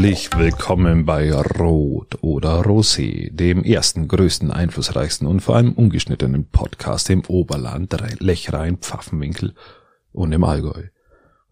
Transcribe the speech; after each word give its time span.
Herzlich 0.00 0.34
willkommen 0.34 1.04
bei 1.04 1.30
Rot 1.30 2.22
oder 2.22 2.62
Rosé, 2.62 3.30
dem 3.32 3.62
ersten, 3.62 4.08
größten, 4.08 4.50
einflussreichsten 4.50 5.26
und 5.26 5.40
vor 5.40 5.56
allem 5.56 5.74
ungeschnittenen 5.74 6.48
Podcast 6.48 7.10
im 7.10 7.22
Oberland, 7.26 7.94
Lechrein, 8.18 8.78
Pfaffenwinkel 8.78 9.54
und 10.12 10.32
im 10.32 10.42
Allgäu. 10.42 10.84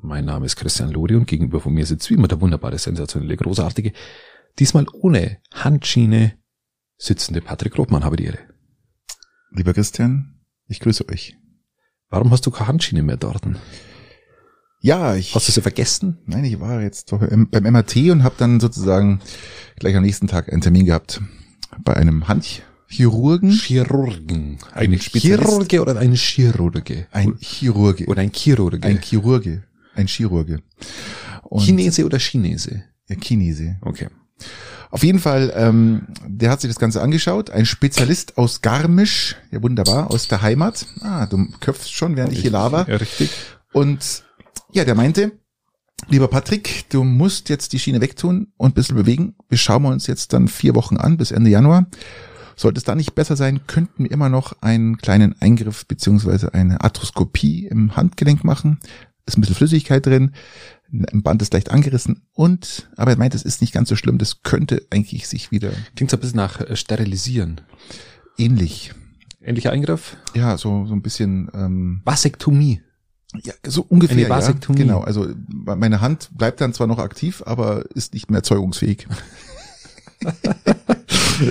Mein 0.01 0.25
Name 0.25 0.47
ist 0.47 0.57
Christian 0.57 0.93
Lodi 0.93 1.15
und 1.15 1.27
gegenüber 1.27 1.61
von 1.61 1.75
mir 1.75 1.85
sitzt 1.85 2.09
wie 2.09 2.15
immer 2.15 2.27
der 2.27 2.41
wunderbare, 2.41 2.79
sensationelle, 2.79 3.37
großartige, 3.37 3.93
diesmal 4.59 4.87
ohne 4.95 5.43
Handschiene 5.53 6.39
sitzende 6.97 7.43
Patrick 7.43 7.77
Rothmann. 7.77 8.03
Habe 8.03 8.17
die 8.17 8.25
Ehre. 8.25 8.39
Lieber 9.51 9.75
Christian, 9.75 10.41
ich 10.69 10.81
grüße 10.81 11.07
euch. 11.11 11.37
Warum 12.09 12.31
hast 12.31 12.47
du 12.47 12.51
keine 12.51 12.69
Handschiene 12.69 13.03
mehr 13.03 13.19
dort? 13.19 13.43
Ja, 14.81 15.17
ich. 15.17 15.35
Hast 15.35 15.49
du 15.49 15.53
sie 15.53 15.61
vergessen? 15.61 16.19
Nein, 16.27 16.45
ich 16.45 16.61
war 16.61 16.81
jetzt 16.83 17.11
beim 17.11 17.49
MRT 17.51 17.97
und 18.11 18.23
habe 18.23 18.37
dann 18.39 18.61
sozusagen 18.61 19.21
gleich 19.79 19.97
am 19.97 20.03
nächsten 20.03 20.29
Tag 20.29 20.53
einen 20.53 20.63
Termin 20.63 20.87
gehabt 20.87 21.21
bei 21.85 21.95
einem 21.97 22.29
Handchirurgen. 22.29 23.51
Chirurgen. 23.51 24.59
Ein 24.73 24.93
Eine. 24.93 24.97
Chirurge 24.97 25.81
oder 25.81 25.99
ein 25.99 26.15
Chirurge? 26.15 27.07
Ein 27.11 27.37
Chirurge. 27.41 28.07
Oder 28.07 28.23
ein 28.23 28.33
Chirurge? 28.33 28.83
Ein 28.83 29.01
Chirurge. 29.01 29.65
Ein 29.95 30.07
Chirurge. 30.07 30.63
Und 31.43 31.65
Chinese 31.65 32.05
oder 32.05 32.19
Chinese? 32.19 32.85
Ja, 33.09 33.17
Chinese. 33.17 33.77
Okay. 33.81 34.09
Auf 34.91 35.03
jeden 35.03 35.19
Fall, 35.19 35.53
ähm, 35.57 36.07
der 36.27 36.51
hat 36.51 36.61
sich 36.61 36.71
das 36.71 36.79
Ganze 36.79 37.03
angeschaut. 37.03 37.51
Ein 37.51 37.67
Spezialist 37.67 38.39
aus 38.39 38.63
Garmisch. 38.63 39.37
Ja, 39.51 39.63
wunderbar. 39.63 40.11
Aus 40.11 40.29
der 40.29 40.41
Heimat. 40.41 40.87
Ah, 41.01 41.27
du 41.27 41.47
köpfst 41.61 41.93
schon, 41.93 42.17
während 42.17 42.33
ich 42.33 42.41
hier 42.41 42.53
laber. 42.53 42.87
Ja, 42.89 42.97
richtig. 42.97 43.31
Und 43.73 44.23
ja, 44.73 44.85
der 44.85 44.95
meinte, 44.95 45.33
lieber 46.09 46.29
Patrick, 46.29 46.89
du 46.91 47.05
musst 47.05 47.49
jetzt 47.49 47.73
die 47.73 47.79
Schiene 47.79 48.01
wegtun 48.01 48.53
und 48.57 48.71
ein 48.71 48.75
bisschen 48.75 48.97
bewegen. 48.97 49.35
Wir 49.49 49.59
schauen 49.59 49.87
uns 49.87 50.07
jetzt 50.07 50.33
dann 50.33 50.49
vier 50.49 50.75
Wochen 50.75 50.97
an 50.97 51.17
bis 51.17 51.31
Ende 51.31 51.51
Januar. 51.51 51.87
Sollte 52.57 52.79
es 52.79 52.85
da 52.85 52.95
nicht 52.95 53.15
besser 53.15 53.37
sein, 53.37 53.67
könnten 53.67 54.05
wir 54.05 54.11
immer 54.11 54.29
noch 54.29 54.61
einen 54.63 54.99
kleinen 54.99 55.41
Eingriff 55.41 55.87
beziehungsweise 55.87 56.55
eine 56.55 56.81
Arthroskopie 56.83 57.67
im 57.67 57.97
Handgelenk 57.97 58.43
machen. 58.43 58.81
Ist 59.27 59.39
ein 59.39 59.43
bisschen 59.43 59.57
Flüssigkeit 59.57 60.05
drin, 60.05 60.33
ein 60.91 61.23
Band 61.23 61.43
ist 61.43 61.53
leicht 61.53 61.71
angerissen 61.71 62.23
und, 62.33 62.89
aber 62.97 63.13
er 63.13 63.19
meint, 63.19 63.35
es 63.35 63.43
ist 63.43 63.61
nicht 63.61 63.75
ganz 63.75 63.91
so 63.91 63.97
schlimm, 63.97 64.19
das 64.19 64.43
könnte 64.43 64.87
eigentlich 64.91 65.29
sich 65.29 65.51
wieder 65.51 65.71
Klingt 65.95 66.11
so 66.11 66.17
ein 66.17 66.21
bisschen 66.21 66.39
nach 66.39 66.61
äh, 66.61 66.77
Sterilisieren. 66.77 67.61
ähnlich, 68.39 68.93
Ähnlicher 69.43 69.71
Eingriff? 69.71 70.17
ja, 70.35 70.57
so, 70.59 70.87
so 70.87 70.95
ein 70.95 71.03
bisschen, 71.03 71.51
ähm, 71.55 72.01
Vasektomie. 72.05 72.81
Ja, 73.43 73.53
so 73.67 73.85
ungefähr. 73.89 74.17
Eine 74.17 74.29
Vasektomie. 74.29 74.79
Ja, 74.79 74.85
genau. 74.85 75.01
Also 75.01 75.29
meine 75.49 76.01
Hand 76.01 76.31
bleibt 76.37 76.61
dann 76.61 76.73
zwar 76.73 76.87
noch 76.87 76.99
aktiv, 76.99 77.43
aber 77.45 77.85
ist 77.95 78.15
nicht 78.15 78.31
mehr 78.31 78.43
zeugungsfähig. 78.43 79.07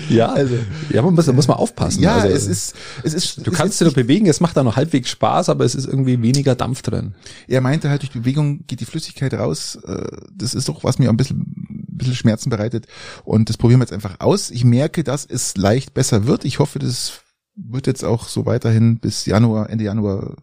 Ja, 0.10 0.34
also. 0.34 0.56
Ja, 0.90 1.02
man 1.02 1.14
muss, 1.14 1.26
da 1.26 1.34
muss 1.34 1.48
man 1.48 1.58
aufpassen. 1.58 2.04
Ja, 2.04 2.18
also, 2.18 2.36
es 2.36 2.48
ist, 2.48 2.76
es 3.04 3.14
ist. 3.14 3.46
Du 3.46 3.52
es 3.52 3.58
kannst 3.58 3.74
ist 3.76 3.80
dich 3.82 3.88
noch 3.88 3.94
bewegen, 3.94 4.28
es 4.28 4.40
macht 4.40 4.58
auch 4.58 4.64
noch 4.64 4.76
halbwegs 4.76 5.10
Spaß, 5.10 5.50
aber 5.50 5.64
es 5.64 5.76
ist 5.76 5.86
irgendwie 5.86 6.22
weniger 6.22 6.56
Dampf 6.56 6.82
drin. 6.82 7.16
Er 7.48 7.62
meinte 7.62 7.90
halt, 7.90 8.02
durch 8.02 8.12
die 8.12 8.20
Bewegung 8.20 8.66
geht 8.68 8.82
die 8.82 8.86
Flüssigkeit 8.86 9.34
raus. 9.34 9.78
Äh, 9.88 10.08
Das 10.34 10.54
ist 10.54 10.68
doch, 10.68 10.84
was 10.84 11.00
mir 11.00 11.10
ein 11.10 11.18
bisschen, 11.18 11.40
ein 11.40 11.98
bisschen 11.98 12.16
Schmerzen 12.16 12.50
bereitet. 12.50 12.88
Und 13.24 13.50
das 13.50 13.58
probieren 13.58 13.80
wir 13.80 13.86
jetzt 13.86 13.94
einfach 13.94 14.20
aus. 14.20 14.52
Ich 14.52 14.66
merke, 14.66 15.04
dass 15.04 15.26
es 15.26 15.56
leicht 15.56 15.94
besser 15.94 16.28
wird. 16.28 16.44
Ich 16.46 16.60
hoffe, 16.60 16.80
das 16.80 17.22
wird 17.56 17.88
jetzt 17.88 18.04
auch 18.04 18.28
so 18.28 18.46
weiterhin 18.46 19.00
bis 19.00 19.26
Januar, 19.26 19.70
Ende 19.70 19.86
Januar 19.86 20.36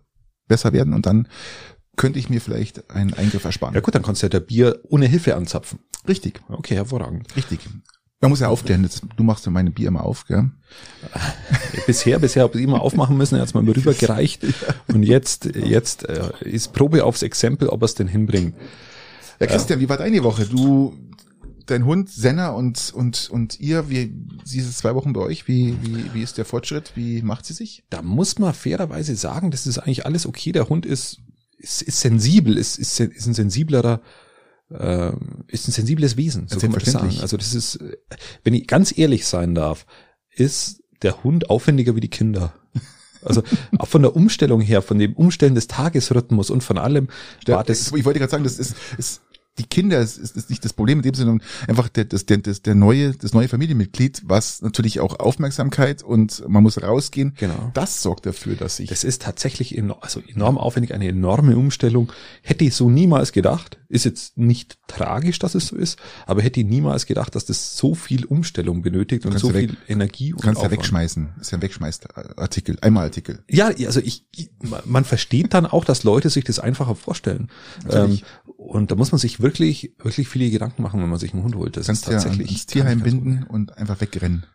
besser 0.49 0.73
werden. 0.73 0.95
Und 0.95 1.07
dann 1.07 1.29
könnte 1.97 2.19
ich 2.19 2.29
mir 2.31 2.41
vielleicht 2.41 2.91
einen 2.91 3.15
Eingriff 3.15 3.45
ersparen. 3.45 3.75
Ja 3.75 3.81
gut, 3.81 3.95
dann 3.95 4.03
kannst 4.03 4.23
du 4.23 4.27
ja 4.27 4.31
der 4.31 4.41
Bier 4.41 4.81
ohne 4.89 5.07
Hilfe 5.07 5.37
anzapfen. 5.37 5.79
Richtig, 6.09 6.41
Okay, 6.49 6.75
hervorragend. 6.75 7.35
richtig. 7.37 7.61
Man 8.21 8.31
muss 8.31 8.41
ja 8.41 8.49
aufklären, 8.49 8.83
das- 8.83 9.03
du 9.17 9.23
machst 9.23 9.45
ja 9.47 9.53
meine 9.53 9.71
Bier 9.71 9.89
immer 9.89 10.05
auf, 10.05 10.27
gell? 10.27 10.51
Bisher, 11.87 12.19
bisher 12.19 12.43
habe 12.45 12.59
ich 12.59 12.65
immer 12.65 12.81
aufmachen 12.81 13.17
müssen, 13.17 13.35
er 13.37 13.43
hat's 13.43 13.55
mal 13.55 13.63
rübergereicht. 13.65 14.43
Und 14.89 15.03
jetzt, 15.03 15.45
jetzt 15.55 16.09
äh, 16.09 16.31
ist 16.41 16.73
Probe 16.73 17.05
aufs 17.05 17.23
Exempel, 17.23 17.69
ob 17.69 17.83
er 17.83 17.87
es 17.87 17.95
denn 17.95 18.09
hinbringt. 18.09 18.55
Ja, 19.41 19.47
Christian, 19.47 19.81
wie 19.81 19.89
war 19.89 19.97
deine 19.99 20.23
Woche? 20.23 20.47
Du, 20.47 20.97
dein 21.67 21.85
Hund 21.85 22.11
Senna 22.11 22.51
und 22.51 22.93
und 22.95 23.29
und 23.31 23.61
ihr, 23.61 23.89
wie 23.89 24.15
sie 24.45 24.59
ist 24.59 24.79
zwei 24.79 24.95
Wochen 24.95 25.13
bei 25.13 25.21
euch. 25.21 25.49
Wie 25.49 25.77
wie 25.83 26.15
wie 26.15 26.23
ist 26.23 26.39
der 26.39 26.45
Fortschritt? 26.45 26.93
Wie 26.95 27.23
macht 27.23 27.47
sie 27.47 27.55
sich? 27.55 27.85
Da 27.91 28.03
muss 28.03 28.39
man 28.39 28.55
fairerweise 28.55 29.17
sagen, 29.17 29.51
das 29.51 29.67
ist 29.67 29.79
eigentlich 29.79 30.07
alles 30.07 30.27
okay. 30.27 30.53
Der 30.53 30.69
Hund 30.69 30.87
ist, 30.87 31.21
ist, 31.59 31.83
ist 31.83 32.01
sensibel, 32.01 32.57
ist, 32.57 32.79
ist, 32.79 33.01
ist 33.01 33.27
ein 33.27 33.35
sensiblerer, 33.35 34.01
äh, 34.71 35.13
ist 35.49 35.69
ein 35.69 35.73
sensibles 35.73 36.17
Wesen, 36.17 36.49
so 36.49 36.59
kann 36.59 36.71
man 36.71 36.81
das 36.81 36.93
sagen. 36.93 37.17
Also 37.21 37.37
das 37.37 37.55
ist, 37.55 37.79
wenn 38.43 38.55
ich 38.55 38.67
ganz 38.67 38.97
ehrlich 38.97 39.27
sein 39.27 39.55
darf, 39.55 39.87
ist 40.31 40.83
der 41.03 41.25
Hund 41.25 41.51
aufwendiger 41.51 41.97
wie 41.97 42.01
die 42.01 42.11
Kinder. 42.11 42.55
Also 43.23 43.43
auch 43.79 43.89
von 43.89 44.03
der 44.03 44.15
Umstellung 44.15 44.61
her, 44.61 44.83
von 44.83 44.99
dem 44.99 45.15
Umstellen 45.15 45.55
des 45.55 45.67
Tagesrhythmus 45.67 46.51
und 46.51 46.63
von 46.63 46.79
allem 46.79 47.09
war 47.47 47.65
das 47.65 47.93
ich 47.93 48.05
wollte 48.05 48.19
gerade 48.19 48.31
sagen, 48.31 48.45
das 48.45 48.59
ist, 48.59 48.75
ist 48.99 49.23
die 49.59 49.65
Kinder 49.67 50.01
ist, 50.01 50.19
ist, 50.19 50.37
ist 50.37 50.51
nicht 50.51 50.65
das 50.65 50.73
Problem 50.73 50.99
in 50.99 51.03
dem 51.03 51.15
Sinne, 51.15 51.31
sondern 51.31 51.49
einfach 51.69 51.89
der, 51.89 52.07
das, 52.07 52.27
der, 52.27 52.39
das, 52.39 52.63
der 52.63 52.75
neue, 52.75 53.13
das 53.13 53.35
neue 53.35 53.49
Familienmitglied, 53.49 54.23
was 54.25 54.63
natürlich 54.63 54.99
auch 55.01 55.21
Aufmerksamkeit 55.21 56.03
und 56.03 56.43
man 56.49 56.63
muss 56.63 56.83
rausgehen. 56.83 57.35
Genau. 57.39 57.71
Das 57.75 58.03
sorgt 58.03 58.27
dafür, 58.27 58.57
dass 58.57 58.81
ich 58.81 58.89
Das 58.89 59.05
ist 59.05 59.23
tatsächlich 59.23 59.77
enorm, 59.79 59.99
also 60.01 60.21
enorm 60.27 60.59
aufwendig, 60.59 60.93
eine 60.93 61.09
enorme 61.09 61.57
Umstellung. 61.57 62.13
Hätte 62.43 62.65
ich 62.65 62.75
so 62.75 62.91
niemals 62.91 63.33
gedacht. 63.33 63.79
Ist 63.89 64.05
jetzt 64.05 64.37
nicht 64.37 64.77
tragisch, 64.89 65.39
dass 65.39 65.55
es 65.55 65.69
so 65.69 65.77
ist, 65.77 66.01
aber 66.27 66.43
hätte 66.43 66.59
ich 66.59 66.67
niemals 66.67 67.07
gedacht, 67.07 67.37
dass 67.37 67.45
das 67.45 67.77
so 67.77 67.95
viel 67.95 68.25
Umstellung 68.25 68.83
benötigt 68.83 69.25
und 69.25 69.39
so 69.39 69.55
weg- 69.55 69.71
viel 69.71 69.77
Energie 69.87 70.33
und 70.33 70.43
kannst 70.43 70.63
ja 70.63 70.71
wegschmeißen. 70.71 71.35
Ist 71.41 71.53
ja 71.53 71.59
ein 71.59 71.63
Wegschmeißartikel, 71.63 72.79
einmal 72.81 73.05
Artikel. 73.05 73.45
Ja, 73.49 73.67
also 73.67 74.01
ich, 74.01 74.25
man 74.85 75.05
versteht 75.05 75.55
dann 75.55 75.67
auch, 75.67 75.85
dass 75.85 76.03
Leute 76.03 76.29
sich 76.29 76.43
das 76.43 76.59
einfacher 76.59 76.97
vorstellen. 76.97 77.51
Ähm. 77.89 78.19
Und 78.65 78.91
da 78.91 78.95
muss 78.97 79.13
man 79.13 79.19
sich 79.19 79.41
wirklich, 79.41 79.93
wirklich 79.99 80.29
viele 80.29 80.51
Gedanken 80.51 80.83
machen, 80.83 81.01
wenn 81.01 81.09
man 81.09 81.19
sich 81.19 81.35
einen 81.35 81.43
Hund 81.43 81.55
holt. 81.55 81.77
Das 81.77 81.87
Kannst 81.87 82.05
ist 82.05 82.13
ja 82.13 82.19
tatsächlich. 82.19 82.51
ins 82.51 82.67
Tierheim 82.67 83.01
binden 83.01 83.45
und 83.45 83.77
einfach 83.77 84.01
wegrennen. 84.01 84.47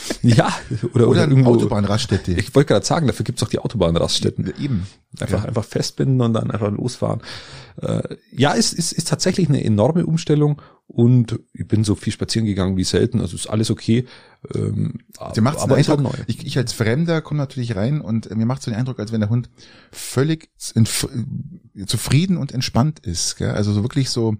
Ja, 0.22 0.52
oder, 0.82 0.94
oder, 0.94 1.08
Oder, 1.08 1.28
irgendwo. 1.28 1.50
Autobahnraststätte. 1.54 2.32
Ich 2.32 2.54
wollte 2.54 2.68
gerade 2.74 2.86
sagen, 2.86 3.06
dafür 3.06 3.24
gibt's 3.24 3.42
auch 3.42 3.48
die 3.48 3.58
Autobahnraststätten. 3.58 4.52
Eben. 4.60 4.86
Einfach, 5.18 5.42
Ja. 5.42 5.48
einfach 5.48 5.64
festbinden 5.64 6.20
und 6.20 6.32
dann 6.34 6.50
einfach 6.50 6.70
losfahren. 6.70 7.20
Äh, 7.80 8.16
ja, 8.30 8.54
es 8.54 8.72
ist, 8.72 8.92
ist 8.92 9.08
tatsächlich 9.08 9.48
eine 9.48 9.64
enorme 9.64 10.06
Umstellung 10.06 10.60
und 10.86 11.40
ich 11.54 11.66
bin 11.66 11.84
so 11.84 11.94
viel 11.94 12.12
spazieren 12.12 12.46
gegangen 12.46 12.76
wie 12.76 12.84
selten, 12.84 13.20
also 13.20 13.34
ist 13.34 13.48
alles 13.48 13.70
okay. 13.70 14.06
Ähm, 14.54 14.98
Der 15.34 15.42
macht 15.42 15.58
so 15.58 15.64
aber 15.64 15.78
ist 15.78 15.88
halt 15.88 16.00
Eindruck, 16.00 16.18
neu. 16.18 16.24
ich, 16.26 16.44
ich 16.46 16.58
als 16.58 16.72
Fremder 16.74 17.20
komme 17.22 17.38
natürlich 17.38 17.74
rein 17.76 18.00
und 18.00 18.30
äh, 18.30 18.34
mir 18.34 18.44
macht 18.46 18.62
so 18.62 18.70
den 18.70 18.78
Eindruck, 18.78 18.98
als 19.00 19.10
wenn 19.12 19.20
der 19.20 19.30
Hund 19.30 19.48
völlig 19.90 20.50
in, 20.74 20.84
äh, 21.76 21.86
zufrieden 21.86 22.36
und 22.36 22.52
entspannt 22.52 22.98
ist. 23.00 23.36
Gell? 23.36 23.50
Also 23.52 23.72
so 23.72 23.82
wirklich 23.82 24.10
so, 24.10 24.36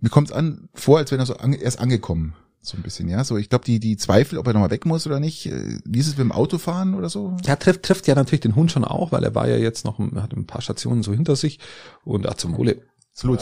mir 0.00 0.10
kommt 0.10 0.32
an 0.32 0.68
vor, 0.74 0.98
als 0.98 1.12
wenn 1.12 1.20
er 1.20 1.26
so 1.26 1.36
ange, 1.36 1.56
erst 1.56 1.78
angekommen. 1.78 2.34
So 2.68 2.76
ein 2.76 2.82
bisschen, 2.82 3.08
ja. 3.08 3.24
So, 3.24 3.36
ich 3.36 3.48
glaube, 3.48 3.64
die, 3.64 3.80
die 3.80 3.96
Zweifel, 3.96 4.38
ob 4.38 4.46
er 4.46 4.52
nochmal 4.52 4.70
weg 4.70 4.84
muss 4.84 5.06
oder 5.06 5.20
nicht, 5.20 5.46
äh, 5.46 5.78
wie 5.84 5.98
ist 5.98 6.06
es 6.06 6.16
mit 6.16 6.24
dem 6.24 6.32
Autofahren 6.32 6.94
oder 6.94 7.08
so? 7.08 7.36
Ja, 7.44 7.56
trifft, 7.56 7.82
trifft 7.82 8.06
ja 8.06 8.14
natürlich 8.14 8.40
den 8.40 8.56
Hund 8.56 8.70
schon 8.70 8.84
auch, 8.84 9.10
weil 9.10 9.24
er 9.24 9.34
war 9.34 9.48
ja 9.48 9.56
jetzt 9.56 9.84
noch, 9.84 9.98
hat 9.98 10.34
ein 10.34 10.46
paar 10.46 10.60
Stationen 10.60 11.02
so 11.02 11.12
hinter 11.12 11.34
sich 11.34 11.58
und 12.04 12.28
ach, 12.28 12.34
zum 12.34 12.56
Wohle. 12.56 12.82
Absolut. 13.12 13.40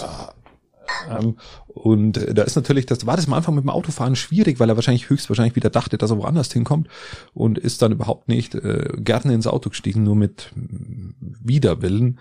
Ähm, 1.10 1.36
und 1.66 2.16
äh, 2.16 2.34
da 2.34 2.44
ist 2.44 2.56
natürlich, 2.56 2.86
das 2.86 3.04
war 3.06 3.16
das 3.16 3.26
am 3.26 3.32
Anfang 3.32 3.56
mit 3.56 3.64
dem 3.64 3.70
Autofahren 3.70 4.14
schwierig, 4.16 4.60
weil 4.60 4.68
er 4.68 4.76
wahrscheinlich 4.76 5.10
höchstwahrscheinlich 5.10 5.56
wieder 5.56 5.70
dachte, 5.70 5.98
dass 5.98 6.10
er 6.10 6.18
woanders 6.18 6.52
hinkommt 6.52 6.88
und 7.34 7.58
ist 7.58 7.82
dann 7.82 7.92
überhaupt 7.92 8.28
nicht 8.28 8.54
äh, 8.54 8.92
gerne 8.96 9.34
ins 9.34 9.48
Auto 9.48 9.70
gestiegen, 9.70 10.04
nur 10.04 10.16
mit 10.16 10.52
Widerwillen. 10.54 12.20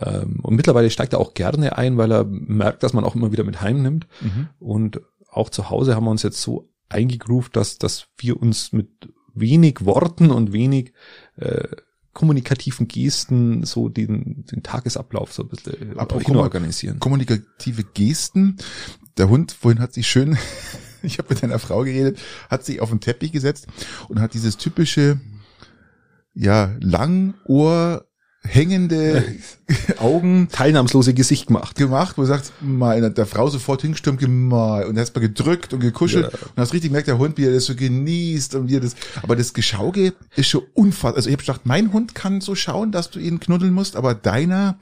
Ähm, 0.00 0.40
und 0.42 0.56
mittlerweile 0.56 0.90
steigt 0.90 1.12
er 1.12 1.20
auch 1.20 1.34
gerne 1.34 1.76
ein, 1.76 1.98
weil 1.98 2.10
er 2.10 2.24
merkt, 2.24 2.82
dass 2.82 2.94
man 2.94 3.04
auch 3.04 3.14
immer 3.14 3.32
wieder 3.32 3.44
mit 3.44 3.60
heimnimmt. 3.60 4.06
Mhm. 4.20 4.48
Und 4.58 5.00
auch 5.38 5.50
zu 5.50 5.70
Hause 5.70 5.94
haben 5.94 6.04
wir 6.04 6.10
uns 6.10 6.22
jetzt 6.22 6.42
so 6.42 6.68
eingegroovt, 6.88 7.54
dass, 7.56 7.78
dass 7.78 8.08
wir 8.16 8.40
uns 8.40 8.72
mit 8.72 8.88
wenig 9.34 9.84
Worten 9.84 10.30
und 10.30 10.52
wenig 10.52 10.92
äh, 11.36 11.68
kommunikativen 12.12 12.88
Gesten 12.88 13.64
so 13.64 13.88
den, 13.88 14.44
den 14.46 14.62
Tagesablauf 14.62 15.32
so 15.32 15.44
ein 15.44 15.48
bisschen 15.48 15.92
äh, 15.92 15.98
Apropos 15.98 16.36
organisieren. 16.36 16.98
Kommunikative 16.98 17.84
Gesten. 17.84 18.56
Der 19.16 19.28
Hund 19.28 19.52
vorhin 19.52 19.80
hat 19.80 19.92
sich 19.92 20.08
schön, 20.08 20.36
ich 21.02 21.18
habe 21.18 21.32
mit 21.32 21.44
einer 21.44 21.58
Frau 21.58 21.84
geredet, 21.84 22.18
hat 22.50 22.64
sich 22.64 22.80
auf 22.80 22.90
den 22.90 23.00
Teppich 23.00 23.30
gesetzt 23.30 23.68
und 24.08 24.20
hat 24.20 24.34
dieses 24.34 24.56
typische, 24.56 25.20
ja, 26.34 26.76
Langohr 26.80 28.07
hängende 28.48 29.24
Augen 29.98 30.48
Teilnahmslose 30.50 31.14
Gesicht 31.14 31.48
gemacht. 31.48 31.76
gemacht, 31.76 32.16
wo 32.16 32.22
du 32.22 32.28
sagst, 32.28 32.52
mal, 32.60 33.10
der 33.10 33.26
Frau 33.26 33.48
sofort 33.48 33.82
hingestürmt, 33.82 34.20
mal, 34.26 34.84
und 34.86 34.98
hast 34.98 35.14
mal 35.14 35.20
gedrückt 35.20 35.72
und 35.72 35.80
gekuschelt 35.80 36.24
Ja. 36.32 36.38
und 36.54 36.56
hast 36.56 36.72
richtig 36.72 36.90
gemerkt, 36.90 37.08
der 37.08 37.18
Hund, 37.18 37.36
wie 37.36 37.44
er 37.44 37.52
das 37.52 37.66
so 37.66 37.74
genießt 37.74 38.54
und 38.54 38.68
wie 38.68 38.76
er 38.76 38.80
das, 38.80 38.96
aber 39.22 39.36
das 39.36 39.52
Geschauge 39.52 40.14
ist 40.36 40.48
schon 40.48 40.62
unfassbar. 40.74 41.16
Also 41.16 41.28
ich 41.28 41.34
habe 41.34 41.42
gedacht, 41.42 41.60
mein 41.64 41.92
Hund 41.92 42.14
kann 42.14 42.40
so 42.40 42.54
schauen, 42.54 42.92
dass 42.92 43.10
du 43.10 43.18
ihn 43.18 43.40
knuddeln 43.40 43.72
musst, 43.72 43.94
aber 43.96 44.14
deiner, 44.14 44.78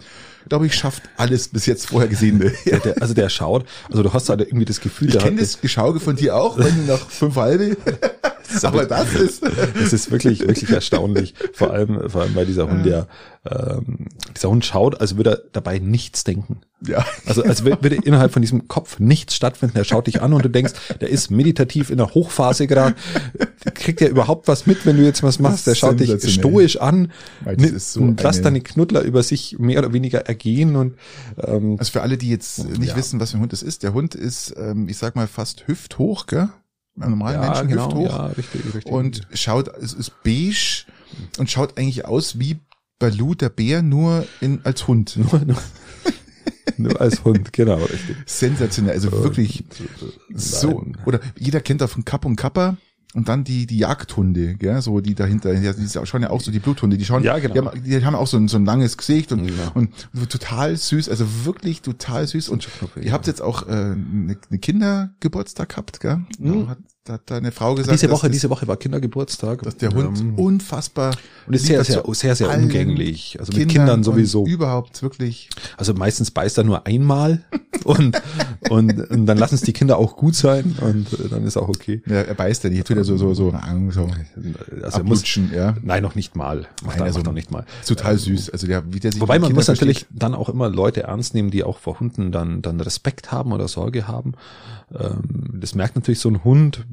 glaube 0.48 0.66
ich, 0.66 0.74
schafft 0.74 1.02
alles 1.16 1.48
bis 1.48 1.66
jetzt 1.66 1.86
vorher 1.88 2.08
Gesehene. 2.08 2.52
Der, 2.66 2.78
der, 2.80 3.02
also 3.02 3.14
der 3.14 3.28
schaut, 3.28 3.64
also 3.90 4.02
du 4.02 4.12
hast 4.12 4.28
halt 4.28 4.40
irgendwie 4.40 4.64
das 4.64 4.80
Gefühl, 4.80 5.08
Ich 5.08 5.18
kenne 5.18 5.40
das 5.40 5.60
Geschauge 5.60 5.98
von 6.00 6.14
dir 6.16 6.36
auch, 6.36 6.58
wenn 6.58 6.86
du 6.86 6.92
nach 6.92 7.10
fünf 7.10 7.34
halbe, 7.36 7.76
aber 8.64 8.84
das 8.86 9.12
ist, 9.14 9.42
Es 9.82 9.92
ist 9.92 10.10
wirklich, 10.10 10.40
wirklich 10.40 10.70
erstaunlich. 10.70 11.34
Vor 11.52 11.70
allem, 11.72 12.08
vor 12.10 12.22
allem 12.22 12.34
bei 12.34 12.44
dieser 12.44 12.68
Hund, 12.70 12.84
der, 12.86 13.06
ähm, 13.48 14.06
dieser 14.36 14.50
Hund 14.50 14.64
schaut, 14.64 15.00
als 15.00 15.16
würde 15.16 15.30
er 15.30 15.42
dabei 15.52 15.78
nichts 15.78 16.24
denken. 16.24 16.60
ja. 16.86 17.04
Also 17.26 17.42
als 17.44 17.62
wür- 17.64 17.82
würde 17.82 17.96
innerhalb 17.96 18.32
von 18.32 18.42
diesem 18.42 18.68
Kopf 18.68 18.98
nichts 18.98 19.34
stattfinden. 19.34 19.76
Er 19.78 19.84
schaut 19.84 20.06
dich 20.06 20.20
an 20.22 20.32
und 20.32 20.44
du 20.44 20.50
denkst, 20.50 20.72
der 21.00 21.08
ist 21.10 21.30
meditativ 21.30 21.90
in 21.90 21.98
der 21.98 22.14
Hochphase 22.14 22.66
gerade. 22.66 22.94
Kriegt 23.74 24.00
er 24.02 24.08
überhaupt 24.10 24.48
was 24.48 24.66
mit, 24.66 24.84
wenn 24.86 24.96
du 24.96 25.04
jetzt 25.04 25.22
was 25.22 25.38
machst? 25.38 25.66
Der 25.66 25.74
schaut 25.74 26.00
dich 26.00 26.12
stoisch 26.32 26.76
an 26.80 27.12
Weil 27.44 27.56
das 27.56 27.92
so 27.92 28.00
und 28.00 28.24
eine- 28.24 28.40
deine 28.42 28.60
Knuddler 28.60 29.02
über 29.02 29.22
sich 29.22 29.58
mehr 29.58 29.78
oder 29.80 29.92
weniger 29.92 30.20
ergehen 30.26 30.76
und 30.76 30.94
ähm, 31.42 31.76
Also 31.78 31.92
für 31.92 32.02
alle, 32.02 32.16
die 32.18 32.30
jetzt 32.30 32.68
nicht 32.78 32.90
Ja. 32.90 32.96
wissen, 32.96 33.20
was 33.20 33.30
für 33.32 33.38
ein 33.38 33.40
Hund 33.40 33.52
es 33.52 33.62
ist, 33.62 33.82
der 33.82 33.92
Hund 33.94 34.14
ist, 34.14 34.54
ähm, 34.58 34.88
ich 34.88 34.98
sag 34.98 35.16
mal, 35.16 35.26
fast 35.26 35.66
hüfthoch, 35.68 36.26
gell? 36.26 36.48
Normalen 36.96 37.42
ja, 37.42 37.48
Menschen 37.48 37.68
genau, 37.68 37.86
hüfthoch. 37.86 38.04
ja, 38.04 38.26
richtig, 38.26 38.74
richtig. 38.74 38.92
und 38.92 39.28
schaut, 39.32 39.68
es 39.76 39.92
ist 39.92 40.12
beige 40.24 40.84
und 41.38 41.50
schaut 41.50 41.78
eigentlich 41.78 42.04
aus 42.04 42.38
wie 42.38 42.58
Baloo 42.98 43.34
der 43.34 43.50
Bär, 43.50 43.82
nur 43.82 44.26
in, 44.40 44.60
als 44.64 44.86
Hund. 44.88 45.16
nur, 45.16 45.40
nur, 45.40 45.56
nur 46.78 47.00
als 47.00 47.24
Hund, 47.24 47.52
genau, 47.52 47.76
richtig. 47.76 48.16
Sensationell, 48.26 48.94
also 48.94 49.12
wirklich 49.12 49.64
so. 50.34 50.84
Oder 51.04 51.20
jeder 51.38 51.60
kennt 51.60 51.80
da 51.80 51.86
von 51.86 52.04
Kapp 52.04 52.24
und 52.24 52.36
Kappa. 52.36 52.76
Und 53.16 53.28
dann 53.30 53.44
die, 53.44 53.66
die 53.66 53.78
Jagdhunde, 53.78 54.56
gell, 54.56 54.82
so 54.82 55.00
die 55.00 55.14
dahinter, 55.14 55.54
ja, 55.54 55.72
die 55.72 55.88
schauen 55.88 56.20
ja 56.20 56.28
auch 56.28 56.42
so 56.42 56.50
die 56.52 56.58
Bluthunde, 56.58 56.98
die 56.98 57.04
schauen, 57.06 57.22
Ja, 57.24 57.38
genau. 57.38 57.54
die, 57.54 57.60
haben, 57.60 57.82
die 57.82 58.04
haben 58.04 58.14
auch 58.14 58.26
so 58.26 58.36
ein, 58.36 58.46
so 58.46 58.58
ein 58.58 58.66
langes 58.66 58.98
Gesicht 58.98 59.32
und, 59.32 59.48
Ja. 59.48 59.68
und 59.72 59.90
total 60.28 60.76
süß, 60.76 61.08
also 61.08 61.24
wirklich 61.46 61.80
total 61.80 62.26
süß. 62.26 62.50
Und 62.50 62.68
ihr 63.00 63.12
habt 63.12 63.26
jetzt 63.26 63.40
auch 63.40 63.66
äh, 63.66 63.70
eine, 63.72 64.36
eine 64.50 64.58
Kindergeburtstag 64.58 65.70
gehabt, 65.70 66.00
gell? 66.00 66.20
Da 66.38 66.68
hat, 66.68 66.78
da 67.06 67.14
hat 67.14 67.30
deine 67.30 67.52
Frau 67.52 67.74
gesagt. 67.74 67.94
Diese 67.94 68.08
dass 68.08 68.18
Woche, 68.18 68.30
diese 68.30 68.50
Woche 68.50 68.66
war 68.66 68.76
Kindergeburtstag. 68.76 69.62
dass 69.62 69.76
der 69.76 69.90
Hund 69.90 70.18
Ähm, 70.18 70.34
unfassbar 70.34 71.16
und 71.46 71.54
ist 71.54 71.66
sehr, 71.66 71.84
sehr, 71.84 72.02
sehr, 72.12 72.34
sehr 72.34 72.50
umgänglich. 72.50 73.36
Also 73.38 73.56
mit 73.56 73.68
Kindern 73.68 74.02
sowieso. 74.02 74.44
Überhaupt 74.44 75.02
wirklich. 75.02 75.48
Also 75.76 75.94
meistens 75.94 76.30
beißt 76.32 76.58
er 76.58 76.64
nur 76.64 76.86
einmal 76.86 77.44
und, 77.84 78.20
und, 78.68 79.10
und 79.10 79.26
dann 79.26 79.38
lassen 79.38 79.54
es 79.54 79.60
die 79.60 79.72
Kinder 79.72 79.98
auch 79.98 80.16
gut 80.16 80.34
sein 80.34 80.76
und 80.80 81.12
äh, 81.12 81.28
dann 81.28 81.44
ist 81.44 81.56
auch 81.56 81.68
okay. 81.68 82.02
Ja, 82.06 82.22
er 82.22 82.34
beißt 82.34 82.64
ja, 82.64 82.70
die 82.70 82.82
tut 82.82 82.96
er 82.96 83.04
so, 83.04 83.16
so, 83.16 83.34
so, 83.34 83.52
so 83.90 84.10
Also 84.82 85.04
muss, 85.04 85.22
ja. 85.54 85.76
nein, 85.82 86.02
noch 86.02 86.16
nicht 86.16 86.34
mal. 86.34 86.66
Nein, 86.84 87.02
also 87.02 87.20
noch 87.20 87.32
nicht 87.32 87.52
mal. 87.52 87.64
Total 87.86 88.18
süß. 88.18 88.50
Also 88.50 88.66
der, 88.66 88.92
wie 88.92 88.98
der 88.98 89.12
sich 89.12 89.20
Wobei 89.20 89.38
man 89.38 89.48
Kindern 89.48 89.56
muss 89.56 89.68
natürlich 89.68 89.98
versteht. 90.00 90.22
dann 90.22 90.34
auch 90.34 90.48
immer 90.48 90.68
Leute 90.68 91.04
ernst 91.04 91.34
nehmen, 91.34 91.50
die 91.50 91.62
auch 91.62 91.78
vor 91.78 92.00
Hunden 92.00 92.32
dann, 92.32 92.62
dann 92.62 92.80
Respekt 92.80 93.30
haben 93.30 93.52
oder 93.52 93.68
Sorge 93.68 94.08
haben. 94.08 94.34
Ähm, 94.94 95.58
das 95.60 95.74
merkt 95.74 95.96
natürlich 95.96 96.20
so 96.20 96.28
ein 96.28 96.44
Hund. 96.44 96.86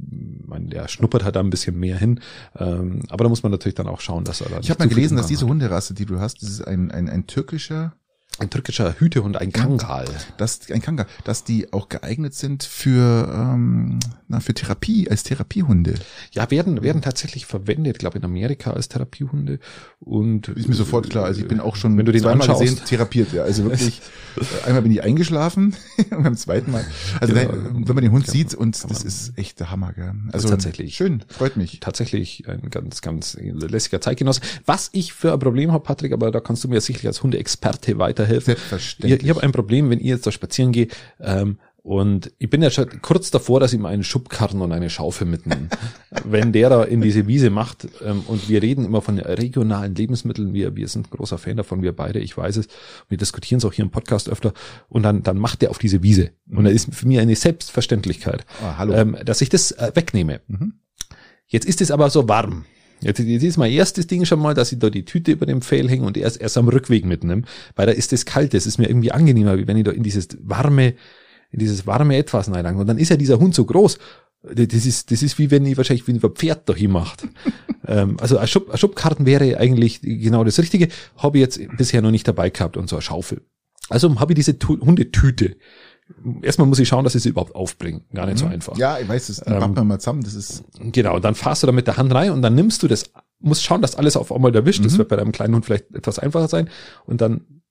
Meine, 0.45 0.67
der 0.67 0.87
schnuppert 0.87 1.23
halt 1.23 1.35
da 1.35 1.39
ein 1.39 1.49
bisschen 1.49 1.79
mehr 1.79 1.97
hin. 1.97 2.19
Ähm, 2.57 3.03
aber 3.09 3.23
da 3.23 3.29
muss 3.29 3.43
man 3.43 3.51
natürlich 3.51 3.75
dann 3.75 3.87
auch 3.87 4.01
schauen, 4.01 4.23
dass 4.23 4.41
er 4.41 4.49
da 4.49 4.59
Ich 4.59 4.69
habe 4.69 4.79
mal 4.79 4.89
gelesen, 4.89 5.17
dass 5.17 5.27
diese. 5.27 5.47
Hunderasse, 5.47 5.93
die 5.93 6.05
du 6.05 6.19
hast, 6.19 6.41
das 6.41 6.49
ist 6.49 6.61
ein, 6.61 6.89
ein, 6.91 7.09
ein 7.09 7.27
türkischer, 7.27 7.93
ein 8.39 8.49
türkischer 8.49 8.95
Hütehund, 8.99 9.37
ein 9.37 9.51
Kangal. 9.53 10.05
das, 10.37 10.59
ein 10.71 10.81
Kanga, 10.81 11.05
dass 11.23 11.43
die 11.43 11.71
auch 11.71 11.87
geeignet 11.87 12.33
sind 12.33 12.63
für, 12.63 13.31
ähm, 13.31 13.99
na, 14.27 14.39
für 14.39 14.53
Therapie, 14.55 15.07
als 15.09 15.21
Therapiehunde. 15.23 15.93
Ja, 16.31 16.49
werden, 16.49 16.81
werden 16.81 17.01
tatsächlich 17.03 17.45
verwendet, 17.45 17.99
glaube 17.99 18.17
in 18.17 18.25
Amerika 18.25 18.71
als 18.71 18.89
Therapiehunde. 18.89 19.59
Und 19.99 20.47
Ist 20.49 20.67
mir 20.67 20.73
sofort 20.73 21.09
klar. 21.11 21.25
Also 21.25 21.41
ich 21.41 21.47
bin 21.47 21.59
auch 21.59 21.75
schon 21.75 21.95
Wenn 21.97 22.05
du 22.07 22.11
den 22.11 22.21
zweimal 22.21 22.41
anschaust. 22.41 22.61
gesehen, 22.61 22.81
therapiert, 22.85 23.33
ja. 23.33 23.43
Also 23.43 23.65
wirklich, 23.65 24.01
einmal 24.65 24.81
bin 24.81 24.91
ich 24.91 25.03
eingeschlafen 25.03 25.75
und 26.09 26.23
beim 26.23 26.35
zweiten 26.35 26.71
Mal. 26.71 26.83
Also 27.21 27.33
Genau. 27.35 27.51
wenn 27.53 27.87
wenn 27.87 27.95
man 27.95 28.03
den 28.03 28.11
Hund 28.11 28.27
sieht 28.27 28.53
man- 28.53 28.61
und 28.63 28.89
das 28.89 29.03
ist 29.03 29.37
echt 29.37 29.59
der 29.59 29.69
Hammer, 29.69 29.93
gell. 29.93 30.11
Also 30.31 30.49
tatsächlich. 30.49 30.95
Schön, 30.95 31.23
freut 31.27 31.55
mich. 31.55 31.79
tatsächlich 31.81 32.47
ein 32.49 32.69
ganz, 32.71 33.01
ganz 33.01 33.37
lässiger 33.39 34.01
Zeitgenosse. 34.01 34.41
Was 34.65 34.89
ich 34.93 35.13
für 35.13 35.31
ein 35.33 35.39
Problem 35.39 35.71
habe, 35.71 35.83
Patrick, 35.83 36.11
aber 36.13 36.31
da 36.31 36.39
kannst 36.39 36.63
du 36.63 36.67
mir 36.67 36.81
sicherlich 36.81 37.07
als 37.07 37.21
Hundeexperte 37.21 37.97
weiterhelfen. 38.23 38.55
Selbstverständlich. 38.55 39.19
Ich, 39.19 39.23
ich 39.23 39.29
habe 39.29 39.43
ein 39.43 39.51
Problem, 39.51 39.89
wenn 39.89 39.99
ich 39.99 40.05
jetzt 40.05 40.25
da 40.25 40.31
spazieren 40.31 40.71
gehe 40.71 40.87
ähm, 41.19 41.57
und 41.85 42.31
ich 42.39 42.49
bin 42.49 42.61
ja 42.61 42.71
schon 42.71 43.01
kurz 43.01 43.29
davor, 43.29 43.59
dass 43.59 43.73
ich 43.73 43.79
ihm 43.79 43.85
einen 43.85 44.05
Schubkarren 44.05 44.61
und 44.61 44.71
eine 44.71 44.89
Schaufel 44.89 45.27
mitnehme. 45.27 45.67
wenn 46.23 46.53
der 46.53 46.69
da 46.69 46.83
in 46.83 47.01
diese 47.01 47.27
Wiese 47.27 47.49
macht 47.49 47.87
ähm, 48.05 48.23
und 48.27 48.47
wir 48.47 48.61
reden 48.61 48.85
immer 48.85 49.01
von 49.01 49.19
regionalen 49.19 49.93
Lebensmitteln, 49.93 50.53
wir, 50.53 50.77
wir 50.77 50.87
sind 50.87 51.11
großer 51.11 51.37
Fan 51.37 51.57
davon, 51.57 51.81
wir 51.81 51.91
beide, 51.93 52.19
ich 52.19 52.37
weiß 52.37 52.55
es, 52.55 52.67
wir 53.09 53.17
diskutieren 53.17 53.57
es 53.57 53.65
auch 53.65 53.73
hier 53.73 53.83
im 53.83 53.91
Podcast 53.91 54.29
öfter 54.29 54.53
und 54.87 55.03
dann, 55.03 55.23
dann 55.23 55.37
macht 55.37 55.61
der 55.61 55.71
auf 55.71 55.77
diese 55.77 56.01
Wiese. 56.03 56.31
Und 56.49 56.63
da 56.63 56.71
ist 56.71 56.95
für 56.95 57.05
mich 57.05 57.19
eine 57.19 57.35
Selbstverständlichkeit, 57.35 58.45
Ah, 58.63 58.77
hallo. 58.77 58.93
ähm, 58.93 59.17
dass 59.25 59.41
ich 59.41 59.49
das 59.49 59.71
äh, 59.71 59.91
wegnehme. 59.93 60.39
Mhm. 60.47 60.75
Jetzt 61.47 61.65
ist 61.65 61.81
es 61.81 61.91
aber 61.91 62.09
so 62.09 62.29
warm. 62.29 62.63
Jetzt, 63.03 63.19
jetzt 63.19 63.43
ist 63.43 63.57
mein 63.57 63.71
erstes 63.71 64.07
Ding 64.07 64.25
schon 64.25 64.39
mal, 64.39 64.53
dass 64.53 64.71
ich 64.71 64.79
da 64.79 64.89
die 64.89 65.05
Tüte 65.05 65.31
über 65.31 65.45
dem 65.45 65.61
Pfähl 65.61 65.89
hänge 65.89 66.05
und 66.05 66.17
erst, 66.17 66.41
erst 66.41 66.57
am 66.57 66.67
Rückweg 66.67 67.05
mitnehme, 67.05 67.43
weil 67.75 67.85
da 67.85 67.91
ist 67.91 68.13
es 68.13 68.25
kalt. 68.25 68.53
Das 68.53 68.65
ist 68.65 68.77
mir 68.77 68.87
irgendwie 68.87 69.11
angenehmer, 69.11 69.57
wie 69.57 69.67
wenn 69.67 69.77
ich 69.77 69.83
da 69.83 69.91
in 69.91 70.03
dieses 70.03 70.29
warme, 70.41 70.93
in 71.51 71.59
dieses 71.59 71.85
warme 71.85 72.17
Etwas 72.17 72.51
reinlange. 72.51 72.79
Und 72.79 72.87
dann 72.87 72.97
ist 72.97 73.09
ja 73.09 73.17
dieser 73.17 73.39
Hund 73.39 73.55
so 73.55 73.65
groß. 73.65 73.97
Das 74.43 74.85
ist, 74.85 75.11
das 75.11 75.23
ist 75.23 75.39
wie 75.39 75.51
wenn 75.51 75.65
ich 75.65 75.77
wahrscheinlich 75.77 76.05
wie 76.07 76.13
ein 76.13 76.19
Pferd 76.19 76.67
dahin 76.67 76.91
macht. 76.91 77.27
ähm, 77.87 78.17
also 78.19 78.37
ein, 78.37 78.47
Schub, 78.47 78.69
ein 78.69 78.77
Schubkarten 78.77 79.25
wäre 79.25 79.57
eigentlich 79.57 80.01
genau 80.01 80.43
das 80.43 80.59
Richtige. 80.59 80.89
Habe 81.17 81.37
ich 81.37 81.41
jetzt 81.41 81.61
bisher 81.77 82.01
noch 82.01 82.11
nicht 82.11 82.27
dabei 82.27 82.49
gehabt 82.49 82.75
und 82.75 82.89
so 82.89 82.97
eine 82.97 83.01
Schaufel. 83.01 83.41
Also 83.89 84.19
habe 84.19 84.33
ich 84.33 84.35
diese 84.35 84.57
Hundetüte. 84.67 85.57
Erstmal 86.41 86.67
muss 86.67 86.79
ich 86.79 86.87
schauen, 86.87 87.03
dass 87.03 87.15
ich 87.15 87.23
sie 87.23 87.29
überhaupt 87.29 87.55
aufbringe. 87.55 88.01
Gar 88.13 88.25
nicht 88.27 88.37
so 88.37 88.45
einfach. 88.45 88.73
Mhm. 88.75 88.79
Ja, 88.79 88.99
ich 88.99 89.07
weiß, 89.07 89.27
das 89.27 89.45
Ähm, 89.47 89.59
packen 89.59 89.75
wir 89.75 89.83
mal 89.83 89.99
zusammen. 89.99 90.23
Das 90.23 90.33
ist, 90.33 90.63
Genau, 90.79 91.19
dann 91.19 91.33
fahrst 91.35 91.63
du 91.63 91.67
da 91.67 91.73
mit 91.73 91.87
der 91.87 91.97
Hand 91.97 92.13
rein 92.13 92.31
und 92.31 92.41
dann 92.41 92.55
nimmst 92.55 92.83
du 92.83 92.87
das, 92.87 93.11
musst 93.39 93.63
schauen, 93.63 93.81
dass 93.81 93.95
alles 93.95 94.17
auf 94.17 94.31
einmal 94.31 94.53
erwischt. 94.55 94.83
Das 94.85 94.93
Mhm. 94.93 94.97
wird 94.99 95.09
bei 95.09 95.15
deinem 95.15 95.31
kleinen 95.31 95.55
Hund 95.55 95.65
vielleicht 95.65 95.91
etwas 95.93 96.19
einfacher 96.19 96.47
sein. 96.47 96.69
Und 97.05 97.21
dann, 97.21 97.62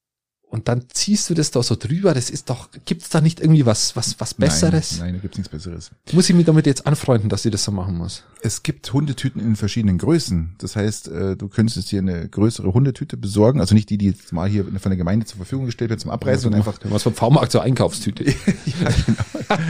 und 0.52 0.68
dann 0.68 0.85
ziehst 0.92 1.30
du 1.30 1.35
das 1.35 1.50
da 1.50 1.62
so 1.62 1.76
drüber. 1.76 2.12
Das 2.12 2.28
ist 2.28 2.50
doch, 2.50 2.68
gibt's 2.85 3.09
da 3.09 3.23
nicht 3.23 3.40
irgendwie 3.40 3.64
was, 3.64 3.97
was, 3.97 4.21
was 4.21 4.35
Besseres? 4.35 4.99
Nein, 4.99 5.06
nein, 5.06 5.14
da 5.14 5.21
gibt's 5.21 5.38
nichts 5.38 5.50
Besseres. 5.50 5.90
Muss 6.12 6.28
ich 6.28 6.37
mich 6.37 6.44
damit 6.44 6.66
jetzt 6.66 6.87
anfreunden, 6.87 7.30
dass 7.30 7.47
ich 7.47 7.50
das 7.50 7.64
so 7.64 7.73
machen 7.73 7.97
muss? 7.97 8.23
Es 8.42 8.62
gibt 8.62 8.92
Hundetüten 8.92 9.40
in 9.40 9.56
verschiedenen 9.56 9.97
Größen. 9.97 10.56
Das 10.59 10.76
heißt, 10.76 11.09
äh, 11.09 11.37
du 11.37 11.49
könntest 11.49 11.90
dir 11.90 12.00
eine 12.00 12.28
größere 12.28 12.75
Hundetüte 12.75 13.16
besorgen. 13.16 13.61
Also 13.61 13.75
nicht 13.75 13.88
die, 13.88 13.97
die 13.97 14.11
jetzt 14.11 14.30
mal 14.35 14.47
hier 14.47 14.64
von 14.64 14.90
der 14.90 14.97
Gemeinde 14.99 15.25
zur 15.25 15.38
Verfügung 15.38 15.64
gestellt 15.64 15.88
wird 15.88 16.00
zum 16.00 16.11
Abreißen, 16.11 16.42
sondern 16.42 16.61
einfach 16.61 16.78
machst 16.85 17.04
vom 17.04 17.14
V-Markt 17.14 17.50
zur 17.50 17.62
Einkaufstüte. 17.62 18.25
ja, 18.25 18.35
genau. 19.06 19.62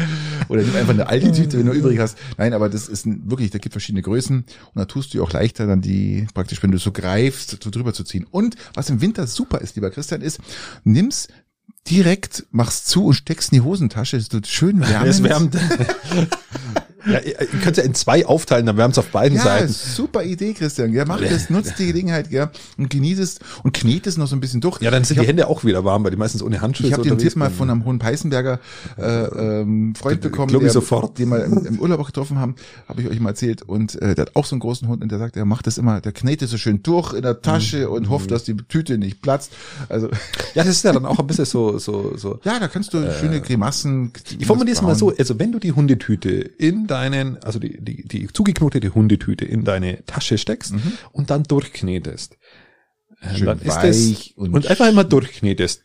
Oder 0.48 0.62
nimm 0.62 0.74
einfach 0.74 0.94
eine 0.94 1.06
alte 1.06 1.30
Tüte, 1.30 1.58
wenn 1.58 1.66
du 1.66 1.72
übrig 1.72 2.00
hast. 2.00 2.18
Nein, 2.38 2.54
aber 2.54 2.68
das 2.68 2.88
ist 2.88 3.06
wirklich, 3.06 3.52
da 3.52 3.58
gibt 3.58 3.72
verschiedene 3.72 4.02
Größen 4.02 4.38
und 4.38 4.46
da 4.74 4.84
tust 4.86 5.14
du 5.14 5.18
dir 5.18 5.24
auch 5.24 5.32
leichter 5.32 5.68
dann 5.68 5.80
die, 5.80 6.26
praktisch, 6.34 6.60
wenn 6.62 6.72
du 6.72 6.78
so 6.78 6.90
greifst, 6.90 7.62
so 7.62 7.70
drüber 7.70 7.92
zu 7.92 8.02
ziehen. 8.02 8.26
Und 8.28 8.56
was 8.74 8.90
im 8.90 9.00
Winter 9.00 9.28
super 9.28 9.60
ist, 9.60 9.76
lieber 9.76 9.90
Christian, 9.90 10.22
ist, 10.22 10.40
nimm's 10.84 11.28
direkt, 11.88 12.46
mach's 12.50 12.84
zu 12.84 13.06
und 13.06 13.14
steckst 13.14 13.52
in 13.52 13.56
die 13.56 13.64
Hosentasche, 13.64 14.16
es 14.16 14.32
wird 14.32 14.46
schön 14.46 14.80
wärmend. 14.80 15.10
Es 15.10 15.22
wärmt. 15.22 15.56
ja, 17.06 17.18
ihr 17.20 17.34
könnt 17.62 17.76
ja 17.76 17.82
in 17.82 17.94
zwei 17.94 18.24
aufteilen, 18.26 18.66
dann 18.66 18.76
wärmt's 18.76 18.98
auf 18.98 19.08
beiden 19.08 19.36
Ja, 19.38 19.44
Seiten. 19.44 19.68
super 19.72 20.22
Idee, 20.24 20.52
Christian. 20.54 20.92
Ja, 20.92 21.04
mach 21.04 21.20
das, 21.20 21.50
nutzt 21.50 21.78
die 21.78 21.86
Gelegenheit, 21.86 22.30
ja, 22.30 22.50
und 22.78 22.90
genieß 22.90 23.18
es 23.18 23.38
und 23.62 23.72
knet 23.72 24.06
es 24.06 24.16
noch 24.16 24.26
so 24.26 24.36
ein 24.36 24.40
bisschen 24.40 24.60
durch. 24.60 24.80
Ja, 24.80 24.90
dann 24.90 25.04
sind 25.04 25.16
ich 25.16 25.22
die 25.22 25.28
Hände 25.28 25.46
auch 25.48 25.64
wieder 25.64 25.84
warm, 25.84 26.04
weil 26.04 26.10
die 26.10 26.16
meistens 26.16 26.42
ohne 26.42 26.60
Handschuhe 26.60 26.86
Ich 26.86 26.92
habe 26.92 27.02
den 27.02 27.18
Tipp 27.18 27.36
mal 27.36 27.50
von 27.50 27.70
einem 27.70 27.84
hohen 27.84 27.98
Peißenberger 27.98 28.60
äh, 28.98 29.02
ähm, 29.60 29.94
Freund 29.94 30.20
bekommen, 30.20 30.58
der, 30.60 30.70
sofort. 30.70 31.18
den 31.18 31.28
wir 31.30 31.44
im, 31.44 31.66
im 31.66 31.78
Urlaub 31.80 32.00
auch 32.00 32.06
getroffen 32.06 32.38
haben, 32.38 32.54
habe 32.88 33.02
ich 33.02 33.08
euch 33.08 33.20
mal 33.20 33.30
erzählt. 33.30 33.62
Und 33.62 34.00
äh, 34.00 34.14
der 34.14 34.26
hat 34.26 34.36
auch 34.36 34.44
so 34.46 34.54
einen 34.54 34.60
großen 34.60 34.86
Hund 34.88 35.02
und 35.02 35.10
der 35.10 35.18
sagt, 35.18 35.36
er 35.36 35.44
macht 35.44 35.66
das 35.66 35.78
immer, 35.78 36.00
der 36.00 36.12
knetet 36.12 36.48
so 36.48 36.56
schön 36.56 36.82
durch 36.82 37.12
in 37.14 37.22
der 37.22 37.40
Tasche 37.42 37.86
Mhm. 37.86 37.92
und 37.92 38.10
hofft, 38.10 38.30
dass 38.30 38.44
die 38.44 38.56
Tüte 38.56 38.98
nicht 38.98 39.22
platzt. 39.22 39.52
Also 39.88 40.08
Ja, 40.54 40.62
das 40.64 40.68
ist 40.68 40.84
ja 40.84 40.92
dann 40.92 41.06
auch 41.06 41.18
ein 41.18 41.26
bisschen 41.26 41.44
so, 41.46 41.78
so, 41.78 42.16
so. 42.16 42.38
ja, 42.44 42.58
da 42.60 42.68
kannst 42.68 42.92
du 42.94 42.98
schöne 43.18 43.40
Grimassen. 43.40 44.12
Ich 44.38 44.46
formuliere 44.46 44.74
es 44.76 44.82
mal 44.82 44.94
so, 44.94 45.12
also 45.16 45.38
wenn 45.38 45.52
du 45.52 45.58
die 45.58 45.72
Hundetüte 45.72 46.30
in 46.30 46.86
deinen, 46.92 47.38
also 47.42 47.58
die, 47.58 47.82
die, 47.82 48.06
die 48.06 48.28
zugeknotete 48.28 48.94
Hundetüte 48.94 49.44
in 49.44 49.64
deine 49.64 50.04
Tasche 50.04 50.36
steckst 50.38 50.74
und 51.12 51.30
dann 51.30 51.44
durchknetest, 51.44 52.34
äh, 52.34 52.36
Mhm. 53.22 53.36
Schön 53.36 53.46
dann 53.46 53.58
ist 53.60 53.84
es, 53.84 54.32
und 54.36 54.54
und, 54.54 54.66
einfach 54.66 54.88
immer 54.88 55.04
durchknetest, 55.04 55.82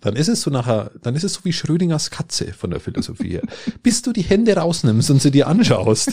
dann 0.00 0.16
ist 0.16 0.28
es 0.28 0.42
so 0.42 0.50
nachher, 0.50 0.92
dann 1.02 1.14
ist 1.14 1.24
es 1.24 1.34
so 1.34 1.44
wie 1.44 1.52
Schrödingers 1.52 2.10
Katze 2.10 2.52
von 2.52 2.70
der 2.70 2.80
Philosophie 2.80 3.30
her. 3.30 3.42
Bis 3.82 4.02
du 4.02 4.12
die 4.12 4.22
Hände 4.22 4.56
rausnimmst 4.56 5.10
und 5.10 5.20
sie 5.20 5.30
dir 5.30 5.46
anschaust, 5.46 6.12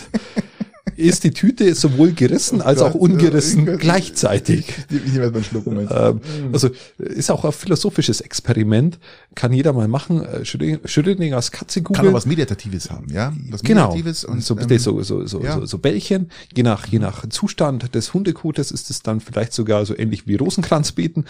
ist 0.95 1.23
die 1.23 1.31
Tüte 1.31 1.73
sowohl 1.75 2.13
gerissen 2.13 2.61
als 2.61 2.81
auch 2.81 2.93
ungerissen 2.95 3.77
gleichzeitig. 3.77 4.67
Ich 4.89 5.11
nehme 5.13 5.25
erstmal 5.25 5.35
einen 5.35 5.43
Schluck. 5.43 5.67
Ähm, 5.67 6.21
also 6.53 6.69
ist 6.97 7.29
auch 7.31 7.43
ein 7.45 7.51
philosophisches 7.51 8.21
Experiment, 8.21 8.99
kann 9.35 9.53
jeder 9.53 9.73
mal 9.73 9.87
machen. 9.87 10.23
Äh, 10.23 10.45
Schröding- 10.45 10.79
Schrödingers 10.85 11.51
Katze 11.51 11.81
Kann 11.81 11.93
googeln. 11.95 12.07
auch 12.09 12.13
was 12.17 12.25
Meditatives 12.25 12.89
haben, 12.89 13.07
ja? 13.11 13.33
Was 13.49 13.61
Genau. 13.63 13.89
Meditatives 13.89 14.23
und 14.25 14.43
so, 14.43 14.57
ähm, 14.57 14.79
so, 14.79 15.03
so, 15.03 15.25
so, 15.25 15.43
ja. 15.43 15.55
so, 15.59 15.65
so 15.65 15.77
Bällchen. 15.77 16.29
Je 16.55 16.63
nach, 16.63 16.87
je 16.87 16.99
nach 16.99 17.27
Zustand 17.29 17.93
des 17.93 18.13
Hundekotes 18.13 18.71
ist 18.71 18.89
es 18.89 19.01
dann 19.03 19.19
vielleicht 19.19 19.53
sogar 19.53 19.85
so 19.85 19.97
ähnlich 19.97 20.27
wie 20.27 20.35
Rosenkranzbeten. 20.35 21.25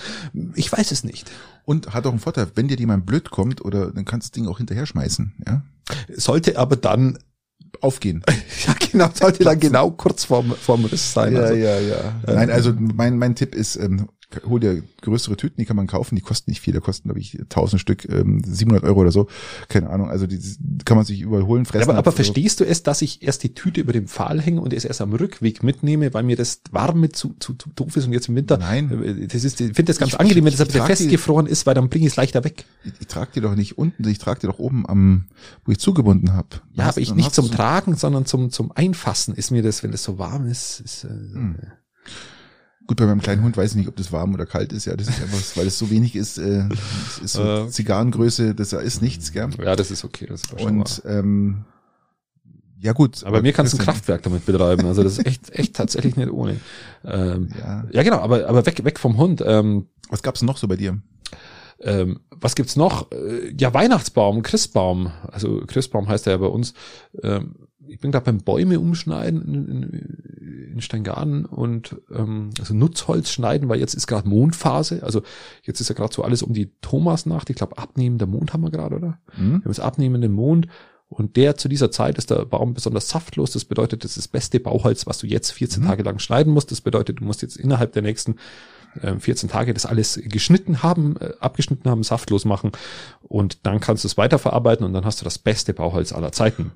Ich 0.55 0.71
weiß 0.71 0.91
es 0.91 1.03
nicht. 1.03 1.29
und 1.65 1.93
hat 1.93 2.05
auch 2.05 2.11
einen 2.11 2.19
Vorteil, 2.19 2.47
wenn 2.55 2.69
dir 2.69 2.77
jemand 2.77 3.05
blöd 3.05 3.29
kommt 3.29 3.63
oder 3.63 3.91
dann 3.91 4.05
kannst 4.05 4.27
du 4.27 4.29
das 4.29 4.31
Ding 4.31 4.47
auch 4.47 4.57
hinterher 4.59 4.85
schmeißen, 4.85 5.33
ja? 5.45 5.63
Sollte 6.15 6.57
aber 6.57 6.75
dann, 6.77 7.17
Aufgehen. 7.81 8.23
ja 8.67 8.75
genau, 8.91 9.09
sollte 9.13 9.43
dann 9.43 9.59
genau 9.59 9.91
kurz 9.91 10.25
vorm, 10.25 10.51
vorm 10.51 10.85
Riss 10.85 11.13
sein. 11.13 11.35
also, 11.35 11.53
ja, 11.53 11.79
ja. 11.79 12.13
Nein, 12.25 12.49
also 12.49 12.73
mein, 12.77 13.17
mein 13.17 13.35
Tipp 13.35 13.55
ist, 13.55 13.75
ähm, 13.75 14.07
hol 14.45 14.59
dir 14.59 14.83
größere 15.01 15.37
Tüten, 15.37 15.55
die 15.61 15.65
kann 15.65 15.77
man 15.77 15.87
kaufen, 15.87 16.15
die 16.17 16.21
kosten 16.21 16.51
nicht 16.51 16.59
viel, 16.59 16.73
da 16.73 16.81
kosten, 16.81 17.07
glaube 17.07 17.19
ich, 17.21 17.39
1000 17.39 17.79
Stück, 17.81 18.09
ähm, 18.09 18.41
700 18.43 18.83
Euro 18.83 18.99
oder 18.99 19.11
so, 19.11 19.27
keine 19.69 19.89
Ahnung, 19.89 20.09
also 20.09 20.27
die 20.27 20.37
die 20.37 20.83
kann 20.83 20.97
man 20.97 21.05
sich 21.05 21.21
überholen, 21.21 21.63
Ja, 21.63 21.69
fressen. 21.71 21.89
aber, 21.89 21.97
aber 21.97 22.09
Ab- 22.09 22.15
verstehst 22.15 22.59
du 22.59 22.65
es, 22.65 22.83
dass 22.83 23.01
ich 23.01 23.23
erst 23.23 23.43
die 23.43 23.53
Tüte 23.53 23.79
über 23.79 23.93
dem 23.93 24.07
Pfahl 24.07 24.41
hänge 24.41 24.59
und 24.59 24.73
es 24.73 24.83
erst 24.83 24.99
am 24.99 25.13
Rückweg 25.13 25.63
mitnehme, 25.63 26.13
weil 26.13 26.23
mir 26.23 26.35
das 26.35 26.59
warme 26.71 27.09
zu, 27.09 27.35
zu, 27.39 27.53
zu 27.53 27.69
doof 27.73 27.95
ist 27.95 28.05
und 28.05 28.11
jetzt 28.13 28.27
im 28.27 28.35
Winter. 28.35 28.57
Nein. 28.57 28.91
äh, 29.01 29.27
Das 29.27 29.45
ist, 29.45 29.61
ich 29.61 29.67
finde 29.67 29.85
das 29.85 29.97
ganz 29.97 30.11
Ich- 30.13 30.19
angenehm, 30.19 30.43
wenn 30.43 30.51
das 30.51 30.59
ein 30.61 30.67
trage 30.67 30.93
die- 30.93 31.03
festgefroren 31.03 31.47
ist, 31.47 31.65
weil 31.65 31.75
dann 31.75 31.87
bringe 31.89 32.05
ich 32.05 32.11
es 32.11 32.17
leichter 32.17 32.43
weg. 32.43 32.65
Ich, 32.83 32.93
ich 32.99 33.07
trage 33.07 33.31
die 33.35 33.39
doch 33.41 33.55
nicht 33.55 33.77
unten, 33.77 34.05
ich 34.09 34.17
trage 34.17 34.41
die 34.41 34.47
doch 34.47 34.59
oben 34.59 34.85
am, 34.89 35.27
wo 35.63 35.71
ich 35.71 35.79
zugebunden 35.79 36.33
habe. 36.33 36.49
Ja, 36.73 36.89
aber 36.89 36.99
ich 36.99 37.15
nicht 37.15 37.33
zum 37.33 37.49
Tragen, 37.49 37.95
sondern 37.95 38.25
zum, 38.25 38.51
zum 38.51 38.73
Einfassen 38.73 39.35
ist 39.35 39.51
mir 39.51 39.63
das, 39.63 39.83
wenn 39.83 39.93
es 39.93 40.03
so 40.03 40.19
warm 40.19 40.47
ist. 40.47 40.81
ist 40.81 41.05
äh, 41.05 41.07
Hm. 41.07 41.55
Gut, 42.87 42.97
bei 42.97 43.05
meinem 43.05 43.21
kleinen 43.21 43.43
Hund 43.43 43.57
weiß 43.57 43.71
ich 43.71 43.75
nicht, 43.75 43.89
ob 43.89 43.97
das 43.97 44.11
warm 44.13 44.33
oder 44.33 44.45
kalt 44.45 44.71
ist. 44.71 44.85
Ja, 44.85 44.95
das 44.95 45.09
ist 45.09 45.21
einfach, 45.21 45.57
weil 45.57 45.67
es 45.67 45.77
so 45.77 45.89
wenig 45.89 46.15
ist, 46.15 46.37
äh, 46.37 46.63
ist 47.21 47.33
so 47.33 47.43
Äh. 47.43 47.67
Zigarrengröße, 47.69 48.55
das 48.55 48.71
ist 48.73 49.01
nichts, 49.01 49.33
gell? 49.33 49.49
Ja, 49.61 49.75
das 49.75 49.91
ist 49.91 50.05
okay. 50.05 50.25
Das 50.27 50.43
schon 50.57 50.79
Und 50.79 51.01
ähm, 51.05 51.65
ja 52.79 52.93
gut. 52.93 53.23
Aber 53.25 53.41
mir 53.41 53.51
kannst 53.53 53.73
du 53.73 53.77
ein 53.77 53.83
Kraftwerk 53.83 54.23
damit 54.23 54.45
betreiben. 54.45 54.85
Also 54.85 55.03
das 55.03 55.17
ist 55.17 55.25
echt, 55.25 55.49
echt 55.51 55.75
tatsächlich 55.75 56.15
nicht 56.15 56.29
ohne. 56.31 56.61
Ähm, 57.03 57.49
Ja. 57.59 57.83
ja, 57.91 58.03
genau, 58.03 58.19
aber, 58.19 58.47
aber 58.47 58.65
weg, 58.65 58.83
weg 58.85 58.99
vom 58.99 59.17
Hund. 59.17 59.43
Ähm, 59.45 59.87
Was 60.09 60.23
gab's 60.23 60.41
noch 60.41 60.57
so 60.57 60.67
bei 60.67 60.75
dir? 60.77 61.01
ähm, 61.81 62.21
was 62.31 62.55
gibt's 62.55 62.75
noch? 62.75 63.11
Äh, 63.11 63.53
ja, 63.59 63.73
Weihnachtsbaum, 63.73 64.41
Christbaum. 64.43 65.11
Also 65.31 65.61
Christbaum 65.67 66.07
heißt 66.07 66.25
er 66.27 66.33
ja 66.33 66.37
bei 66.37 66.47
uns. 66.47 66.73
Ähm, 67.21 67.66
ich 67.89 67.99
bin 67.99 68.11
gerade 68.11 68.25
beim 68.25 68.39
Bäume 68.39 68.79
umschneiden 68.79 69.41
in, 69.41 69.67
in, 69.67 70.71
in 70.73 70.81
Steingaden 70.81 71.45
und 71.45 71.95
ähm, 72.13 72.51
also 72.59 72.73
Nutzholz 72.73 73.29
schneiden, 73.29 73.69
weil 73.69 73.79
jetzt 73.79 73.93
ist 73.93 74.07
gerade 74.07 74.27
Mondphase. 74.27 75.03
Also 75.03 75.21
jetzt 75.63 75.81
ist 75.81 75.89
ja 75.89 75.95
gerade 75.95 76.13
so 76.13 76.23
alles 76.23 76.43
um 76.43 76.53
die 76.53 76.71
Thomasnacht. 76.81 77.49
Ich 77.49 77.55
glaube, 77.55 77.77
abnehmender 77.77 78.27
Mond 78.27 78.53
haben 78.53 78.61
wir 78.61 78.71
gerade, 78.71 78.95
oder? 78.95 79.19
Hm? 79.31 79.47
Wir 79.47 79.53
haben 79.53 79.63
jetzt 79.65 79.79
abnehmenden 79.79 80.31
Mond 80.31 80.67
und 81.09 81.37
der 81.37 81.55
zu 81.55 81.69
dieser 81.69 81.89
Zeit 81.89 82.17
ist 82.17 82.31
der 82.31 82.45
Baum 82.45 82.73
besonders 82.73 83.09
saftlos. 83.09 83.51
Das 83.51 83.65
bedeutet, 83.65 84.03
das 84.03 84.11
ist 84.11 84.17
das 84.17 84.27
beste 84.27 84.59
Bauholz, 84.59 85.07
was 85.07 85.19
du 85.19 85.27
jetzt 85.27 85.51
14 85.51 85.83
Mhm. 85.83 85.87
Tage 85.87 86.03
lang 86.03 86.19
schneiden 86.19 86.53
musst. 86.53 86.71
Das 86.71 86.81
bedeutet, 86.81 87.19
du 87.21 87.23
musst 87.23 87.41
jetzt 87.41 87.57
innerhalb 87.57 87.93
der 87.93 88.01
nächsten 88.01 88.35
ähm, 89.01 89.19
14 89.21 89.49
Tage 89.49 89.73
das 89.73 89.85
alles 89.85 90.19
geschnitten 90.23 90.83
haben, 90.83 91.15
äh, 91.17 91.31
abgeschnitten 91.39 91.89
haben, 91.89 92.03
saftlos 92.03 92.45
machen 92.45 92.71
und 93.21 93.65
dann 93.65 93.79
kannst 93.79 94.03
du 94.03 94.07
es 94.07 94.17
weiterverarbeiten 94.17 94.85
und 94.85 94.93
dann 94.93 95.05
hast 95.05 95.21
du 95.21 95.23
das 95.23 95.37
beste 95.37 95.73
Bauholz 95.73 96.13
aller 96.13 96.31
Zeiten. 96.31 96.71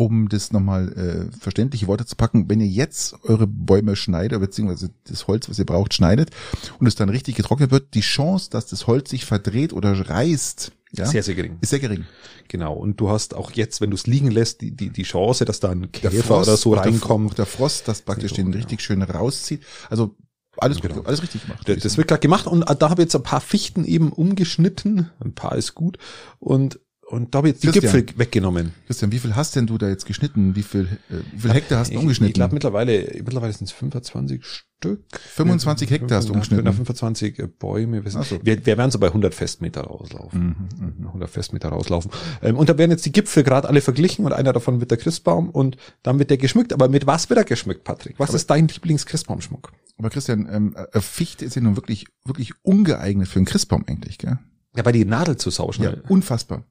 Um 0.00 0.30
das 0.30 0.50
nochmal 0.50 0.92
äh, 0.94 1.36
verständliche 1.38 1.86
Worte 1.86 2.06
zu 2.06 2.16
packen, 2.16 2.48
wenn 2.48 2.58
ihr 2.60 2.66
jetzt 2.68 3.16
eure 3.24 3.46
Bäume 3.46 3.96
schneidet, 3.96 4.40
beziehungsweise 4.40 4.88
das 5.04 5.26
Holz, 5.26 5.50
was 5.50 5.58
ihr 5.58 5.66
braucht, 5.66 5.92
schneidet 5.92 6.30
und 6.78 6.86
es 6.86 6.94
dann 6.94 7.10
richtig 7.10 7.34
getrocknet 7.34 7.70
wird, 7.70 7.92
die 7.92 8.00
Chance, 8.00 8.48
dass 8.48 8.64
das 8.66 8.86
Holz 8.86 9.10
sich 9.10 9.26
verdreht 9.26 9.74
oder 9.74 10.08
reißt, 10.08 10.72
ja, 10.92 11.04
Sehr, 11.04 11.22
sehr 11.22 11.34
gering. 11.34 11.58
ist 11.60 11.68
sehr 11.68 11.80
gering. 11.80 12.06
Genau. 12.48 12.72
Und 12.72 12.98
du 12.98 13.10
hast 13.10 13.34
auch 13.34 13.52
jetzt, 13.52 13.82
wenn 13.82 13.90
du 13.90 13.94
es 13.94 14.06
liegen 14.06 14.30
lässt, 14.30 14.62
die, 14.62 14.70
die, 14.74 14.88
die 14.88 15.02
Chance, 15.02 15.44
dass 15.44 15.60
da 15.60 15.70
ein 15.70 15.82
Der 15.82 16.10
Käfer 16.10 16.22
Frost 16.22 16.48
oder 16.48 16.56
so 16.56 16.72
reinkommt. 16.72 17.36
Der 17.36 17.44
Frost, 17.46 17.86
das 17.86 18.00
praktisch 18.00 18.32
den 18.32 18.46
gut, 18.46 18.54
richtig 18.56 18.80
schön 18.80 19.02
rauszieht. 19.02 19.62
Also 19.90 20.16
alles, 20.56 20.80
Genau. 20.80 21.02
alles 21.02 21.22
richtig 21.22 21.42
gemacht. 21.42 21.68
Das, 21.68 21.78
das 21.78 21.96
wird 21.98 22.08
gerade 22.08 22.20
gemacht 22.20 22.46
und 22.46 22.64
da 22.66 22.88
habe 22.90 23.02
ich 23.02 23.04
jetzt 23.06 23.14
ein 23.16 23.22
paar 23.22 23.40
Fichten 23.42 23.84
eben 23.84 24.10
umgeschnitten. 24.12 25.10
Ein 25.22 25.34
paar 25.34 25.56
ist 25.56 25.74
gut. 25.74 25.98
Und, 26.38 26.80
und 27.10 27.34
da 27.34 27.38
habe 27.38 27.48
ich 27.48 27.54
jetzt 27.54 27.64
die 27.64 27.68
Christian. 27.68 28.06
Gipfel 28.06 28.18
weggenommen. 28.20 28.72
Christian, 28.86 29.10
wie 29.10 29.18
viel 29.18 29.34
hast 29.34 29.56
denn 29.56 29.66
du 29.66 29.78
da 29.78 29.88
jetzt 29.88 30.06
geschnitten? 30.06 30.54
Wie 30.54 30.62
viel, 30.62 30.82
äh, 31.10 31.14
wie 31.32 31.40
viel 31.40 31.52
Hektar 31.52 31.80
hast 31.80 31.92
du 31.92 31.98
umgeschnitten? 31.98 32.28
Ich 32.28 32.34
glaube 32.34 32.54
mittlerweile, 32.54 33.00
mittlerweile 33.24 33.52
sind 33.52 33.66
es 33.66 33.72
25 33.72 34.44
Stück. 34.44 35.02
25 35.34 35.90
Hektar 35.90 36.18
hast 36.18 36.28
du 36.28 36.34
umgeschnitten. 36.34 36.72
25 36.72 37.42
Bäume. 37.58 38.04
Wir, 38.04 38.12
sind, 38.12 38.24
so. 38.24 38.38
wir, 38.44 38.64
wir 38.64 38.78
werden 38.78 38.92
so 38.92 39.00
bei 39.00 39.08
100 39.08 39.34
Festmeter 39.34 39.80
rauslaufen. 39.80 40.54
Mhm, 40.78 41.06
100 41.08 41.28
Festmeter 41.28 41.70
rauslaufen. 41.70 42.12
Ähm, 42.42 42.56
und 42.56 42.68
da 42.68 42.78
werden 42.78 42.92
jetzt 42.92 43.04
die 43.04 43.12
Gipfel 43.12 43.42
gerade 43.42 43.68
alle 43.68 43.80
verglichen 43.80 44.24
und 44.24 44.32
einer 44.32 44.52
davon 44.52 44.78
wird 44.78 44.92
der 44.92 44.98
Christbaum 44.98 45.50
und 45.50 45.78
dann 46.04 46.20
wird 46.20 46.30
der 46.30 46.38
geschmückt. 46.38 46.72
Aber 46.72 46.88
mit 46.88 47.08
was 47.08 47.28
wird 47.28 47.38
er 47.38 47.44
geschmückt, 47.44 47.82
Patrick? 47.82 48.20
Was 48.20 48.34
ist 48.34 48.48
dein 48.50 48.68
Lieblings-Christbaumschmuck? 48.68 49.72
Aber 49.98 50.10
Christian, 50.10 50.48
ähm, 50.48 50.76
äh, 50.92 51.00
Fichte 51.00 51.44
ist 51.44 51.56
ja 51.56 51.62
nun 51.62 51.74
wirklich, 51.74 52.06
wirklich 52.24 52.52
ungeeignet 52.62 53.26
für 53.26 53.40
einen 53.40 53.46
Christbaum 53.46 53.84
eigentlich, 53.88 54.18
gell? 54.18 54.38
Ja, 54.76 54.84
weil 54.84 54.92
die 54.92 55.04
Nadel 55.04 55.36
zu 55.36 55.50
sau 55.50 55.72
Ja, 55.78 55.94
unfassbar. 56.08 56.62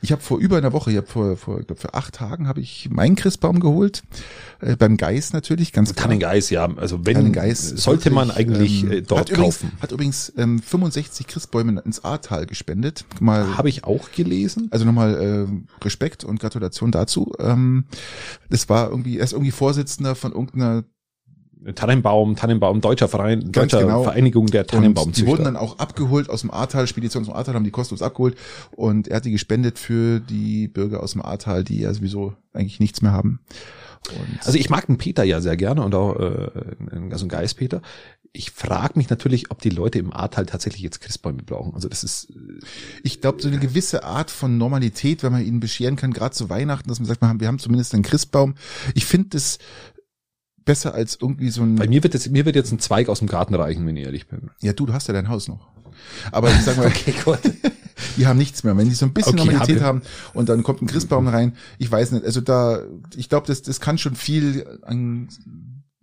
Ich 0.00 0.12
habe 0.12 0.22
vor 0.22 0.38
über 0.38 0.56
einer 0.56 0.72
Woche, 0.72 0.90
ich 0.90 0.96
habe 0.96 1.06
vor, 1.06 1.36
vor 1.36 1.60
ich 1.60 1.66
glaub, 1.66 1.78
für 1.78 1.92
acht 1.92 2.14
Tagen 2.14 2.48
habe 2.48 2.60
ich 2.60 2.88
meinen 2.90 3.16
Christbaum 3.16 3.60
geholt. 3.60 4.02
Äh, 4.60 4.76
beim 4.76 4.96
Geist 4.96 5.34
natürlich, 5.34 5.72
ganz 5.72 5.92
klar. 5.92 6.04
Tannengeis, 6.06 6.48
ja. 6.48 6.66
Also 6.76 7.04
wenn, 7.04 7.16
Tannengeis 7.16 7.68
sollte 7.68 8.08
man 8.08 8.30
eigentlich 8.30 8.84
ähm, 8.84 8.92
äh, 8.92 9.02
dort 9.02 9.20
hat 9.20 9.30
übrigens, 9.30 9.60
kaufen. 9.60 9.72
Hat 9.82 9.92
übrigens 9.92 10.32
ähm, 10.38 10.58
65 10.58 11.26
Christbäume 11.26 11.82
ins 11.84 12.02
Ahrtal 12.02 12.46
gespendet. 12.46 13.04
Mal, 13.20 13.58
Habe 13.58 13.68
ich 13.68 13.84
auch 13.84 14.10
gelesen. 14.12 14.68
also 14.70 14.86
nochmal 14.86 15.14
äh, 15.14 15.84
Respekt 15.84 16.24
und 16.24 16.40
Gratulation 16.40 16.92
dazu. 16.92 17.34
Ähm, 17.38 17.84
das 18.48 18.70
war 18.70 18.88
irgendwie, 18.88 19.18
er 19.18 19.24
ist 19.24 19.32
irgendwie 19.32 19.50
Vorsitzender 19.50 20.14
von 20.14 20.32
irgendeiner 20.32 20.84
Tannenbaum, 21.74 22.36
Tannenbaum, 22.36 22.80
deutscher 22.80 23.08
Verein, 23.08 23.50
deutscher 23.52 23.80
genau. 23.80 24.02
Vereinigung 24.02 24.46
der 24.46 24.62
Und 24.62 24.70
die 24.70 24.76
Tannenbaumzüchter. 24.76 25.30
wurden 25.30 25.44
dann 25.44 25.56
auch 25.56 25.78
abgeholt 25.78 26.28
aus 26.28 26.42
dem 26.42 26.50
Ahrtal, 26.50 26.86
Spedition 26.86 27.24
dem 27.24 27.32
Ahrtal 27.32 27.54
haben 27.54 27.64
die 27.64 27.70
kostenlos 27.70 28.02
abgeholt 28.02 28.36
und 28.72 29.08
er 29.08 29.16
hat 29.16 29.24
die 29.24 29.30
gespendet 29.30 29.78
für 29.78 30.20
die 30.20 30.68
Bürger 30.68 31.02
aus 31.02 31.12
dem 31.12 31.22
Ahrtal, 31.22 31.64
die 31.64 31.80
ja 31.80 31.94
sowieso 31.94 32.34
eigentlich 32.52 32.80
nichts 32.80 33.02
mehr 33.02 33.12
haben. 33.12 33.40
Und 34.10 34.46
Also 34.46 34.58
ich 34.58 34.68
mag 34.68 34.86
den 34.86 34.98
Peter 34.98 35.24
ja 35.24 35.40
sehr 35.40 35.56
gerne 35.56 35.82
und 35.82 35.94
auch 35.94 36.18
äh, 36.18 36.50
also 37.10 37.24
einen 37.24 37.28
Geist-Peter. 37.28 37.80
Ich 38.36 38.50
frage 38.50 38.94
mich 38.96 39.08
natürlich, 39.10 39.50
ob 39.52 39.62
die 39.62 39.70
Leute 39.70 39.98
im 40.00 40.12
Ahrtal 40.12 40.44
tatsächlich 40.44 40.82
jetzt 40.82 41.00
Christbäume 41.00 41.42
brauchen. 41.42 41.72
Also 41.74 41.88
das 41.88 42.04
ist 42.04 42.30
äh, 42.30 42.64
ich 43.02 43.20
glaube, 43.20 43.40
so 43.40 43.48
eine 43.48 43.58
gewisse 43.58 44.04
Art 44.04 44.30
von 44.30 44.58
Normalität, 44.58 45.22
wenn 45.22 45.32
man 45.32 45.44
ihnen 45.46 45.60
bescheren 45.60 45.96
kann, 45.96 46.12
gerade 46.12 46.34
zu 46.34 46.50
Weihnachten, 46.50 46.88
dass 46.88 46.98
man 46.98 47.06
sagt, 47.06 47.22
wir 47.22 47.28
haben, 47.28 47.40
wir 47.40 47.48
haben 47.48 47.58
zumindest 47.58 47.94
einen 47.94 48.02
Christbaum. 48.02 48.56
Ich 48.94 49.06
finde 49.06 49.28
das 49.30 49.58
besser 50.64 50.94
als 50.94 51.18
irgendwie 51.20 51.50
so 51.50 51.62
ein, 51.62 51.74
bei 51.76 51.86
mir 51.88 52.02
wird 52.02 52.14
jetzt 52.14 52.30
mir 52.30 52.44
wird 52.46 52.56
jetzt 52.56 52.72
ein 52.72 52.78
Zweig 52.78 53.08
aus 53.08 53.18
dem 53.18 53.28
Garten 53.28 53.54
reichen, 53.54 53.86
wenn 53.86 53.96
ich 53.96 54.04
ehrlich 54.04 54.26
bin. 54.28 54.50
ja 54.60 54.72
du, 54.72 54.86
du 54.86 54.92
hast 54.92 55.08
ja 55.08 55.14
dein 55.14 55.28
Haus 55.28 55.48
noch. 55.48 55.68
Aber 56.32 56.50
ich 56.50 56.60
sag 56.62 56.76
mal, 56.76 56.90
gut. 57.24 57.38
die 58.16 58.26
haben 58.26 58.38
nichts 58.38 58.64
mehr. 58.64 58.76
Wenn 58.76 58.88
die 58.88 58.94
so 58.94 59.06
ein 59.06 59.12
bisschen 59.14 59.38
Okay, 59.38 59.46
Normalität 59.46 59.76
habe- 59.76 59.86
haben 59.86 60.02
und 60.34 60.48
dann 60.48 60.62
kommt 60.62 60.82
ein 60.82 60.86
Christbaum 60.86 61.28
rein, 61.28 61.56
ich 61.78 61.90
weiß 61.90 62.12
nicht, 62.12 62.24
also 62.24 62.40
da, 62.40 62.82
ich 63.16 63.28
glaube, 63.28 63.46
das, 63.46 63.62
das 63.62 63.80
kann 63.80 63.98
schon 63.98 64.16
viel 64.16 64.66
an 64.82 65.28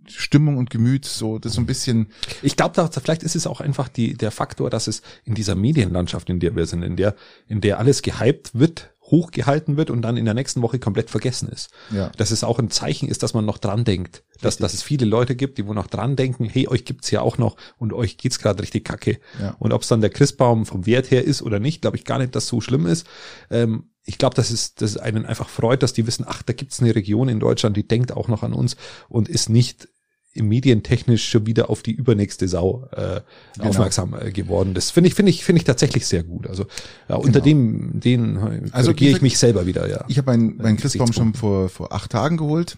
Stimmung 0.07 0.57
und 0.57 0.69
Gemüt, 0.69 1.05
so, 1.05 1.37
das 1.39 1.53
so 1.53 1.61
ein 1.61 1.65
bisschen, 1.65 2.07
Ich 2.41 2.55
glaube, 2.57 2.89
vielleicht 3.03 3.23
ist 3.23 3.35
es 3.35 3.45
auch 3.47 3.61
einfach 3.61 3.87
die, 3.87 4.15
der 4.15 4.31
Faktor, 4.31 4.69
dass 4.69 4.87
es 4.87 5.01
in 5.25 5.35
dieser 5.35 5.55
Medienlandschaft, 5.55 6.29
in 6.29 6.39
der 6.39 6.55
wir 6.55 6.65
sind, 6.65 6.83
in 6.83 6.95
der, 6.95 7.15
in 7.47 7.61
der 7.61 7.77
alles 7.79 8.01
gehypt 8.01 8.51
wird, 8.57 8.90
hochgehalten 9.11 9.77
wird 9.77 9.89
und 9.89 10.01
dann 10.01 10.17
in 10.17 10.25
der 10.25 10.33
nächsten 10.33 10.61
Woche 10.61 10.79
komplett 10.79 11.09
vergessen 11.09 11.49
ist. 11.49 11.69
ja. 11.91 12.09
Dass 12.17 12.31
es 12.31 12.43
auch 12.43 12.57
ein 12.57 12.71
Zeichen 12.71 13.07
ist, 13.07 13.21
dass 13.23 13.33
man 13.33 13.45
noch 13.45 13.57
dran 13.57 13.83
denkt. 13.83 14.23
Dass, 14.41 14.57
dass 14.57 14.73
es 14.73 14.81
viele 14.81 15.05
Leute 15.05 15.35
gibt, 15.35 15.57
die 15.57 15.67
wo 15.67 15.73
noch 15.73 15.87
dran 15.87 16.15
denken, 16.15 16.45
hey, 16.45 16.67
euch 16.67 16.85
gibt's 16.85 17.11
ja 17.11 17.21
auch 17.21 17.37
noch 17.37 17.57
und 17.77 17.93
euch 17.93 18.17
geht's 18.17 18.39
gerade 18.39 18.63
richtig 18.63 18.85
kacke. 18.85 19.19
Ja. 19.39 19.55
Und 19.59 19.73
ob 19.73 19.81
es 19.81 19.89
dann 19.89 20.01
der 20.01 20.09
Christbaum 20.09 20.65
vom 20.65 20.85
Wert 20.85 21.11
her 21.11 21.23
ist 21.23 21.41
oder 21.41 21.59
nicht, 21.59 21.81
glaube 21.81 21.97
ich 21.97 22.05
gar 22.05 22.17
nicht, 22.17 22.35
dass 22.35 22.47
so 22.47 22.61
schlimm 22.61 22.87
ist. 22.87 23.05
Ähm, 23.49 23.89
ich 24.03 24.17
glaube, 24.17 24.35
dass 24.35 24.49
es, 24.49 24.73
dass 24.73 24.91
es 24.91 24.97
einen 24.97 25.25
einfach 25.25 25.49
freut, 25.49 25.83
dass 25.83 25.93
die 25.93 26.07
wissen, 26.07 26.25
ach, 26.27 26.41
da 26.41 26.53
gibt's 26.53 26.81
eine 26.81 26.95
Region 26.95 27.29
in 27.29 27.39
Deutschland, 27.39 27.77
die 27.77 27.87
denkt 27.87 28.11
auch 28.11 28.27
noch 28.27 28.43
an 28.43 28.53
uns 28.53 28.75
und 29.09 29.29
ist 29.29 29.49
nicht 29.49 29.87
medientechnisch 30.35 31.29
schon 31.29 31.45
wieder 31.45 31.69
auf 31.69 31.83
die 31.83 31.91
übernächste 31.91 32.47
Sau 32.47 32.87
äh, 32.91 33.21
Genau. 33.57 33.69
aufmerksam 33.69 34.15
äh, 34.19 34.31
geworden. 34.31 34.73
Das 34.73 34.89
finde 34.91 35.09
ich, 35.09 35.13
finde 35.15 35.29
ich, 35.29 35.43
finde 35.43 35.59
ich 35.59 35.65
tatsächlich 35.65 36.05
sehr 36.07 36.23
gut. 36.23 36.47
Also 36.47 36.65
ja, 37.09 37.15
unter 37.15 37.41
dem, 37.41 37.99
den 37.99 38.37
Also, 38.37 38.73
also 38.73 38.93
gehe 38.93 39.09
ich 39.11 39.21
mich 39.21 39.37
selber 39.37 39.65
wieder, 39.65 39.89
ja. 39.89 40.05
Ich 40.07 40.17
habe 40.17 40.31
meinen 40.31 40.57
mein 40.57 40.77
Christbaum 40.77 41.11
schon 41.11 41.33
vor, 41.33 41.67
vor 41.69 41.91
acht 41.93 42.11
Tagen 42.11 42.37
geholt 42.37 42.77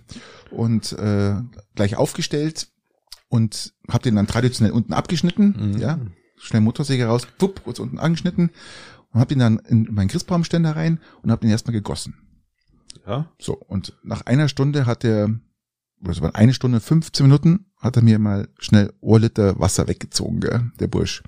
und 0.50 0.93
äh, 0.93 1.36
gleich 1.75 1.95
aufgestellt 1.95 2.67
und 3.29 3.74
habe 3.89 4.03
den 4.03 4.15
dann 4.15 4.27
traditionell 4.27 4.74
unten 4.74 4.93
abgeschnitten, 4.93 5.74
Mhm. 5.74 5.77
ja, 5.77 6.00
schnell 6.38 6.62
Motorsäge 6.62 7.05
raus, 7.05 7.27
pupp, 7.38 7.63
kurz 7.63 7.79
unten 7.79 8.00
angeschnitten 8.00 8.50
und 9.12 9.19
habe 9.19 9.29
den 9.29 9.39
dann 9.39 9.60
in 9.60 9.88
meinen 9.91 10.07
Christbaumständer 10.07 10.75
rein 10.75 11.00
und 11.22 11.29
habe 11.31 11.41
den 11.41 11.51
erstmal 11.51 11.74
gegossen. 11.74 12.15
ja. 13.07 13.31
So, 13.39 13.53
und 13.55 13.93
nach 14.03 14.25
einer 14.25 14.48
Stunde 14.50 14.86
hat 14.88 15.03
der 15.03 15.29
das 16.10 16.22
war 16.22 16.36
eine 16.36 16.53
Stunde, 16.53 16.79
15 16.79 17.25
Minuten, 17.25 17.65
hat 17.79 17.95
er 17.95 18.03
mir 18.03 18.19
mal 18.19 18.48
schnell 18.60 18.93
Ohrliter 19.01 19.60
Wasser 19.60 19.88
weggezogen, 19.88 20.39
gell, 20.39 20.72
der 20.79 20.88
Bursch. 20.88 21.24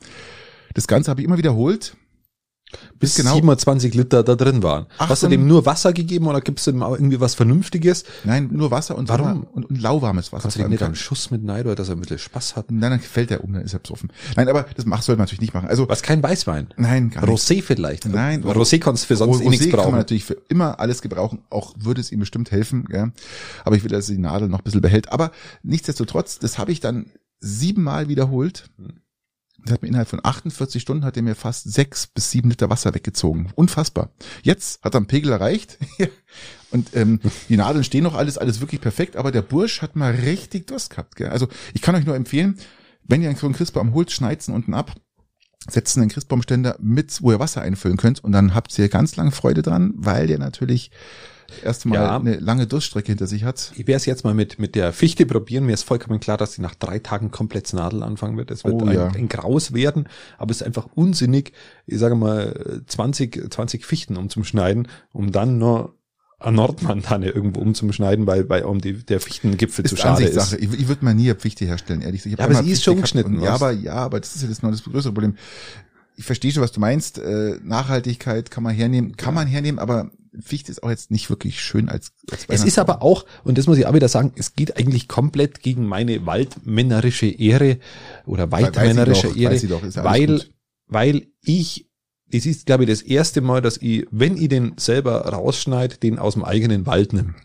Das 0.73 0.87
Ganze 0.87 1.09
habe 1.09 1.21
ich 1.21 1.27
immer 1.27 1.37
wiederholt. 1.37 1.95
Bis 2.99 3.15
genau- 3.15 3.35
27 3.35 3.93
Liter 3.93 4.23
da 4.23 4.35
drin 4.35 4.63
waren. 4.63 4.85
Ach, 4.97 5.09
Hast 5.09 5.23
du 5.23 5.27
dem 5.27 5.47
nur 5.47 5.65
Wasser 5.65 5.93
gegeben 5.93 6.27
oder 6.27 6.41
gibst 6.41 6.65
du 6.67 6.71
dem 6.71 6.83
auch 6.83 6.93
irgendwie 6.93 7.19
was 7.19 7.35
Vernünftiges? 7.35 8.03
Nein, 8.23 8.49
nur 8.51 8.71
Wasser 8.71 8.97
und, 8.97 9.09
Warum? 9.09 9.25
Sommer- 9.27 9.47
und, 9.53 9.65
und 9.65 9.81
lauwarmes 9.81 10.31
Wasser. 10.31 10.43
Kannst 10.43 10.57
du 10.57 10.61
dem 10.61 10.69
nicht 10.71 10.83
einen 10.83 10.95
Schuss 10.95 11.31
mit 11.31 11.43
Neid 11.43 11.65
oder 11.65 11.75
dass 11.75 11.89
er 11.89 11.95
ein 11.95 12.01
bisschen 12.01 12.19
Spaß 12.19 12.55
hat? 12.55 12.71
Nein, 12.71 12.91
dann 12.91 12.99
fällt 12.99 13.31
er 13.31 13.43
um, 13.43 13.53
dann 13.53 13.63
ist 13.63 13.73
er 13.73 13.79
besoffen. 13.79 14.11
Nein, 14.35 14.47
aber 14.49 14.65
das 14.75 14.85
macht, 14.85 15.03
soll 15.03 15.15
man 15.15 15.23
natürlich 15.23 15.41
nicht 15.41 15.53
machen. 15.53 15.67
Also, 15.67 15.87
Was, 15.89 16.01
kein 16.01 16.21
Weißwein? 16.23 16.67
nein, 16.77 17.09
gar 17.09 17.25
nicht. 17.25 17.29
Rosé 17.41 17.61
vielleicht? 17.61 18.05
Nein. 18.05 18.43
Rosé 18.43 18.79
kannst 18.79 19.03
du 19.03 19.07
für 19.07 19.17
sonst 19.17 19.41
eh 19.41 19.49
nichts 19.49 19.65
Rosé 19.65 19.69
kann 19.71 19.77
man 19.79 19.85
brauchen. 19.85 19.97
natürlich 19.97 20.25
für 20.25 20.37
immer 20.49 20.79
alles 20.79 21.01
gebrauchen, 21.01 21.39
auch 21.49 21.73
würde 21.77 22.01
es 22.01 22.11
ihm 22.11 22.19
bestimmt 22.19 22.51
helfen, 22.51 22.85
gell? 22.85 23.11
aber 23.63 23.75
ich 23.75 23.83
will, 23.83 23.91
dass 23.91 24.09
er 24.09 24.15
die 24.15 24.21
Nadel 24.21 24.47
noch 24.49 24.59
ein 24.59 24.63
bisschen 24.63 24.81
behält. 24.81 25.11
Aber 25.11 25.31
nichtsdestotrotz, 25.63 26.39
das 26.39 26.57
habe 26.57 26.71
ich 26.71 26.79
dann 26.79 27.07
siebenmal 27.39 28.07
wiederholt. 28.07 28.69
Das 29.65 29.73
hat 29.73 29.81
mir 29.81 29.87
innerhalb 29.87 30.07
von 30.07 30.19
48 30.23 30.79
Stunden 30.79 31.03
hat 31.03 31.17
er 31.17 31.23
mir 31.23 31.33
fast 31.33 31.71
sechs 31.71 32.05
bis 32.05 32.29
sieben 32.29 32.51
Liter 32.51 32.69
Wasser 32.69 32.93
weggezogen. 32.93 33.51
Unfassbar. 33.55 34.11
Jetzt 34.43 34.83
hat 34.83 34.93
er 34.93 34.97
einen 34.97 35.07
Pegel 35.07 35.31
erreicht. 35.31 35.79
Und 36.71 36.95
ähm, 36.95 37.19
die 37.49 37.57
Nadeln 37.57 37.83
stehen 37.83 38.03
noch 38.03 38.13
alles, 38.13 38.37
alles 38.37 38.61
wirklich 38.61 38.81
perfekt, 38.81 39.15
aber 39.15 39.31
der 39.31 39.41
Bursch 39.41 39.81
hat 39.81 39.95
mal 39.95 40.13
richtig 40.13 40.67
Durst 40.67 40.91
gehabt. 40.91 41.15
Gell? 41.15 41.29
Also 41.29 41.47
ich 41.73 41.81
kann 41.81 41.95
euch 41.95 42.05
nur 42.05 42.15
empfehlen, 42.15 42.59
wenn 43.03 43.23
ihr 43.23 43.35
so 43.35 43.47
einen 43.47 43.55
Christbaum 43.55 43.93
holt, 43.93 44.11
schneid's 44.11 44.49
unten 44.49 44.73
ab, 44.73 44.93
setzt 45.67 45.97
einen 45.97 46.09
Christbaumständer 46.09 46.77
mit, 46.79 47.21
wo 47.21 47.31
ihr 47.31 47.39
Wasser 47.39 47.61
einfüllen 47.61 47.97
könnt 47.97 48.23
und 48.23 48.33
dann 48.33 48.53
habt 48.53 48.77
ihr 48.77 48.89
ganz 48.89 49.15
lange 49.15 49.31
Freude 49.31 49.61
dran, 49.61 49.93
weil 49.95 50.27
der 50.27 50.37
natürlich 50.37 50.91
erstmal 51.63 51.97
Ja. 51.99 52.15
eine 52.17 52.37
lange 52.37 52.67
Durststrecke 52.67 53.07
hinter 53.07 53.27
sich 53.27 53.43
hat. 53.43 53.71
Ich 53.75 53.87
werde 53.87 53.97
es 53.97 54.05
jetzt 54.05 54.23
mal 54.23 54.33
mit, 54.33 54.59
mit 54.59 54.75
der 54.75 54.93
Fichte 54.93 55.25
probieren. 55.25 55.65
Mir 55.65 55.73
ist 55.73 55.83
vollkommen 55.83 56.19
klar, 56.19 56.37
dass 56.37 56.53
sie 56.53 56.61
nach 56.61 56.75
drei 56.75 56.99
Tagen 56.99 57.31
komplett 57.31 57.71
Nadel 57.73 58.03
anfangen 58.03 58.37
wird. 58.37 58.51
Es 58.51 58.63
wird 58.63 58.75
Oh, 58.81 58.85
ein, 58.85 58.93
ja. 58.93 59.07
ein 59.07 59.29
Graus 59.29 59.73
werden, 59.73 60.07
aber 60.37 60.51
es 60.51 60.61
ist 60.61 60.67
einfach 60.67 60.87
unsinnig, 60.95 61.53
ich 61.85 61.99
sage 61.99 62.15
mal, 62.15 62.81
20, 62.87 63.51
20 63.53 63.85
Fichten 63.85 64.17
umzuschneiden, 64.17 64.87
um 65.13 65.31
dann 65.31 65.57
nur 65.57 65.95
eine 66.37 66.57
Nordmantanne 66.57 67.29
irgendwo 67.29 67.61
umzuschneiden, 67.61 68.27
weil, 68.27 68.49
weil 68.49 68.63
um 68.63 68.79
die, 68.81 68.93
der 69.05 69.19
Fichtengipfel 69.21 69.85
zu 69.85 69.95
Ist 69.95 70.01
schade 70.01 70.15
Ansichtssache. 70.17 70.57
ist. 70.57 70.73
Ich, 70.73 70.79
ich 70.81 70.87
würde 70.89 71.03
mal 71.05 71.15
nie 71.15 71.29
eine 71.29 71.35
Pfichte 71.39 71.65
herstellen, 71.65 72.01
ehrlich 72.01 72.23
gesagt. 72.23 72.39
Ja, 72.39 72.45
aber 72.45 72.61
sie 72.61 72.71
ist 72.71 72.83
schon 72.83 73.01
geschnitten, 73.01 73.41
Ja, 73.41 73.53
aber 73.53 73.71
ja, 73.71 73.93
aber 73.93 74.19
das 74.19 74.35
ist 74.35 74.41
ja 74.41 74.49
das 74.49 74.61
noch 74.61 74.69
das 74.69 74.83
größere 74.83 75.13
Problem. 75.13 75.35
Ich 76.17 76.25
verstehe 76.25 76.51
schon, 76.51 76.61
was 76.61 76.71
du 76.73 76.79
meinst. 76.79 77.17
Äh, 77.19 77.57
Nachhaltigkeit 77.63 78.51
kann 78.51 78.63
man 78.63 78.75
hernehmen, 78.75 79.15
kann 79.17 79.33
man 79.33 79.47
hernehmen, 79.47 79.79
aber 79.79 80.11
Fichte 80.41 80.71
ist 80.71 80.83
auch 80.83 80.89
jetzt 80.89 81.11
nicht 81.11 81.29
wirklich 81.29 81.61
schön 81.61 81.89
als, 81.89 82.11
als 82.31 82.45
Es 82.47 82.63
ist 82.63 82.79
aber 82.79 83.01
auch, 83.01 83.25
und 83.43 83.57
das 83.57 83.67
muss 83.67 83.77
ich 83.77 83.85
auch 83.85 83.93
wieder 83.93 84.07
sagen, 84.07 84.33
es 84.35 84.53
geht 84.53 84.77
eigentlich 84.77 85.07
komplett 85.07 85.61
gegen 85.61 85.85
meine 85.85 86.25
waldmännerische 86.25 87.27
Ehre 87.27 87.79
oder 88.25 88.51
weitmännerische 88.51 89.29
doch, 89.29 89.35
Ehre, 89.35 89.59
doch, 89.67 89.83
ja 89.83 90.03
weil, 90.03 90.27
gut. 90.27 90.51
weil 90.87 91.27
ich, 91.41 91.87
es 92.31 92.45
ist, 92.45 92.65
glaube 92.65 92.83
ich, 92.83 92.89
das 92.89 93.01
erste 93.01 93.41
Mal, 93.41 93.61
dass 93.61 93.77
ich, 93.77 94.07
wenn 94.11 94.37
ich 94.37 94.49
den 94.49 94.73
selber 94.77 95.21
rausschneide, 95.21 95.97
den 95.97 96.19
aus 96.19 96.33
dem 96.33 96.43
eigenen 96.43 96.85
Wald 96.85 97.13
nehme. 97.13 97.35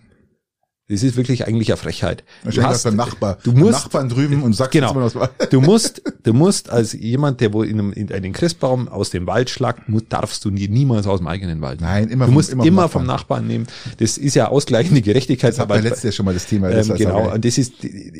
Das 0.91 1.05
ist 1.05 1.17
wirklich 1.17 1.47
eigentlich 1.47 1.69
eine 1.71 1.77
Frechheit. 1.77 2.25
Du 2.45 2.63
hast- 2.63 2.83
beim 2.83 2.97
Nachbar, 2.97 3.39
du 3.45 3.53
musst- 3.53 3.73
Nachbarn 3.73 4.09
drüben 4.09 4.43
und 4.43 4.55
sagst 4.55 4.73
Genau. 4.73 4.93
was. 4.95 5.15
Du 5.51 5.61
musst, 5.61 6.03
du 6.25 6.33
musst 6.35 6.69
als 6.69 6.93
jemand, 6.95 7.41
der 7.41 7.53
wohl 7.53 7.67
in, 7.67 7.79
einem, 7.79 7.93
in 7.93 8.13
einen 8.13 8.33
Christbaum 8.33 8.89
aus 8.89 9.11
dem 9.11 9.27
Wald 9.29 9.51
schlagt, 9.51 9.83
darfst 10.09 10.45
du 10.45 10.51
nie, 10.51 10.67
niemals 10.67 11.07
aus 11.07 11.21
dem 11.21 11.29
eigenen 11.29 11.61
Wald. 11.61 11.81
nehmen. 11.81 11.93
Nein, 11.93 12.09
immer 12.09 12.25
Du 12.25 12.31
vom- 12.31 12.35
musst 12.35 12.51
immer 12.51 12.65
immer, 12.67 12.83
vom 12.89 13.03
vom 13.03 13.07
Nachbarn 13.07 13.47
nehmen. 13.47 13.67
Das 13.99 14.19
ist 14.19 14.35
ja 14.35 14.49
ausgleichende 14.49 15.01
Gerechtigkeit. 15.01 15.57
Das 15.57 15.69
wir 15.69 15.81
letztes 15.81 16.03
Jahr 16.03 16.13
schon 16.13 16.27
mal 16.27 16.35
das 16.35 16.47
Thema. 16.47 16.71
Das 16.71 16.89
Ähm, 16.89 16.97
genau, 16.97 17.33
und 17.33 17.45
das 17.45 17.57
ist, 17.57 17.73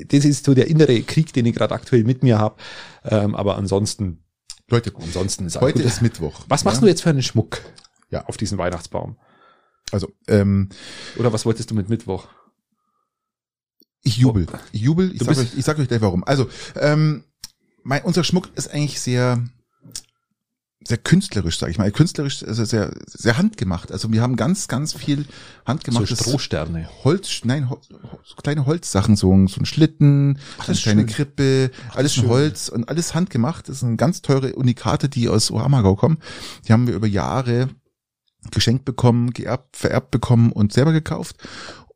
das 0.09 0.25
ist 0.25 0.45
so 0.45 0.55
der 0.55 0.69
innere 0.69 1.01
Krieg, 1.03 1.33
den 1.33 1.47
ich 1.47 1.55
gerade 1.57 1.75
aktuell 1.75 2.05
mit 2.05 2.23
mir 2.23 2.39
habe. 2.39 2.55
Ähm, 3.05 3.35
aber 3.35 3.57
ansonsten, 3.57 4.23
Leute, 4.69 4.93
ansonsten 4.97 5.45
ist 5.47 5.61
heute 5.61 5.79
gut. 5.79 5.85
ist 5.87 6.03
Mittwoch. 6.03 6.43
Was 6.49 6.65
machst 6.65 6.77
ja? 6.77 6.83
du 6.83 6.87
jetzt 6.87 7.03
für 7.03 7.11
einen 7.11 7.23
Schmuck 7.23 7.59
Ja. 8.11 8.25
auf 8.27 8.37
diesen 8.37 8.59
Weihnachtsbaum? 8.59 9.17
Also, 9.91 10.07
ähm, 10.29 10.69
Oder 11.19 11.33
was 11.33 11.45
wolltest 11.45 11.71
du 11.73 11.75
mit 11.75 11.89
Mittwoch? 11.89 12.29
Ich 14.03 14.17
jubel. 14.17 14.47
Ich 14.73 14.81
jubel. 14.81 15.13
Ich 15.15 15.23
sag, 15.23 15.37
euch, 15.37 15.55
ich 15.57 15.65
sag 15.65 15.79
euch 15.79 15.89
gleich 15.89 16.01
warum. 16.01 16.25
Also, 16.25 16.49
ähm, 16.77 17.25
mein, 17.83 18.03
unser 18.03 18.25
Schmuck 18.25 18.49
ist 18.57 18.73
eigentlich 18.73 19.01
sehr, 19.01 19.43
sehr 20.83 20.97
künstlerisch, 20.97 21.59
sage 21.59 21.71
ich 21.73 21.79
mal. 21.79 21.91
Künstlerisch, 21.91 22.43
also 22.43 22.65
sehr, 22.65 22.95
sehr 23.07 23.37
handgemacht. 23.37 23.93
Also 23.93 24.11
wir 24.13 24.23
haben 24.23 24.37
ganz, 24.37 24.67
ganz 24.69 24.95
viel 24.95 25.25
So 25.25 25.31
handgemachtes 25.67 26.21
Strohsterne. 26.21 26.89
Holz, 27.05 27.43
nein, 27.45 27.69
Hol- 27.69 27.81
so 28.25 28.35
kleine 28.43 28.65
Holzsachen, 28.65 29.15
so, 29.17 29.33
ein- 29.35 29.47
so 29.47 29.61
ein 29.61 29.67
Schlitten, 29.67 30.39
Ach, 30.59 30.65
so 30.65 30.73
eine 30.73 30.81
kleine 30.81 31.01
schön. 31.03 31.07
Krippe, 31.09 31.71
alles 31.95 32.17
in. 32.17 32.29
Holz 32.29 32.69
und 32.71 32.89
alles 32.89 33.15
handgemacht. 33.15 33.69
Das 33.69 33.81
sind 33.81 33.99
ganz 33.99 34.23
teure 34.23 34.55
Unikate, 34.55 35.11
die 35.11 35.29
aus 35.29 35.51
Ohamagau 35.51 35.97
kommen. 35.97 36.19
Die 36.67 36.73
haben 36.73 36.87
wir 36.87 36.95
über 36.95 37.07
Jahre 37.07 37.69
geschenkt 38.51 38.87
bekommen, 38.87 39.35
geerbt, 39.35 39.77
vererbt 39.77 40.11
bekommen 40.11 40.51
und 40.51 40.73
selber 40.73 40.93
gekauft. 40.93 41.37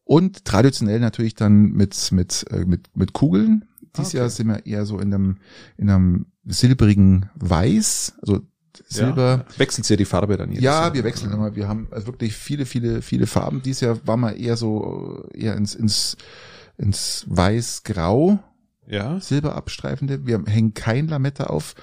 Und 0.04 0.44
traditionell 0.44 1.00
natürlich 1.00 1.34
dann 1.34 1.72
mit, 1.72 2.12
mit, 2.12 2.44
äh, 2.50 2.64
mit, 2.64 2.94
mit 2.96 3.12
Kugeln. 3.14 3.64
Dieses 3.96 4.10
Okay. 4.10 4.18
Jahr 4.18 4.28
sind 4.30 4.48
wir 4.48 4.66
eher 4.66 4.84
so 4.86 4.98
in 4.98 5.14
einem, 5.14 5.36
in 5.78 5.88
einem 5.88 6.26
silbrigen 6.44 7.30
Weiß, 7.36 8.14
also 8.20 8.40
Silber. 8.88 9.46
Ja. 9.48 9.58
Wechselt 9.58 9.88
ja 9.88 9.94
die 9.96 10.04
Farbe 10.04 10.36
dann 10.36 10.50
jedes 10.50 10.64
Ja, 10.64 10.82
Jahr. 10.82 10.94
wir 10.94 11.04
wechseln 11.04 11.32
immer. 11.32 11.54
Wir 11.54 11.68
haben 11.68 11.86
also 11.92 12.08
wirklich 12.08 12.34
viele, 12.34 12.66
viele, 12.66 13.02
viele 13.02 13.26
Farben. 13.28 13.62
Dieses 13.62 13.80
Jahr 13.82 14.04
war 14.06 14.16
mal 14.16 14.32
eher 14.32 14.56
so, 14.56 15.28
eher 15.32 15.54
ins, 15.56 15.76
ins, 15.76 16.16
ins 16.76 17.24
Weiß-Grau, 17.28 18.40
Ja. 18.88 19.20
Silberabstreifende. 19.20 20.26
Wir 20.26 20.42
hängen 20.46 20.74
kein 20.74 21.06
Lametta 21.06 21.44
auf. 21.44 21.74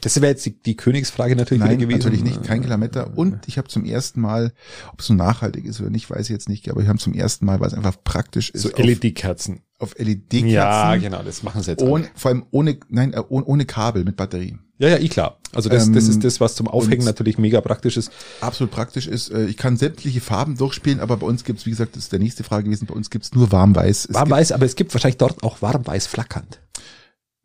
Das 0.00 0.16
wäre 0.20 0.32
jetzt 0.32 0.44
die, 0.46 0.58
die 0.60 0.76
Königsfrage 0.76 1.36
natürlich 1.36 1.62
Nein, 1.62 1.78
gewesen. 1.78 1.98
natürlich 1.98 2.24
nicht, 2.24 2.42
kein 2.44 2.62
Lametta. 2.62 3.02
Und 3.14 3.46
ich 3.46 3.58
habe 3.58 3.68
zum 3.68 3.84
ersten 3.84 4.20
Mal, 4.20 4.52
ob 4.92 5.00
es 5.00 5.06
so 5.06 5.14
nachhaltig 5.14 5.64
ist 5.64 5.80
oder 5.80 5.90
nicht, 5.90 6.10
weiß 6.10 6.22
ich 6.22 6.30
jetzt 6.30 6.48
nicht, 6.48 6.68
aber 6.70 6.80
wir 6.82 6.88
haben 6.88 6.98
zum 6.98 7.14
ersten 7.14 7.44
Mal, 7.46 7.60
weil 7.60 7.68
es 7.68 7.74
einfach 7.74 7.96
praktisch 8.02 8.50
ist, 8.50 8.62
So 8.62 8.70
LED-Kerzen. 8.76 9.60
auf 9.78 9.94
LED-Kerzen. 9.98 10.48
Ja, 10.48 10.96
genau, 10.96 11.22
das 11.22 11.42
machen 11.42 11.62
sie 11.62 11.72
jetzt. 11.72 11.82
Ohne, 11.82 12.08
vor 12.14 12.30
allem 12.30 12.44
ohne, 12.50 12.78
nein, 12.88 13.12
äh, 13.12 13.22
ohne, 13.28 13.44
ohne 13.46 13.64
Kabel 13.66 14.04
mit 14.04 14.16
Batterie. 14.16 14.56
Ja, 14.78 14.88
ja, 14.88 14.96
eh 14.98 15.08
klar. 15.08 15.38
Also 15.52 15.68
das, 15.68 15.86
Ähm, 15.86 15.92
das 15.92 16.08
ist 16.08 16.24
das, 16.24 16.40
was 16.40 16.56
zum 16.56 16.66
Aufhängen 16.66 17.04
natürlich 17.04 17.38
mega 17.38 17.60
praktisch 17.60 17.96
ist. 17.96 18.10
Absolut 18.40 18.72
praktisch 18.72 19.06
ist. 19.06 19.30
äh, 19.30 19.44
Ich 19.44 19.56
kann 19.56 19.76
sämtliche 19.76 20.20
Farben 20.20 20.56
durchspielen, 20.56 20.98
aber 20.98 21.18
bei 21.18 21.26
uns 21.26 21.44
gibt's, 21.44 21.66
wie 21.66 21.70
gesagt, 21.70 21.94
das 21.94 22.04
ist 22.04 22.12
der 22.12 22.18
nächste 22.18 22.42
Frage 22.42 22.64
gewesen, 22.64 22.86
bei 22.86 22.94
uns 22.94 23.08
gibt's 23.10 23.32
nur 23.32 23.52
warm-weiß. 23.52 24.06
Es 24.06 24.14
Warm 24.14 24.24
gibt- 24.24 24.36
weiß, 24.38 24.52
aber 24.52 24.66
es 24.66 24.74
gibt 24.74 24.92
wahrscheinlich 24.94 25.18
dort 25.18 25.42
auch 25.44 25.62
warm 25.62 25.86
weiß 25.86 26.06
flackernd. 26.08 26.58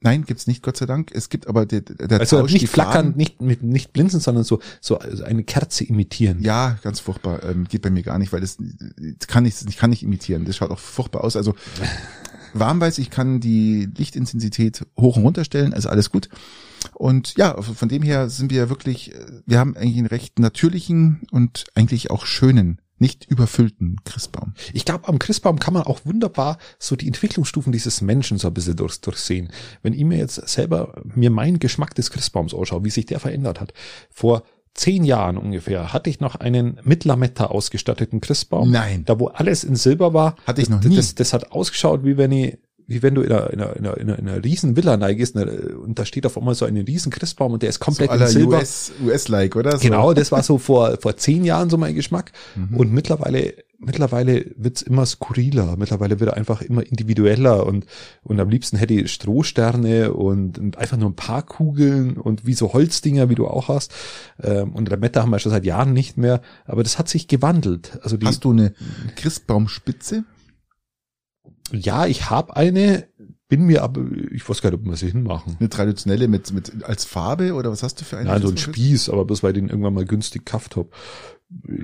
Nein, 0.01 0.25
gibt's 0.25 0.45
nicht, 0.45 0.61
Gott 0.61 0.77
sei 0.77 0.85
Dank. 0.85 1.11
Es 1.13 1.29
gibt 1.29 1.47
aber 1.47 1.65
der, 1.65 1.81
der 1.81 2.19
Also 2.19 2.39
Tausch, 2.41 2.53
nicht 2.53 2.61
die 2.61 2.67
flackernd, 2.67 3.07
Farben. 3.09 3.17
nicht 3.17 3.41
mit 3.41 3.63
nicht 3.63 3.93
blinzen, 3.93 4.19
sondern 4.19 4.43
so 4.43 4.59
so 4.79 4.99
also 4.99 5.23
eine 5.23 5.43
Kerze 5.43 5.83
imitieren. 5.83 6.41
Ja, 6.41 6.77
ganz 6.83 6.99
furchtbar. 6.99 7.43
Ähm, 7.43 7.65
geht 7.67 7.81
bei 7.81 7.89
mir 7.89 8.03
gar 8.03 8.19
nicht, 8.19 8.31
weil 8.31 8.41
das, 8.41 8.57
das 8.59 9.27
kann 9.27 9.45
ich, 9.45 9.55
ich 9.67 9.77
kann 9.77 9.89
nicht 9.89 10.03
imitieren. 10.03 10.45
Das 10.45 10.55
schaut 10.55 10.69
auch 10.69 10.79
furchtbar 10.79 11.23
aus. 11.23 11.35
Also 11.35 11.55
warmweiß, 12.53 12.99
ich 12.99 13.09
kann 13.09 13.39
die 13.39 13.89
Lichtintensität 13.97 14.85
hoch 14.99 15.17
und 15.17 15.23
runter 15.23 15.43
stellen, 15.45 15.73
also 15.73 15.89
alles 15.89 16.11
gut. 16.11 16.29
Und 16.93 17.35
ja, 17.37 17.59
von 17.61 17.89
dem 17.89 18.03
her 18.03 18.29
sind 18.29 18.51
wir 18.51 18.69
wirklich, 18.69 19.13
äh, 19.15 19.25
wir 19.45 19.59
haben 19.59 19.75
eigentlich 19.75 19.97
einen 19.97 20.07
recht 20.07 20.39
natürlichen 20.39 21.21
und 21.31 21.65
eigentlich 21.75 22.11
auch 22.11 22.25
schönen, 22.25 22.79
nicht 22.99 23.25
überfüllten 23.25 23.97
Christbaum. 24.05 24.53
Ich 24.73 24.85
glaube, 24.85 25.07
am 25.07 25.19
Christbaum 25.19 25.59
kann 25.59 25.73
man 25.73 25.83
auch 25.83 26.01
wunderbar 26.05 26.57
so 26.79 26.95
die 26.95 27.07
Entwicklungsstufen 27.07 27.71
dieses 27.71 28.01
Menschen 28.01 28.37
so 28.37 28.47
ein 28.47 28.53
bisschen 28.53 28.75
durch, 28.75 28.99
durchsehen. 29.01 29.49
Wenn 29.83 29.93
ich 29.93 30.03
mir 30.03 30.17
jetzt 30.17 30.35
selber 30.47 31.01
mir 31.03 31.29
meinen 31.29 31.59
Geschmack 31.59 31.95
des 31.95 32.11
Christbaums 32.11 32.53
anschaue, 32.53 32.83
wie 32.83 32.89
sich 32.89 33.05
der 33.05 33.19
verändert 33.19 33.61
hat. 33.61 33.73
Vor 34.09 34.43
zehn 34.73 35.03
Jahren 35.03 35.37
ungefähr 35.37 35.91
hatte 35.91 36.09
ich 36.09 36.19
noch 36.19 36.35
einen 36.35 36.79
mit 36.83 37.03
Lametta 37.03 37.47
ausgestatteten 37.47 38.21
Christbaum. 38.21 38.71
Nein. 38.71 39.03
Da 39.05 39.19
wo 39.19 39.27
alles 39.27 39.63
in 39.63 39.75
Silber 39.75 40.13
war. 40.13 40.35
Hatte 40.45 40.61
ich 40.61 40.69
noch 40.69 40.81
nie. 40.83 40.95
Das, 40.95 41.15
das 41.15 41.33
hat 41.33 41.51
ausgeschaut, 41.51 42.05
wie 42.05 42.17
wenn 42.17 42.31
ich 42.31 42.57
wie 42.87 43.03
wenn 43.03 43.15
du 43.15 43.21
in 43.21 43.31
einer, 43.31 43.49
in 43.51 43.61
einer, 43.61 43.75
in 43.77 43.85
einer, 43.85 43.97
in 43.99 44.09
einer, 44.09 44.35
in 44.37 44.41
riesen 44.41 44.75
Villa 44.77 44.95
reingehst 44.95 45.35
ne, 45.35 45.75
und 45.83 45.99
da 45.99 46.05
steht 46.05 46.25
auf 46.25 46.37
einmal 46.37 46.55
so 46.55 46.65
ein 46.65 46.77
riesen 46.77 47.11
Christbaum 47.11 47.53
und 47.53 47.61
der 47.61 47.69
ist 47.69 47.79
So 47.79 47.85
komplett 47.85 48.07
in 48.07 48.13
aller 48.13 48.27
Silber. 48.27 48.57
US, 48.57 48.91
US-like, 49.05 49.55
oder? 49.57 49.71
So. 49.73 49.79
Genau, 49.79 50.13
das 50.13 50.31
war 50.31 50.41
so 50.41 50.57
vor, 50.57 50.97
vor 51.01 51.17
zehn 51.17 51.43
Jahren 51.43 51.69
so 51.69 51.77
mein 51.77 51.95
Geschmack. 51.95 52.31
Mhm. 52.55 52.77
Und 52.77 52.93
mittlerweile, 52.93 53.53
mittlerweile 53.77 54.45
wird's 54.55 54.81
immer 54.81 55.05
skurriler. 55.05 55.75
Mittlerweile 55.77 56.19
wird 56.21 56.29
er 56.31 56.37
einfach 56.37 56.61
immer 56.61 56.85
individueller 56.85 57.65
und, 57.65 57.85
und 58.23 58.39
am 58.39 58.49
liebsten 58.49 58.77
hätte 58.77 58.93
ich 58.93 59.11
Strohsterne 59.11 60.13
und, 60.13 60.57
und 60.57 60.77
einfach 60.77 60.97
nur 60.97 61.09
ein 61.09 61.15
paar 61.15 61.43
Kugeln 61.43 62.15
und 62.15 62.45
wie 62.45 62.53
so 62.53 62.71
Holzdinger, 62.71 63.29
wie 63.29 63.35
du 63.35 63.47
auch 63.47 63.67
hast. 63.67 63.93
Ähm, 64.41 64.71
Und 64.73 64.89
Lametta 64.89 65.21
haben 65.21 65.29
wir 65.31 65.39
schon 65.39 65.51
seit 65.51 65.65
Jahren 65.65 65.91
nicht 65.91 66.17
mehr, 66.17 66.41
aber 66.65 66.83
das 66.83 66.97
hat 66.97 67.09
sich 67.09 67.27
gewandelt. 67.27 67.99
Also 68.01 68.15
die, 68.15 68.25
Hast 68.25 68.45
du 68.45 68.51
eine 68.51 68.73
Christbaumspitze? 69.17 70.23
Ja, 71.71 72.05
ich 72.05 72.29
habe 72.29 72.55
eine, 72.55 73.07
bin 73.49 73.65
mir 73.65 73.83
aber, 73.83 74.01
ich 74.31 74.47
weiß 74.47 74.61
gar 74.61 74.71
nicht, 74.71 74.79
ob 74.79 74.85
wir 74.85 74.95
sie 74.97 75.09
hinmachen. 75.11 75.55
Eine 75.59 75.69
traditionelle 75.69 76.27
mit, 76.27 76.51
mit 76.53 76.83
als 76.83 77.05
Farbe 77.05 77.53
oder 77.53 77.71
was 77.71 77.83
hast 77.83 77.99
du 78.01 78.05
für 78.05 78.17
eine? 78.17 78.29
Nein, 78.29 78.41
so 78.41 78.49
ein 78.49 78.57
Spieß, 78.57 79.09
aber 79.09 79.25
bloß 79.25 79.43
weil 79.43 79.51
ich 79.51 79.61
den 79.61 79.69
irgendwann 79.69 79.93
mal 79.93 80.05
günstig 80.05 80.45
gekauft 80.45 80.75
hab. 80.75 80.87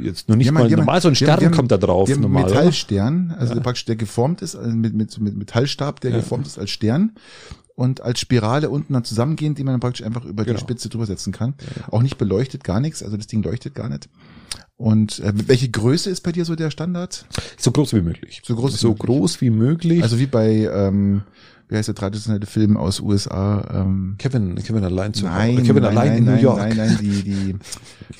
Jetzt 0.01 0.27
nur 0.27 0.35
nicht 0.37 0.51
mal, 0.51 0.63
haben- 0.63 0.71
haben- 0.71 0.79
normal 0.79 1.01
so 1.01 1.07
ein 1.07 1.15
Stern 1.15 1.39
haben- 1.39 1.51
kommt 1.51 1.71
da 1.71 1.77
drauf, 1.77 2.09
Wir 2.09 2.15
haben 2.15 2.21
normal. 2.21 2.43
Metallstern, 2.43 3.31
also 3.37 3.51
Ja. 3.51 3.55
der 3.55 3.61
praktisch 3.63 3.85
der 3.85 3.95
geformt 3.95 4.41
ist, 4.41 4.55
also 4.55 4.69
mit, 4.75 4.93
mit, 4.93 5.17
mit 5.19 5.37
Metallstab, 5.37 6.01
der 6.01 6.11
Ja. 6.11 6.17
geformt 6.17 6.47
ist 6.47 6.59
als 6.59 6.69
Stern 6.69 7.13
und 7.75 8.01
als 8.01 8.19
Spirale 8.19 8.69
unten 8.69 8.91
dann 8.91 9.05
zusammengehend, 9.05 9.57
die 9.57 9.63
man 9.63 9.73
dann 9.75 9.79
praktisch 9.79 10.05
einfach 10.05 10.25
über 10.25 10.43
Genau. 10.43 10.57
die 10.57 10.61
Spitze 10.61 10.89
drüber 10.89 11.05
setzen 11.05 11.31
kann. 11.31 11.53
Auch 11.91 12.01
nicht 12.01 12.17
beleuchtet, 12.17 12.65
gar 12.65 12.81
nichts, 12.81 13.01
also 13.01 13.15
das 13.15 13.27
Ding 13.27 13.41
leuchtet 13.41 13.73
gar 13.73 13.87
nicht. 13.87 14.09
Und 14.75 15.19
äh, 15.19 15.31
welche 15.47 15.69
Größe 15.69 16.09
ist 16.09 16.21
bei 16.21 16.31
dir 16.31 16.45
so 16.45 16.55
der 16.55 16.71
Standard? 16.71 17.25
So 17.57 17.71
groß 17.71 17.93
wie 17.93 18.01
möglich. 18.01 18.41
So 18.43 18.55
groß 18.55 18.73
wie 18.73 18.77
so 18.77 18.89
möglich. 18.89 19.05
groß 19.05 19.41
wie 19.41 19.49
möglich. 19.49 20.03
Also 20.03 20.19
wie 20.19 20.25
bei, 20.25 20.69
ähm, 20.73 21.23
wie 21.69 21.77
heißt 21.77 21.87
der 21.87 21.95
traditionelle 21.95 22.45
Film 22.45 22.75
aus 22.75 22.99
USA? 22.99 23.65
Ähm, 23.73 24.15
Kevin, 24.17 24.55
Kevin 24.55 24.83
allein 24.83 25.13
zu 25.13 25.25
nein, 25.25 25.63
Kevin 25.63 25.83
nein, 25.83 25.97
allein 25.97 26.07
nein, 26.07 26.17
in 26.17 26.25
New 26.25 26.31
nein, 26.31 26.41
York. 26.41 26.57
Nein, 26.57 26.77
nein, 26.77 26.97
die, 26.99 27.23
die, 27.23 27.55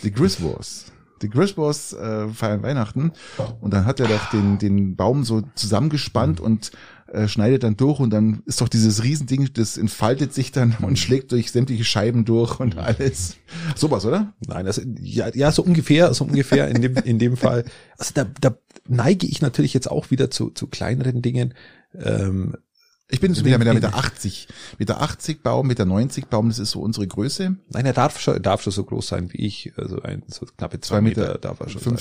die 0.04 0.12
Griswolds. 0.12 0.86
Die 1.24 1.30
Griswolds 1.30 1.94
äh, 1.94 2.28
feiern 2.28 2.64
Weihnachten 2.64 3.14
und 3.62 3.74
dann 3.74 3.86
hat 3.86 4.02
er 4.02 4.08
doch 4.08 4.30
den, 4.32 4.58
den 4.58 4.98
Baum 4.98 5.24
so 5.24 5.42
zusammengespannt 5.56 6.42
und 6.42 6.72
äh, 7.14 7.28
schneidet 7.28 7.64
dann 7.64 7.78
durch 7.78 8.00
und 8.00 8.10
dann 8.10 8.42
ist 8.48 8.60
doch 8.60 8.68
dieses 8.68 9.04
Riesending, 9.04 9.50
das 9.54 9.78
entfaltet 9.78 10.34
sich 10.34 10.52
dann 10.52 10.76
und 10.82 10.98
schlägt 10.98 11.32
durch 11.32 11.52
sämtliche 11.52 11.84
Scheiben 11.84 12.26
durch 12.26 12.60
und 12.60 12.78
alles. 12.78 13.38
Sowas, 13.76 14.06
oder? 14.06 14.34
Nein, 14.48 14.66
das, 14.66 14.82
ja, 15.00 15.30
ja, 15.34 15.52
so 15.52 15.64
ungefähr, 15.64 16.14
so 16.14 16.26
ungefähr 16.26 16.68
in 16.70 16.82
dem, 16.82 16.96
in 16.98 17.20
dem 17.20 17.38
Fall. 17.38 17.66
Also 17.98 18.12
da, 18.16 18.26
da 18.42 18.58
neige 18.88 19.28
ich 19.28 19.42
natürlich 19.42 19.74
jetzt 19.74 19.90
auch 19.90 20.12
wieder 20.12 20.30
zu, 20.30 20.50
zu 20.50 20.68
kleineren 20.68 21.22
Dingen. 21.22 21.54
Ähm, 21.94 22.58
Ich 23.10 23.22
bin 23.22 23.34
so 23.34 23.46
wieder 23.46 23.60
mit 23.60 23.68
der, 23.68 23.76
mit 23.76 23.84
der 23.84 23.96
80, 23.96 24.48
mit 24.80 24.90
der 24.90 25.02
80 25.02 25.44
Baum, 25.44 25.68
mit 25.68 25.78
der 25.78 25.86
90 25.86 26.26
Baum, 26.28 26.50
das 26.50 26.60
ist 26.60 26.72
so 26.72 26.82
unsere 26.82 27.08
Größe. 27.08 27.56
nein, 27.70 27.86
er 27.86 27.94
darf 27.94 28.20
schon, 28.20 28.42
darf 28.42 28.64
schon 28.64 28.74
so 28.74 28.84
groß 28.84 29.08
sein 29.08 29.32
wie 29.32 29.46
ich. 29.46 29.72
Also 29.78 30.02
ein, 30.02 30.24
so 30.28 30.46
knappe 30.48 30.80
zwei, 30.82 30.96
Zwei 30.96 31.02
Meter, 31.02 31.22
Meter 31.22 31.38
darf 31.38 31.60
er 31.60 31.70
schon 31.70 31.82
sein. 31.82 31.94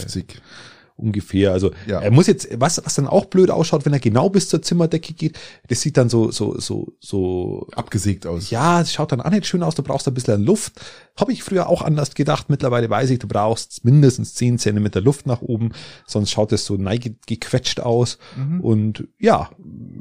50. 0.96 1.04
ungefähr. 1.06 1.52
Also 1.52 1.70
Ja. 1.86 2.00
er 2.00 2.10
muss 2.10 2.26
jetzt, 2.26 2.48
was, 2.60 2.80
was 2.84 2.94
dann 2.94 3.06
auch 3.06 3.26
blöd 3.26 3.50
ausschaut, 3.50 3.84
wenn 3.84 3.92
er 3.92 3.98
genau 4.00 4.28
bis 4.30 4.48
zur 4.48 4.62
Zimmerdecke 4.62 5.12
geht, 5.14 5.38
das 5.68 5.80
sieht 5.80 5.96
dann 5.96 6.08
so, 6.08 6.30
so, 6.30 6.58
so, 6.58 6.92
so, 7.00 7.66
Abgesägt 7.74 8.26
aus. 8.26 8.50
ja, 8.50 8.80
es 8.80 8.92
schaut 8.92 9.12
dann 9.12 9.20
auch 9.20 9.30
nicht 9.30 9.46
schön 9.46 9.62
aus, 9.62 9.74
du 9.74 9.82
brauchst 9.82 10.06
ein 10.08 10.14
bisschen 10.14 10.42
Luft. 10.44 10.72
Habe 11.18 11.32
ich 11.32 11.42
früher 11.42 11.68
auch 11.68 11.82
anders 11.82 12.14
gedacht, 12.14 12.48
mittlerweile 12.48 12.88
weiß 12.88 13.10
ich, 13.10 13.18
du 13.18 13.28
brauchst 13.28 13.84
mindestens 13.84 14.34
10 14.34 14.58
Zentimeter 14.58 15.00
Luft 15.00 15.26
nach 15.26 15.42
oben, 15.42 15.72
sonst 16.06 16.30
schaut 16.30 16.52
es 16.52 16.64
so 16.64 16.76
neigequetscht 16.76 17.80
aus. 17.80 18.18
Und 18.62 19.06
ja, 19.18 19.50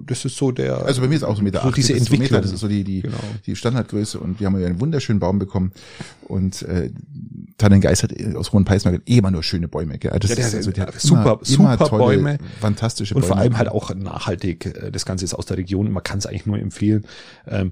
das 0.06 0.26
ist 0.26 0.38
so 0.38 0.52
der, 0.52 0.78
Mhm. 0.80 0.86
Also 0.86 1.02
bei 1.02 1.08
mir 1.08 1.16
ist 1.16 1.24
auch 1.24 1.36
so 1.36 1.42
Meter 1.44 1.62
so 1.62 1.68
80 1.70 1.76
diese 1.86 1.94
bis 1.94 2.04
zwei 2.06 2.12
Meter, 2.14 2.24
Entwicklung. 2.24 2.42
das 2.44 2.52
ist 2.54 2.60
so 2.60 2.68
die, 2.68 2.84
die, 2.84 3.02
Genau. 3.02 3.18
die 3.46 3.56
Standardgröße 3.56 4.20
und 4.20 4.40
wir 4.40 4.48
haben 4.48 4.60
ja 4.60 4.68
einen 4.68 4.80
wunderschönen 4.80 5.20
Baum 5.20 5.40
bekommen 5.40 5.72
und 6.28 6.62
äh, 6.64 6.92
Tannengeist 7.58 8.04
hat 8.04 8.14
aus 8.36 8.54
Hohen 8.54 8.66
Peismark 8.66 9.02
eh 9.06 9.18
immer 9.18 9.32
nur 9.32 9.44
schöne 9.44 9.68
Bäume. 9.68 9.98
Gell? 10.00 10.12
Das 10.20 10.30
Ja, 10.30 10.36
der- 10.36 10.48
ist 10.48 10.56
also, 10.56 10.72
der 10.72 10.81
hat 10.82 11.00
super- 11.00 11.40
super 11.44 11.78
tolle, 11.78 12.04
Bäume. 12.18 12.38
fantastische 12.60 13.16
Und 13.16 13.22
Bäume. 13.22 13.34
vor 13.34 13.38
allem 13.42 13.58
halt 13.58 13.70
auch 13.70 13.94
nachhaltig. 13.96 14.66
äh, 14.66 14.92
Das 14.92 15.06
Ganze 15.06 15.26
ist 15.26 15.34
aus 15.34 15.46
der 15.46 15.58
Region. 15.58 15.92
Man 15.92 16.04
kann 16.04 16.20
es 16.20 16.26
eigentlich 16.26 16.46
nur 16.46 16.58
empfehlen. 16.60 17.06
Ähm, 17.48 17.72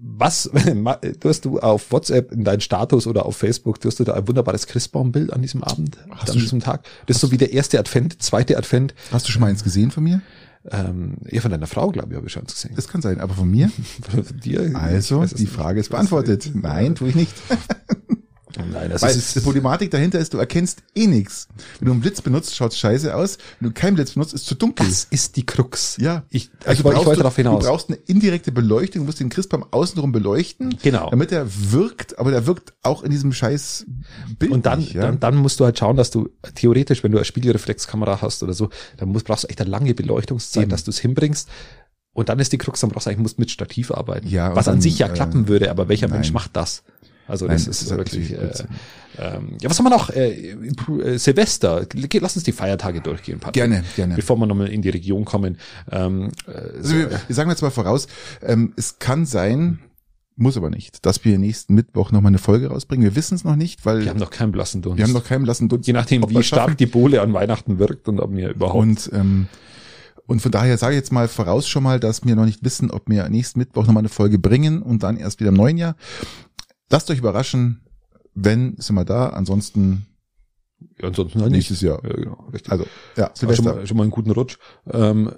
Was, 0.00 0.50
du 1.20 1.28
hast 1.28 1.44
du 1.44 1.58
auf 1.60 1.92
WhatsApp 1.92 2.32
in 2.32 2.42
deinen 2.44 2.60
Status 2.62 3.06
oder 3.06 3.26
auf 3.26 3.36
Facebook, 3.36 3.80
du 3.80 3.88
hast 3.88 4.00
du 4.00 4.04
da 4.04 4.14
ein 4.14 4.26
wunderbares 4.26 4.66
Christbaumbild 4.66 5.30
an 5.32 5.42
diesem 5.42 5.62
Abend, 5.62 5.98
Hast 6.10 6.30
an 6.30 6.38
diesem 6.38 6.60
Tag. 6.60 6.86
Das 7.06 7.16
ist 7.16 7.20
so 7.20 7.30
wie 7.30 7.36
der 7.36 7.52
erste 7.52 7.78
Advent, 7.78 8.22
zweite 8.22 8.56
Advent. 8.56 8.94
Hast 9.12 9.28
du 9.28 9.32
schon 9.32 9.40
mal 9.42 9.48
eins 9.48 9.62
gesehen 9.62 9.90
von 9.90 10.04
mir? 10.04 10.22
Ähm, 10.70 11.18
eher 11.26 11.42
von 11.42 11.50
deiner 11.50 11.66
Frau, 11.66 11.90
glaube 11.90 12.08
ich, 12.12 12.16
habe 12.16 12.26
ich 12.26 12.32
schon 12.32 12.44
gesehen. 12.46 12.72
Das 12.74 12.88
kann 12.88 13.02
sein, 13.02 13.20
aber 13.20 13.34
von 13.34 13.50
mir? 13.50 13.70
Von 14.10 14.24
dir? 14.40 14.70
Also, 14.74 15.22
die. 15.26 15.44
Frage 15.46 15.80
ist 15.80 15.90
beantwortet. 15.90 16.50
Nein, 16.54 16.94
tue 16.94 17.10
ich 17.10 17.14
nicht. 17.14 17.34
Nein, 18.74 18.90
das 18.90 19.02
Weil 19.02 19.16
ist, 19.16 19.34
die 19.34 19.40
Problematik 19.40 19.90
dahinter 19.90 20.18
ist, 20.18 20.34
du 20.34 20.38
erkennst 20.38 20.82
eh 20.94 21.06
nichts. 21.06 21.48
Wenn 21.78 21.86
du 21.86 21.92
einen 21.92 22.00
Blitz 22.00 22.20
benutzt, 22.20 22.54
schaut's 22.54 22.78
scheiße 22.78 23.14
aus. 23.14 23.38
Wenn 23.60 23.68
du 23.70 23.74
keinen 23.74 23.94
Blitz 23.94 24.12
benutzt, 24.12 24.34
ist 24.34 24.46
zu 24.46 24.54
dunkel. 24.54 24.86
das 24.86 25.04
ist 25.10 25.36
die 25.36 25.46
Krux. 25.46 25.96
Ja, 25.98 26.24
Ich, 26.30 26.50
also 26.64 26.78
ich, 26.80 26.84
wollte- 26.84 26.98
ich 27.00 27.04
brauchst 27.04 27.06
wollte 27.06 27.16
du, 27.18 27.22
darauf 27.22 27.34
du 27.36 27.42
hinaus. 27.42 27.64
brauchst 27.64 27.88
eine 27.88 27.98
indirekte 28.06 28.52
Beleuchtung, 28.52 29.02
du 29.02 29.06
musst 29.06 29.20
den 29.20 29.28
Christbaum 29.30 29.64
außenrum 29.70 30.12
beleuchten, 30.12 30.76
Genau. 30.82 31.10
damit 31.10 31.32
er 31.32 31.46
wirkt, 31.72 32.18
aber 32.18 32.30
der 32.30 32.46
wirkt 32.46 32.74
auch 32.82 33.02
in 33.02 33.10
diesem 33.10 33.32
scheiß 33.32 33.86
Bild 34.38 34.52
Und 34.52 34.66
dann, 34.66 34.80
nicht, 34.80 34.94
ja? 34.94 35.02
dann, 35.02 35.20
dann 35.20 35.36
musst 35.36 35.60
du 35.60 35.64
halt 35.64 35.78
schauen, 35.78 35.96
dass 35.96 36.10
du 36.10 36.28
theoretisch, 36.54 37.02
wenn 37.04 37.12
du 37.12 37.18
eine 37.18 37.24
Spiegelreflexkamera 37.24 38.20
hast 38.22 38.42
oder 38.42 38.52
so, 38.54 38.70
dann 38.96 39.08
musst, 39.10 39.26
brauchst 39.26 39.44
du 39.44 39.48
echt 39.48 39.60
eine 39.60 39.70
lange 39.70 39.94
Beleuchtungszeit, 39.94 40.64
Eben. 40.64 40.70
dass 40.70 40.84
du 40.84 40.90
es 40.90 40.98
hinbringst. 40.98 41.48
Und 42.16 42.28
dann 42.28 42.38
ist 42.38 42.52
die 42.52 42.58
Krux, 42.58 42.78
dann 42.78 42.90
brauchst 42.90 43.06
du 43.06 43.10
eigentlich 43.10 43.22
musst 43.22 43.40
mit 43.40 43.50
Stativ 43.50 43.90
arbeiten. 43.90 44.28
Ja, 44.28 44.54
was 44.54 44.68
an 44.68 44.80
sich 44.80 45.00
ja 45.00 45.08
äh, 45.08 45.12
klappen 45.12 45.48
würde, 45.48 45.68
aber 45.68 45.88
welcher 45.88 46.06
Mensch 46.06 46.28
nein. 46.28 46.34
macht 46.34 46.54
das? 46.54 46.84
Also 47.26 47.46
Nein, 47.46 47.56
das, 47.56 47.66
ist, 47.66 47.82
ist 47.82 47.90
wirklich. 47.90 48.32
Äh, 48.32 48.50
ähm, 49.18 49.56
ja, 49.60 49.70
was 49.70 49.78
haben 49.78 49.86
wir 49.86 49.90
noch? 49.90 50.10
Äh, 50.10 50.50
äh, 50.52 51.18
Silvester. 51.18 51.86
Lass 52.20 52.36
uns 52.36 52.44
die 52.44 52.52
Feiertage 52.52 53.00
durchgehen, 53.00 53.38
Patrick. 53.38 53.54
Gerne, 53.54 53.84
gerne. 53.96 54.14
Bevor 54.14 54.36
wir 54.36 54.46
nochmal 54.46 54.68
in 54.68 54.82
die 54.82 54.90
Region 54.90 55.24
kommen. 55.24 55.56
Ähm, 55.90 56.30
äh, 56.46 56.52
Also 56.78 56.94
wir, 56.94 57.10
wir 57.26 57.34
sagen 57.34 57.50
jetzt 57.50 57.62
mal 57.62 57.70
voraus, 57.70 58.08
ähm, 58.42 58.72
es 58.76 58.98
kann 58.98 59.24
sein, 59.24 59.78
muss 60.36 60.56
aber 60.56 60.70
nicht, 60.70 61.06
dass 61.06 61.24
wir 61.24 61.38
nächsten 61.38 61.74
Mittwoch 61.74 62.10
nochmal 62.10 62.30
eine 62.30 62.38
Folge 62.38 62.68
rausbringen. 62.68 63.04
Wir 63.04 63.16
wissen 63.16 63.36
es 63.36 63.44
noch 63.44 63.56
nicht, 63.56 63.86
weil 63.86 64.02
wir 64.02 64.10
haben 64.10 64.18
noch 64.18 64.30
keinen 64.30 64.52
blassen 64.52 64.82
Dunst. 64.82 64.98
wir 64.98 65.04
haben 65.04 65.12
noch 65.12 65.24
keinen 65.24 65.44
lassen 65.44 65.68
Dunst. 65.68 65.86
Je 65.86 65.92
nachdem, 65.92 66.28
wie 66.28 66.42
stark 66.42 66.76
die 66.76 66.86
Bohle 66.86 67.22
an 67.22 67.32
Weihnachten 67.32 67.78
wirkt 67.78 68.08
und 68.08 68.20
ob 68.20 68.34
wir 68.34 68.50
überhaupt 68.50 68.76
Und, 68.76 69.10
ähm, 69.12 69.46
und 70.26 70.40
von 70.40 70.50
daher 70.50 70.78
sage 70.78 70.94
ich 70.94 70.98
jetzt 70.98 71.12
mal 71.12 71.28
voraus 71.28 71.68
schon 71.68 71.82
mal, 71.82 72.00
dass 72.00 72.24
wir 72.24 72.34
noch 72.34 72.46
nicht 72.46 72.64
wissen, 72.64 72.90
ob 72.90 73.08
wir 73.08 73.28
nächsten 73.28 73.58
Mittwoch 73.58 73.86
nochmal 73.86 74.00
eine 74.00 74.08
Folge 74.08 74.38
bringen 74.38 74.82
und 74.82 75.02
dann 75.02 75.16
erst 75.16 75.38
wieder 75.40 75.50
im 75.50 75.56
neuen 75.56 75.76
Jahr. 75.76 75.96
Lasst 76.94 77.10
euch 77.10 77.18
überraschen. 77.18 77.80
Wenn, 78.34 78.76
sind 78.78 78.94
wir 78.94 79.04
da. 79.04 79.30
Ansonsten 79.30 80.06
Ja, 81.00 81.08
ansonsten 81.08 81.40
halt 81.40 81.50
nicht. 81.50 81.68
nächstes 81.70 81.80
Jahr. 81.80 82.00
Ja, 82.04 82.12
genau, 82.14 82.48
richtig. 82.52 82.70
Also, 82.70 82.84
ja, 83.16 83.24
Aber 83.26 83.34
schon, 83.36 83.48
Silvester. 83.48 83.74
mal, 83.74 83.86
schon 83.88 83.96
mal 83.96 84.02
einen 84.04 84.12
guten 84.12 84.30
Rutsch. 84.30 84.58
Ähm, 84.92 85.28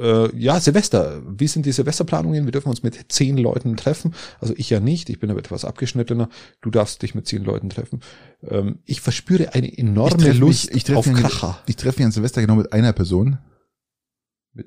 äh, 0.00 0.36
ja, 0.36 0.58
Silvester. 0.58 1.22
Wie 1.24 1.46
sind 1.46 1.66
die 1.66 1.72
Silvesterplanungen? 1.72 2.46
Wir 2.46 2.50
dürfen 2.50 2.68
uns 2.68 2.82
mit 2.82 2.98
zehn 3.12 3.38
Leuten 3.38 3.76
treffen. 3.76 4.12
Also 4.40 4.52
ich 4.56 4.70
ja 4.70 4.80
nicht. 4.80 5.08
Ich 5.08 5.20
bin 5.20 5.30
aber 5.30 5.38
etwas 5.38 5.64
abgeschnittener. 5.64 6.28
Du 6.62 6.70
darfst 6.70 7.00
dich 7.02 7.14
mit 7.14 7.28
zehn 7.28 7.44
Leuten 7.44 7.70
treffen. 7.70 8.00
Ähm, 8.42 8.80
ich 8.86 9.00
verspüre 9.00 9.54
eine 9.54 9.76
enorme 9.78 10.16
treff 10.16 10.36
Lust 10.36 10.66
mich, 10.66 10.76
ich 10.78 10.82
treffe 10.82 10.98
auf 10.98 11.06
mich, 11.06 11.16
Kracher 11.16 11.62
ich 11.68 11.76
treffe 11.76 12.00
mich 12.00 12.06
an 12.06 12.12
Silvester 12.12 12.40
genau 12.40 12.56
mit 12.56 12.72
einer 12.72 12.92
Person 12.92 13.38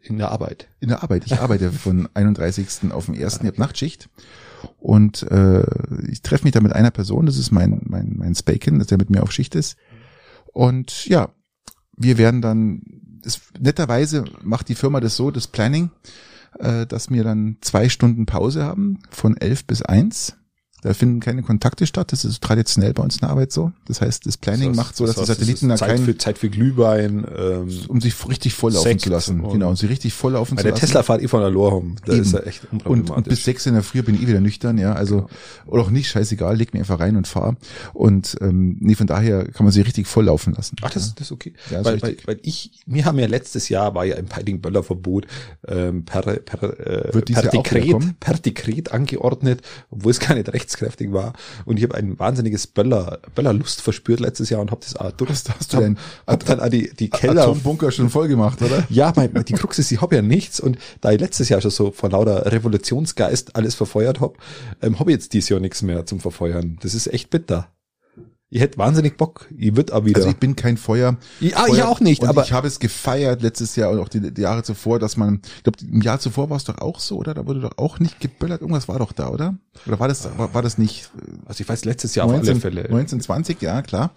in 0.02 0.17
der 0.17 0.32
Arbeit. 0.32 0.69
in 0.80 0.88
der 0.88 1.04
Arbeit. 1.04 1.24
Ich 1.26 1.34
arbeite 1.39 1.74
von 1.74 2.08
31. 2.13 2.91
auf 2.91 3.08
den 3.08 3.22
1. 3.22 3.39
Ich 3.41 3.48
habe 3.48 3.60
Nachtschicht 3.60 4.10
und 4.80 5.23
äh, 5.23 5.65
ich 6.10 6.21
treffe 6.21 6.43
mich 6.43 6.54
da 6.54 6.62
mit 6.62 6.73
einer 6.73 6.91
Person, 6.91 7.26
das 7.26 7.38
ist 7.38 7.52
mein, 7.52 7.82
mein, 7.86 8.13
mein 8.17 8.36
Spaken, 8.36 8.80
der 8.80 8.97
mit 8.97 9.10
mir 9.10 9.23
auf 9.23 9.32
Schicht 9.32 9.56
ist. 9.56 9.78
Und 10.52 11.06
ja, 11.06 11.30
wir 11.97 12.17
werden 12.17 12.41
dann, 12.41 12.82
das, 13.21 13.41
netterweise 13.60 14.26
macht 14.41 14.69
die 14.69 14.76
Firma 14.76 14.99
das 14.99 15.15
so, 15.15 15.32
das 15.32 15.47
Planning, 15.47 15.91
äh, 16.60 16.86
dass 16.86 17.10
wir 17.10 17.23
dann 17.23 17.58
zwei 17.62 17.89
Stunden 17.89 18.26
Pause 18.26 18.63
haben, 18.63 18.99
von 19.10 19.38
elf 19.38 19.65
bis 19.65 19.82
eins. 19.82 20.38
Da 20.84 20.93
finden 20.93 21.22
keine 21.22 21.43
Kontakte 21.43 21.88
statt. 21.88 22.12
Das 22.12 22.26
ist 22.26 22.41
traditionell 22.43 22.93
bei 22.93 23.02
uns 23.04 23.15
in 23.15 23.22
der 23.22 23.30
Arbeit 23.30 23.52
so. 23.54 23.72
Das 23.88 24.02
heißt, 24.02 24.26
das 24.26 24.36
Planning 24.38 24.76
macht 24.76 24.98
so, 24.98 25.06
dass 25.06 25.15
die 25.15 25.22
heißt, 25.22 25.30
es 25.32 25.38
Satelliten 25.38 25.69
da 25.69 25.78
keinen, 25.78 26.04
für, 26.04 26.17
Zeit 26.17 26.38
für 26.38 26.50
Glühwein. 26.50 27.26
Ähm, 27.38 27.69
um 27.88 28.02
sich 28.02 28.13
richtig 28.28 28.54
volllaufen 28.54 28.89
Sekt 28.91 29.02
zu 29.02 29.10
lassen. 29.10 29.39
und- 29.39 29.54
Genau, 29.54 29.69
um 29.69 29.76
sie 29.78 29.86
richtig 29.86 30.13
volllaufen 30.13 30.56
bei 30.56 30.62
zu 30.62 30.63
der 30.65 30.72
lassen. 30.74 30.82
Tesla 30.86 31.04
fahrt 31.04 31.22
ihr 31.22 31.30
von 31.30 31.39
der 31.39 31.50
Lorhom. 31.50 31.96
Da 32.06 32.13
Eben. 32.13 32.22
ist 32.22 32.34
er 32.34 32.46
echt 32.46 32.63
Und, 32.72 32.86
und 32.86 33.00
unproblematisch. 33.00 33.30
bis 33.30 33.43
sechs 33.46 33.65
in 33.65 33.74
der 33.76 33.84
Früh 33.84 34.02
bin 34.04 34.15
ich 34.15 34.28
wieder 34.28 34.41
nüchtern, 34.41 34.78
ja. 34.78 34.93
Also, 34.93 35.28
oder 35.65 35.84
auch 35.84 35.89
nicht, 35.89 36.10
scheißegal, 36.10 36.58
leg 36.58 36.74
mir 36.74 36.82
einfach 36.82 37.00
rein 37.00 37.15
und 37.15 37.28
fahr. 37.28 37.56
Und 37.93 38.36
ähm, 38.41 38.76
nee, 38.82 38.96
von 38.96 39.08
daher 39.08 39.46
kann 39.46 39.65
man 39.65 39.72
sie 39.72 39.82
richtig 39.82 40.08
volllaufen 40.08 40.54
lassen. 40.54 40.76
Ach, 40.82 40.89
das, 40.91 41.15
das 41.15 41.28
ist 41.28 41.32
okay. 41.32 41.54
Ja, 41.72 41.86
weil, 41.86 42.02
weil, 42.02 42.17
weil 42.26 42.39
ich, 42.43 42.72
wir 42.86 43.06
haben 43.06 43.17
ja 43.19 43.28
letztes 43.28 43.69
Jahr 43.69 43.96
war 43.96 44.04
ja 44.06 44.17
ein 44.17 44.26
Peiding-Böller-Verbot 44.26 45.28
ähm, 45.67 46.04
per, 46.04 46.22
per, 46.24 46.63
äh, 46.80 47.10
per, 47.12 47.22
Dekret, 47.22 48.19
per 48.19 48.34
Dekret 48.38 48.91
angeordnet, 48.91 49.62
obwohl 49.89 50.12
es 50.12 50.19
gar 50.19 50.36
nicht 50.36 50.52
rechtskräftig 50.73 51.13
war. 51.13 51.33
Und 51.65 51.77
ich 51.77 51.83
habe 51.83 51.95
ein 51.95 52.17
wahnsinniges 52.19 52.67
Böller, 52.67 53.19
Böllerlust 53.36 53.81
verspürt 53.81 54.19
letztes 54.19 54.49
Jahr 54.49 54.62
und 54.62 54.71
habe 54.71 54.81
das 54.81 54.95
auch 54.95 55.12
durch. 55.12 55.29
Hast, 55.29 55.49
hast 55.53 55.73
du 55.73 55.77
deinen 55.77 55.97
hab 56.27 56.45
dann 56.45 56.59
auch 56.59 56.69
die, 56.69 56.93
die 56.93 57.09
Keller. 57.09 57.43
Atombunker 57.43 57.91
schon 57.91 58.09
voll 58.09 58.27
gemacht, 58.27 58.62
oder? 58.62 58.83
Ja, 58.93 59.12
mein, 59.15 59.33
die 59.45 59.53
Krux 59.53 59.79
ist, 59.79 59.91
ich 59.91 60.01
habe 60.01 60.15
ja 60.15 60.21
nichts 60.21 60.59
und 60.59 60.77
da 61.01 61.12
ich 61.12 61.19
letztes 61.19 61.49
Jahr 61.49 61.62
schon 61.62 61.71
so 61.71 61.91
vor 61.91 62.09
lauter 62.09 62.51
Revolutionsgeist 62.51 63.55
alles 63.55 63.75
verfeuert 63.75 64.19
hab, 64.19 64.38
ähm, 64.81 64.99
habe 64.99 65.12
ich 65.12 65.15
jetzt 65.15 65.33
dieses 65.33 65.49
Jahr 65.49 65.59
nichts 65.59 65.81
mehr 65.81 66.05
zum 66.05 66.19
Verfeuern. 66.19 66.77
Das 66.81 66.93
ist 66.93 67.07
echt 67.07 67.29
bitter. 67.29 67.69
Ich 68.55 68.61
hätte 68.61 68.77
wahnsinnig 68.77 69.17
Bock. 69.17 69.47
Ich 69.57 69.75
würd 69.75 69.91
auch 69.91 70.05
wieder. 70.05 70.17
Also 70.17 70.29
ich 70.29 70.37
bin 70.37 70.55
kein 70.55 70.77
Feuer. 70.77 71.17
Ich- 71.39 71.57
ah, 71.57 71.65
Feuer 71.65 71.75
ich 71.75 71.83
auch 71.83 71.99
nicht, 71.99 72.23
aber- 72.23 72.43
ich 72.43 72.53
habe 72.53 72.67
es 72.67 72.79
gefeiert 72.79 73.41
letztes 73.41 73.75
Jahr 73.75 73.89
und 73.89 73.97
auch 73.97 74.07
die, 74.09 74.31
die 74.31 74.41
Jahre 74.41 74.61
zuvor, 74.61 74.99
dass 74.99 75.17
man, 75.17 75.41
ich 75.57 75.63
glaube, 75.63 75.79
im 75.91 76.01
Jahr 76.01 76.19
zuvor 76.19 76.51
war 76.51 76.57
es 76.57 76.63
doch 76.63 76.77
auch 76.77 76.99
so, 76.99 77.17
oder? 77.17 77.33
Da 77.33 77.47
wurde 77.47 77.61
doch 77.61 77.79
auch 77.79 77.97
nicht 77.97 78.19
geböllert. 78.19 78.61
Irgendwas 78.61 78.87
war 78.87 78.99
doch 78.99 79.11
da, 79.11 79.29
oder? 79.29 79.57
Oder 79.87 79.99
war 79.99 80.07
das, 80.07 80.29
war, 80.37 80.53
war 80.53 80.61
das 80.61 80.77
nicht? 80.77 81.09
äh, 81.17 81.31
also 81.47 81.61
ich 81.63 81.67
weiß 81.67 81.83
letztes 81.85 82.13
Jahr 82.13 82.27
auf 82.27 82.33
alle 82.33 82.55
Fälle. 82.61 82.81
1920, 82.83 83.59
ja, 83.61 83.81
klar. 83.81 84.11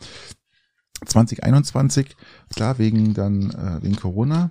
2021, 1.07 2.17
klar, 2.55 2.79
wegen 2.79 3.15
dann, 3.15 3.51
äh, 3.51 3.83
wegen 3.83 3.97
Corona. 3.97 4.51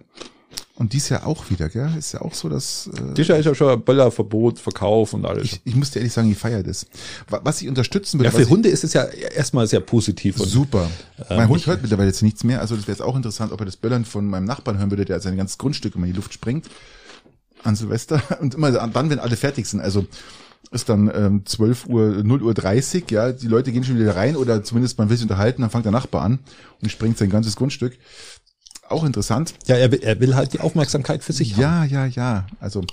Und 0.77 0.91
dies 0.91 1.07
Jahr 1.07 1.25
auch 1.25 1.49
wieder, 1.49 1.69
gell? 1.69 1.89
Ist 1.97 2.11
ja 2.11 2.21
auch 2.21 2.33
so, 2.33 2.49
dass. 2.49 2.87
Äh, 2.87 3.13
Dies 3.13 3.27
Jahr 3.29 3.37
ist 3.37 3.45
ja 3.45 3.55
schon 3.55 3.81
Böllerverbot, 3.81 4.59
Verkauf 4.59 5.13
und 5.13 5.25
alles. 5.25 5.45
ich, 5.45 5.61
ich 5.63 5.73
muss 5.75 5.91
dir 5.91 5.99
ehrlich 5.99 6.11
sagen, 6.11 6.29
ich 6.29 6.37
feiere 6.37 6.63
das. 6.63 6.85
Wa- 7.29 7.39
Was 7.45 7.61
ich 7.61 7.69
unterstützen 7.69 8.19
würde, 8.19 8.31
ja, 8.31 8.37
für 8.37 8.49
Hunde 8.49 8.67
ist 8.67 8.83
es 8.83 8.91
ja 8.91 9.03
erstmal 9.05 9.67
sehr 9.67 9.79
positiv. 9.79 10.37
Und 10.37 10.49
super. 10.49 10.89
Ähm, 11.29 11.37
mein 11.37 11.47
Hund 11.47 11.61
ich- 11.61 11.67
hört 11.67 11.81
mittlerweile 11.81 12.09
jetzt 12.09 12.21
nichts 12.23 12.43
mehr, 12.43 12.59
also 12.59 12.75
das 12.75 12.87
wäre 12.87 12.97
jetzt 12.97 13.01
auch 13.05 13.15
interessant, 13.15 13.53
ob 13.53 13.59
er 13.61 13.65
das 13.65 13.77
Böllern 13.77 14.03
von 14.03 14.25
meinem 14.25 14.43
Nachbarn 14.43 14.77
hören 14.77 14.91
würde, 14.91 15.05
der 15.05 15.21
sein 15.21 15.37
ganzes 15.37 15.57
Grundstück 15.57 15.95
immer 15.95 16.07
in 16.07 16.11
die 16.11 16.17
Luft 16.17 16.33
sprengt 16.33 16.65
an 17.63 17.75
Silvester 17.77 18.21
und 18.41 18.55
immer 18.55 18.71
dann, 18.71 19.09
wenn 19.09 19.19
alle 19.19 19.37
fertig 19.37 19.67
sind. 19.67 19.79
Also 19.79 20.05
ist 20.71 20.89
dann 20.89 21.09
ähm, 21.13 21.43
12 21.45 21.85
Uhr, 21.87 22.21
0 22.23 22.41
Uhr 22.41 22.53
30, 22.53 23.09
ja, 23.11 23.31
die 23.31 23.47
Leute 23.47 23.71
gehen 23.71 23.83
schon 23.85 23.97
wieder 23.97 24.15
rein 24.15 24.35
oder 24.35 24.63
zumindest 24.63 24.97
man 24.97 25.09
will 25.09 25.15
sich 25.15 25.23
unterhalten, 25.23 25.61
dann 25.61 25.69
fängt 25.69 25.85
der 25.85 25.91
Nachbar 25.93 26.23
an 26.23 26.39
und 26.81 26.91
sprengt 26.91 27.17
sein 27.17 27.29
ganzes 27.29 27.55
Grundstück. 27.55 27.97
Auch 28.87 29.03
interessant. 29.03 29.55
ja, 29.65 29.75
er 29.75 29.91
will, 29.91 29.99
er 30.01 30.19
will 30.19 30.35
halt 30.35 30.53
die 30.53 30.59
Aufmerksamkeit 30.59 31.23
für 31.23 31.33
sich 31.33 31.53
haben. 31.53 31.61
Ja, 31.61 31.85
ja, 31.85 32.05
ja. 32.05 32.47
Also 32.59 32.83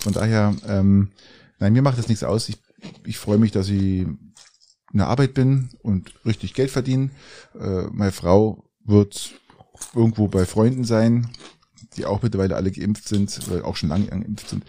von 0.00 0.12
daher, 0.12 0.54
ähm, 0.66 1.10
nein, 1.58 1.72
mir 1.72 1.82
macht 1.82 1.98
das 1.98 2.08
nichts 2.08 2.22
aus. 2.22 2.48
Ich, 2.48 2.58
ich 3.04 3.18
freue 3.18 3.38
mich, 3.38 3.50
dass 3.52 3.68
ich 3.68 4.06
in 4.92 4.98
der 4.98 5.08
Arbeit 5.08 5.34
bin 5.34 5.70
und 5.82 6.12
richtig 6.24 6.54
Geld 6.54 6.70
verdiene. 6.70 7.10
Äh, 7.58 7.84
meine 7.92 8.12
Frau 8.12 8.64
wird 8.84 9.32
irgendwo 9.94 10.28
bei 10.28 10.44
Freunden 10.44 10.84
sein, 10.84 11.30
die 11.96 12.04
auch 12.04 12.22
mittlerweile 12.22 12.56
alle 12.56 12.70
geimpft 12.70 13.08
sind, 13.08 13.38
oder 13.50 13.64
auch 13.64 13.76
schon 13.76 13.88
lange 13.88 14.06
geimpft 14.06 14.48
sind. 14.48 14.64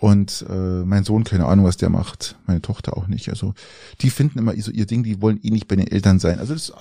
Und 0.00 0.44
äh, 0.48 0.84
mein 0.84 1.04
Sohn, 1.04 1.24
keine 1.24 1.46
Ahnung, 1.46 1.64
was 1.64 1.76
der 1.76 1.88
macht. 1.88 2.36
Meine 2.46 2.62
Tochter 2.62 2.96
auch 2.96 3.06
nicht. 3.06 3.28
Also 3.28 3.54
die 4.00 4.10
finden 4.10 4.38
immer 4.38 4.54
so 4.60 4.70
ihr 4.70 4.86
Ding, 4.86 5.02
die 5.02 5.20
wollen 5.20 5.40
eh 5.42 5.50
nicht 5.50 5.68
bei 5.68 5.76
den 5.76 5.86
Eltern 5.86 6.18
sein. 6.18 6.38
Also 6.38 6.54
das 6.54 6.70
ist 6.70 6.74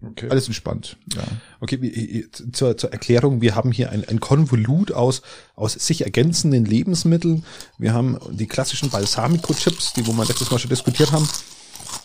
Okay. 0.00 0.28
alles 0.30 0.46
entspannt. 0.46 0.96
Ja. 1.14 1.22
Okay, 1.60 1.82
wie- 1.82 2.28
zur, 2.52 2.76
zur 2.76 2.92
Erklärung, 2.92 3.40
wir 3.40 3.56
haben 3.56 3.72
hier 3.72 3.90
ein, 3.90 4.04
ein 4.08 4.20
Konvolut 4.20 4.92
aus, 4.92 5.22
aus 5.56 5.72
sich 5.72 6.02
ergänzenden 6.04 6.64
Lebensmitteln. 6.64 7.44
Wir 7.78 7.92
haben 7.94 8.16
die 8.30 8.46
klassischen 8.46 8.90
Balsamico-Chips, 8.90 9.94
die 9.94 10.06
wo 10.06 10.12
wir 10.12 10.24
letztes 10.24 10.50
Mal 10.52 10.58
schon 10.58 10.68
diskutiert 10.70 11.10
haben. 11.10 11.28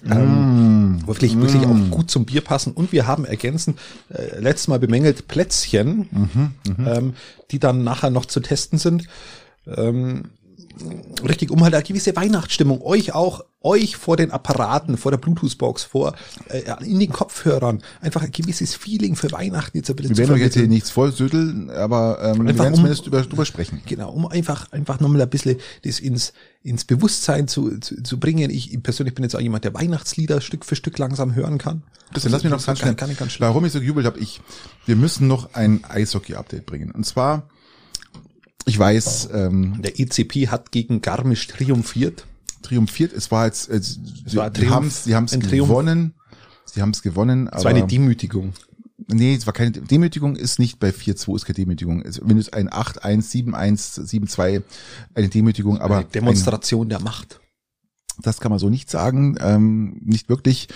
Ähm, 0.06 1.06
wirklich, 1.06 1.38
wirklich 1.40 1.66
auch 1.66 1.92
gut 1.92 2.10
zum 2.10 2.26
Bier 2.26 2.42
passen. 2.42 2.74
Und 2.74 2.92
wir 2.92 3.06
haben 3.06 3.26
ergänzend, 3.26 3.80
äh, 4.10 4.40
letztes 4.40 4.68
Mal 4.70 4.80
bemängelt, 4.80 5.28
Plätzchen, 5.28 6.10
ähm, 6.80 7.14
die 7.52 7.60
dann 7.60 7.84
nachher 7.84 8.10
noch 8.10 8.26
zu 8.26 8.40
testen 8.40 8.80
sind. 8.80 9.08
Ähm, 9.68 10.26
richtig, 11.28 11.52
um 11.52 11.64
halt 11.64 11.74
eine 11.74 11.84
gewisse 11.84 12.16
Weihnachtsstimmung 12.16 12.82
euch 12.82 13.14
auch, 13.14 13.44
euch 13.62 13.96
vor 13.96 14.18
den 14.18 14.32
Apparaten, 14.32 14.98
vor 14.98 15.12
der 15.12 15.18
Bluetooth-Box, 15.20 15.84
vor 15.84 16.16
äh, 16.50 16.64
in 16.86 17.00
den 17.00 17.12
Kopfhörern, 17.12 17.82
einfach 18.02 18.24
ein 18.24 18.32
gewisses 18.32 18.76
Feeling 18.76 19.16
für 19.16 19.32
Weihnachten 19.32 19.78
jetzt 19.78 19.90
ein 19.90 19.96
bisschen 19.96 20.12
Wir 20.18 20.18
werden 20.18 20.36
euch 20.36 20.42
jetzt 20.42 20.56
hier 20.56 20.68
nichts 20.68 20.90
vollsütteln, 20.90 21.70
aber 21.70 22.20
ähm, 22.22 22.42
wir 22.44 22.50
Einfach 22.50 22.64
werden 22.66 22.74
um- 22.74 22.78
zumindest 22.80 23.08
über, 23.08 23.22
drüber 23.22 23.46
sprechen. 23.46 23.82
Genau, 23.86 24.12
um 24.12 24.26
einfach, 24.28 24.72
einfach 24.72 25.00
nochmal 25.00 25.22
ein 25.22 25.30
bisschen 25.30 25.58
das 25.86 26.00
ins, 26.00 26.34
ins 26.64 26.84
Bewusstsein 26.86 27.48
zu, 27.48 27.78
zu, 27.80 28.02
zu 28.04 28.20
bringen. 28.20 28.50
Ich 28.50 28.78
persönlich 28.84 29.16
bin 29.16 29.24
jetzt 29.24 29.36
auch 29.36 29.42
jemand, 29.42 29.64
der 29.64 29.74
Weihnachtslieder 29.74 30.42
Stück 30.42 30.66
für 30.66 30.76
Stück 30.76 30.98
langsam 30.98 31.36
hören 31.36 31.58
kann. 31.58 31.84
Christian, 32.12 32.32
lass 32.34 32.44
mich 32.44 32.52
noch 32.52 32.58
Das 32.58 32.66
ganz 32.66 32.80
kann- 32.80 32.88
schnell, 32.88 32.96
kann 32.96 33.12
ich 33.12 33.18
ganz 33.18 33.32
schnell. 33.32 33.48
warum 33.50 33.64
ich 33.66 33.72
so 33.72 33.80
gejubelt 33.80 34.06
habe, 34.06 34.20
ich, 34.20 34.42
wir 34.86 34.96
müssen 34.96 35.28
noch 35.28 35.54
ein 35.54 35.84
Eishockey-Update 35.88 36.66
bringen. 36.66 36.92
Und 36.92 37.06
zwar, 37.06 37.48
ich 38.66 38.78
weiß, 38.80 39.30
ähm, 39.34 39.82
Der 39.82 40.00
ECP 40.00 40.48
hat 40.50 40.72
gegen 40.72 41.02
Garmisch 41.02 41.48
triumphiert. 41.48 42.26
triumphiert, 42.62 43.12
es 43.14 43.30
war 43.32 43.46
jetzt, 43.46 43.70
äh, 43.70 43.82
sie, 43.82 44.38
war 44.38 44.46
ein 44.46 44.54
die 44.54 44.70
haben 44.70 44.88
es, 44.88 45.06
es 45.06 45.14
ein 45.34 45.40
gewonnen, 45.42 46.14
sie 46.66 46.82
haben 46.82 46.92
es 46.92 47.02
gewonnen, 47.02 47.50
Es 47.52 47.64
war 47.64 47.72
eine 47.72 47.86
Demütigung. 47.86 48.54
nee, 49.08 49.36
es 49.36 49.46
war 49.46 49.54
keine, 49.54 49.72
Demütigung 49.72 50.36
ist 50.38 50.60
nicht 50.60 50.80
bei 50.80 50.90
4-2, 50.92 51.36
ist 51.36 51.46
keine 51.46 51.56
Demütigung. 51.56 52.02
Es- 52.04 52.22
Wenn 52.24 52.38
es 52.38 52.54
ein 52.54 52.70
8-1, 52.70 53.30
7-1, 53.32 54.00
7-2, 54.08 54.62
eine 55.14 55.28
Demütigung, 55.30 55.80
aber 55.82 55.98
Eine 55.98 56.06
Demonstration 56.06 56.88
der 56.90 57.02
Macht. 57.02 57.40
Das 58.22 58.40
kann 58.40 58.52
man 58.52 58.60
so 58.60 58.70
nicht 58.70 58.90
sagen, 58.92 59.36
ähm, 59.42 60.00
nicht 60.06 60.30
wirklich, 60.30 60.68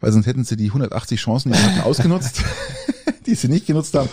weil 0.00 0.12
sonst 0.12 0.26
hätten 0.26 0.44
sie 0.44 0.56
die 0.56 0.68
180 0.68 1.20
Chancen, 1.20 1.50
die 1.52 1.58
sie 1.58 1.64
hatten, 1.64 1.80
ausgenutzt, 1.84 2.40
die 3.26 3.34
sie 3.34 3.48
nicht 3.48 3.66
genutzt 3.66 3.94
haben. 3.94 4.08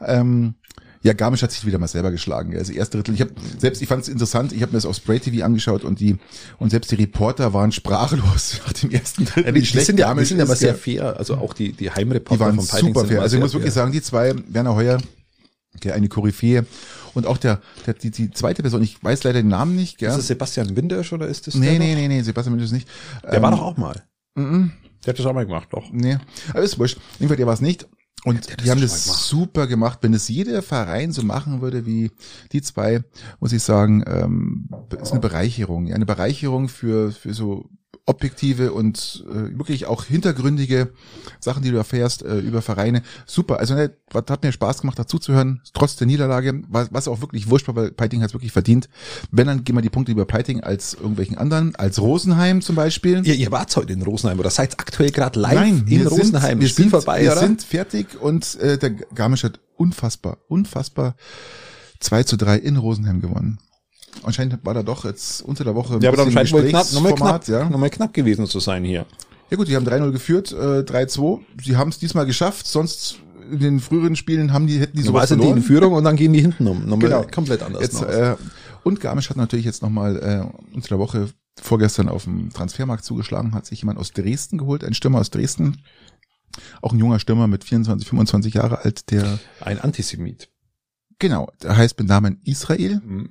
Ähm, 0.00 0.54
ja, 1.02 1.12
Garmisch 1.12 1.42
hat 1.42 1.52
sich 1.52 1.64
wieder 1.66 1.78
mal 1.78 1.88
selber 1.88 2.10
geschlagen. 2.10 2.56
Also 2.56 2.72
erste 2.72 2.98
Drittel. 2.98 3.14
Ich 3.14 3.20
habe 3.20 3.32
selbst, 3.58 3.82
ich 3.82 3.88
fand 3.88 4.02
es 4.02 4.08
interessant. 4.08 4.52
Ich 4.52 4.62
habe 4.62 4.72
mir 4.72 4.78
das 4.78 4.86
auf 4.86 4.96
Spray 4.96 5.20
TV 5.20 5.44
angeschaut 5.44 5.84
und 5.84 6.00
die 6.00 6.16
und 6.58 6.70
selbst 6.70 6.90
die 6.90 6.96
Reporter 6.96 7.52
waren 7.52 7.72
sprachlos 7.72 8.60
nach 8.66 8.72
dem 8.72 8.90
ersten 8.90 9.24
Drittel. 9.24 9.44
Ja, 9.46 9.52
die, 9.52 9.60
die 9.60 9.80
sind 9.80 9.98
ja, 9.98 10.14
die 10.14 10.24
sind 10.24 10.38
ja 10.38 10.44
aber 10.44 10.56
sehr 10.56 10.74
fair. 10.74 11.16
Also 11.16 11.36
auch 11.36 11.54
die, 11.54 11.72
die 11.72 11.84
Die 11.84 11.90
Heimreporter 11.90 12.46
waren 12.46 12.56
von 12.56 12.66
Piting 12.66 12.94
super 12.94 13.06
fair. 13.06 13.22
Also 13.22 13.36
ich 13.36 13.42
muss 13.42 13.52
wirklich 13.52 13.72
fair. 13.72 13.82
sagen, 13.82 13.92
die 13.92 14.02
zwei, 14.02 14.34
Werner 14.48 14.74
Heuer, 14.74 14.98
der 15.84 15.94
eine 15.94 16.08
Koryphäe 16.08 16.66
und 17.14 17.26
auch 17.26 17.38
der, 17.38 17.60
der 17.86 17.94
die, 17.94 18.10
die 18.10 18.30
zweite 18.30 18.62
Person. 18.62 18.82
Ich 18.82 19.02
weiß 19.02 19.24
leider 19.24 19.40
den 19.42 19.48
Namen 19.48 19.76
nicht. 19.76 19.98
Gell? 19.98 20.10
Ist 20.10 20.18
das 20.18 20.26
Sebastian 20.26 20.76
Wintersch 20.76 21.12
oder 21.12 21.26
ist 21.26 21.46
das 21.46 21.54
nee, 21.54 21.70
der 21.70 21.78
nee, 21.78 21.94
nee, 21.94 22.08
nee, 22.08 22.22
Sebastian 22.22 22.54
Mendes 22.56 22.72
nicht. 22.72 22.88
Der 23.22 23.40
war 23.42 23.50
doch 23.50 23.62
auch 23.62 23.76
mal. 23.76 24.02
Mhm. 24.34 24.72
Der 25.04 25.12
hat 25.12 25.18
das 25.18 25.26
auch 25.26 25.32
mal 25.32 25.46
gemacht, 25.46 25.68
doch. 25.70 25.84
Nee, 25.92 26.18
aber 26.50 26.62
ist 26.62 26.78
wurscht. 26.78 26.98
Jedenfalls, 27.18 27.38
der 27.38 27.46
war 27.46 27.54
es 27.54 27.60
nicht. 27.60 27.86
Und 28.24 28.50
hat 28.50 28.64
die 28.64 28.70
haben 28.70 28.80
das 28.80 29.04
gemacht. 29.04 29.22
super 29.22 29.66
gemacht. 29.66 29.98
Wenn 30.02 30.14
es 30.14 30.28
jeder 30.28 30.62
Verein 30.62 31.12
so 31.12 31.22
machen 31.22 31.60
würde 31.60 31.86
wie 31.86 32.10
die 32.52 32.62
zwei, 32.62 33.04
muss 33.40 33.52
ich 33.52 33.62
sagen, 33.62 34.02
ähm, 34.06 34.68
ist 35.00 35.12
eine 35.12 35.20
Bereicherung. 35.20 35.86
Ja, 35.86 35.94
eine 35.94 36.06
Bereicherung 36.06 36.68
für, 36.68 37.12
für 37.12 37.34
so 37.34 37.70
objektive 38.06 38.72
und 38.72 39.24
äh, 39.28 39.58
wirklich 39.58 39.86
auch 39.86 40.04
hintergründige 40.04 40.92
Sachen, 41.40 41.62
die 41.62 41.70
du 41.70 41.76
erfährst 41.76 42.22
äh, 42.22 42.38
über 42.38 42.62
Vereine. 42.62 43.02
Super. 43.26 43.58
Also 43.58 43.74
ne, 43.74 43.90
hat 44.14 44.42
mir 44.44 44.52
Spaß 44.52 44.80
gemacht, 44.80 44.98
dazu 44.98 45.18
zu 45.18 45.32
hören, 45.32 45.60
trotz 45.74 45.96
der 45.96 46.06
Niederlage, 46.06 46.62
was, 46.68 46.92
was 46.92 47.08
auch 47.08 47.20
wirklich 47.20 47.50
wurscht 47.50 47.66
war, 47.66 47.74
weil 47.74 47.90
Peiting 47.90 48.22
hat 48.22 48.28
es 48.28 48.34
wirklich 48.34 48.52
verdient. 48.52 48.88
Wenn, 49.32 49.48
dann 49.48 49.64
gehen 49.64 49.74
wir 49.74 49.82
die 49.82 49.90
Punkte 49.90 50.12
über 50.12 50.24
Peiting 50.24 50.60
als 50.60 50.94
irgendwelchen 50.94 51.36
anderen, 51.36 51.74
als 51.74 52.00
Rosenheim 52.00 52.62
zum 52.62 52.76
Beispiel. 52.76 53.26
Ihr, 53.26 53.34
ihr 53.34 53.50
wart 53.50 53.74
heute 53.76 53.92
in 53.92 54.02
Rosenheim 54.02 54.38
oder 54.38 54.50
seid 54.50 54.78
aktuell 54.78 55.10
gerade 55.10 55.38
live 55.40 55.54
Nein, 55.54 55.84
in 55.88 56.06
Rosenheim. 56.06 56.50
Sind, 56.50 56.60
wir 56.60 56.68
Spiel 56.68 56.84
sind, 56.84 56.90
vorbei, 56.90 57.22
wir 57.22 57.32
oder? 57.32 57.40
sind 57.40 57.62
fertig 57.62 58.20
und 58.20 58.54
äh, 58.60 58.78
der 58.78 58.90
Garmisch 58.90 59.42
hat 59.42 59.58
unfassbar, 59.76 60.38
unfassbar 60.46 61.16
2 61.98 62.22
zu 62.22 62.36
3 62.36 62.56
in 62.58 62.76
Rosenheim 62.76 63.20
gewonnen. 63.20 63.58
Anscheinend 64.22 64.64
war 64.64 64.74
da 64.74 64.82
doch 64.82 65.04
jetzt 65.04 65.42
unter 65.42 65.64
der 65.64 65.74
Woche 65.74 65.94
ein 65.94 66.00
ja, 66.00 66.08
aber 66.10 66.16
dann 66.16 66.32
scheint 66.32 66.52
wohl 66.52 66.64
knapp, 66.64 66.92
nochmal 66.92 67.14
knapp, 67.14 67.48
ja. 67.48 67.68
nochmal 67.68 67.90
knapp 67.90 68.12
gewesen 68.12 68.46
zu 68.46 68.60
sein 68.60 68.84
hier. 68.84 69.06
Ja 69.50 69.56
gut, 69.56 69.68
die 69.68 69.76
haben 69.76 69.86
3-0 69.86 70.10
geführt, 70.10 70.52
äh, 70.52 70.82
3-2. 70.82 71.40
Sie 71.62 71.76
haben 71.76 71.90
es 71.90 71.98
diesmal 71.98 72.26
geschafft, 72.26 72.66
sonst 72.66 73.20
in 73.50 73.60
den 73.60 73.80
früheren 73.80 74.16
Spielen 74.16 74.52
haben 74.52 74.66
die, 74.66 74.80
hätten 74.80 74.96
die 74.96 75.04
sowas 75.04 75.28
sind 75.28 75.38
die 75.38 75.44
verloren. 75.44 75.58
in 75.58 75.62
Führung 75.64 75.92
und 75.92 76.02
dann 76.04 76.16
gehen 76.16 76.32
die 76.32 76.40
hinten 76.40 76.66
um. 76.66 76.80
Nochmal 76.84 77.08
Genau. 77.08 77.22
komplett 77.32 77.62
anders. 77.62 77.82
Jetzt, 77.82 78.02
äh, 78.02 78.34
und 78.82 79.00
Garmisch 79.00 79.30
hat 79.30 79.36
natürlich 79.36 79.64
jetzt 79.64 79.82
nochmal 79.82 80.16
äh, 80.16 80.74
unter 80.74 80.88
der 80.88 80.98
Woche 80.98 81.28
vorgestern 81.60 82.08
auf 82.08 82.24
dem 82.24 82.52
Transfermarkt 82.52 83.04
zugeschlagen, 83.04 83.54
hat 83.54 83.66
sich 83.66 83.80
jemand 83.80 83.98
aus 83.98 84.12
Dresden 84.12 84.58
geholt, 84.58 84.82
ein 84.84 84.94
Stürmer 84.94 85.20
aus 85.20 85.30
Dresden. 85.30 85.78
Auch 86.82 86.92
ein 86.92 86.98
junger 86.98 87.18
Stürmer 87.18 87.46
mit 87.46 87.64
24, 87.64 88.08
25 88.08 88.54
Jahre 88.54 88.84
alt, 88.84 89.10
der 89.10 89.38
Ein 89.60 89.80
Antisemit. 89.80 90.48
Genau, 91.18 91.50
der 91.62 91.76
heißt 91.76 91.98
mit 91.98 92.08
Namen 92.08 92.40
Israel. 92.44 93.00
Mhm. 93.04 93.30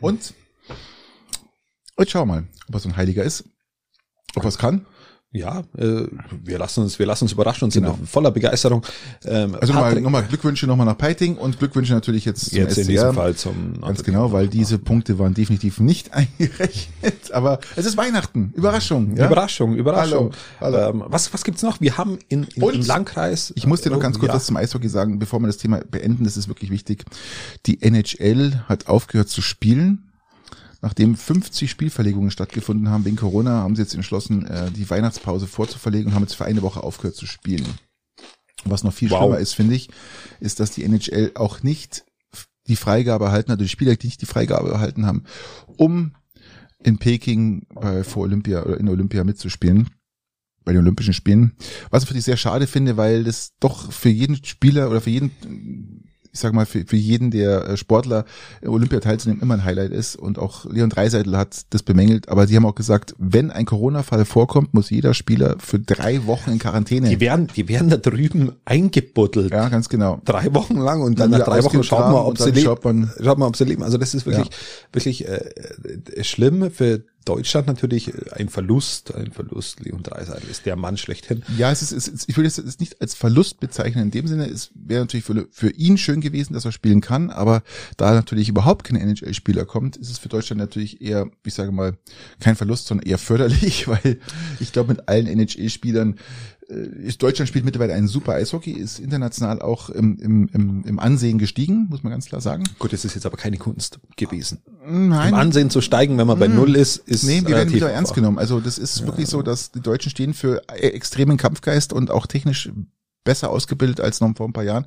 Und 0.00 0.34
jetzt 1.98 2.10
schau 2.10 2.24
mal, 2.26 2.46
ob 2.68 2.74
er 2.74 2.80
so 2.80 2.88
ein 2.88 2.96
Heiliger 2.96 3.24
ist. 3.24 3.44
Ob 4.36 4.44
er 4.44 4.48
es 4.48 4.58
kann. 4.58 4.86
Ja, 5.32 5.60
äh, 5.78 6.08
wir 6.42 6.58
lassen 6.58 6.80
uns, 6.82 6.98
wir 6.98 7.06
lassen 7.06 7.22
uns 7.24 7.32
überraschen 7.32 7.64
und 7.66 7.72
Genau. 7.72 7.94
sind 7.94 8.08
voller 8.08 8.32
Begeisterung. 8.32 8.84
Ähm, 9.24 9.54
Also 9.60 9.72
nochmal, 9.72 10.00
nochmal 10.00 10.24
Glückwünsche 10.24 10.66
nochmal 10.66 10.86
nach 10.86 10.98
Peiting 10.98 11.36
und 11.36 11.56
Glückwünsche 11.60 11.92
natürlich 11.92 12.24
jetzt 12.24 12.46
zum 12.50 12.58
jetzt 12.58 12.78
in 12.78 12.84
SCR. 12.84 12.90
diesem 12.92 13.14
Fall 13.14 13.36
zum 13.36 13.80
Ganz 13.80 14.02
genau, 14.02 14.32
weil 14.32 14.48
diese 14.48 14.78
Punkte 14.78 15.20
waren 15.20 15.32
definitiv 15.32 15.78
nicht 15.78 16.12
eingerechnet. 16.14 17.30
Aber 17.32 17.60
es 17.76 17.86
ist 17.86 17.96
Weihnachten. 17.96 18.52
Überraschung. 18.56 19.16
Ja? 19.16 19.26
Überraschung, 19.26 19.76
Überraschung. 19.76 20.32
Hallo, 20.60 20.76
hallo. 20.76 20.90
Ähm, 20.90 21.04
was, 21.06 21.32
was 21.32 21.44
gibt's 21.44 21.62
noch? 21.62 21.80
Wir 21.80 21.96
haben 21.96 22.18
in, 22.28 22.48
in, 22.56 22.62
Und 22.64 22.74
im 22.74 22.82
Landkreis. 22.82 23.52
Ich 23.54 23.68
muss 23.68 23.82
dir 23.82 23.90
noch 23.90 24.00
ganz 24.00 24.18
kurz 24.18 24.30
ja, 24.30 24.34
was 24.34 24.46
zum 24.46 24.56
Eishockey 24.56 24.88
sagen, 24.88 25.20
bevor 25.20 25.38
wir 25.38 25.46
das 25.46 25.58
Thema 25.58 25.80
beenden, 25.88 26.24
das 26.24 26.36
ist 26.36 26.48
wirklich 26.48 26.70
wichtig. 26.70 27.04
Die 27.66 27.80
NHL 27.82 28.64
hat 28.68 28.88
aufgehört 28.88 29.28
zu 29.28 29.42
spielen. 29.42 30.09
Nachdem 30.82 31.14
50 31.14 31.70
Spielverlegungen 31.70 32.30
stattgefunden 32.30 32.88
haben 32.88 33.04
wegen 33.04 33.16
Corona, 33.16 33.62
haben 33.62 33.76
sie 33.76 33.82
jetzt 33.82 33.94
entschlossen, 33.94 34.46
äh, 34.46 34.70
die 34.70 34.88
Weihnachtspause 34.88 35.46
vorzuverlegen 35.46 36.08
und 36.08 36.14
haben 36.14 36.22
jetzt 36.22 36.34
für 36.34 36.46
eine 36.46 36.62
Woche 36.62 36.82
aufgehört 36.82 37.16
zu 37.16 37.26
spielen. 37.26 37.66
Was 38.64 38.84
noch 38.84 38.92
viel 38.92 39.10
Wow. 39.10 39.20
schlimmer 39.20 39.38
ist, 39.38 39.54
finde 39.54 39.74
ich, 39.74 39.90
ist, 40.40 40.60
dass 40.60 40.70
die 40.70 40.84
NHL 40.84 41.32
auch 41.34 41.62
nicht 41.62 42.04
die 42.66 42.76
Freigabe 42.76 43.26
erhalten 43.26 43.52
hat, 43.52 43.60
die 43.60 43.68
Spieler, 43.68 43.96
die 43.96 44.06
nicht 44.06 44.22
die 44.22 44.26
Freigabe 44.26 44.70
erhalten 44.70 45.06
haben, 45.06 45.24
um 45.76 46.12
in 46.82 46.98
Peking 46.98 47.66
bei, 47.74 48.04
vor 48.04 48.22
Olympia 48.22 48.62
oder 48.62 48.78
in 48.78 48.88
Olympia 48.88 49.24
mitzuspielen 49.24 49.90
bei 50.64 50.72
den 50.72 50.82
Olympischen 50.82 51.14
Spielen. 51.14 51.52
Was 51.90 52.02
ich 52.02 52.08
für 52.08 52.14
die 52.14 52.20
sehr 52.20 52.36
schade 52.36 52.66
finde, 52.66 52.96
weil 52.96 53.24
das 53.24 53.52
doch 53.60 53.90
für 53.92 54.08
jeden 54.10 54.42
Spieler 54.44 54.90
oder 54.90 55.00
für 55.00 55.10
jeden 55.10 55.99
ich 56.32 56.38
sag 56.40 56.52
mal, 56.52 56.64
für, 56.66 56.84
für 56.86 56.96
jeden 56.96 57.30
der 57.30 57.68
äh, 57.70 57.76
Sportler 57.76 58.24
äh, 58.62 58.68
Olympia 58.68 59.00
teilzunehmen 59.00 59.42
immer 59.42 59.54
ein 59.54 59.64
Highlight 59.64 59.90
ist. 59.92 60.14
Und 60.16 60.38
auch 60.38 60.64
Leon 60.64 60.88
Dreiseitel 60.90 61.36
hat 61.36 61.62
das 61.70 61.82
bemängelt. 61.82 62.28
Aber 62.28 62.46
sie 62.46 62.54
haben 62.56 62.66
auch 62.66 62.74
gesagt, 62.74 63.14
wenn 63.18 63.50
ein 63.50 63.64
Corona-Fall 63.66 64.24
vorkommt, 64.24 64.72
muss 64.72 64.90
jeder 64.90 65.14
Spieler 65.14 65.56
für 65.58 65.78
drei 65.80 66.26
Wochen 66.26 66.50
in 66.52 66.58
Quarantäne. 66.58 67.08
Die 67.08 67.20
werden, 67.20 67.48
die 67.56 67.68
werden 67.68 67.88
da 67.90 67.96
drüben 67.96 68.52
eingebuddelt. 68.64 69.50
ja, 69.52 69.68
ganz 69.68 69.88
genau. 69.88 70.20
Drei 70.24 70.52
Wochen 70.54 70.76
lang 70.78 71.02
und 71.02 71.18
dann, 71.18 71.30
Dann 71.30 71.40
nach 71.40 71.46
drei 71.48 71.64
Wochen 71.64 71.82
schaut 71.82 72.00
man, 72.12 72.14
ob 72.14 72.38
sie 72.38 72.50
leben. 72.50 72.60
schaut 72.60 72.84
man- 72.84 73.10
Schaut 73.22 73.38
man, 73.38 73.48
ob 73.48 73.56
sie 73.56 73.64
leben. 73.64 73.82
Also 73.82 73.98
das 73.98 74.14
ist 74.14 74.26
wirklich, 74.26 74.50
wirklich 74.92 75.26
äh, 75.28 75.50
äh, 76.16 76.24
schlimm 76.24 76.70
für 76.70 77.02
Deutschland 77.24 77.66
natürlich 77.66 78.12
ein 78.32 78.48
Verlust, 78.48 79.14
ein 79.14 79.32
Verlust. 79.32 79.80
Leon 79.80 80.02
Dreiseitel 80.02 80.48
ist 80.50 80.64
der 80.66 80.76
Mann 80.76 80.96
schlechthin. 80.96 81.42
Ja, 81.58 81.70
es 81.70 81.82
ist, 81.82 81.92
es 81.92 82.08
ist 82.08 82.28
ich 82.28 82.36
würde 82.36 82.48
es 82.48 82.78
nicht 82.78 83.00
als 83.00 83.14
Verlust 83.14 83.60
bezeichnen. 83.60 84.04
In 84.04 84.10
dem 84.10 84.26
Sinne, 84.26 84.46
es 84.46 84.70
wäre 84.74 85.00
natürlich 85.00 85.24
für, 85.24 85.46
für 85.50 85.70
ihn 85.70 85.98
schön 85.98 86.20
gewesen, 86.20 86.54
dass 86.54 86.64
er 86.64 86.72
spielen 86.72 87.00
kann, 87.00 87.30
aber 87.30 87.62
da 87.96 88.14
natürlich 88.14 88.48
überhaupt 88.48 88.84
kein 88.84 88.96
NHL-Spieler 88.96 89.66
kommt, 89.66 89.96
ist 89.96 90.10
es 90.10 90.18
für 90.18 90.28
Deutschland 90.28 90.60
natürlich 90.60 91.02
eher, 91.02 91.30
ich 91.44 91.54
sage 91.54 91.72
mal, 91.72 91.98
kein 92.40 92.56
Verlust, 92.56 92.86
sondern 92.86 93.06
eher 93.06 93.18
förderlich, 93.18 93.86
weil 93.88 94.18
ich 94.58 94.72
glaube, 94.72 94.94
mit 94.94 95.08
allen 95.08 95.26
NHL-Spielern 95.26 96.14
äh, 96.14 96.59
ist 96.70 97.22
Deutschland 97.22 97.48
spielt 97.48 97.64
mittlerweile 97.64 97.94
ein 97.94 98.06
super 98.06 98.34
Eishockey, 98.34 98.72
ist 98.72 98.98
international 98.98 99.60
auch 99.60 99.90
im, 99.90 100.18
im, 100.18 100.48
im, 100.52 100.84
im 100.84 100.98
Ansehen 100.98 101.38
gestiegen, 101.38 101.86
muss 101.90 102.02
man 102.02 102.12
ganz 102.12 102.26
klar 102.26 102.40
sagen. 102.40 102.64
Gut, 102.78 102.92
das 102.92 103.04
ist 103.04 103.14
jetzt 103.14 103.26
aber 103.26 103.36
keine 103.36 103.58
Kunst 103.58 103.98
gewesen. 104.16 104.62
Nein, 104.86 105.30
Im 105.30 105.34
Ansehen 105.34 105.70
zu 105.70 105.80
steigen, 105.80 106.16
wenn 106.18 106.26
man 106.26 106.38
bei 106.38 106.48
Null 106.48 106.76
ist, 106.76 106.96
ist 106.96 107.24
Nee, 107.24 107.42
wir 107.42 107.56
werden 107.56 107.72
wieder 107.72 107.90
ernst 107.90 108.14
genommen. 108.14 108.38
Also 108.38 108.60
das 108.60 108.78
ist 108.78 109.04
wirklich 109.06 109.28
so, 109.28 109.42
dass 109.42 109.72
die 109.72 109.80
Deutschen 109.80 110.10
stehen 110.10 110.34
für 110.34 110.62
e- 110.70 110.88
extremen 110.88 111.36
Kampfgeist 111.36 111.92
und 111.92 112.10
auch 112.10 112.26
technisch 112.26 112.70
besser 113.24 113.50
ausgebildet 113.50 114.00
als 114.00 114.20
noch 114.20 114.34
vor 114.36 114.48
ein 114.48 114.52
paar 114.52 114.64
Jahren. 114.64 114.86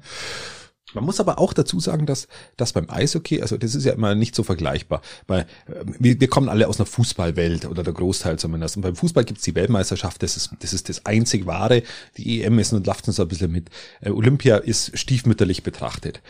Man 0.93 1.05
muss 1.05 1.19
aber 1.19 1.39
auch 1.39 1.53
dazu 1.53 1.79
sagen, 1.79 2.05
dass, 2.05 2.27
dass 2.57 2.73
beim 2.73 2.89
Eishockey, 2.89 3.41
also 3.41 3.57
das 3.57 3.73
ist 3.73 3.85
ja 3.85 3.93
immer 3.93 4.15
nicht 4.15 4.35
so 4.35 4.43
vergleichbar. 4.43 5.01
Weil 5.27 5.41
äh, 5.67 5.85
wir, 5.99 6.19
wir 6.19 6.27
kommen 6.27 6.49
alle 6.49 6.67
aus 6.67 6.79
einer 6.79 6.85
Fußballwelt 6.85 7.65
oder 7.65 7.83
der 7.83 7.93
Großteil 7.93 8.37
zumindest. 8.37 8.75
Und 8.75 8.83
beim 8.83 8.95
Fußball 8.95 9.23
gibt's 9.23 9.43
die 9.43 9.55
Weltmeisterschaft, 9.55 10.21
das 10.21 10.37
ist, 10.37 10.51
das 10.59 10.73
ist 10.73 10.89
das 10.89 11.05
einzig 11.05 11.45
wahre. 11.45 11.83
Die 12.17 12.43
EM 12.43 12.59
ist 12.59 12.73
und 12.73 12.85
läuft 12.85 13.07
uns 13.07 13.19
ein 13.19 13.27
bisschen 13.27 13.51
mit. 13.51 13.69
Äh, 14.01 14.09
Olympia 14.09 14.57
ist 14.57 14.97
stiefmütterlich 14.97 15.63
betrachtet. 15.63 16.21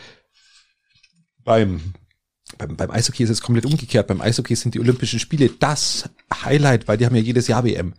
Beim, 1.42 1.92
beim, 2.56 2.76
beim 2.76 2.90
Eishockey 2.90 3.24
ist 3.24 3.30
es 3.30 3.42
komplett 3.42 3.66
umgekehrt. 3.66 4.06
Beim 4.06 4.20
Eishockey 4.20 4.54
sind 4.54 4.74
die 4.74 4.80
Olympischen 4.80 5.18
Spiele 5.18 5.50
das 5.50 6.08
Highlight, 6.32 6.88
weil 6.88 6.96
die 6.96 7.06
haben 7.06 7.16
ja 7.16 7.22
jedes 7.22 7.48
Jahr 7.48 7.64
WM. 7.64 7.94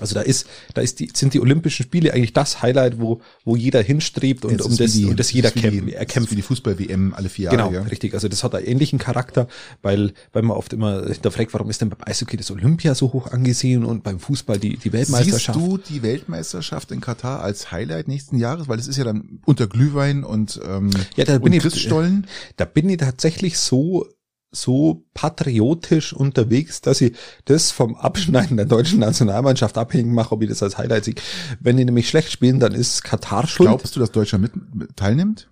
Also 0.00 0.16
da 0.16 0.22
ist, 0.22 0.46
da 0.74 0.82
ist 0.82 0.98
die, 0.98 1.08
sind 1.14 1.34
die 1.34 1.40
Olympischen 1.40 1.84
Spiele 1.84 2.12
eigentlich 2.12 2.32
das 2.32 2.62
Highlight, 2.62 2.98
wo, 2.98 3.20
wo 3.44 3.54
jeder 3.54 3.80
hinstrebt 3.80 4.44
und 4.44 4.60
um 4.60 4.76
das, 4.76 4.92
die- 4.92 5.04
und 5.04 5.20
das 5.20 5.30
jeder 5.32 5.52
kämpft, 5.52 5.86
die- 5.86 5.92
er 5.92 6.04
kämpft. 6.04 6.32
wie 6.32 6.34
die 6.36 6.42
Fußball-WM 6.42 7.14
alle 7.14 7.28
vier 7.28 7.44
Jahre. 7.44 7.56
Genau, 7.56 7.70
ja. 7.72 7.82
richtig. 7.82 8.12
Also 8.12 8.26
das 8.26 8.42
hat 8.42 8.56
einen 8.56 8.66
ähnlichen 8.66 8.98
Charakter, 8.98 9.46
weil, 9.82 10.12
weil 10.32 10.42
man 10.42 10.56
oft 10.56 10.72
immer 10.72 11.06
hinterfragt, 11.06 11.54
warum 11.54 11.70
ist 11.70 11.80
denn 11.80 11.90
beim 11.90 12.00
Eishockey 12.04 12.36
das 12.36 12.50
Olympia 12.50 12.96
so 12.96 13.12
hoch 13.12 13.28
angesehen 13.28 13.84
und 13.84 14.02
beim 14.02 14.18
Fußball 14.18 14.58
die, 14.58 14.70
die 14.70 14.74
Siehst 14.82 14.92
Weltmeisterschaft? 14.94 15.60
du 15.60 15.78
die 15.78 16.02
Weltmeisterschaft 16.02 16.90
in 16.90 17.00
Katar 17.00 17.42
als 17.42 17.70
Highlight 17.70 18.08
nächsten 18.08 18.36
Jahres? 18.36 18.66
Weil 18.66 18.80
es 18.80 18.88
ist 18.88 18.96
ja 18.96 19.04
dann 19.04 19.38
unter 19.44 19.68
Glühwein 19.68 20.24
und, 20.24 20.60
ähm, 20.68 20.90
Ja, 21.14 21.24
da 21.24 21.34
bin 21.38 21.42
und 21.44 21.52
ich- 21.52 21.62
Christstollen. 21.62 22.26
Da 22.56 22.64
bin 22.64 22.88
ich 22.88 22.96
tatsächlich 22.96 23.58
so, 23.58 24.08
so 24.54 25.04
patriotisch 25.14 26.12
unterwegs, 26.12 26.80
dass 26.80 27.00
ich 27.00 27.14
das 27.44 27.70
vom 27.70 27.94
Abschneiden 27.96 28.56
der 28.56 28.66
deutschen 28.66 29.00
Nationalmannschaft 29.00 29.76
abhängig 29.78 30.12
mache, 30.12 30.32
ob 30.32 30.42
ich 30.42 30.48
das 30.48 30.62
als 30.62 30.78
Highlight 30.78 31.04
sehe. 31.04 31.14
Wenn 31.60 31.76
die 31.76 31.84
nämlich 31.84 32.08
schlecht 32.08 32.30
spielen, 32.30 32.60
dann 32.60 32.72
ist 32.72 33.02
Katar 33.04 33.46
schuld. 33.46 33.68
Glaubst 33.68 33.96
du, 33.96 34.00
dass 34.00 34.12
Deutschland 34.12 34.42
mit, 34.42 34.74
mit 34.74 34.96
teilnimmt? 34.96 35.48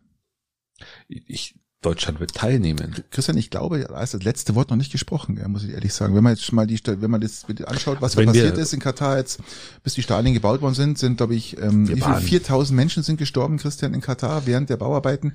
ich, 1.08 1.54
Deutschland 1.83 2.21
wird 2.21 2.33
teilnehmen. 2.35 2.95
Christian, 3.11 3.37
ich 3.37 3.51
glaube, 3.51 3.81
da 3.81 4.01
ist 4.03 4.14
das 4.14 4.23
letzte 4.23 4.55
Wort 4.55 4.71
noch 4.71 4.77
nicht 4.77 4.92
gesprochen, 4.92 5.38
muss 5.49 5.64
ich 5.64 5.71
ehrlich 5.71 5.92
sagen. 5.92 6.14
Wenn 6.14 6.23
man 6.23 6.33
jetzt 6.33 6.45
schon 6.45 6.57
mal 6.57 6.66
die, 6.66 6.81
wenn 6.87 7.11
man 7.11 7.21
das 7.21 7.45
anschaut, 7.66 8.01
was 8.01 8.12
da 8.14 8.23
passiert 8.25 8.57
ist 8.57 8.73
in 8.73 8.81
Katar 8.81 9.18
jetzt, 9.18 9.40
bis 9.83 9.95
die 9.95 10.03
Stadien 10.03 10.33
gebaut 10.33 10.62
worden 10.62 10.75
sind, 10.75 10.97
sind, 10.99 11.16
glaube 11.16 11.35
ich, 11.35 11.59
ähm, 11.61 11.88
wie 11.88 11.95
viel? 11.95 12.03
waren- 12.03 12.23
4000 12.23 12.77
Menschen 12.77 13.03
sind 13.03 13.16
gestorben, 13.18 13.59
Christian, 13.59 13.95
in 13.95 14.01
Katar 14.01 14.47
während 14.47 14.71
der 14.71 14.77
Bauarbeiten 14.77 15.35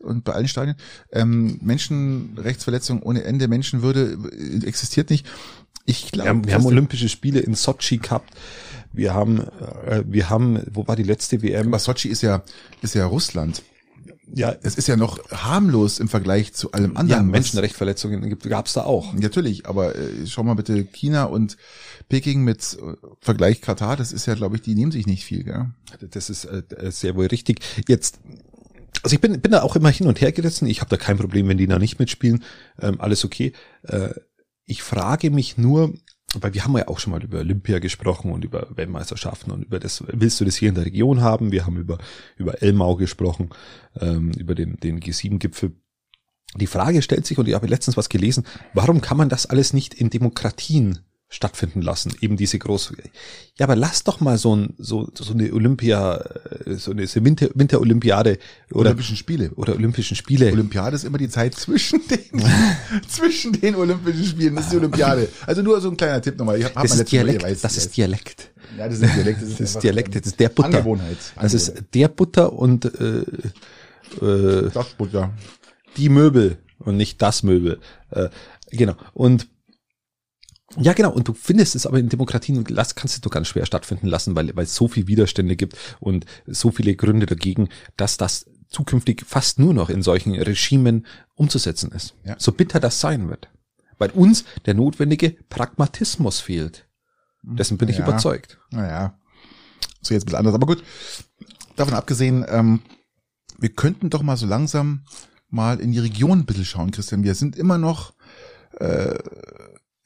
und 0.00 0.24
bei 0.24 0.32
allen 0.32 0.48
Stadien. 0.48 0.76
Ähm, 1.12 1.58
Menschenrechtsverletzungen 1.60 3.02
ohne 3.02 3.24
Ende, 3.24 3.48
Menschenwürde 3.48 4.16
äh, 4.32 4.66
existiert 4.66 5.10
nicht. 5.10 5.26
Ich 5.86 6.12
glaube, 6.12 6.24
Wir 6.26 6.30
haben, 6.30 6.46
wir 6.46 6.54
haben 6.54 6.66
Olympische 6.66 7.08
Spiele 7.08 7.40
in 7.40 7.54
Sochi 7.54 7.98
gehabt. 7.98 8.32
Wir 8.92 9.14
haben, 9.14 9.40
äh, 9.86 10.02
wir 10.06 10.30
haben, 10.30 10.60
wo 10.72 10.86
war 10.86 10.96
die 10.96 11.02
letzte 11.02 11.42
WM? 11.42 11.68
aber 11.68 11.78
Sochi 11.78 12.08
ist 12.08 12.22
ja, 12.22 12.42
ist 12.82 12.94
ja 12.94 13.06
Russland. 13.06 13.62
Ja, 14.34 14.54
Es 14.62 14.76
ist 14.76 14.86
ja 14.88 14.96
noch 14.96 15.18
harmlos 15.30 15.98
im 15.98 16.08
Vergleich 16.08 16.52
zu 16.52 16.72
allem 16.72 16.92
ja 16.92 16.98
anderen. 17.00 17.26
was- 17.28 17.32
Menschenrechtsverletzungen 17.32 18.38
gab 18.38 18.66
es 18.66 18.74
da 18.74 18.84
auch. 18.84 19.12
Natürlich, 19.14 19.66
aber 19.66 19.96
äh, 19.96 20.26
schau 20.26 20.42
mal 20.44 20.54
bitte 20.54 20.84
China 20.84 21.24
und 21.24 21.56
Peking 22.08 22.42
mit 22.42 22.78
äh, 22.80 22.94
Vergleich 23.20 23.60
Katar, 23.60 23.96
das 23.96 24.12
ist 24.12 24.26
ja, 24.26 24.34
glaube 24.34 24.56
ich, 24.56 24.62
die 24.62 24.74
nehmen 24.74 24.92
sich 24.92 25.06
nicht 25.06 25.24
viel, 25.24 25.44
gell? 25.44 25.70
Das 26.10 26.30
ist 26.30 26.44
äh, 26.44 26.62
sehr 26.90 27.16
wohl 27.16 27.26
richtig. 27.26 27.60
Jetzt, 27.88 28.20
also 29.02 29.14
ich 29.14 29.20
bin, 29.20 29.40
bin 29.40 29.52
da 29.52 29.62
auch 29.62 29.76
immer 29.76 29.90
hin 29.90 30.06
und 30.06 30.20
her 30.20 30.32
gerissen. 30.32 30.66
Ich 30.68 30.80
habe 30.80 30.90
da 30.90 30.96
kein 30.96 31.18
Problem, 31.18 31.48
wenn 31.48 31.58
die 31.58 31.66
da 31.66 31.78
nicht 31.78 31.98
mitspielen. 31.98 32.44
Ähm, 32.80 33.00
alles 33.00 33.24
okay. 33.24 33.52
Äh, 33.82 34.10
ich 34.64 34.82
frage 34.82 35.30
mich 35.30 35.58
nur, 35.58 35.94
weil 36.38 36.54
wir 36.54 36.64
haben 36.64 36.76
ja 36.76 36.86
auch 36.88 37.00
schon 37.00 37.12
mal 37.12 37.22
über 37.22 37.40
Olympia 37.40 37.78
gesprochen 37.80 38.32
und 38.32 38.44
über 38.44 38.68
Weltmeisterschaften 38.74 39.50
und 39.50 39.64
über 39.64 39.80
das, 39.80 40.04
willst 40.06 40.40
du 40.40 40.44
das 40.44 40.56
hier 40.56 40.68
in 40.68 40.76
der 40.76 40.84
Region 40.84 41.22
haben? 41.22 41.50
Wir 41.50 41.66
haben 41.66 41.76
über, 41.76 41.98
über 42.36 42.62
Elmau 42.62 42.96
gesprochen, 42.96 43.50
ähm, 44.00 44.30
über 44.32 44.54
den, 44.54 44.76
den 44.76 45.00
G7-Gipfel. 45.00 45.72
Die 46.56 46.66
Frage 46.66 47.02
stellt 47.02 47.26
sich, 47.26 47.38
und 47.38 47.48
ich 47.48 47.54
habe 47.54 47.66
letztens 47.66 47.96
was 47.96 48.08
gelesen, 48.08 48.44
warum 48.74 49.00
kann 49.00 49.16
man 49.16 49.28
das 49.28 49.46
alles 49.46 49.72
nicht 49.72 49.94
in 49.94 50.10
Demokratien 50.10 51.00
stattfinden 51.28 51.82
lassen? 51.82 52.12
Eben 52.20 52.36
diese 52.36 52.58
große, 52.58 52.94
ja, 53.58 53.66
aber 53.66 53.76
lass 53.76 54.04
doch 54.04 54.20
mal 54.20 54.38
so, 54.38 54.54
ein, 54.54 54.74
so, 54.78 55.08
so 55.14 55.32
eine 55.32 55.52
Olympia, 55.52 56.16
äh, 56.16 56.49
so 56.66 56.90
eine 56.90 57.06
Winter, 57.06 57.48
Winterolympiade 57.54 58.38
oder, 58.70 58.90
Olympischen 58.90 59.16
Spiele. 59.16 59.50
oder 59.56 59.74
Olympischen 59.74 60.16
Spiele. 60.16 60.52
Olympiade 60.52 60.96
ist 60.96 61.04
immer 61.04 61.18
die 61.18 61.28
Zeit 61.28 61.54
zwischen 61.54 62.00
den, 62.08 62.42
zwischen 63.08 63.52
den 63.52 63.74
Olympischen 63.74 64.24
Spielen. 64.24 64.54
Das 64.54 64.64
ist 64.64 64.72
die 64.72 64.76
Olympiade. 64.76 65.28
Also 65.46 65.62
nur 65.62 65.80
so 65.80 65.90
ein 65.90 65.96
kleiner 65.96 66.20
Tipp 66.20 66.38
nochmal. 66.38 66.58
Ich 66.58 66.64
hab, 66.64 66.74
das 66.74 66.94
ist 66.94 67.10
Dialekt, 67.10 67.42
weißt, 67.42 67.64
das 67.64 67.76
ist. 67.76 67.96
Dialekt. 67.96 68.50
Ja, 68.78 68.88
das 68.88 69.00
ist 69.00 69.14
Dialekt. 69.16 69.42
Das 69.42 69.48
ist 69.48 69.60
einfach, 69.60 69.80
Dialekt, 69.80 70.08
ähm, 70.14 70.20
das 70.20 70.26
ist 70.30 70.40
der 70.40 70.48
Butter. 70.48 70.68
Angewohnheit. 70.68 71.18
Das 71.40 71.54
ist 71.54 71.72
der 71.94 72.08
Butter 72.08 72.52
und 72.52 72.84
äh, 72.84 73.24
äh, 74.24 74.70
das 74.72 74.88
Butter. 74.96 75.32
die 75.96 76.08
Möbel 76.08 76.58
und 76.78 76.96
nicht 76.96 77.20
das 77.22 77.42
Möbel. 77.42 77.78
Äh, 78.10 78.28
genau. 78.70 78.94
Und 79.12 79.48
ja, 80.78 80.92
genau. 80.92 81.10
Und 81.12 81.26
du 81.28 81.34
findest 81.34 81.74
es 81.74 81.86
aber 81.86 81.98
in 81.98 82.08
Demokratien, 82.08 82.64
lass, 82.68 82.94
kannst 82.94 83.16
du 83.16 83.20
doch 83.22 83.30
ganz 83.30 83.48
schwer 83.48 83.66
stattfinden 83.66 84.06
lassen, 84.06 84.36
weil, 84.36 84.54
weil 84.56 84.64
es 84.64 84.74
so 84.74 84.88
viel 84.88 85.06
Widerstände 85.06 85.56
gibt 85.56 85.76
und 85.98 86.26
so 86.46 86.70
viele 86.70 86.94
Gründe 86.94 87.26
dagegen, 87.26 87.68
dass 87.96 88.16
das 88.16 88.46
zukünftig 88.68 89.24
fast 89.26 89.58
nur 89.58 89.74
noch 89.74 89.90
in 89.90 90.02
solchen 90.02 90.34
Regimen 90.34 91.06
umzusetzen 91.34 91.90
ist. 91.92 92.14
Ja. 92.24 92.36
So 92.38 92.52
bitter 92.52 92.78
das 92.78 93.00
sein 93.00 93.28
wird. 93.28 93.48
Weil 93.98 94.10
uns 94.10 94.44
der 94.66 94.74
notwendige 94.74 95.30
Pragmatismus 95.48 96.40
fehlt. 96.40 96.86
Dessen 97.42 97.78
bin 97.78 97.88
ich 97.88 97.98
Ja. 97.98 98.04
überzeugt. 98.04 98.58
Naja, 98.70 99.18
so 100.02 100.14
jetzt 100.14 100.22
ein 100.22 100.26
bisschen 100.26 100.38
anders. 100.38 100.54
Aber 100.54 100.66
gut, 100.66 100.84
davon 101.76 101.94
abgesehen, 101.94 102.44
ähm, 102.48 102.80
wir 103.58 103.70
könnten 103.70 104.08
doch 104.08 104.22
mal 104.22 104.36
so 104.36 104.46
langsam 104.46 105.04
mal 105.48 105.80
in 105.80 105.90
die 105.92 105.98
Region 105.98 106.40
ein 106.40 106.46
bisschen 106.46 106.64
schauen, 106.64 106.90
Christian. 106.92 107.24
Wir 107.24 107.34
sind 107.34 107.56
immer 107.56 107.76
noch, 107.76 108.14
äh, 108.78 109.18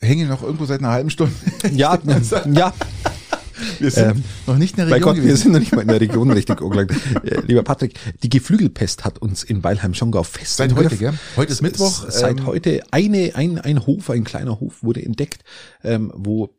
hängen 0.00 0.28
noch 0.28 0.42
irgendwo 0.42 0.64
seit 0.66 0.80
einer 0.80 0.90
halben 0.90 1.10
Stunde. 1.10 1.32
Ja, 1.72 1.98
ja. 2.52 2.74
Wir 3.78 3.90
sind 3.90 4.16
Ähm, 4.16 4.24
noch 4.46 4.56
nicht 4.56 4.72
in 4.72 4.76
der 4.78 4.84
Bei 4.86 4.94
Region 4.96 5.02
Gott, 5.14 5.16
wir 5.16 5.22
gewesen. 5.22 5.42
sind 5.42 5.52
noch 5.52 5.60
nicht 5.60 5.74
mal 5.74 5.82
in 5.82 5.88
der 5.88 6.00
Region 6.00 6.30
richtig 6.30 6.60
angelangt. 6.60 6.90
Äh, 7.24 7.40
Lieber 7.46 7.62
Patrick, 7.62 7.98
die 8.22 8.28
Geflügelpest 8.28 9.04
hat 9.04 9.18
uns 9.18 9.42
in 9.42 9.62
Weilheim-Schongau 9.62 10.22
fest 10.24 10.56
Seit 10.56 10.74
heute, 10.74 10.96
gell? 10.96 11.14
Heute 11.36 11.52
ist 11.52 11.62
Mittwoch. 11.62 12.04
Seit 12.08 12.40
ähm, 12.40 12.46
heute 12.46 12.82
eine, 12.90 13.32
ein, 13.34 13.58
ein 13.58 13.86
Hof, 13.86 14.10
ein 14.10 14.24
kleiner 14.24 14.60
Hof 14.60 14.82
wurde 14.82 15.04
entdeckt, 15.04 15.42
ähm, 15.82 16.12
wo 16.14 16.50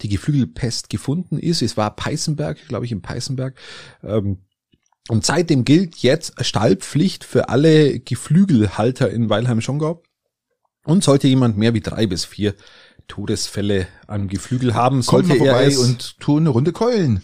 die 0.00 0.08
Geflügelpest 0.08 0.90
gefunden 0.90 1.38
ist. 1.38 1.62
Es 1.62 1.76
war 1.76 1.94
Peißenberg, 1.94 2.58
glaube 2.68 2.84
ich, 2.86 2.92
in 2.92 3.02
Peißenberg. 3.02 3.54
Ähm, 4.02 4.38
und 5.08 5.24
seitdem 5.24 5.64
gilt 5.64 5.96
jetzt 5.98 6.34
Stallpflicht 6.44 7.24
für 7.24 7.48
alle 7.48 7.98
Geflügelhalter 8.00 9.10
in 9.10 9.30
Weilheim-Schongau. 9.30 10.02
Und 10.88 11.04
sollte 11.04 11.28
jemand 11.28 11.58
mehr 11.58 11.74
wie 11.74 11.80
drei 11.80 12.06
bis 12.06 12.24
vier 12.24 12.54
Todesfälle 13.08 13.86
an 14.06 14.26
Geflügel 14.26 14.74
haben, 14.74 15.04
Kommt 15.04 15.26
sollte 15.26 15.32
er 15.32 15.36
vorbei 15.36 15.66
es, 15.66 15.76
und 15.76 16.18
tun 16.18 16.44
eine 16.44 16.48
Runde 16.48 16.72
Keulen. 16.72 17.20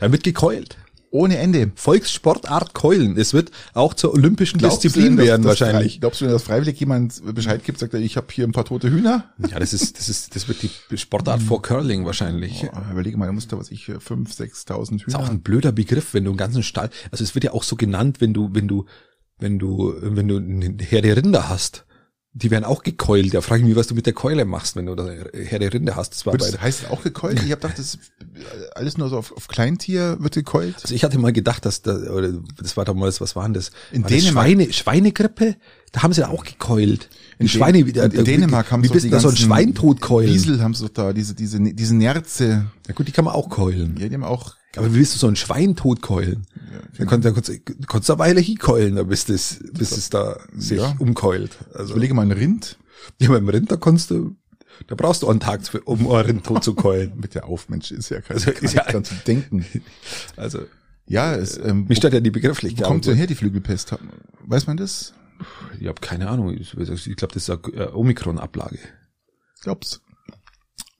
dann 0.00 0.12
wird 0.12 0.22
gekeult. 0.22 0.76
Ohne 1.10 1.38
Ende. 1.38 1.72
Volkssportart 1.76 2.74
Keulen. 2.74 3.16
Es 3.16 3.32
wird 3.32 3.52
auch 3.72 3.94
zur 3.94 4.12
olympischen 4.12 4.58
Glaubst 4.58 4.84
du 4.84 4.88
Disziplin 4.88 5.16
werden 5.16 5.42
dass 5.42 5.60
wahrscheinlich. 5.60 5.94
Frei, 5.94 6.00
glaubst 6.00 6.20
du 6.20 6.26
denn, 6.26 6.34
dass 6.34 6.42
freiwillig 6.42 6.78
jemand 6.78 7.34
Bescheid 7.34 7.64
gibt, 7.64 7.78
sagt 7.78 7.94
er, 7.94 8.00
ich 8.00 8.18
habe 8.18 8.26
hier 8.30 8.46
ein 8.46 8.52
paar 8.52 8.66
tote 8.66 8.90
Hühner? 8.90 9.32
Ja, 9.50 9.58
das 9.58 9.72
ist, 9.72 9.98
das 9.98 10.10
ist, 10.10 10.36
das 10.36 10.46
wird 10.46 10.58
die 10.62 10.98
Sportart 10.98 11.40
vor 11.40 11.62
Curling 11.62 12.04
wahrscheinlich. 12.04 12.66
Oh, 12.70 12.92
überlege 12.92 13.16
mal, 13.16 13.24
da 13.24 13.32
musst 13.32 13.50
du, 13.50 13.56
was 13.56 13.70
ich, 13.70 13.86
für 13.86 13.96
5.000, 13.96 14.66
6.000 14.66 15.06
Ist 15.06 15.14
auch 15.14 15.20
Hühner. 15.20 15.30
ein 15.30 15.40
blöder 15.40 15.72
Begriff, 15.72 16.12
wenn 16.12 16.24
du 16.24 16.32
einen 16.32 16.36
ganzen 16.36 16.62
Stall, 16.62 16.90
also 17.10 17.24
es 17.24 17.34
wird 17.34 17.44
ja 17.44 17.52
auch 17.52 17.62
so 17.62 17.76
genannt, 17.76 18.20
wenn 18.20 18.34
du, 18.34 18.50
wenn 18.52 18.68
du 18.68 18.84
wenn 19.38 19.58
du, 19.58 19.94
wenn 20.00 20.28
du 20.28 20.36
eine 20.38 20.76
Herde 20.82 21.16
Rinder 21.16 21.48
hast, 21.48 21.86
die 22.38 22.50
werden 22.50 22.64
auch 22.64 22.82
gekeult. 22.82 23.32
Da 23.32 23.40
frage 23.40 23.62
ich 23.62 23.66
mich, 23.68 23.76
was 23.76 23.86
du 23.86 23.94
mit 23.94 24.04
der 24.04 24.12
Keule 24.12 24.44
machst, 24.44 24.76
wenn 24.76 24.84
du 24.84 24.94
da 24.94 25.08
Herde 25.32 25.72
Rinder 25.72 25.96
hast. 25.96 26.10
Das 26.12 26.26
war 26.26 26.36
das, 26.36 26.60
heißt 26.60 26.82
es 26.82 26.90
auch 26.90 27.02
gekeult? 27.02 27.36
Ich 27.42 27.50
habe 27.50 27.62
gedacht, 27.62 27.78
das 27.78 27.94
ist 27.94 27.98
alles 28.74 28.98
nur 28.98 29.08
so 29.08 29.16
auf, 29.16 29.32
auf 29.32 29.48
Kleintier 29.48 30.18
wird 30.20 30.34
gekeult. 30.34 30.74
also 30.82 30.94
ich 30.94 31.02
hatte 31.02 31.18
mal 31.18 31.32
gedacht, 31.32 31.64
dass 31.64 31.80
da, 31.80 31.94
oder 31.96 32.34
das 32.58 32.76
war 32.76 32.84
damals, 32.84 33.22
was 33.22 33.36
waren 33.36 33.54
das? 33.54 33.70
In 33.90 34.02
war 34.02 34.10
das 34.10 34.18
Dänemark- 34.18 34.44
Schweine, 34.44 34.72
Schweinegrippe? 34.72 35.56
Da 35.92 36.02
haben 36.02 36.12
sie 36.12 36.20
da 36.20 36.28
auch 36.28 36.44
gekeult. 36.44 37.08
In 37.38 37.48
Schweine, 37.48 37.78
Dän- 37.78 38.12
wie, 38.12 38.16
in 38.18 38.24
Dänemark 38.24 38.70
haben 38.70 38.82
sie 38.82 38.90
du 38.90 39.08
da 39.08 39.18
so 39.20 39.30
ein 39.30 39.36
Schwein 39.36 39.74
totkeulen? 39.74 40.30
Wiesel 40.34 40.62
haben 40.62 40.74
sie 40.74 40.82
doch 40.84 40.92
da, 40.92 41.12
diese, 41.14 41.34
diese, 41.34 41.58
diese 41.58 41.96
Nerze. 41.96 42.66
Ja 42.86 42.94
gut, 42.94 43.08
die 43.08 43.12
kann 43.12 43.24
man 43.24 43.32
auch 43.34 43.48
keulen. 43.48 43.96
Ja, 43.98 44.08
die 44.08 44.14
haben 44.14 44.24
auch, 44.24 44.55
Aber 44.74 44.90
wie 44.92 44.98
willst 44.98 45.14
du 45.14 45.18
so 45.18 45.26
ein 45.28 45.36
Schwein 45.36 45.76
totkeulen? 45.76 46.46
Da 46.98 47.04
genau. 47.04 47.16
du 47.18 47.32
kannst, 47.34 47.48
du 47.48 47.86
kannst 47.86 48.08
du 48.08 48.12
eine 48.14 48.18
Weile 48.20 48.40
hinkeulen, 48.40 49.06
bis 49.08 49.24
das, 49.26 49.58
bis 49.72 49.92
es 49.96 50.10
da 50.10 50.38
sich 50.54 50.78
Ja. 50.78 50.94
umkeult. 50.98 51.56
Also, 51.74 51.92
überlege 51.92 52.14
mal 52.14 52.22
ein 52.22 52.32
Rind. 52.32 52.78
ja, 53.20 53.28
beim 53.30 53.48
Rind, 53.48 53.70
da 53.70 53.76
kannst 53.76 54.10
du, 54.10 54.36
da 54.86 54.94
brauchst 54.94 55.22
du 55.22 55.28
einen 55.28 55.40
Tag, 55.40 55.60
um 55.86 56.10
ein 56.10 56.26
Rind 56.26 56.44
tot 56.44 56.62
zu 56.64 56.74
keulen. 56.74 57.12
Bitte 57.20 57.44
auf, 57.44 57.68
Mensch, 57.68 57.90
ist 57.90 58.10
ja 58.10 58.20
kein, 58.20 58.36
Also, 58.36 58.50
ist 58.50 58.74
ja- 58.74 58.84
dran 58.84 59.04
zu 59.04 59.14
denken. 59.26 59.64
Also, 60.36 60.60
Ja, 61.06 61.34
es, 61.34 61.56
ähm, 61.56 61.86
mich 61.88 61.96
wo, 61.98 62.00
stört 62.00 62.14
ja 62.14 62.20
die 62.20 62.30
wo 62.30 62.34
Begrifflichkeit. 62.34 62.84
kommt 62.86 63.06
denn 63.06 63.16
her 63.16 63.26
die 63.26 63.34
Flügelpest? 63.36 63.94
Weiß 64.44 64.66
man 64.66 64.76
das? 64.76 65.14
Ich 65.80 65.86
habe 65.86 66.00
keine 66.00 66.28
Ahnung. 66.28 66.54
Ich, 66.54 66.74
ich 66.76 67.16
glaube, 67.16 67.34
das 67.34 67.48
ist 67.48 67.50
eine 67.50 67.60
äh, 67.74 67.92
Omikron-Ablage. 67.92 68.78
Glaubst? 69.62 70.00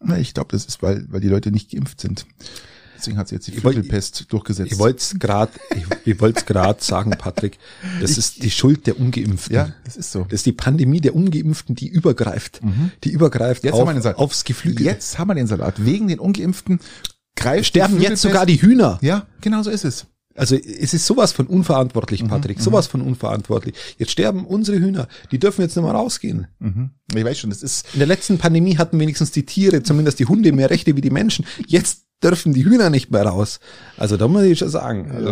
Na, 0.00 0.18
ich 0.18 0.34
glaube, 0.34 0.48
das 0.52 0.66
ist, 0.66 0.82
weil, 0.82 1.06
weil 1.10 1.20
die 1.20 1.28
Leute 1.28 1.50
nicht 1.50 1.70
geimpft 1.70 2.00
sind. 2.00 2.26
Deswegen 2.96 3.18
hat 3.18 3.28
sich 3.28 3.36
jetzt 3.36 3.46
die 3.48 3.54
Ich 3.54 3.60
Flügelpest 3.60 4.32
durchgesetzt. 4.32 4.72
Ich 4.72 4.78
wollte 4.78 4.98
es 4.98 5.18
gerade, 5.18 5.52
ich, 5.74 6.14
ich 6.14 6.46
gerade 6.46 6.82
sagen, 6.82 7.10
Patrick. 7.18 7.58
Das 8.00 8.16
ist 8.18 8.42
die 8.42 8.50
Schuld 8.50 8.86
der 8.86 8.98
Ungeimpften. 8.98 9.54
ja, 9.54 9.70
das 9.84 9.96
ist 9.96 10.12
so. 10.12 10.24
Das 10.24 10.34
ist 10.40 10.46
die 10.46 10.52
Pandemie 10.52 11.00
der 11.00 11.14
Ungeimpften, 11.14 11.74
die 11.74 11.88
übergreift. 11.88 12.60
Die 13.04 13.10
übergreift 13.10 13.64
Jetzt 13.64 13.74
auf, 13.74 13.80
haben 13.80 13.88
wir 13.88 13.94
den 13.94 14.02
Salat. 14.02 14.18
aufs 14.18 14.44
Geflügel. 14.44 14.86
Jetzt 14.86 15.18
haben 15.18 15.28
wir 15.28 15.34
den 15.34 15.46
Salat. 15.46 15.84
Wegen 15.84 16.08
den 16.08 16.18
Ungeimpften 16.18 16.80
greift 17.34 17.66
sterben 17.66 18.00
jetzt 18.00 18.22
sogar 18.22 18.46
die 18.46 18.60
Hühner. 18.60 18.98
Ja, 19.02 19.26
genau 19.40 19.62
so 19.62 19.70
ist 19.70 19.84
es. 19.84 20.06
Also 20.36 20.54
es 20.54 20.92
ist 20.92 21.06
sowas 21.06 21.32
von 21.32 21.46
unverantwortlich, 21.46 22.22
Patrick, 22.26 22.60
sowas 22.60 22.86
von 22.86 23.00
unverantwortlich. 23.00 23.74
Jetzt 23.98 24.12
sterben 24.12 24.44
unsere 24.44 24.78
Hühner, 24.78 25.08
die 25.30 25.38
dürfen 25.38 25.62
jetzt 25.62 25.76
nicht 25.76 25.84
mehr 25.84 25.94
rausgehen. 25.94 26.46
Mhm. 26.58 26.90
Ich 27.14 27.24
weiß 27.24 27.38
schon, 27.38 27.50
das 27.50 27.62
ist, 27.62 27.86
In 27.94 28.00
der 28.00 28.06
letzten 28.06 28.36
Pandemie 28.36 28.76
hatten 28.76 28.98
wenigstens 29.00 29.30
die 29.30 29.46
Tiere, 29.46 29.82
zumindest 29.82 30.18
die 30.18 30.26
Hunde, 30.26 30.52
mehr 30.52 30.68
Rechte 30.68 30.94
wie 30.94 31.00
die 31.00 31.10
Menschen. 31.10 31.46
Jetzt 31.66 32.05
dürfen 32.22 32.52
die 32.52 32.64
Hühner 32.64 32.90
nicht 32.90 33.10
mehr 33.10 33.22
raus. 33.24 33.60
Also 33.96 34.16
da 34.16 34.26
muss 34.28 34.42
ich 34.42 34.58
schon 34.58 34.68
sagen, 34.70 35.10
also, 35.10 35.30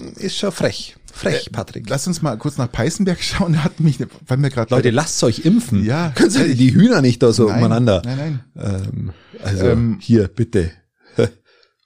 äh, 0.00 0.24
ist 0.24 0.36
schon 0.38 0.52
frech. 0.52 0.96
Frech, 1.12 1.50
Patrick. 1.52 1.88
lass 1.88 2.06
uns 2.08 2.22
mal 2.22 2.36
kurz 2.38 2.56
nach 2.58 2.70
Peißenberg 2.70 3.22
schauen. 3.22 3.52
Da 3.52 3.64
hat 3.64 3.78
mich, 3.78 3.98
wann 4.26 4.42
wir 4.42 4.50
gerade 4.50 4.74
Leute, 4.74 4.90
lasst 4.90 5.22
euch 5.22 5.40
impfen. 5.44 5.84
Ja. 5.84 6.10
Können 6.16 6.30
Sie 6.30 6.54
die 6.56 6.74
Hühner 6.74 7.02
nicht 7.02 7.22
da 7.22 7.32
so 7.32 7.48
Nein, 7.48 7.58
umeinander. 7.58 8.02
nein, 8.04 8.40
nein. 8.54 8.84
Ähm, 8.86 9.12
also 9.42 9.66
Ähm, 9.68 9.98
hier, 10.00 10.26
bitte. 10.28 10.72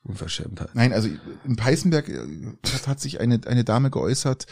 Unverschämtheit. 0.02 0.70
Nein, 0.74 0.94
also 0.94 1.08
in 1.44 1.56
Peißenberg 1.56 2.08
äh, 2.08 2.18
hat, 2.72 2.86
hat 2.88 3.00
sich 3.00 3.20
eine, 3.20 3.40
eine 3.46 3.64
Dame 3.64 3.90
geäußert, 3.90 4.46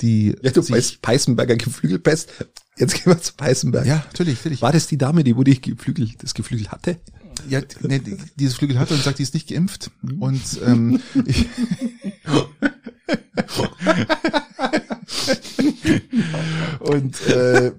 die 0.00 0.34
Ja, 0.42 0.50
du 0.50 0.62
sich, 0.62 0.74
weißt, 0.74 1.02
Peißenberger 1.02 1.56
Geflügelpest. 1.56 2.30
Jetzt 2.78 2.94
gehen 2.94 3.12
wir 3.12 3.20
zu 3.20 3.34
Peißenberg. 3.34 3.84
ja, 3.86 3.96
natürlich, 4.06 4.36
natürlich. 4.38 4.62
War 4.62 4.72
das 4.72 4.86
die 4.86 4.96
Dame, 4.96 5.22
die 5.22 5.36
wo 5.36 5.42
die 5.42 5.60
Geflügel, 5.60 6.08
das 6.18 6.32
Geflügel 6.32 6.68
hatte? 6.68 6.96
Ja, 7.48 7.60
ne, 7.80 8.00
die- 8.00 8.16
dieses 8.36 8.54
Flügel 8.56 8.78
hatte 8.78 8.94
und 8.94 9.02
sagt, 9.02 9.18
die 9.18 9.22
ist 9.22 9.34
nicht 9.34 9.48
geimpft. 9.48 9.90
Und 10.20 10.42
ähm, 10.66 11.00
ich, 11.26 11.46
und 16.80 17.20
äh, 17.28 17.72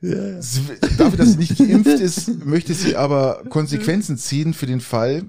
sie, 0.00 0.60
dafür, 0.98 1.16
dass 1.18 1.32
sie 1.32 1.38
nicht 1.38 1.58
geimpft 1.58 2.00
ist, 2.00 2.44
möchte 2.44 2.74
sie 2.74 2.96
aber 2.96 3.44
Konsequenzen 3.48 4.16
ziehen 4.18 4.54
für 4.54 4.66
den 4.66 4.80
Fall, 4.80 5.24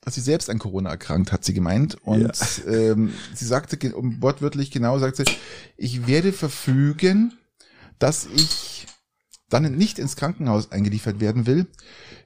dass 0.00 0.14
sie 0.14 0.20
selbst 0.20 0.50
an 0.50 0.58
Corona 0.58 0.90
erkrankt, 0.90 1.32
hat 1.32 1.44
sie 1.44 1.54
gemeint. 1.54 1.96
Und 2.02 2.32
ähm, 2.68 3.12
sie 3.34 3.44
sagte, 3.44 3.94
um 3.94 4.22
wortwörtlich 4.22 4.70
genau, 4.70 4.98
sagte 4.98 5.24
sie, 5.26 5.36
ich 5.76 6.06
werde 6.06 6.32
verfügen, 6.32 7.32
dass 7.98 8.28
ich 8.34 8.86
dann 9.48 9.76
nicht 9.76 9.98
ins 9.98 10.16
Krankenhaus 10.16 10.72
eingeliefert 10.72 11.20
werden 11.20 11.46
will. 11.46 11.66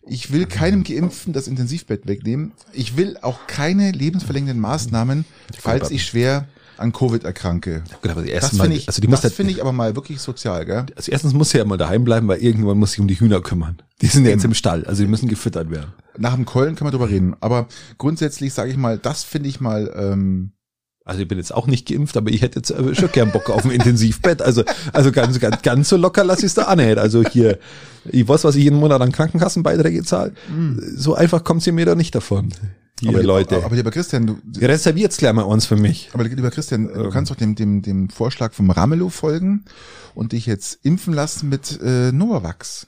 Ich 0.02 0.32
will 0.32 0.46
keinem 0.46 0.82
Geimpften 0.82 1.32
das 1.32 1.46
Intensivbett 1.46 2.06
wegnehmen. 2.06 2.52
Ich 2.72 2.96
will 2.96 3.18
auch 3.20 3.46
keine 3.46 3.92
lebensverlängernden 3.92 4.60
Maßnahmen, 4.60 5.24
falls 5.58 5.90
ich 5.90 6.04
schwer 6.04 6.48
an 6.78 6.92
Covid 6.92 7.24
erkranke. 7.24 7.84
Gut, 8.00 8.10
aber 8.10 8.22
die 8.22 8.32
Das 8.32 8.50
finde 8.50 8.74
ich, 8.74 8.88
also 8.88 9.00
die 9.02 9.08
muss 9.08 9.18
das 9.18 9.24
halt, 9.24 9.34
finde 9.34 9.52
ich 9.52 9.60
aber 9.60 9.72
mal 9.72 9.94
wirklich 9.94 10.20
sozial, 10.20 10.64
gell? 10.64 10.86
also 10.96 11.12
erstens 11.12 11.34
muss 11.34 11.50
sie 11.50 11.58
ja 11.58 11.64
mal 11.64 11.76
daheim 11.76 12.04
bleiben, 12.04 12.26
weil 12.26 12.40
irgendwann 12.40 12.78
muss 12.78 12.92
sie 12.92 13.02
um 13.02 13.08
die 13.08 13.20
Hühner 13.20 13.42
kümmern. 13.42 13.82
Die 14.00 14.06
sind 14.06 14.24
ja 14.24 14.30
jetzt 14.30 14.44
im 14.44 14.54
Stall, 14.54 14.86
also 14.86 15.02
die 15.02 15.08
müssen 15.08 15.28
gefüttert 15.28 15.70
werden. 15.70 15.92
Nach 16.16 16.34
dem 16.34 16.46
Keulen 16.46 16.74
kann 16.74 16.86
man 16.86 16.92
drüber 16.92 17.10
reden. 17.10 17.36
Aber 17.40 17.68
grundsätzlich 17.98 18.54
sage 18.54 18.70
ich 18.70 18.78
mal, 18.78 18.98
das 18.98 19.22
finde 19.22 19.50
ich 19.50 19.60
mal, 19.60 19.92
ähm, 19.94 20.52
Also 21.10 21.22
ich 21.22 21.26
bin 21.28 21.38
jetzt 21.38 21.52
auch 21.52 21.66
nicht 21.66 21.88
geimpft, 21.88 22.16
aber 22.16 22.30
ich 22.30 22.40
hätte 22.40 22.60
jetzt 22.60 22.70
äh, 22.70 22.94
schon 22.94 23.10
gern 23.10 23.32
Bock 23.32 23.50
auf 23.50 23.64
ein 23.64 23.72
Intensivbett. 23.72 24.42
Also, 24.42 24.62
also 24.92 25.10
ganz, 25.10 25.40
ganz, 25.40 25.60
ganz 25.62 25.88
so 25.88 25.96
locker 25.96 26.22
lasse 26.22 26.42
ich 26.42 26.46
es 26.46 26.54
da 26.54 26.72
nicht. 26.76 26.98
Also 26.98 27.24
hier, 27.24 27.58
ich 28.04 28.28
weiß, 28.28 28.44
was 28.44 28.54
ich 28.54 28.62
jeden 28.62 28.78
Monat 28.78 29.02
an 29.02 29.10
Krankenkassenbeiträge 29.10 30.04
zahle. 30.04 30.34
So 30.94 31.16
einfach 31.16 31.42
kommt 31.42 31.64
sie 31.64 31.72
mir 31.72 31.84
da 31.84 31.96
nicht 31.96 32.14
davon. 32.14 32.50
Hier, 33.00 33.08
aber, 33.08 33.24
Leute. 33.24 33.56
Aber, 33.56 33.64
aber 33.66 33.74
lieber 33.74 33.90
Christian, 33.90 34.26
du, 34.28 34.38
Reserviert's 34.60 35.16
gleich 35.16 35.32
mal 35.32 35.42
uns 35.42 35.66
für 35.66 35.74
mich. 35.74 36.10
aber 36.12 36.22
lieber 36.22 36.52
Christian, 36.52 36.88
Ähm. 36.88 37.02
du 37.02 37.10
kannst 37.10 37.32
doch 37.32 37.36
dem, 37.36 37.56
dem, 37.56 37.82
dem 37.82 38.08
Vorschlag 38.08 38.52
vom 38.52 38.70
Ramelow 38.70 39.08
folgen 39.08 39.64
und 40.14 40.30
dich 40.30 40.46
jetzt 40.46 40.78
impfen 40.84 41.12
lassen 41.12 41.48
mit 41.48 41.80
äh, 41.82 42.12
Novavax. 42.12 42.86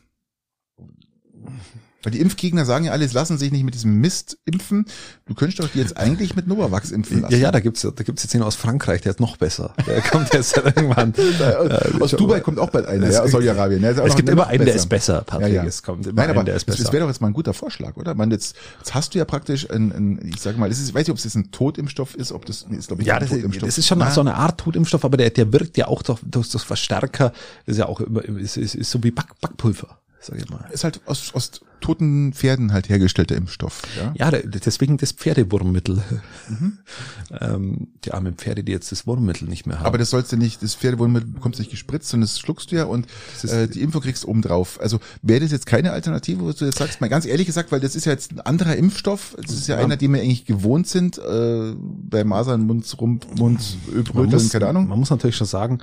Weil 2.02 2.12
die 2.12 2.20
Impfgegner 2.20 2.64
sagen 2.64 2.84
ja 2.86 2.92
alles, 2.92 3.12
lassen 3.12 3.38
sich 3.38 3.52
nicht 3.52 3.64
mit 3.64 3.74
diesem 3.74 4.00
Mist 4.00 4.38
impfen. 4.44 4.86
Du 5.26 5.34
könntest 5.34 5.60
doch 5.60 5.68
die 5.68 5.78
jetzt 5.78 5.96
eigentlich 5.96 6.34
mit 6.36 6.46
Novavax 6.46 6.90
impfen 6.90 7.20
lassen. 7.22 7.32
Ja, 7.32 7.38
ja, 7.38 7.50
da 7.52 7.60
gibt's, 7.60 7.82
da 7.82 7.90
gibt's 8.02 8.22
jetzt 8.24 8.34
einen 8.34 8.42
aus 8.44 8.56
Frankreich, 8.56 9.00
der 9.02 9.10
ist 9.12 9.20
noch 9.20 9.36
besser. 9.36 9.74
Der 9.86 10.00
kommt 10.02 10.32
jetzt 10.34 10.56
irgendwann. 10.56 11.14
Aus 12.00 12.10
Dubai 12.12 12.40
kommt 12.40 12.58
auch 12.58 12.70
bald 12.70 12.86
einer, 12.86 13.06
Es- 13.06 13.14
ja, 13.14 13.22
aus 13.22 13.30
Saudi-Arabien. 13.30 13.82
Ja, 13.82 13.90
Es 13.90 14.16
gibt 14.16 14.28
immer 14.28 14.46
einen, 14.46 14.64
der 14.64 14.74
ist 14.74 14.88
besser, 14.88 15.22
Patrick. 15.22 15.48
Ja, 15.54 15.62
ja. 15.62 15.64
Es 15.64 15.82
kommt 15.82 16.06
immer 16.06 16.14
Nein, 16.14 16.30
einen, 16.30 16.38
aber 16.38 16.44
der 16.44 16.56
ist 16.56 16.68
das, 16.68 16.76
besser. 16.76 16.84
das 16.84 16.92
wäre 16.92 17.02
doch 17.04 17.08
jetzt 17.10 17.20
mal 17.20 17.28
ein 17.28 17.32
guter 17.32 17.54
Vorschlag, 17.54 17.96
oder? 17.96 18.14
Man, 18.14 18.30
jetzt, 18.30 18.56
jetzt 18.78 18.94
hast 18.94 19.14
du 19.14 19.18
ja 19.18 19.24
praktisch 19.24 19.70
ein, 19.70 19.92
ein 19.92 20.30
ich 20.34 20.40
sage 20.40 20.58
mal, 20.58 20.70
es 20.70 20.78
ist, 20.80 20.88
ich 20.88 20.94
weiß 20.94 21.02
nicht, 21.06 21.10
ob 21.10 21.18
es 21.18 21.24
jetzt 21.24 21.36
ein 21.36 21.50
Totimpfstoff 21.52 22.14
ist, 22.14 22.32
ob 22.32 22.46
das, 22.46 22.66
nee, 22.68 22.76
ist 22.76 22.88
glaube 22.88 23.02
ich 23.02 23.08
Ja, 23.08 23.14
ein 23.14 23.20
das, 23.20 23.30
Totimpfstoff. 23.30 23.68
das 23.68 23.78
ist 23.78 23.86
schon 23.86 23.98
Na, 23.98 24.10
so 24.10 24.20
eine 24.20 24.34
Art 24.34 24.58
Totimpfstoff, 24.60 25.04
aber 25.04 25.16
der, 25.16 25.30
der 25.30 25.52
wirkt 25.52 25.76
ja 25.76 25.86
auch 25.88 26.02
durch, 26.02 26.20
durch 26.24 26.48
das 26.50 26.62
Verstärker. 26.62 27.30
Das 27.66 27.74
ist 27.74 27.78
ja 27.78 27.86
auch 27.86 28.00
immer, 28.00 28.24
ist, 28.24 28.56
ist, 28.56 28.74
ist 28.74 28.90
so 28.90 29.02
wie 29.04 29.10
Back, 29.10 29.26
Backpulver, 29.40 29.98
sag 30.22 30.38
ich 30.38 30.48
mal. 30.48 30.64
ist 30.72 30.84
halt 30.84 31.00
aus, 31.06 31.34
aus 31.34 31.50
toten 31.80 32.32
Pferden 32.32 32.72
halt 32.72 32.88
hergestellter 32.88 33.36
Impfstoff. 33.36 33.82
Ja? 33.96 34.30
Ja, 34.30 34.30
deswegen 34.30 34.96
das 34.96 35.12
Pferdewurmmittel. 35.12 36.02
Mhm. 36.48 36.78
ähm, 37.40 37.88
die 38.04 38.12
armen 38.12 38.34
Pferde, 38.34 38.64
die 38.64 38.72
jetzt 38.72 38.92
das 38.92 39.06
Wurmmittel 39.06 39.48
nicht 39.48 39.66
mehr 39.66 39.80
haben. 39.80 39.86
Aber 39.86 39.98
das 39.98 40.10
sollst 40.10 40.32
du 40.32 40.36
nicht, 40.36 40.62
das 40.62 40.74
Pferdewurmmittel 40.76 41.28
bekommst 41.28 41.58
du 41.58 41.62
nicht 41.62 41.70
gespritzt, 41.70 42.08
sondern 42.08 42.28
das 42.28 42.38
schluckst 42.38 42.72
du 42.72 42.76
ja 42.76 42.84
und 42.84 43.06
äh, 43.42 43.66
die 43.66 43.82
Info 43.82 44.00
kriegst 44.00 44.24
oben 44.24 44.42
drauf. 44.42 44.78
Also 44.80 45.00
wäre 45.22 45.40
das 45.40 45.50
jetzt 45.50 45.66
keine 45.66 45.92
Alternative, 45.92 46.40
wo 46.40 46.52
du 46.52 46.64
jetzt 46.64 46.78
sagst, 46.78 47.00
mal 47.00 47.08
ganz 47.08 47.26
ehrlich 47.26 47.46
gesagt, 47.46 47.72
weil 47.72 47.80
das 47.80 47.96
ist 47.96 48.04
ja 48.04 48.12
jetzt 48.12 48.32
ein 48.32 48.40
anderer 48.40 48.76
Impfstoff, 48.76 49.36
das 49.42 49.50
ist 49.52 49.66
ja, 49.66 49.76
Ja. 49.76 49.84
einer, 49.84 49.96
den 49.96 50.14
wir 50.14 50.20
eigentlich 50.20 50.44
gewohnt 50.44 50.86
sind, 50.86 51.18
äh, 51.18 51.74
bei 51.76 52.22
Masern, 52.24 52.62
Mund, 52.62 52.96
Rumpf, 53.00 53.26
Mund, 53.34 53.60
Öbröteln, 53.92 54.48
keine 54.50 54.68
Ahnung. 54.68 54.86
man 54.86 54.98
muss 54.98 55.10
natürlich 55.10 55.36
schon 55.36 55.46
sagen, 55.46 55.80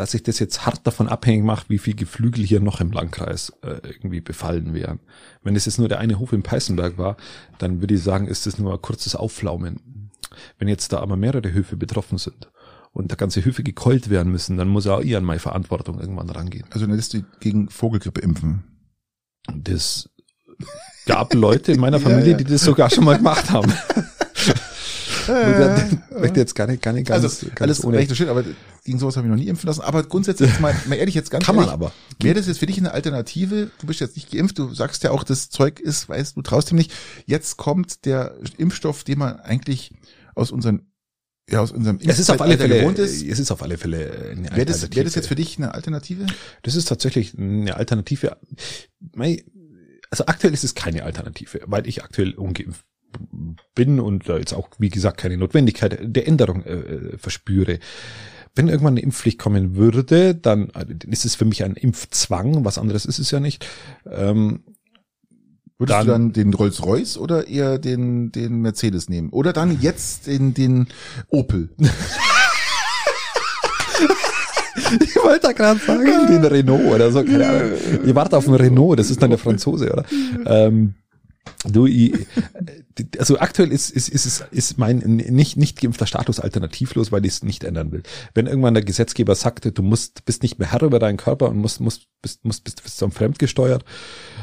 dass 0.00 0.12
sich 0.12 0.22
das 0.22 0.38
jetzt 0.38 0.64
hart 0.64 0.86
davon 0.86 1.08
abhängig 1.08 1.44
macht, 1.44 1.68
wie 1.68 1.76
viel 1.76 1.94
Geflügel 1.94 2.42
hier 2.42 2.60
noch 2.60 2.80
im 2.80 2.90
Landkreis 2.90 3.52
äh, 3.60 3.86
irgendwie 3.86 4.22
befallen 4.22 4.72
wären. 4.72 4.98
Wenn 5.42 5.54
es 5.56 5.66
jetzt 5.66 5.78
nur 5.78 5.90
der 5.90 5.98
eine 5.98 6.18
Hof 6.18 6.32
in 6.32 6.42
Peißenberg 6.42 6.96
war, 6.96 7.18
dann 7.58 7.82
würde 7.82 7.94
ich 7.94 8.02
sagen, 8.02 8.26
ist 8.26 8.46
das 8.46 8.58
nur 8.58 8.72
ein 8.72 8.80
kurzes 8.80 9.14
Aufflaumen. 9.14 10.10
Wenn 10.58 10.68
jetzt 10.68 10.94
da 10.94 11.00
aber 11.00 11.16
mehrere 11.16 11.52
Höfe 11.52 11.76
betroffen 11.76 12.16
sind 12.16 12.50
und 12.92 13.12
da 13.12 13.14
ganze 13.14 13.44
Höfe 13.44 13.62
gekeult 13.62 14.08
werden 14.08 14.32
müssen, 14.32 14.56
dann 14.56 14.68
muss 14.68 14.86
auch 14.86 15.00
ich 15.00 15.14
an 15.14 15.24
meine 15.24 15.38
Verantwortung 15.38 16.00
irgendwann 16.00 16.30
rangehen. 16.30 16.64
Also 16.70 16.86
dann 16.86 16.96
lässt 16.96 17.12
du 17.12 17.22
gegen 17.40 17.68
Vogelgrippe 17.68 18.22
impfen. 18.22 18.64
Das 19.54 20.08
gab 21.04 21.34
Leute 21.34 21.72
in 21.72 21.80
meiner 21.80 21.98
Ja, 22.02 22.08
Familie, 22.08 22.32
ja. 22.32 22.36
die 22.38 22.44
das 22.44 22.62
sogar 22.62 22.88
schon 22.88 23.04
mal 23.04 23.18
gemacht 23.18 23.50
haben. 23.50 23.70
Ich 25.30 26.00
möchte 26.20 26.40
jetzt 26.40 26.54
gar 26.54 26.66
nicht, 26.66 26.82
gar 26.82 26.92
nicht 26.92 27.06
ganz, 27.06 27.24
also 27.24 27.46
ganz 27.46 27.60
alles 27.60 27.84
ohne. 27.84 27.98
recht 27.98 28.10
und 28.10 28.16
schön, 28.16 28.28
aber 28.28 28.44
gegen 28.84 28.98
sowas 28.98 29.16
habe 29.16 29.26
ich 29.26 29.30
noch 29.30 29.38
nie 29.38 29.48
impfen 29.48 29.66
lassen. 29.66 29.80
Aber 29.82 30.02
grundsätzlich 30.02 30.58
mal, 30.60 30.74
mal 30.86 30.96
ehrlich 30.96 31.14
jetzt 31.14 31.30
ganz 31.30 31.44
Kann 31.44 31.54
man 31.56 31.64
ehrlich, 31.64 31.74
aber. 31.74 31.92
Wäre 32.20 32.34
das 32.34 32.46
jetzt 32.46 32.58
für 32.58 32.66
dich 32.66 32.78
eine 32.78 32.92
Alternative? 32.92 33.70
Du 33.80 33.86
bist 33.86 34.00
jetzt 34.00 34.16
nicht 34.16 34.30
geimpft, 34.30 34.58
du 34.58 34.74
sagst 34.74 35.04
ja 35.04 35.10
auch, 35.10 35.24
das 35.24 35.50
Zeug 35.50 35.80
ist, 35.80 36.08
weißt 36.08 36.36
du, 36.36 36.42
traust 36.42 36.70
ihm 36.72 36.76
nicht. 36.76 36.92
Jetzt 37.26 37.56
kommt 37.56 38.04
der 38.04 38.34
Impfstoff, 38.58 39.04
den 39.04 39.18
man 39.18 39.40
eigentlich 39.40 39.92
aus 40.34 40.50
unseren 40.50 40.86
ja, 41.48 41.60
aus 41.60 41.72
unserem 41.72 41.98
Es 42.04 42.18
ist 42.20 42.30
auf 42.30 42.40
alle 42.40 42.56
Fälle, 42.56 42.78
gewohnt 42.78 42.98
ist. 42.98 43.22
es 43.22 43.38
ist 43.40 43.50
auf 43.50 43.62
alle 43.62 43.76
Fälle 43.76 44.30
eine 44.30 44.50
Wäre 44.52 44.66
das, 44.66 44.76
Alternative. 44.76 44.96
wäre 44.96 45.04
das 45.04 45.14
jetzt 45.16 45.26
für 45.26 45.34
dich 45.34 45.58
eine 45.58 45.74
Alternative? 45.74 46.26
Das 46.62 46.76
ist 46.76 46.86
tatsächlich 46.86 47.36
eine 47.36 47.74
Alternative. 47.76 48.36
Also 50.10 50.26
aktuell 50.26 50.54
ist 50.54 50.62
es 50.62 50.74
keine 50.76 51.02
Alternative, 51.04 51.60
weil 51.66 51.88
ich 51.88 52.04
aktuell 52.04 52.34
ungeimpft 52.34 52.84
bin 53.74 54.00
und 54.00 54.28
da 54.28 54.36
jetzt 54.38 54.52
auch, 54.52 54.68
wie 54.78 54.88
gesagt, 54.90 55.18
keine 55.18 55.36
Notwendigkeit 55.36 55.98
der 56.02 56.26
Änderung 56.28 56.64
äh, 56.64 57.16
verspüre. 57.18 57.78
wenn 58.54 58.68
irgendwann 58.68 58.94
eine 58.94 59.02
Impfpflicht 59.02 59.38
kommen 59.38 59.76
würde, 59.76 60.34
dann 60.34 60.70
äh, 60.70 60.86
ist 61.08 61.24
es 61.24 61.34
für 61.34 61.44
mich 61.44 61.62
ein 61.64 61.74
Impfzwang, 61.74 62.64
was 62.64 62.78
anderes 62.78 63.04
ist 63.06 63.18
es 63.18 63.30
ja 63.30 63.40
nicht. 63.40 63.66
Ähm, 64.10 64.64
Würdest 65.78 65.98
Dann- 65.98 66.06
du 66.06 66.12
dann 66.12 66.32
den 66.34 66.52
Rolls-Royce 66.52 67.16
oder 67.16 67.48
eher 67.48 67.78
den, 67.78 68.32
den 68.32 68.60
Mercedes 68.60 69.08
nehmen? 69.08 69.30
Oder 69.30 69.54
dann 69.54 69.80
jetzt 69.80 70.26
den, 70.26 70.52
den 70.52 70.88
Opel? 71.28 71.70
ich 75.00 75.16
wollte 75.16 75.40
da 75.48 75.52
gerade 75.52 75.80
sagen, 75.80 76.04
den 76.28 76.44
Renault 76.44 76.84
oder 76.84 77.10
so, 77.10 77.24
keine 77.24 77.48
Ahnung. 77.48 77.72
Ihr 78.04 78.14
wartet 78.14 78.34
auf 78.34 78.44
den 78.44 78.54
Renault, 78.54 78.98
das 78.98 79.10
ist 79.10 79.22
dann 79.22 79.30
der 79.30 79.38
Franzose, 79.38 79.90
oder? 79.92 80.04
Ähm, 80.46 80.94
du, 81.64 81.86
ich, 81.86 82.14
also 83.18 83.38
aktuell 83.38 83.72
ist, 83.72 83.90
ist, 83.90 84.08
ist, 84.08 84.44
ist 84.50 84.78
mein 84.78 84.98
nicht, 84.98 85.56
nicht 85.56 85.80
geimpfter 85.80 86.06
Status 86.06 86.40
alternativlos, 86.40 87.12
weil 87.12 87.24
ich 87.24 87.32
es 87.32 87.42
nicht 87.42 87.64
ändern 87.64 87.92
will. 87.92 88.02
Wenn 88.34 88.46
irgendwann 88.46 88.74
der 88.74 88.84
Gesetzgeber 88.84 89.34
sagte, 89.34 89.72
du 89.72 89.82
musst, 89.82 90.24
bist 90.24 90.42
nicht 90.42 90.58
mehr 90.58 90.70
Herr 90.72 90.82
über 90.82 90.98
deinen 90.98 91.16
Körper 91.16 91.48
und 91.48 91.58
musst, 91.58 91.80
musst, 91.80 92.06
bist, 92.22 92.44
musst, 92.44 92.64
bist, 92.64 92.82
bist 92.82 93.00
dann 93.02 93.10
fremdgesteuert, 93.10 93.84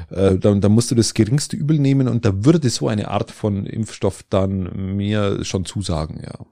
äh, 0.10 0.38
dann, 0.38 0.62
dann 0.62 0.72
musst 0.72 0.91
du 0.91 0.95
das 0.95 1.14
geringste 1.14 1.55
Übel 1.55 1.80
nehmen 1.80 2.08
und 2.08 2.26
da 2.26 2.45
würde 2.45 2.70
so 2.70 2.88
eine 2.88 3.10
Art 3.10 3.32
von 3.32 3.66
Impfstoff 3.66 4.24
dann 4.30 4.95
mir 4.95 5.43
schon 5.43 5.66
zusagen, 5.66 6.22
ja. 6.24 6.45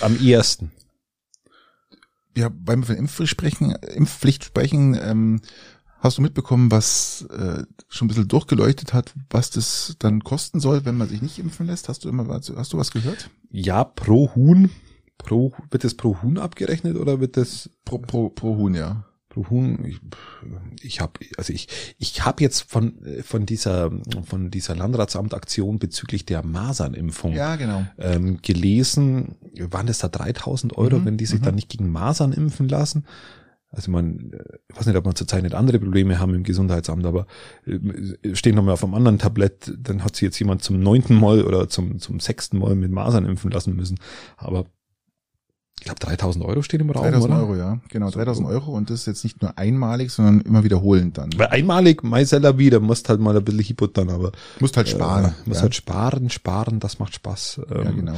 Am 0.00 0.18
ehesten. 0.20 0.72
Ja, 2.36 2.50
wir 2.54 2.84
von 2.84 2.96
Impfpflicht 2.96 3.30
sprechen, 3.30 3.72
Impfpflicht 3.72 4.44
sprechen, 4.44 4.98
ähm, 5.02 5.40
hast 6.00 6.18
du 6.18 6.22
mitbekommen, 6.22 6.70
was 6.70 7.26
äh, 7.30 7.62
schon 7.88 8.06
ein 8.06 8.08
bisschen 8.08 8.28
durchgeleuchtet 8.28 8.92
hat, 8.92 9.14
was 9.30 9.50
das 9.50 9.94
dann 9.98 10.24
kosten 10.24 10.58
soll, 10.60 10.84
wenn 10.84 10.96
man 10.96 11.08
sich 11.08 11.22
nicht 11.22 11.38
impfen 11.38 11.66
lässt? 11.66 11.88
Hast 11.88 12.04
du 12.04 12.08
immer 12.08 12.28
was, 12.28 12.52
hast 12.54 12.72
du 12.72 12.78
was 12.78 12.90
gehört? 12.90 13.30
Ja, 13.50 13.84
pro 13.84 14.34
Huhn. 14.34 14.70
Pro, 15.18 15.52
wird 15.70 15.84
das 15.84 15.94
pro 15.94 16.22
Huhn 16.22 16.38
abgerechnet 16.38 16.96
oder 16.96 17.20
wird 17.20 17.36
das 17.36 17.68
Pro, 17.84 17.98
pro, 17.98 18.30
pro 18.30 18.56
Huhn, 18.56 18.74
ja. 18.74 19.04
pro 19.28 19.50
Huhn? 19.50 19.84
Ich, 19.84 20.00
ich 20.82 21.00
habe, 21.02 21.20
also 21.36 21.52
ich, 21.52 21.68
ich 21.98 22.24
habe 22.24 22.42
jetzt 22.42 22.62
von 22.62 22.94
von 23.22 23.44
dieser 23.44 23.90
von 24.24 24.50
dieser 24.50 24.74
Landratsamtaktion 24.76 25.78
bezüglich 25.78 26.24
der 26.24 26.42
Masernimpfung 26.42 27.34
Ja, 27.34 27.56
genau. 27.56 27.84
ähm, 27.98 28.38
gelesen. 28.40 29.36
Waren 29.58 29.86
das 29.86 29.98
da 29.98 30.08
3000 30.08 30.78
Euro, 30.78 30.98
Mhm, 31.00 31.04
wenn 31.04 31.16
die 31.18 31.26
sich 31.26 31.40
mhm. 31.40 31.44
dann 31.44 31.54
nicht 31.56 31.68
gegen 31.68 31.90
Masern 31.90 32.32
impfen 32.32 32.66
lassen? 32.66 33.04
Also 33.72 33.90
man, 33.90 34.32
äh, 34.32 34.58
ich 34.68 34.76
weiß 34.76 34.86
nicht, 34.86 34.96
ob 34.96 35.04
man 35.04 35.14
zurzeit 35.14 35.42
nicht 35.42 35.54
andere 35.54 35.78
Probleme 35.78 36.18
haben 36.18 36.34
im 36.34 36.42
Gesundheitsamt, 36.42 37.06
aber 37.06 37.26
äh, 37.66 38.34
stehen 38.34 38.56
nochmal 38.56 38.74
auf 38.74 38.84
einem 38.84 38.94
anderen 38.94 39.18
Tablett, 39.18 39.72
dann 39.78 40.02
hat 40.04 40.16
sich 40.16 40.22
jetzt 40.22 40.38
jemand 40.38 40.62
zum 40.62 40.80
neunten 40.80 41.14
Mal 41.14 41.44
oder 41.44 41.68
zum, 41.68 41.98
zum 42.00 42.20
sechsten 42.20 42.58
Mal 42.58 42.74
mit 42.74 42.90
Masern 42.90 43.26
impfen 43.26 43.50
lassen 43.50 43.76
müssen. 43.76 43.98
Aber 44.36 44.66
ich 45.78 45.84
glaube 45.84 46.00
3000 46.00 46.44
Euro 46.44 46.60
stehen 46.60 46.80
im 46.80 46.90
Raum, 46.90 47.04
3000 47.04 47.32
oder? 47.32 47.42
Euro, 47.42 47.56
ja. 47.56 47.80
Genau, 47.88 48.10
3000 48.10 48.46
Euro 48.48 48.72
und 48.76 48.90
das 48.90 49.00
ist 49.00 49.06
jetzt 49.06 49.24
nicht 49.24 49.40
nur 49.40 49.56
einmalig, 49.56 50.10
sondern 50.10 50.42
immer 50.42 50.62
wiederholend 50.62 51.16
dann. 51.16 51.30
Weil 51.36 51.46
einmalig, 51.46 52.02
Maiseller 52.02 52.58
wieder, 52.58 52.80
musst 52.80 53.08
halt 53.08 53.18
mal 53.18 53.34
ein 53.34 53.42
bisschen 53.42 53.62
hiputtern, 53.62 54.10
aber 54.10 54.32
Musst 54.58 54.76
halt 54.76 54.90
sparen. 54.90 55.26
äh, 55.26 55.32
musst 55.46 55.60
ja. 55.60 55.62
halt 55.62 55.74
sparen, 55.74 56.28
sparen, 56.28 56.80
das 56.80 56.98
macht 56.98 57.14
Spaß. 57.14 57.62
ja, 57.70 57.76
Ähm, 57.76 57.96
genau. 57.96 58.16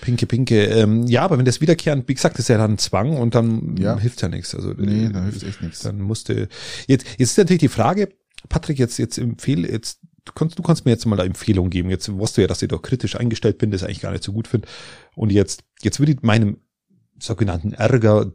Pinke, 0.00 0.26
pinke. 0.26 0.64
Ähm, 0.66 1.06
ja, 1.06 1.22
aber 1.22 1.38
wenn 1.38 1.44
das 1.44 1.60
wiederkehren, 1.60 2.04
wie 2.06 2.14
gesagt, 2.14 2.38
ist 2.38 2.48
ja 2.48 2.56
dann 2.58 2.72
ein 2.74 2.78
Zwang 2.78 3.16
und 3.16 3.34
dann 3.34 3.76
Ja. 3.78 3.98
hilft 3.98 4.22
ja 4.22 4.28
nichts. 4.28 4.54
Also 4.54 4.72
Nee, 4.72 5.06
äh, 5.06 5.12
da 5.12 5.22
hilft 5.24 5.42
echt 5.42 5.60
nichts. 5.62 5.80
Dann 5.80 6.00
musste 6.00 6.48
jetzt 6.86 7.06
jetzt 7.18 7.32
ist 7.32 7.38
natürlich 7.38 7.60
die 7.60 7.68
Frage, 7.68 8.08
Patrick, 8.48 8.78
jetzt 8.78 8.98
jetzt 8.98 9.18
empfehle 9.18 9.68
jetzt 9.70 10.00
du 10.24 10.32
kannst 10.34 10.58
du 10.58 10.62
kannst 10.62 10.84
mir 10.84 10.92
jetzt 10.92 11.06
mal 11.06 11.18
eine 11.18 11.26
Empfehlung 11.26 11.70
geben. 11.70 11.90
Jetzt 11.90 12.08
weißt 12.16 12.36
du 12.36 12.42
ja, 12.42 12.46
dass 12.46 12.62
ich 12.62 12.68
doch 12.68 12.82
kritisch 12.82 13.16
eingestellt 13.16 13.58
bin, 13.58 13.70
das 13.70 13.82
eigentlich 13.82 14.00
gar 14.00 14.12
nicht 14.12 14.24
so 14.24 14.32
gut 14.32 14.46
finde. 14.46 14.68
Und 15.16 15.32
jetzt 15.32 15.64
jetzt 15.82 15.98
würde 15.98 16.12
ich 16.12 16.22
meinem 16.22 16.58
sogenannten 17.18 17.72
Ärger 17.72 18.32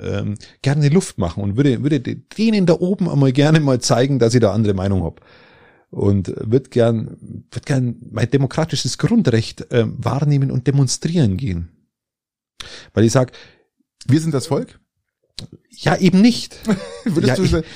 ähm, 0.00 0.36
gerne 0.62 0.88
Luft 0.88 1.18
machen 1.18 1.42
und 1.42 1.56
würde 1.58 1.82
würde 1.82 2.00
denen 2.00 2.64
da 2.64 2.74
oben 2.74 3.10
einmal 3.10 3.32
gerne 3.32 3.60
mal 3.60 3.80
zeigen, 3.80 4.18
dass 4.18 4.32
ich 4.34 4.40
da 4.40 4.52
andere 4.52 4.72
Meinung 4.74 5.04
hab 5.04 5.20
und 5.94 6.34
wird 6.36 6.70
gern 6.70 7.44
wird 7.50 7.66
gern 7.66 7.96
mein 8.10 8.30
demokratisches 8.30 8.98
Grundrecht 8.98 9.66
ähm, 9.70 9.96
wahrnehmen 9.98 10.50
und 10.50 10.66
demonstrieren 10.66 11.36
gehen. 11.36 11.68
Weil 12.92 13.04
ich 13.04 13.12
sag, 13.12 13.32
Wir 14.06 14.20
sind 14.20 14.34
das 14.34 14.48
Volk? 14.48 14.80
Ja 15.70 15.96
eben 15.96 16.20
nicht. 16.20 16.56
Würdest 17.04 17.28
Ja, 17.28 17.34
du 17.36 17.42
ich- 17.44 17.50
sagen- 17.50 17.66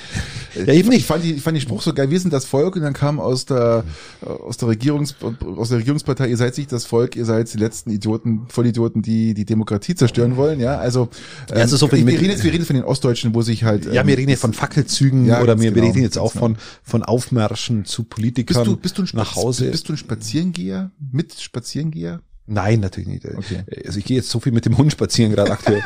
ja, 0.55 0.73
eben 0.73 0.89
nicht. 0.89 0.99
Ich 1.01 1.05
fand, 1.05 1.23
die, 1.23 1.33
ich 1.33 1.41
fand 1.43 1.55
den 1.55 1.61
Spruch 1.61 1.81
so 1.83 1.93
geil, 1.93 2.09
wir 2.09 2.19
sind 2.19 2.33
das 2.33 2.45
Volk 2.45 2.75
und 2.75 2.81
dann 2.81 2.93
kam 2.93 3.19
aus 3.19 3.45
der, 3.45 3.83
aus 4.21 4.57
der 4.57 4.69
Regierungs, 4.69 5.15
aus 5.57 5.69
der 5.69 5.77
Regierungspartei, 5.77 6.27
ihr 6.27 6.37
seid 6.37 6.57
nicht 6.57 6.71
das 6.71 6.85
Volk, 6.85 7.15
ihr 7.15 7.25
seid 7.25 7.53
die 7.53 7.57
letzten 7.59 7.91
Idioten, 7.91 8.47
Vollidioten, 8.49 9.03
die 9.03 9.35
die 9.35 9.45
Demokratie 9.45 9.93
zerstören 9.93 10.37
wollen, 10.37 10.59
ja, 10.59 10.77
also, 10.79 11.09
ähm, 11.51 11.57
also 11.57 11.77
so 11.77 11.91
wir, 11.91 11.99
reden 11.99 12.25
jetzt, 12.31 12.43
wir 12.43 12.51
reden 12.51 12.65
von 12.65 12.75
den 12.75 12.83
Ostdeutschen, 12.85 13.35
wo 13.35 13.43
sich 13.43 13.63
halt, 13.63 13.85
Ja, 13.85 14.01
ähm, 14.01 14.07
wir 14.07 14.17
reden 14.17 14.29
jetzt 14.31 14.41
von 14.41 14.53
Fackelzügen 14.53 15.27
Ja, 15.27 15.41
oder 15.43 15.59
wir, 15.61 15.71
genau, 15.71 15.85
reden 15.85 16.01
jetzt 16.01 16.17
auch 16.17 16.33
ganz 16.33 16.39
von, 16.39 16.57
von 16.83 17.03
Aufmärschen 17.03 17.85
zu 17.85 18.03
Politikern 18.05 18.55
bist 18.63 18.67
du, 18.67 18.77
bist 18.77 18.97
du 18.97 19.01
ein, 19.03 19.07
Spaz- 19.07 19.13
nach 19.17 19.35
Hause. 19.35 19.69
bist 19.69 19.87
du 19.87 19.93
ein 19.93 19.97
Spazierengeher? 19.97 20.89
Mit 21.11 21.39
Spazierengeher? 21.39 22.21
Nein, 22.51 22.79
natürlich 22.79 23.07
nicht. 23.07 23.25
Okay. 23.25 23.63
Also 23.85 23.99
ich 23.99 24.05
gehe 24.05 24.17
jetzt 24.17 24.29
so 24.29 24.39
viel 24.39 24.51
mit 24.51 24.65
dem 24.65 24.75
Hund 24.75 24.91
spazieren 24.91 25.31
gerade 25.31 25.51
aktuell. 25.51 25.83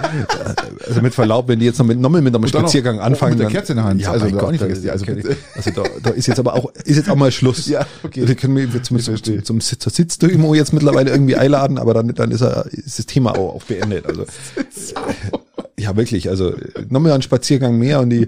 also 0.87 1.01
mit 1.01 1.13
Verlaub, 1.13 1.49
wenn 1.49 1.59
die 1.59 1.65
jetzt 1.65 1.77
noch 1.77 1.85
mit, 1.85 1.99
nochmal 1.99 2.21
mit 2.21 2.33
einem 2.33 2.41
dann 2.41 2.51
noch 2.51 2.59
Spaziergang 2.59 3.01
anfangen. 3.01 3.33
mit 3.33 3.41
der 3.41 3.49
Kerze 3.49 3.73
in 3.73 3.77
der 3.77 3.85
Hand. 3.85 4.01
Ja, 4.01 4.11
Also, 4.11 4.27
auch 4.27 4.31
Gott, 4.31 4.51
nicht 4.51 4.59
vergessen, 4.59 4.89
also 4.89 5.05
bitte. 5.05 5.35
also 5.55 5.71
da, 5.71 5.83
da 6.01 6.09
ist 6.11 6.27
jetzt 6.27 6.39
aber 6.39 6.53
auch, 6.53 6.71
ist 6.85 6.95
jetzt 6.95 7.09
auch 7.09 7.17
mal 7.17 7.31
Schluss. 7.31 7.67
Ja, 7.73 7.85
okay. 8.03 8.27
Wir 8.27 8.35
können 8.35 8.53
mich 8.53 8.83
zum, 8.83 8.99
zum, 8.99 9.43
zum, 9.43 9.59
zur 9.61 9.91
Sitzdemo 9.91 10.53
jetzt 10.53 10.73
mittlerweile 10.73 11.11
irgendwie 11.11 11.35
einladen, 11.35 11.77
aber 11.77 11.93
dann, 11.93 12.09
dann 12.09 12.31
ist, 12.31 12.41
er, 12.41 12.65
ist 12.67 12.99
das 12.99 13.05
Thema 13.07 13.31
auch, 13.31 13.55
auch 13.55 13.63
beendet. 13.63 14.05
Also, 14.05 14.25
ja, 15.79 15.95
wirklich. 15.95 16.29
Also 16.29 16.53
nochmal 16.89 17.13
einen 17.13 17.23
Spaziergang 17.23 17.77
mehr 17.77 17.99
und 17.99 18.09
die 18.09 18.23
äh, 18.23 18.27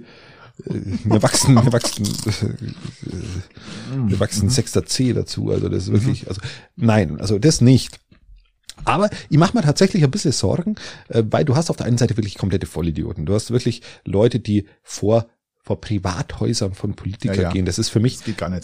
wir 1.04 1.22
wachsen, 1.22 1.56
wir 1.56 1.74
wachsen, 1.74 2.06
äh, 2.06 4.10
wir 4.10 4.20
wachsen 4.20 4.50
sechster 4.50 4.86
C 4.86 5.14
dazu. 5.14 5.52
Also 5.52 5.70
das 5.70 5.84
ist 5.84 5.92
wirklich, 5.92 6.28
also 6.28 6.42
nein, 6.76 7.20
also 7.20 7.40
das 7.40 7.62
nicht. 7.62 8.00
Aber 8.86 9.10
ich 9.30 9.38
mache 9.38 9.56
mir 9.58 9.64
tatsächlich 9.64 10.04
ein 10.04 10.12
bisschen 10.12 10.32
Sorgen, 10.32 10.76
äh, 11.10 11.24
weil 11.30 11.44
du 11.46 11.56
hast 11.56 11.70
auf 11.70 11.76
der 11.78 11.86
einen 11.88 11.98
Seite 11.98 12.16
wirklich 12.18 12.38
komplette 12.38 12.66
Vollidioten. 12.68 13.26
Du 13.26 13.34
hast 13.34 13.52
wirklich 13.52 13.82
Leute, 14.06 14.40
die 14.40 14.66
vor 14.84 15.28
vor 15.68 15.82
Privathäusern 15.82 16.76
von 16.76 16.94
Politikern 16.94 17.36
Ja, 17.38 17.42
ja. 17.44 17.50
gehen. 17.50 17.66
Das 17.66 17.80
ist 17.80 17.90
für 17.90 18.00
mich 18.00 18.20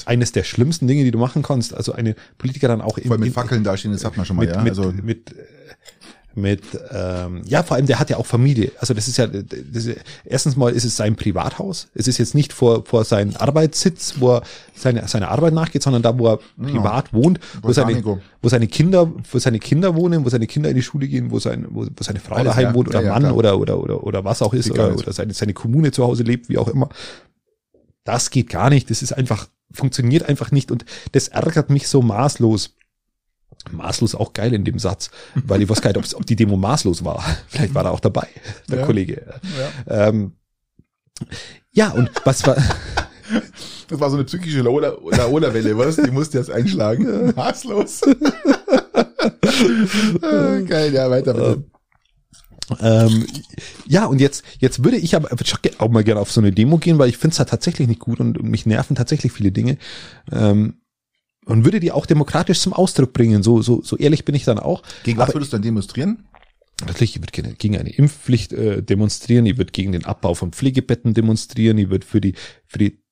eines 0.06 0.34
der 0.34 0.44
schlimmsten 0.44 0.86
Dinge, 0.88 1.04
die 1.04 1.10
du 1.10 1.18
machen 1.18 1.42
kannst. 1.42 1.74
Also 1.74 1.94
eine 1.94 2.16
Politiker 2.38 2.68
dann 2.68 2.80
auch 2.80 3.00
Vor 3.00 3.12
allem 3.14 3.22
mit 3.22 3.30
in- 3.30 3.34
Fackeln 3.34 3.64
dastehen, 3.64 3.92
das 3.92 4.06
hat 4.06 4.18
man 4.18 4.26
schon 4.28 4.36
mal, 4.36 4.46
mit, 4.46 4.56
ja. 4.56 4.62
mit, 4.62 4.70
Also, 4.78 4.92
mit, 4.92 5.32
äh, 5.32 5.36
mit 6.36 6.62
ähm, 6.92 7.42
ja, 7.46 7.64
vor 7.64 7.78
allem 7.78 7.86
der 7.86 8.00
hat 8.00 8.10
ja 8.10 8.18
auch 8.18 8.26
Familie. 8.26 8.72
Also 8.80 8.94
das 8.94 9.08
ist 9.08 9.18
ja, 9.18 9.28
das 9.28 9.86
ist, 9.86 10.00
erstens 10.24 10.56
mal 10.56 10.72
ist 10.72 10.86
es 10.86 10.96
sein 10.96 11.16
Privathaus. 11.16 11.88
Es 11.94 12.08
ist 12.08 12.18
jetzt 12.18 12.36
nicht 12.36 12.54
vor, 12.54 12.86
vor 12.86 13.04
seinem 13.04 13.36
Arbeitssitz, 13.36 14.16
wo 14.20 14.36
er 14.36 14.44
seine, 14.74 15.08
seine 15.08 15.30
Arbeit 15.30 15.54
nachgeht, 15.54 15.84
sondern 15.84 16.02
da, 16.02 16.18
wo 16.18 16.28
er 16.28 16.40
privat 16.62 17.14
wohnt, 17.14 17.40
wo 17.62 17.72
seine, 17.72 18.04
wo 18.42 18.50
seine 18.50 18.68
Kinder, 18.68 19.12
wo 19.32 19.40
seine 19.40 19.60
Kinder 19.60 19.96
wohnen, 19.96 20.26
wo 20.26 20.30
seine 20.30 20.48
Kinder 20.48 20.70
in 20.70 20.76
die 20.76 20.82
Schule 20.82 21.08
gehen, 21.08 21.32
wo 21.32 21.40
sein, 21.40 21.68
wo, 21.70 21.86
wo 21.86 22.04
seine 22.04 22.20
Frau 22.20 22.36
Alles, 22.36 22.52
daheim 22.54 22.70
ja. 22.70 22.74
wohnt 22.74 22.88
oder 22.90 23.02
Ja, 23.02 23.08
ja, 23.08 23.14
Mann 23.14 23.24
klar. 23.24 23.36
oder, 23.36 23.60
oder, 23.60 23.80
oder, 23.80 24.04
oder 24.04 24.24
was 24.24 24.42
auch 24.42 24.54
ist, 24.54 24.72
oder, 24.72 24.96
oder 24.96 25.14
seine, 25.14 25.34
seine 25.34 25.54
Kommune 25.54 25.92
zu 25.92 26.04
Hause 26.04 26.24
lebt, 26.24 26.50
wie 26.50 26.58
auch 26.58 26.68
immer. 26.68 26.90
Das 28.04 28.30
geht 28.32 28.50
gar 28.50 28.70
nicht. 28.70 28.90
Das 28.90 29.02
ist 29.02 29.14
einfach, 29.14 29.48
funktioniert 29.72 30.28
einfach 30.28 30.52
nicht 30.52 30.72
und 30.72 30.86
das 31.12 31.28
ärgert 31.28 31.70
mich 31.70 31.88
so 31.88 32.02
maßlos. 32.02 32.76
Maßlos 33.72 34.16
auch 34.16 34.34
geil 34.34 34.54
in 34.54 34.64
dem 34.66 34.80
Satz, 34.80 35.12
weil 35.36 35.62
ich 35.62 35.70
weiß 35.70 35.82
gar 35.82 35.96
nicht, 35.96 36.14
ob 36.16 36.26
die 36.26 36.36
Demo 36.36 36.58
maßlos 36.58 37.04
war. 37.06 37.24
Vielleicht 37.48 37.74
war 37.76 37.86
er 37.86 37.92
auch 37.92 38.00
dabei, 38.00 38.28
der 38.70 38.80
Ja. 38.80 38.86
Kollege. 38.86 39.34
ja. 39.88 40.08
Ähm, 40.08 40.34
ja, 41.72 41.90
und 41.92 42.10
was 42.26 42.46
war, 42.48 42.58
Das 43.88 44.00
war 44.00 44.10
so 44.10 44.16
eine 44.18 44.26
psychische 44.26 44.62
Laola- 44.62 44.98
Laola-Welle, 45.16 45.78
was? 45.78 45.96
Die 45.98 46.12
musste 46.12 46.38
jetzt 46.38 46.50
einschlagen. 46.50 47.34
Maßlos. 47.36 48.02
Geil, 50.68 50.94
ja, 50.94 51.10
weiter 51.10 51.34
bitte. 51.34 51.64
ähm, 52.80 53.26
ja, 53.86 54.06
und 54.06 54.20
jetzt, 54.22 54.44
jetzt 54.60 54.84
würde 54.84 54.98
ich 54.98 55.16
aber 55.16 55.30
auch 55.78 55.90
mal 55.90 56.04
gerne 56.04 56.20
auf 56.22 56.32
so 56.32 56.42
eine 56.42 56.52
Demo 56.52 56.78
gehen, 56.78 56.98
weil 57.00 57.10
ich 57.10 57.18
finde 57.18 57.34
es 57.34 57.40
halt 57.40 57.50
tatsächlich 57.50 57.88
nicht 57.88 58.00
gut 58.00 58.20
und 58.20 58.42
mich 58.44 58.66
nerven 58.66 58.96
tatsächlich 58.96 59.32
viele 59.32 59.52
Dinge. 59.52 59.78
Ähm, 60.32 60.81
und 61.52 61.66
würde 61.66 61.80
die 61.80 61.92
auch 61.92 62.06
demokratisch 62.06 62.60
zum 62.60 62.74
Ausdruck 62.74 63.14
bringen. 63.14 63.44
So, 63.44 63.62
so, 63.62 63.82
so 63.82 63.98
ehrlich 63.98 64.26
bin 64.26 64.36
ich 64.36 64.46
dann 64.46 64.58
auch. 64.58 64.84
Gegen 65.04 65.20
was 65.20 65.34
würdest 65.34 65.52
du 65.54 65.58
dann 65.58 65.64
demonstrieren? 65.64 66.26
Natürlich, 66.86 67.16
ich 67.16 67.22
würde 67.22 67.32
gerne 67.32 67.54
gegen 67.54 67.78
eine 67.78 67.92
Impfpflicht 67.92 68.54
äh, 68.54 68.82
demonstrieren, 68.82 69.46
ich 69.46 69.58
würde 69.58 69.72
gegen 69.72 69.92
den 69.92 70.06
Abbau 70.06 70.34
von 70.34 70.52
Pflegebetten 70.52 71.14
demonstrieren, 71.14 71.78
ich 71.78 71.90
würde 71.90 72.08
für 72.08 72.22
die, 72.22 72.34
für 72.66 72.80
die 72.80 73.04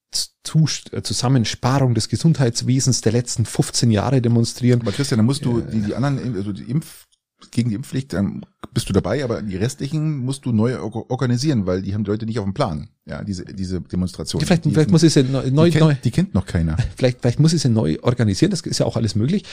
äh, 0.92 1.02
Zusammensparung 1.04 1.94
des 1.94 2.10
Gesundheitswesens 2.10 3.02
der 3.02 3.12
letzten 3.12 3.46
15 3.46 3.92
Jahre 3.92 4.22
demonstrieren. 4.22 4.82
Aber 4.82 4.92
Christian, 4.92 5.20
dann 5.20 5.26
musst 5.26 5.46
du 5.46 5.62
die, 5.62 5.82
die 5.82 5.94
anderen, 5.94 6.36
also 6.36 6.52
die 6.52 6.64
Impf, 6.64 7.06
gegen 7.52 7.70
die 7.70 7.76
Impfpflicht, 7.76 8.14
dann 8.14 8.46
bist 8.74 8.88
du 8.90 8.94
dabei, 8.94 9.24
aber 9.24 9.42
die 9.42 9.56
restlichen 9.56 10.18
musst 10.20 10.46
du 10.46 10.52
neu 10.52 10.80
or- 10.80 11.10
organisieren, 11.10 11.66
weil 11.66 11.82
die 11.82 11.94
haben 11.94 12.04
die 12.04 12.12
Leute 12.12 12.26
nicht 12.26 12.40
auf 12.40 12.46
dem 12.46 12.54
Plan. 12.54 12.90
Ja, 13.06 13.24
diese, 13.24 13.46
diese 13.46 13.82
Demonstration. 13.82 14.42
Vielleicht, 14.42 14.66
die, 14.66 14.72
vielleicht 14.72 14.92
muss 14.92 15.04
ich 15.04 15.14
sie 15.14 15.24
neu, 15.24 15.50
neu, 15.52 15.66
die, 15.66 15.72
kennt, 15.72 15.84
neu 15.86 15.96
die 16.04 16.12
kennt 16.12 16.34
noch 16.36 16.46
keiner. 16.46 16.78
vielleicht, 16.98 17.22
vielleicht 17.22 17.40
muss 17.40 17.54
ich 17.54 17.62
sie 17.62 17.70
neu 17.70 17.98
organisieren, 18.02 18.52
das 18.52 18.62
ist 18.62 18.80
ja 18.80 18.86
auch 18.86 18.96
alles 18.98 19.16
möglich. 19.16 19.44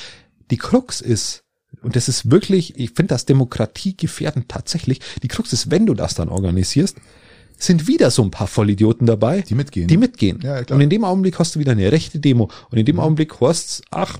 Die 0.50 0.56
Krux 0.58 1.00
ist, 1.00 1.42
Und 1.82 1.96
das 1.96 2.08
ist 2.08 2.30
wirklich, 2.30 2.78
ich 2.78 2.90
finde 2.92 3.08
das 3.14 3.24
Demokratie 3.26 3.96
gefährdend 3.96 4.48
tatsächlich. 4.48 5.00
Die 5.22 5.28
Krux 5.28 5.52
ist, 5.52 5.70
wenn 5.70 5.86
du 5.86 5.94
das 5.94 6.14
dann 6.14 6.28
organisierst, 6.28 6.96
sind 7.58 7.88
wieder 7.88 8.10
so 8.10 8.22
ein 8.22 8.30
paar 8.30 8.46
Vollidioten 8.46 9.06
dabei, 9.06 9.40
Die 9.40 9.54
mitgehen. 9.54 9.88
die 9.88 9.96
mitgehen. 9.96 10.40
Ja, 10.42 10.62
klar. 10.62 10.76
und 10.76 10.82
in 10.82 10.90
dem 10.90 11.04
Augenblick 11.04 11.38
hast 11.38 11.54
du 11.54 11.58
wieder 11.58 11.72
eine 11.72 11.90
rechte 11.90 12.20
Demo. 12.20 12.50
Und 12.70 12.78
in 12.78 12.84
dem 12.84 13.00
Augenblick 13.00 13.40
horst's, 13.40 13.80
ach, 13.90 14.18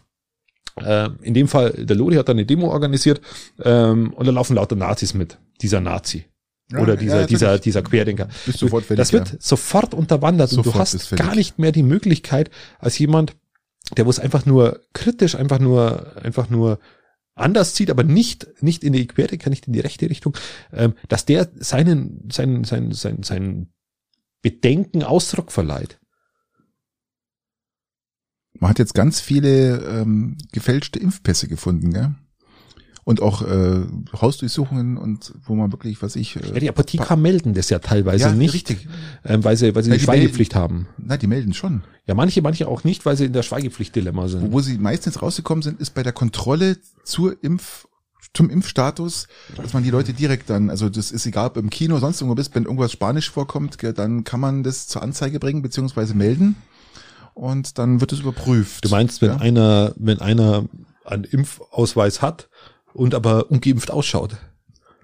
äh, 0.76 1.08
in 1.22 1.34
dem 1.34 1.48
Fall, 1.48 1.70
der 1.72 1.96
Lodi 1.96 2.16
hat 2.16 2.28
da 2.28 2.32
eine 2.32 2.46
Demo 2.46 2.68
organisiert 2.68 3.20
ähm, 3.62 4.12
und 4.12 4.26
da 4.26 4.32
laufen 4.32 4.56
lauter 4.56 4.76
Nazis 4.76 5.14
mit, 5.14 5.38
dieser 5.60 5.80
Nazi. 5.80 6.26
Ja, 6.70 6.80
oder 6.80 6.94
ja, 6.94 7.00
dieser, 7.00 7.14
natürlich. 7.14 7.38
dieser, 7.38 7.58
dieser 7.58 7.82
Querdenker. 7.82 8.28
Bist 8.44 8.58
sofort 8.58 8.84
fertig, 8.84 8.98
das 8.98 9.12
wird 9.12 9.28
ja. 9.30 9.36
sofort 9.38 9.94
unterwandert 9.94 10.50
und 10.50 10.58
du 10.58 10.62
Sofort 10.64 10.80
hast 10.80 11.16
gar 11.16 11.34
nicht 11.34 11.58
mehr 11.58 11.72
die 11.72 11.84
Möglichkeit, 11.84 12.50
als 12.78 12.98
jemand, 12.98 13.36
der 13.96 14.04
wo 14.04 14.10
es 14.10 14.18
einfach 14.18 14.46
nur 14.46 14.80
kritisch, 14.92 15.36
einfach 15.36 15.60
nur, 15.60 16.16
einfach 16.22 16.50
nur 16.50 16.80
anders 17.36 17.74
zieht, 17.74 17.90
aber 17.90 18.02
nicht, 18.02 18.48
nicht 18.60 18.82
in 18.82 18.92
die 18.92 19.06
Querdenker, 19.06 19.48
nicht 19.48 19.66
in 19.68 19.74
die 19.74 19.80
rechte 19.80 20.10
Richtung, 20.10 20.36
ähm, 20.72 20.94
dass 21.08 21.24
der 21.24 21.48
seinen, 21.54 22.28
seinen, 22.32 22.64
seinen, 22.64 22.92
seinen, 22.92 23.22
seinen 23.22 23.72
Bedenken 24.42 25.04
Ausdruck 25.04 25.52
verleiht. 25.52 25.98
Man 28.60 28.70
hat 28.70 28.78
jetzt 28.78 28.94
ganz 28.94 29.20
viele 29.20 29.78
ähm, 29.84 30.36
gefälschte 30.52 30.98
Impfpässe 30.98 31.48
gefunden, 31.48 31.92
gell? 31.92 32.14
Und 33.04 33.22
auch 33.22 33.42
äh, 33.42 33.82
Hausdurchsuchungen 34.20 34.96
und 34.96 35.32
wo 35.44 35.54
man 35.54 35.70
wirklich, 35.70 36.02
was 36.02 36.16
ich. 36.16 36.34
Äh, 36.36 36.54
Ja, 36.54 36.58
die 36.58 36.68
Apotheker 36.68 37.14
melden 37.14 37.54
das 37.54 37.70
ja 37.70 37.78
teilweise 37.78 38.24
Ja, 38.24 38.32
nicht, 38.32 38.52
richtig. 38.52 38.88
Ähm, 39.24 39.44
weil 39.44 39.56
sie, 39.56 39.72
weil 39.76 39.84
sie 39.84 39.90
Ja, 39.90 39.96
die 39.96 40.02
Schweigepflicht 40.02 40.56
haben. 40.56 40.88
na, 40.98 41.16
die 41.16 41.28
melden 41.28 41.54
schon. 41.54 41.84
Ja, 42.08 42.14
manche, 42.14 42.42
manche 42.42 42.66
auch 42.66 42.82
nicht, 42.82 43.06
weil 43.06 43.16
sie 43.16 43.26
in 43.26 43.32
der 43.32 43.44
Schweigepflichtdilemma 43.44 44.26
sind. 44.26 44.50
Wo 44.50 44.60
sie 44.60 44.78
meistens 44.78 45.22
rausgekommen 45.22 45.62
sind, 45.62 45.80
ist 45.80 45.94
bei 45.94 46.02
der 46.02 46.12
Kontrolle 46.12 46.78
zur 47.04 47.36
Impf, 47.44 47.86
zum 48.34 48.50
Impfstatus, 48.50 49.28
dass 49.56 49.72
man 49.72 49.84
die 49.84 49.90
Leute 49.90 50.12
direkt 50.12 50.50
dann, 50.50 50.68
also 50.68 50.88
das 50.88 51.12
ist 51.12 51.26
egal, 51.26 51.46
ob 51.46 51.56
im 51.58 51.70
Kino, 51.70 51.98
sonst 52.00 52.20
irgendwo 52.20 52.34
bist, 52.34 52.56
wenn 52.56 52.64
irgendwas 52.64 52.90
Spanisch 52.90 53.30
vorkommt, 53.30 53.78
gell, 53.78 53.92
dann 53.92 54.24
kann 54.24 54.40
man 54.40 54.64
das 54.64 54.88
zur 54.88 55.02
Anzeige 55.04 55.38
bringen, 55.38 55.62
beziehungsweise 55.62 56.14
melden. 56.14 56.56
Und 57.36 57.76
dann 57.76 58.00
wird 58.00 58.12
es 58.12 58.20
überprüft. 58.20 58.82
Du 58.86 58.88
meinst, 58.88 59.20
wenn 59.20 59.28
ja? 59.32 59.36
einer, 59.36 59.92
wenn 59.96 60.20
einer 60.20 60.64
einen 61.04 61.24
Impfausweis 61.24 62.22
hat 62.22 62.48
und 62.94 63.14
aber 63.14 63.50
ungeimpft 63.50 63.90
ausschaut? 63.90 64.36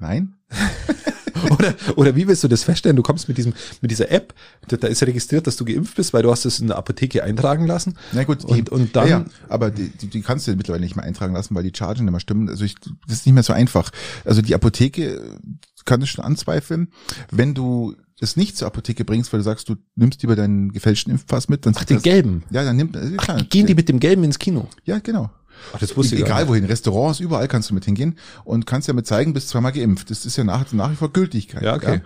Nein? 0.01 0.35
Oder, 1.51 1.75
oder 1.97 2.15
wie 2.15 2.29
willst 2.29 2.45
du 2.45 2.49
das 2.49 2.63
feststellen? 2.63 2.95
Du 2.97 3.03
kommst 3.03 3.27
mit 3.27 3.37
diesem, 3.37 3.53
mit 3.81 3.91
dieser 3.91 4.13
App, 4.13 4.33
da, 4.69 4.77
da 4.77 4.87
ist 4.87 5.03
registriert, 5.03 5.45
dass 5.49 5.57
du 5.57 5.65
geimpft 5.65 5.97
bist, 5.97 6.13
weil 6.13 6.23
du 6.23 6.31
hast 6.31 6.45
es 6.45 6.61
in 6.61 6.69
der 6.69 6.77
Apotheke 6.77 7.25
eintragen 7.25 7.67
lassen. 7.67 7.99
Na 8.13 8.23
gut, 8.23 8.43
die, 8.49 8.61
Und- 8.61 8.69
und 8.71 8.95
dann- 8.95 9.09
ja, 9.09 9.19
ja, 9.21 9.25
aber 9.49 9.73
die, 9.73 9.89
die, 9.89 10.21
kannst 10.23 10.47
du 10.47 10.55
mittlerweile 10.55 10.85
nicht 10.85 10.95
mehr 10.95 11.05
eintragen 11.05 11.35
lassen, 11.35 11.55
weil 11.57 11.65
die 11.65 11.73
Chargen 11.77 12.07
immer 12.07 12.21
stimmen. 12.21 12.49
Also 12.49 12.65
ich, 12.65 12.77
das 13.09 13.17
ist 13.19 13.27
nicht 13.27 13.35
mehr 13.35 13.43
so 13.43 13.53
einfach. 13.53 13.91
Also 14.25 14.41
die 14.41 14.55
Apotheke 14.55 15.37
kann 15.85 16.03
es 16.03 16.09
schon 16.09 16.25
anzweifeln. 16.25 16.89
Wenn 17.31 17.55
du 17.55 17.95
es 18.21 18.37
nicht 18.37 18.57
zur 18.57 18.69
Apotheke 18.69 19.05
bringst, 19.05 19.33
weil 19.33 19.41
du 19.41 19.45
sagst, 19.45 19.69
du 19.69 19.77
nimmst 19.97 20.23
lieber 20.23 20.37
deinen 20.37 20.73
gefälschten 20.73 21.13
Impfpass 21.13 21.49
mit, 21.49 21.67
dann 21.67 21.75
Ach, 21.77 21.85
den 21.85 21.97
das, 21.97 22.05
gelben. 22.05 22.45
Ja, 22.51 22.65
dann 22.65 22.77
nimmt, 22.77 22.97
äh, 22.97 23.17
klar, 23.17 23.43
Gehen 23.43 23.67
die 23.67 23.75
mit 23.75 23.89
dem 23.89 23.99
gelben 23.99 24.25
ins 24.25 24.39
Kino? 24.39 24.69
ja, 24.85 24.99
genau. 25.01 25.31
Ach, 25.75 25.79
das 25.79 25.97
wusste 25.97 26.17
ich 26.17 26.23
Egal 26.23 26.49
wohin, 26.49 26.65
Restaurants, 26.65 27.21
überall 27.21 27.47
kannst 27.47 27.71
du 27.71 27.75
mit 27.75 27.85
hingehen 27.85 28.19
und 28.45 28.67
kannst 28.67 28.89
ja 28.89 28.95
mit 28.95 29.07
zeigen, 29.07 29.33
bist 29.33 29.49
zweimal 29.49 29.73
geimpft. 29.73 30.11
Das 30.11 30.27
ist 30.27 30.37
ja 30.37 30.45
nach, 30.45 30.73
nach 30.73 30.91
wie 30.91 30.97
vor 30.97 31.13
Gültigkeit. 31.13 31.63
Ja, 31.63 31.75
okay. 31.75 32.01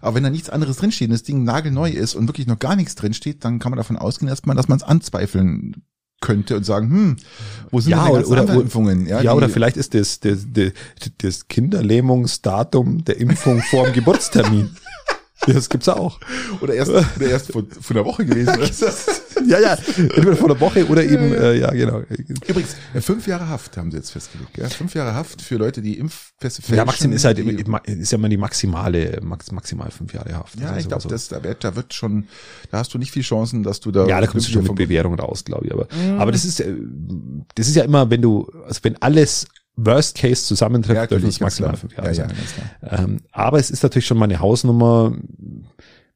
Aber 0.00 0.14
wenn 0.14 0.22
da 0.22 0.30
nichts 0.30 0.50
anderes 0.50 0.76
drinsteht 0.78 1.08
und 1.08 1.12
das 1.12 1.22
Ding 1.22 1.44
nagelneu 1.44 1.90
ist 1.90 2.14
und 2.14 2.28
wirklich 2.28 2.46
noch 2.46 2.58
gar 2.58 2.76
nichts 2.76 2.94
drinsteht, 2.94 3.44
dann 3.44 3.58
kann 3.58 3.70
man 3.70 3.76
davon 3.76 3.96
ausgehen 3.98 4.28
erstmal, 4.28 4.56
dass 4.56 4.68
man 4.68 4.78
es 4.78 4.82
anzweifeln 4.84 5.82
könnte 6.22 6.56
und 6.56 6.64
sagen, 6.64 6.88
hm, 6.88 7.16
wo 7.70 7.80
sind 7.80 7.90
Ja, 7.90 8.06
denn 8.08 8.20
die 8.22 8.24
oder, 8.24 8.48
Impfungen? 8.54 9.06
ja, 9.06 9.20
die- 9.20 9.28
oder 9.28 9.50
vielleicht 9.50 9.76
ist 9.76 9.92
das, 9.92 10.20
das, 10.20 10.46
das, 10.50 10.72
das 11.18 11.48
Kinderlähmungsdatum 11.48 13.04
der 13.04 13.18
Impfung 13.20 13.60
vor 13.70 13.84
dem 13.84 13.92
Geburtstermin. 13.92 14.70
Das 15.46 15.68
gibt's 15.68 15.88
auch. 15.88 16.20
oder 16.60 16.74
erst, 16.74 16.90
oder 16.90 17.26
erst 17.28 17.52
vor, 17.52 17.64
vor 17.80 17.96
einer 17.96 18.04
Woche 18.04 18.24
gewesen. 18.24 18.52
Ja, 19.46 19.58
ja. 19.58 19.76
Entweder 19.96 20.36
vor 20.36 20.48
der 20.48 20.60
Woche 20.60 20.86
oder 20.86 21.02
eben, 21.02 21.34
äh, 21.34 21.54
ja, 21.54 21.70
genau. 21.72 22.02
Übrigens, 22.46 22.76
äh, 22.94 23.00
fünf 23.00 23.26
Jahre 23.26 23.48
Haft 23.48 23.76
haben 23.76 23.90
sie 23.90 23.96
jetzt 23.96 24.10
festgelegt. 24.10 24.56
Ja? 24.56 24.68
Fünf 24.68 24.94
Jahre 24.94 25.14
Haft 25.14 25.42
für 25.42 25.56
Leute, 25.56 25.82
die 25.82 25.98
Impfpässe 25.98 26.62
fälschen. 26.62 26.76
Ja, 26.76 26.84
Maxim 26.84 27.12
ist 27.12 27.24
halt, 27.24 27.38
ist 27.40 28.12
ja 28.12 28.18
immer 28.18 28.28
die 28.28 28.36
maximale, 28.36 29.18
max, 29.22 29.50
maximal 29.50 29.90
fünf 29.90 30.14
Jahre 30.14 30.34
Haft. 30.34 30.60
ja, 30.60 30.68
Also 30.68 30.78
ich 30.80 30.86
glaube, 30.88 31.02
so. 31.02 31.34
da 31.34 31.42
wird, 31.42 31.64
da 31.64 31.74
wird 31.74 31.92
schon, 31.92 32.28
da 32.70 32.78
hast 32.78 32.94
du 32.94 32.98
nicht 32.98 33.10
viel 33.10 33.22
Chancen, 33.22 33.62
dass 33.62 33.80
du 33.80 33.90
da. 33.90 34.06
Ja, 34.06 34.20
da 34.20 34.26
kommst 34.26 34.46
du 34.48 34.52
schon 34.52 34.62
mit 34.62 34.76
Bewährung 34.76 35.18
raus, 35.18 35.44
glaube 35.44 35.66
ich. 35.66 35.72
Aber, 35.72 35.88
aber 36.18 36.30
das 36.30 36.44
ist, 36.44 36.60
äh, 36.60 36.74
das 37.54 37.66
ist 37.66 37.74
ja 37.74 37.84
immer, 37.84 38.10
wenn 38.10 38.22
du, 38.22 38.48
also 38.66 38.78
wenn 38.82 39.00
alles 39.02 39.46
Worst 39.76 40.16
Case 40.16 40.44
zusammentrifft, 40.44 40.96
Ja, 40.96 41.06
dürfen 41.06 41.28
es 41.28 41.40
maximal 41.40 41.76
fünf. 41.76 41.96
Jahre 41.96 42.12
Ja, 42.12 42.24
ja, 42.24 42.28
sein. 42.28 42.36
klar. 42.80 43.00
Ähm, 43.00 43.20
aber 43.32 43.58
es 43.58 43.70
ist 43.70 43.82
natürlich 43.82 44.06
schon 44.06 44.18
mal 44.18 44.24
eine 44.26 44.40
Hausnummer. 44.40 45.16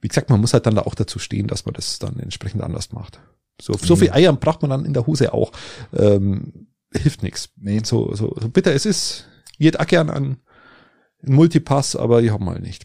Wie 0.00 0.09
gesagt, 0.09 0.28
man 0.30 0.40
muss 0.40 0.52
halt 0.52 0.66
dann 0.66 0.74
da 0.74 0.82
auch 0.82 0.94
dazu 0.94 1.18
stehen, 1.18 1.46
dass 1.46 1.64
man 1.64 1.72
das 1.74 1.98
dann 1.98 2.18
entsprechend 2.18 2.62
anders 2.62 2.92
macht. 2.92 3.18
So, 3.61 3.72
so 3.72 3.94
Mhm. 3.94 3.98
viel 4.00 4.12
Eier 4.12 4.32
braucht 4.34 4.61
man 4.62 4.70
dann 4.70 4.84
in 4.84 4.92
der 4.92 5.07
Hose 5.07 5.32
auch. 5.32 5.52
Ähm, 5.94 6.66
hilft 6.92 7.22
nichts. 7.22 7.48
Nee. 7.57 7.80
So, 7.82 8.14
so, 8.14 8.36
so 8.38 8.48
bitter 8.50 8.74
es 8.74 8.84
ist. 8.86 9.24
Auch 9.78 9.86
gern 9.86 10.11
einen 10.11 10.36
Multipass, 11.22 11.96
aber 11.96 12.22
ich 12.22 12.30
habe 12.30 12.44
mal 12.44 12.61
nicht. 12.61 12.84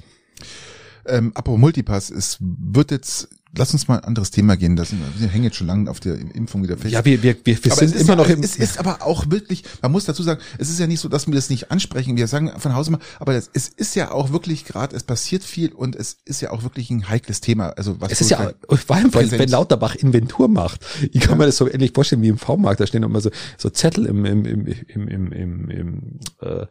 Ähm, 1.05 1.32
apropos 1.36 1.59
Multipass, 1.59 2.09
es 2.09 2.38
wird 2.39 2.91
jetzt, 2.91 3.28
lass 3.56 3.74
uns 3.74 3.88
mal 3.88 3.97
ein 3.97 4.04
anderes 4.04 4.32
Thema 4.32 4.56
gehen. 4.56 4.76
Das, 4.76 4.93
wir 5.18 5.28
hängen 5.28 5.45
jetzt 5.45 5.58
schon 5.58 5.68
lange 5.68 5.89
auf 5.89 5.99
der 5.99 6.16
Impfung 6.16 6.64
wieder 6.64 6.78
fest. 6.78 6.93
Ja, 6.93 7.04
wir, 7.04 7.22
wir, 7.22 7.36
wir, 7.43 7.64
wir 7.64 7.72
sind 7.74 7.95
immer 7.95 8.10
ja, 8.10 8.16
noch 8.16 8.30
im, 8.30 8.41
Es 8.41 8.56
ist 8.56 8.80
aber 8.80 9.02
auch 9.02 9.30
wirklich, 9.30 9.64
man 9.82 9.91
muss 9.91 10.06
dazu 10.06 10.24
sagen, 10.24 10.41
es 10.58 10.70
ist 10.70 10.80
ja 10.80 10.88
nicht 10.88 10.99
so, 10.99 11.10
dass 11.10 11.28
wir 11.28 11.36
das 11.36 11.49
nicht 11.49 11.72
ansprechen. 11.72 12.16
Wir 12.18 12.28
sagen 12.28 12.52
von 12.58 12.76
Hause 12.76 12.91
mal, 12.91 12.99
aber 13.20 13.36
es, 13.36 13.49
es 13.54 13.68
ist 13.68 13.95
ja 13.95 14.12
auch 14.12 14.32
wirklich 14.32 14.66
gerade, 14.66 14.95
es 14.95 15.04
passiert 15.04 15.43
viel 15.43 15.74
und 15.74 15.95
es 15.95 16.18
ist 16.26 16.41
ja 16.41 16.52
auch 16.52 16.64
wirklich 16.64 16.89
ein 16.91 17.10
heikles 17.10 17.41
Thema. 17.41 17.70
Also 17.70 17.99
was 17.99 18.12
Es 18.12 18.22
ist 18.22 18.32
ja, 18.32 18.52
vor 18.70 18.95
allem, 18.95 19.14
wenn, 19.14 19.32
wenn 19.32 19.49
Lauterbach 19.49 19.95
Inventur 19.95 20.47
macht. 20.47 20.86
Ich 21.12 21.22
kann 21.22 21.38
mir 21.38 21.45
das 21.45 21.58
so 21.58 21.70
ähnlich 21.70 21.91
vorstellen 21.93 22.22
wie 22.22 22.30
im 22.30 22.38
V-Markt. 22.38 22.80
Da 22.80 22.88
stehen 22.88 23.04
immer 23.04 23.22
so, 23.22 23.32
so 23.58 23.70
Zettel 23.70 24.06
im, 24.06 24.26
im, 24.26 24.45
im, 24.45 24.66
im, 24.66 25.08
im, 25.08 25.32
im, 25.32 25.70
im 25.70 26.20
äh, 26.41 26.66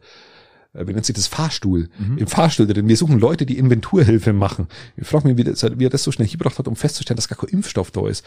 wie 0.73 0.93
nennt 0.93 1.05
sich 1.05 1.15
das, 1.15 1.27
Fahrstuhl, 1.27 1.89
Mhm. 1.99 2.17
im 2.17 2.27
Fahrstuhl 2.27 2.65
drin. 2.67 2.87
Wir 2.87 2.95
suchen 2.97 3.19
Leute, 3.19 3.45
die 3.45 3.57
Inventurhilfe 3.57 4.33
machen. 4.33 4.67
Ich 4.95 5.07
frage 5.07 5.27
mich, 5.27 5.37
wie, 5.37 5.43
das, 5.43 5.63
wie 5.77 5.85
er 5.85 5.89
das 5.89 6.03
so 6.03 6.11
schnell 6.11 6.27
hingebracht 6.27 6.57
hat, 6.59 6.67
um 6.67 6.75
festzustellen, 6.75 7.17
dass 7.17 7.27
gar 7.27 7.37
kein 7.37 7.49
Impfstoff 7.49 7.91
da 7.91 8.07
ist. 8.07 8.25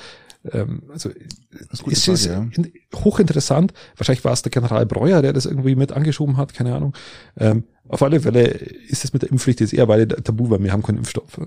Ähm, 0.53 0.82
also 0.92 1.09
ist 1.11 1.82
gute 1.82 1.97
es 1.97 2.07
ist 2.09 2.26
Frage, 2.26 2.51
in, 2.55 2.72
hochinteressant. 2.95 3.72
Wahrscheinlich 3.97 4.24
war 4.24 4.32
es 4.32 4.42
der 4.42 4.51
General 4.51 4.84
Breuer, 4.86 5.22
der 5.22 5.32
das 5.32 5.47
irgendwie 5.47 5.74
mit 5.74 5.92
angeschoben 5.92 6.36
hat, 6.36 6.53
keine 6.55 6.74
Ahnung. 6.74 6.95
Ähm, 7.38 7.64
auf 7.88 8.03
alle 8.03 8.20
Fälle 8.20 8.42
ist 8.45 9.05
es 9.05 9.12
mit 9.12 9.22
der 9.22 9.30
Impfpflicht 9.30 9.61
jetzt 9.61 9.72
eher, 9.74 9.88
weil 9.88 10.07
der 10.07 10.22
Tabu 10.22 10.51
war, 10.51 10.62
wir 10.62 10.72
haben 10.72 10.82
keinen 10.82 10.99
Impfstoff. 10.99 11.38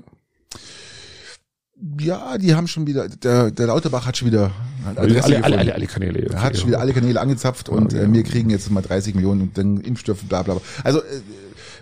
Ja, 1.99 2.37
die 2.37 2.55
haben 2.55 2.67
schon 2.67 2.87
wieder, 2.87 3.07
der, 3.07 3.51
der 3.51 3.67
Lauterbach 3.67 4.05
hat 4.05 4.17
schon 4.17 4.27
wieder 4.27 4.51
hat 4.85 4.97
Alle, 4.97 5.23
alle, 5.23 5.43
alle, 5.43 5.57
alle, 5.57 5.75
alle 5.75 5.87
Kanäle. 5.87 6.29
Er 6.29 6.41
hat 6.41 6.57
schon 6.57 6.67
wieder 6.67 6.79
alle 6.79 6.93
Kanäle 6.93 7.19
angezapft 7.19 7.69
und 7.69 7.93
äh, 7.93 8.11
wir 8.11 8.23
kriegen 8.23 8.49
jetzt 8.49 8.69
mal 8.71 8.81
30 8.81 9.15
Millionen 9.15 9.41
und 9.41 9.57
dann 9.57 9.77
Impfstoffe, 9.77 10.23
bla 10.23 10.43
bla 10.43 10.55
bla. 10.55 10.63
Also 10.83 10.99
äh, 10.99 11.21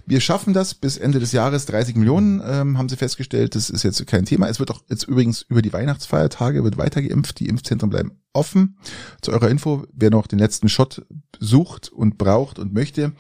wir 0.06 0.20
schaffen 0.20 0.54
das 0.54 0.76
bis 0.76 0.98
Ende 0.98 1.20
des 1.20 1.32
Jahres 1.32 1.66
30 1.66 1.96
Millionen, 1.96 2.42
ähm, 2.46 2.78
haben 2.78 2.90
sie 2.90 2.98
festgestellt. 2.98 3.56
Das 3.56 3.70
ist 3.70 3.84
jetzt 3.84 4.06
kein 4.06 4.26
Thema. 4.26 4.48
Es 4.48 4.60
wird 4.60 4.70
auch 4.70 4.82
jetzt 4.88 5.04
übrigens 5.08 5.42
über 5.42 5.62
die 5.62 5.74
Weihnachtsfeiertage 5.74 6.64
wird 6.64 6.78
weiter 6.78 7.02
geimpft. 7.02 7.40
Die 7.40 7.48
Impfzentren 7.48 7.90
bleiben 7.90 8.12
offen. 8.34 8.78
Zu 9.22 9.32
eurer 9.32 9.50
Info, 9.50 9.86
wer 9.94 10.12
noch 10.12 10.28
den 10.28 10.40
letzten 10.40 10.70
Shot 10.70 11.06
sucht 11.40 11.90
und 11.90 12.18
braucht 12.18 12.60
und 12.60 12.74
möchte, 12.74 13.14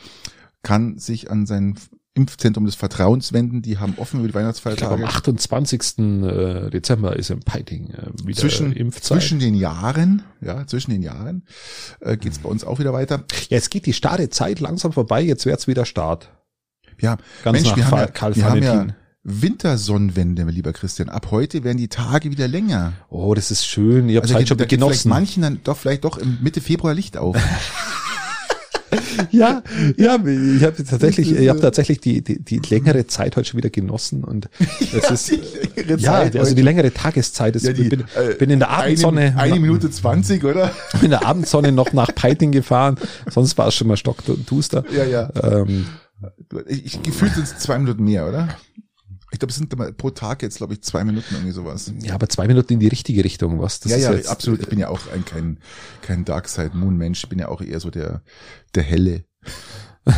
kann 0.62 0.98
sich 1.00 1.32
an 1.32 1.46
sein 1.46 1.76
Impfzentrum 2.16 2.66
des 2.66 2.76
Vertrauens 2.76 3.32
wenden. 3.34 3.62
Die 3.62 3.78
haben 3.78 3.94
offen 3.98 4.22
über 4.22 4.24
die 4.24 4.30
Ich 4.30 4.32
glaube, 4.32 4.46
Weihnachtsfeiertage. 4.46 5.04
am 5.04 5.10
28. 5.10 6.00
äh, 6.00 6.70
Dezember 6.72 7.16
ist 7.16 7.30
in 7.30 7.42
Peiting 7.42 7.92
äh, 7.92 8.08
wieder 8.26 8.40
zwischen, 8.40 8.72
Impfzeit. 8.74 9.04
zwischen 9.20 9.40
den 9.40 9.54
Jahren, 9.54 10.24
ja, 10.42 10.66
zwischen 10.66 10.92
den 10.92 11.02
Jahren 11.04 11.44
äh, 12.00 12.18
geht's 12.18 12.40
bei 12.40 12.50
uns 12.50 12.64
auch 12.64 12.80
wieder 12.80 12.94
weiter. 12.94 13.26
ja, 13.50 13.58
es 13.58 13.70
geht 13.70 13.86
die 13.86 13.94
starre 13.94 14.30
Zeit 14.30 14.60
langsam 14.62 14.92
vorbei, 14.94 15.22
jetzt 15.22 15.46
wird's 15.46 15.68
wieder 15.68 15.86
Start. 15.86 16.32
Ja, 17.02 17.18
Ganz 17.44 17.62
Mensch, 17.62 17.76
wir 17.76 17.86
haben, 17.92 17.98
ja, 18.00 18.08
Karl 18.08 18.36
wir 18.36 18.46
haben 18.46 18.64
ja. 18.64 18.88
Wintersonnenwende, 19.24 20.44
lieber 20.44 20.72
Christian. 20.72 21.10
Ab 21.10 21.28
heute 21.32 21.64
werden 21.64 21.78
die 21.78 21.88
Tage 21.88 22.32
wieder 22.32 22.48
länger. 22.48 22.94
Oh, 23.10 23.34
das 23.34 23.52
ist 23.52 23.66
schön. 23.66 24.08
Ich 24.08 24.16
habe 24.16 24.24
Also 24.24 24.34
Zeit 24.36 24.42
geht- 24.42 24.48
schon 24.50 24.58
geht 24.58 24.70
vielleicht 24.70 24.80
genossen. 24.82 25.10
manchen 25.10 25.42
dann 25.44 25.60
doch 25.64 25.78
vielleicht 25.78 26.04
doch 26.06 26.18
im 26.18 26.38
Mitte 26.42 26.62
Februar 26.62 26.94
Licht 26.94 27.18
auf. 27.18 27.36
Ja, 29.32 29.64
ja, 29.98 30.16
ich 30.26 30.64
habe 30.64 30.84
tatsächlich, 30.84 31.32
ich 31.32 31.50
habe 31.50 31.60
äh, 31.60 31.62
tatsächlich 31.62 32.00
die, 32.00 32.22
die, 32.22 32.40
die 32.40 32.60
längere 32.70 33.08
Zeit 33.08 33.36
heute 33.36 33.50
schon 33.50 33.58
wieder 33.58 33.70
genossen 33.70 34.24
und 34.24 34.50
das 34.94 35.12
ist 35.12 35.32
die 35.32 35.42
längere 35.76 36.00
ja, 36.00 36.12
Zeit 36.12 36.36
also 36.38 36.56
die 36.56 36.62
längere 36.62 36.94
Tageszeit. 36.94 37.56
Ist, 37.56 37.66
Ja, 37.66 37.74
die, 37.74 37.90
bin, 37.90 38.04
äh, 38.16 38.36
bin 38.36 38.50
in 38.50 38.60
der 38.60 38.70
Abendsonne, 38.70 39.22
Eine, 39.22 39.40
eine 39.40 39.60
Minute 39.60 39.90
zwanzig, 39.92 40.44
oder? 40.44 40.72
in 41.02 41.10
der 41.10 41.26
Abendsonne 41.26 41.72
noch 41.72 41.94
nach 41.94 42.14
Peiting 42.14 42.52
gefahren. 42.52 42.98
Sonst 43.30 43.58
war 43.58 43.68
es 43.68 43.76
schon 43.76 43.88
mal 43.88 43.98
stockduster. 43.98 44.84
Ja, 44.96 45.04
ja. 45.04 45.30
Ähm, 45.44 45.86
Ich, 46.68 46.86
ich 46.86 47.04
gefühlt 47.04 47.34
sind 47.34 47.44
es 47.44 47.58
zwei 47.58 47.78
Minuten 47.78 48.04
mehr, 48.04 48.28
oder? 48.28 48.50
Ich 49.36 49.40
glaube, 49.40 49.52
es 49.52 49.58
sind 49.58 49.98
pro 49.98 50.10
Tag 50.12 50.42
jetzt, 50.44 50.58
glaube 50.58 50.74
ich, 50.74 50.82
zwei 50.82 51.04
Minuten 51.04 51.36
irgendwie 51.36 51.52
sowas. 51.52 51.92
ja, 52.02 52.14
aber 52.14 52.30
zwei 52.30 52.48
Minuten 52.48 52.74
in 52.74 52.80
die 52.80 52.88
richtige 52.88 53.24
Richtung, 53.24 53.60
was? 53.60 53.82
Das 53.82 53.92
ja, 53.92 53.98
ja, 53.98 54.14
jetzt, 54.14 54.30
absolut. 54.30 54.62
Ich 54.62 54.68
bin 54.70 54.80
ja 54.80 54.88
auch 54.88 55.12
ein, 55.14 55.26
kein, 55.26 55.58
kein 56.02 56.24
Dark 56.24 56.48
Side 56.48 56.72
Moon 56.74 56.96
Mensch. 56.96 57.24
Ich 57.24 57.30
bin 57.30 57.40
ja 57.40 57.50
auch 57.50 57.62
eher 57.62 57.82
so 57.82 57.90
der, 57.90 58.22
der 58.74 58.84
helle 58.84 59.26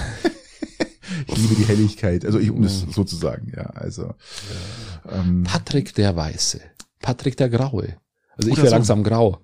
ich 1.27 1.37
liebe 1.37 1.55
die 1.55 1.65
Helligkeit, 1.65 2.25
also 2.25 2.39
ich, 2.39 2.51
um 2.51 2.61
das 2.61 2.85
so 2.91 3.03
zu 3.03 3.15
sagen, 3.15 3.51
ja, 3.55 3.63
also. 3.63 4.13
Ähm, 5.09 5.43
Patrick 5.43 5.95
der 5.95 6.15
Weiße. 6.15 6.61
Patrick 6.99 7.37
der 7.37 7.49
Graue. 7.49 7.97
Also 8.35 8.49
ich 8.49 8.57
wäre 8.57 8.67
so. 8.67 8.73
langsam 8.73 9.03
grau. 9.03 9.39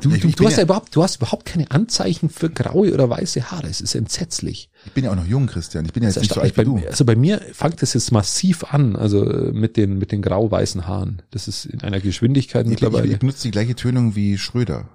Du, 0.00 0.10
du, 0.10 0.28
du 0.30 0.46
hast 0.46 0.56
ja- 0.56 0.62
überhaupt, 0.62 0.94
du 0.94 1.02
hast 1.02 1.16
überhaupt 1.16 1.44
keine 1.44 1.70
Anzeichen 1.70 2.30
für 2.30 2.48
graue 2.48 2.94
oder 2.94 3.10
weiße 3.10 3.50
Haare. 3.50 3.66
Es 3.68 3.80
ist 3.80 3.94
entsetzlich. 3.96 4.70
Ich 4.84 4.92
bin 4.92 5.04
ja 5.04 5.10
auch 5.12 5.16
noch 5.16 5.26
jung, 5.26 5.46
Christian, 5.46 5.84
ich 5.84 5.92
bin 5.92 6.02
ja 6.02 6.08
jetzt 6.08 6.20
nicht 6.20 6.34
so 6.34 6.40
alt 6.40 6.56
wie 6.56 6.64
du. 6.64 6.76
bei, 6.76 6.88
also 6.88 7.04
bei 7.04 7.16
mir 7.16 7.40
fängt 7.52 7.82
es 7.82 7.94
jetzt 7.94 8.10
massiv 8.10 8.64
an, 8.64 8.96
also 8.96 9.24
äh, 9.28 9.52
mit 9.52 9.76
den, 9.76 9.98
mit 9.98 10.12
den 10.12 10.22
grau-weißen 10.22 10.86
Haaren. 10.86 11.22
Das 11.30 11.48
ist 11.48 11.66
in 11.66 11.82
einer 11.82 12.00
Geschwindigkeit 12.00 12.66
Ich, 12.66 12.72
ich, 12.72 12.80
mittlerweile. 12.80 13.12
ich 13.12 13.18
benutze 13.18 13.42
die 13.44 13.50
gleiche 13.52 13.74
Tönung 13.74 14.16
wie 14.16 14.38
Schröder. 14.38 14.88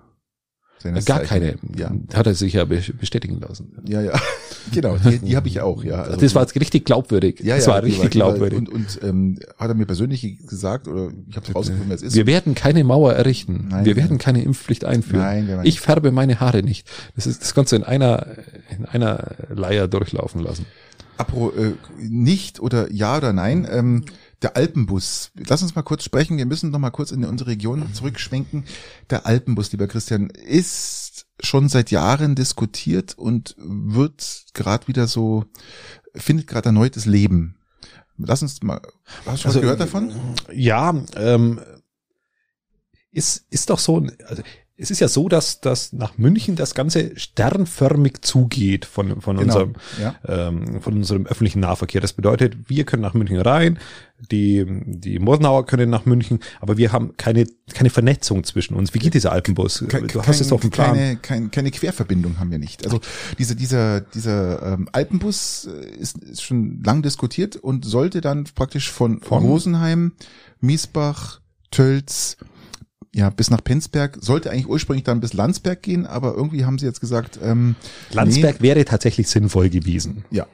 Seines 0.79 1.05
Gar 1.05 1.23
Zeichen. 1.23 1.27
keine. 1.29 1.55
Ja, 1.75 1.91
Hat 2.13 2.27
er 2.27 2.35
sich 2.35 2.53
ja 2.53 2.65
be- 2.65 2.81
bestätigen 2.99 3.39
lassen. 3.39 3.73
ja, 3.87 4.01
ja. 4.01 4.13
genau, 4.71 4.97
die, 4.97 5.17
die 5.19 5.35
habe 5.35 5.47
ich 5.47 5.59
auch, 5.61 5.83
ja. 5.83 6.03
Also 6.03 6.19
das 6.19 6.35
war 6.35 6.43
jetzt 6.43 6.55
richtig 6.59 6.85
glaubwürdig. 6.85 7.39
ja, 7.41 7.55
das 7.55 7.65
ja, 7.65 7.73
war 7.73 7.83
richtig 7.83 8.03
war- 8.03 8.09
glaubwürdig. 8.09 8.59
Und, 8.59 8.69
und 8.69 8.99
ähm, 9.03 9.39
hat 9.57 9.69
er 9.69 9.73
mir 9.75 9.85
persönlich 9.87 10.37
gesagt, 10.47 10.87
oder 10.87 11.09
ich 11.29 11.35
habe 11.35 11.51
rausgefunden, 11.51 11.89
wer 11.89 11.95
es 11.95 12.03
ist. 12.03 12.15
wir 12.15 12.27
werden 12.27 12.53
keine 12.53 12.83
Mauer 12.83 13.13
errichten. 13.13 13.67
Nein, 13.69 13.85
wir 13.85 13.95
nein. 13.95 14.03
werden 14.03 14.17
keine 14.19 14.43
Impfpflicht 14.43 14.85
einführen. 14.85 15.21
Nein, 15.23 15.47
wir 15.47 15.61
ich 15.63 15.79
färbe 15.81 16.11
meine 16.11 16.39
Haare 16.39 16.61
nicht. 16.61 16.87
Das 17.15 17.25
ist 17.25 17.41
das 17.41 17.53
Ganze 17.55 17.75
in 17.75 17.83
einer 17.83 18.27
in 18.77 18.85
einer 18.85 19.31
Leier 19.49 19.87
durchlaufen 19.87 20.41
lassen. 20.41 20.65
Apro, 21.17 21.49
äh, 21.57 21.71
nicht 21.99 22.59
oder 22.59 22.91
ja 22.91 23.17
oder 23.17 23.33
nein, 23.33 23.67
ähm, 23.71 24.05
der 24.41 24.55
Alpenbus. 24.55 25.31
Lass 25.35 25.61
uns 25.61 25.75
mal 25.75 25.81
kurz 25.81 26.03
sprechen. 26.03 26.37
Wir 26.37 26.45
müssen 26.45 26.69
noch 26.69 26.79
mal 26.79 26.91
kurz 26.91 27.11
in 27.11 27.25
unsere 27.25 27.49
Region 27.49 27.93
zurückschwenken. 27.93 28.65
Der 29.09 29.25
Alpenbus, 29.25 29.71
lieber 29.71 29.87
Christian, 29.87 30.29
ist 30.29 31.25
schon 31.39 31.69
seit 31.69 31.91
Jahren 31.91 32.35
diskutiert 32.35 33.17
und 33.17 33.55
wird 33.57 34.45
gerade 34.53 34.87
wieder 34.87 35.07
so, 35.07 35.45
findet 36.15 36.47
gerade 36.47 36.67
erneutes 36.67 37.05
Leben. 37.05 37.55
Lass 38.17 38.41
uns 38.41 38.61
mal, 38.63 38.81
hast 38.81 38.85
du 38.85 39.23
schon 39.23 39.29
Also, 39.29 39.45
was 39.45 39.61
gehört 39.61 39.79
davon? 39.79 40.11
Ja, 40.51 40.95
ähm, 41.15 41.61
ist 43.11 43.45
ist 43.49 43.69
doch 43.69 43.79
so. 43.79 44.05
Also, 44.27 44.43
es 44.77 44.91
ist 44.91 44.99
ja 44.99 45.07
so, 45.07 45.27
dass 45.27 45.59
dass 45.59 45.91
nach 45.93 46.17
München 46.17 46.55
das 46.55 46.75
Ganze 46.75 47.17
sternförmig 47.19 48.21
zugeht 48.21 48.85
von 48.85 49.21
von 49.21 49.37
unserem 49.37 49.73
ja. 50.01 50.15
ähm, 50.27 50.81
von 50.81 50.93
unserem 50.93 51.25
öffentlichen 51.25 51.59
Nahverkehr. 51.61 51.99
Das 52.01 52.13
bedeutet, 52.13 52.69
wir 52.69 52.83
können 52.85 53.01
nach 53.01 53.15
München 53.15 53.41
rein, 53.41 53.79
die, 54.31 54.65
die 54.67 55.19
Mordenauer 55.19 55.65
können 55.65 55.89
nach 55.89 56.05
München, 56.05 56.39
aber 56.59 56.77
wir 56.77 56.91
haben 56.91 57.15
keine, 57.17 57.45
keine 57.73 57.89
Vernetzung 57.89 58.43
zwischen 58.43 58.73
uns. 58.73 58.93
Wie 58.93 58.99
geht 58.99 59.13
dieser 59.13 59.31
Alpenbus? 59.31 59.85
Ke- 59.87 60.07
du 60.07 60.23
hast 60.23 60.41
es 60.41 60.51
auf 60.51 60.61
dem 60.61 60.71
Plan. 60.71 60.95
Keine, 60.95 61.15
keine, 61.17 61.49
keine 61.49 61.71
Querverbindung 61.71 62.39
haben 62.39 62.49
wir 62.51 62.57
nicht. 62.57 62.85
Also 62.85 62.99
diese, 63.37 63.55
dieser, 63.55 64.01
dieser 64.01 64.73
ähm, 64.73 64.89
Alpenbus 64.91 65.69
äh, 65.71 65.89
ist, 65.97 66.17
ist 66.17 66.41
schon 66.41 66.81
lang 66.83 67.01
diskutiert 67.03 67.55
und 67.57 67.85
sollte 67.85 68.21
dann 68.21 68.45
praktisch 68.55 68.91
von, 68.91 69.21
Von? 69.21 69.43
Rosenheim, 69.43 70.13
Miesbach, 70.61 71.41
Tölz, 71.69 72.37
ja, 73.17 73.31
bis 73.31 73.49
nach 73.49 73.63
Penzberg, 73.63 74.19
sollte 74.21 74.51
eigentlich 74.51 74.69
ursprünglich 74.69 75.03
dann 75.03 75.19
bis 75.19 75.33
Landsberg 75.33 75.81
gehen, 75.81 76.05
aber 76.05 76.35
irgendwie 76.35 76.65
haben 76.65 76.77
sie 76.77 76.85
jetzt 76.85 77.01
gesagt, 77.01 77.39
ähm, 77.41 77.75
Landsberg 78.11 78.61
wäre 78.61 78.85
tatsächlich 78.85 79.27
sinnvoll 79.27 79.69
gewesen. 79.69 80.23
nee, 80.29 80.37
ja. 80.37 80.47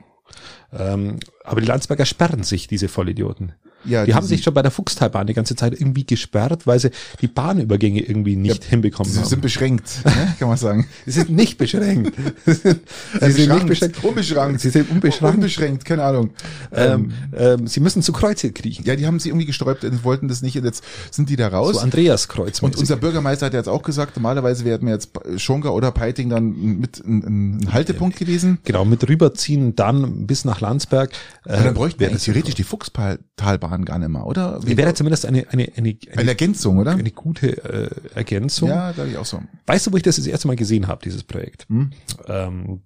Ähm, 0.72 1.20
aber 1.44 1.60
die 1.60 1.68
Landsberger 1.68 2.06
sperren 2.06 2.44
sich, 2.44 2.68
diese 2.68 2.88
Vollidioten. 2.88 3.52
Ja, 3.86 4.06
die 4.06 4.14
haben 4.14 4.26
sind- 4.26 4.38
sich 4.38 4.44
schon 4.44 4.54
bei 4.54 4.62
der 4.62 4.72
Fuchstalbahn 4.72 5.28
die 5.28 5.34
ganze 5.34 5.56
Zeit 5.56 5.74
irgendwie 5.74 6.06
gesperrt, 6.06 6.66
weil 6.68 6.80
sie 6.80 6.92
die 7.22 7.28
Bahnübergänge 7.28 8.02
irgendwie 8.02 8.36
nicht 8.36 8.64
hinbekommen 8.64 9.12
Sie 9.12 9.20
haben. 9.20 9.28
sind 9.28 9.42
beschränkt, 9.42 10.06
ne, 10.06 10.36
kann 10.40 10.48
man 10.48 10.58
sagen. 10.58 10.88
Sie 11.06 11.12
sind 11.12 11.30
nicht 11.32 11.58
beschränkt. 11.58 12.14
Sie 12.46 12.54
sind, 12.54 12.82
sie 13.22 13.32
sind 13.32 13.54
nicht 13.54 13.68
beschränkt. 13.68 14.04
Unbeschränkt. 14.04 14.62
Sie 14.62 14.70
sind 14.70 14.90
unbeschränkt. 14.90 15.36
Unbeschränkt, 15.36 15.86
keine 15.86 16.04
Ahnung. 16.04 16.32
Ähm, 16.72 17.12
ähm, 17.36 17.68
sie 17.68 17.80
müssen 17.80 18.02
zu 18.02 18.14
Kreuze 18.14 18.52
kriechen. 18.52 18.84
Ja, 18.86 18.96
die 18.96 19.06
haben 19.06 19.20
sie 19.20 19.30
irgendwie 19.30 19.46
gesträubt 19.46 19.84
und 19.84 20.04
wollten 20.04 20.28
das 20.28 20.42
nicht 20.42 20.58
und 20.58 20.66
jetzt 20.66 20.84
sind 21.12 21.30
die 21.30 21.36
da 21.36 21.48
raus. 21.50 21.76
So 21.76 21.80
Andreas 21.82 22.28
Kreuz. 22.28 22.62
Und 22.62 22.76
unser 22.78 22.96
Bürgermeister 22.98 23.46
hat 23.48 23.54
jetzt 23.54 23.70
auch 23.70 23.84
gesagt, 23.84 24.16
normalerweise 24.16 24.66
wären 24.66 24.86
wir 24.86 24.94
jetzt 24.94 25.12
Schonga 25.38 25.70
oder 25.70 25.92
Peiting 25.92 26.30
dann 26.30 26.80
mit 26.80 27.00
ein, 27.06 27.60
ein 27.64 27.74
Haltepunkt 27.74 28.18
gewesen. 28.18 28.60
Genau, 28.64 28.86
mit 28.86 29.08
rüberziehen, 29.08 29.76
dann 29.76 30.26
bis 30.28 30.46
nach 30.46 30.62
Landsberg. 30.62 31.12
Äh, 31.46 31.54
Ja, 31.58 31.64
dann 31.64 31.74
bräuchten 31.74 32.00
wir 32.00 32.08
wäre 32.10 32.20
theoretisch 32.20 32.56
die 32.56 32.64
Fuchstalbahn 32.64 33.73
gar 33.82 34.00
nicht 34.00 34.10
mehr, 34.10 34.26
oder? 34.26 34.60
Wie- 34.66 34.78
wäre 34.78 34.94
zumindest 34.94 35.26
eine, 35.26 35.48
eine, 35.50 35.64
eine, 35.76 35.96
eine 35.96 35.98
eine, 36.18 36.30
Ergänzung, 36.30 36.78
oder? 36.78 36.92
eine 36.92 37.12
gute 37.12 37.64
äh, 37.64 37.90
Ergänzung. 38.16 38.70
Ja, 38.70 38.92
glaube 38.92 39.10
ich 39.10 39.18
auch 39.18 39.26
so. 39.26 39.42
Weißt 39.66 39.88
du, 39.88 39.92
wo 39.92 39.98
ich 39.98 40.04
das 40.04 40.16
das 40.18 40.28
erste 40.28 40.48
Mal 40.48 40.56
gesehen 40.56 40.88
habe, 40.88 41.02
dieses 41.04 41.24
Projekt? 41.24 41.66
Hm? 41.70 41.90
Ähm, 42.28 42.82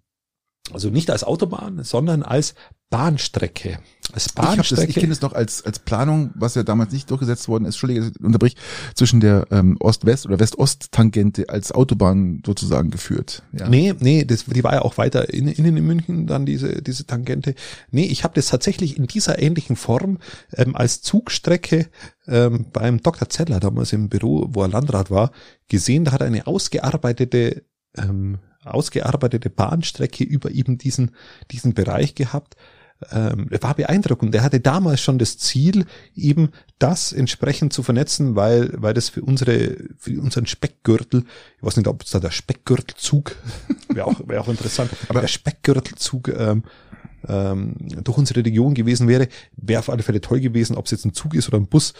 also 0.73 0.89
nicht 0.89 1.09
als 1.09 1.23
Autobahn, 1.23 1.83
sondern 1.83 2.23
als 2.23 2.55
Bahnstrecke. 2.89 3.79
Als 4.13 4.27
Ich, 4.27 4.33
Bahnstrecke. 4.35 4.89
ich 4.89 4.95
kenne 4.95 5.11
es 5.11 5.21
noch 5.21 5.33
als, 5.33 5.65
als 5.65 5.79
Planung, 5.79 6.31
was 6.35 6.55
ja 6.55 6.63
damals 6.63 6.93
nicht 6.93 7.11
durchgesetzt 7.11 7.49
worden 7.49 7.65
ist, 7.65 7.75
Entschuldige, 7.75 8.07
ich 8.07 8.23
unterbrich, 8.23 8.55
zwischen 8.95 9.19
der 9.19 9.47
ähm, 9.51 9.75
Ost-West- 9.81 10.25
oder 10.25 10.39
West-Ost-Tangente 10.39 11.49
als 11.49 11.73
Autobahn 11.73 12.41
sozusagen 12.45 12.89
geführt. 12.89 13.43
Ja. 13.51 13.67
Nee, 13.67 13.93
nee, 13.99 14.23
das, 14.23 14.45
die 14.45 14.63
war 14.63 14.73
ja 14.73 14.81
auch 14.83 14.97
weiter 14.97 15.33
in, 15.33 15.49
innen 15.49 15.75
in 15.75 15.85
München, 15.85 16.27
dann 16.27 16.45
diese, 16.45 16.81
diese 16.81 17.05
Tangente. 17.05 17.55
Nee, 17.91 18.05
ich 18.05 18.23
habe 18.23 18.35
das 18.35 18.47
tatsächlich 18.47 18.97
in 18.97 19.07
dieser 19.07 19.39
ähnlichen 19.39 19.75
Form 19.75 20.19
ähm, 20.53 20.73
als 20.75 21.01
Zugstrecke 21.01 21.87
ähm, 22.27 22.67
beim 22.71 23.01
Dr. 23.01 23.27
Zeller 23.29 23.59
damals 23.59 23.91
im 23.91 24.07
Büro, 24.07 24.47
wo 24.51 24.61
er 24.61 24.69
Landrat 24.69 25.11
war, 25.11 25.31
gesehen. 25.67 26.05
Da 26.05 26.13
hat 26.13 26.21
er 26.21 26.27
eine 26.27 26.47
ausgearbeitete, 26.47 27.63
ähm, 27.97 28.37
ausgearbeitete 28.73 29.49
Bahnstrecke 29.49 30.23
über 30.23 30.51
eben 30.51 30.77
diesen, 30.77 31.11
diesen 31.51 31.73
Bereich 31.73 32.15
gehabt. 32.15 32.55
Ähm, 33.11 33.47
war 33.61 33.75
beeindruckend. 33.75 34.33
Der 34.33 34.41
hatte 34.41 34.59
damals 34.59 35.01
schon 35.01 35.19
das 35.19 35.37
Ziel, 35.37 35.85
eben 36.15 36.49
das 36.79 37.13
entsprechend 37.13 37.71
zu 37.71 37.83
vernetzen, 37.83 38.35
weil, 38.35 38.71
weil 38.75 38.95
das 38.95 39.09
für 39.09 39.21
unsere, 39.21 39.77
für 39.97 40.19
unseren 40.19 40.47
Speckgürtel, 40.47 41.23
ich 41.57 41.63
weiß 41.63 41.77
nicht, 41.77 41.87
ob 41.87 42.01
es 42.01 42.09
da 42.09 42.19
der 42.19 42.31
Speckgürtelzug, 42.31 43.35
wäre 43.89 44.07
auch, 44.07 44.27
wäre 44.27 44.41
auch 44.41 44.47
interessant, 44.47 44.89
aber 45.09 45.21
der 45.21 45.27
Speckgürtelzug 45.27 46.29
ähm, 46.29 46.63
ähm, 47.27 47.75
durch 48.03 48.17
unsere 48.17 48.43
Region 48.43 48.73
gewesen 48.73 49.07
wäre, 49.07 49.27
wäre 49.55 49.79
auf 49.79 49.89
alle 49.89 50.03
Fälle 50.03 50.21
toll 50.21 50.39
gewesen, 50.39 50.75
ob 50.75 50.85
es 50.85 50.91
jetzt 50.91 51.05
ein 51.05 51.13
Zug 51.13 51.33
ist 51.33 51.47
oder 51.47 51.57
ein 51.57 51.67
Bus. 51.67 51.93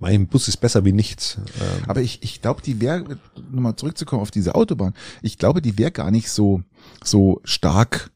Mein 0.00 0.26
Bus 0.26 0.48
ist 0.48 0.56
besser 0.56 0.84
wie 0.84 0.92
nichts. 0.92 1.36
Ähm, 1.60 1.84
Aber 1.86 2.00
ich, 2.00 2.22
ich 2.22 2.40
glaube, 2.42 2.62
die 2.62 2.80
wäre, 2.80 3.04
nochmal 3.52 3.76
zurückzukommen 3.76 4.22
auf 4.22 4.30
diese 4.30 4.54
Autobahn, 4.54 4.94
ich 5.22 5.38
glaube, 5.38 5.60
die 5.62 5.78
wäre 5.78 5.90
gar 5.92 6.10
nicht 6.10 6.30
so, 6.30 6.62
so 7.04 7.40
stark 7.44 8.10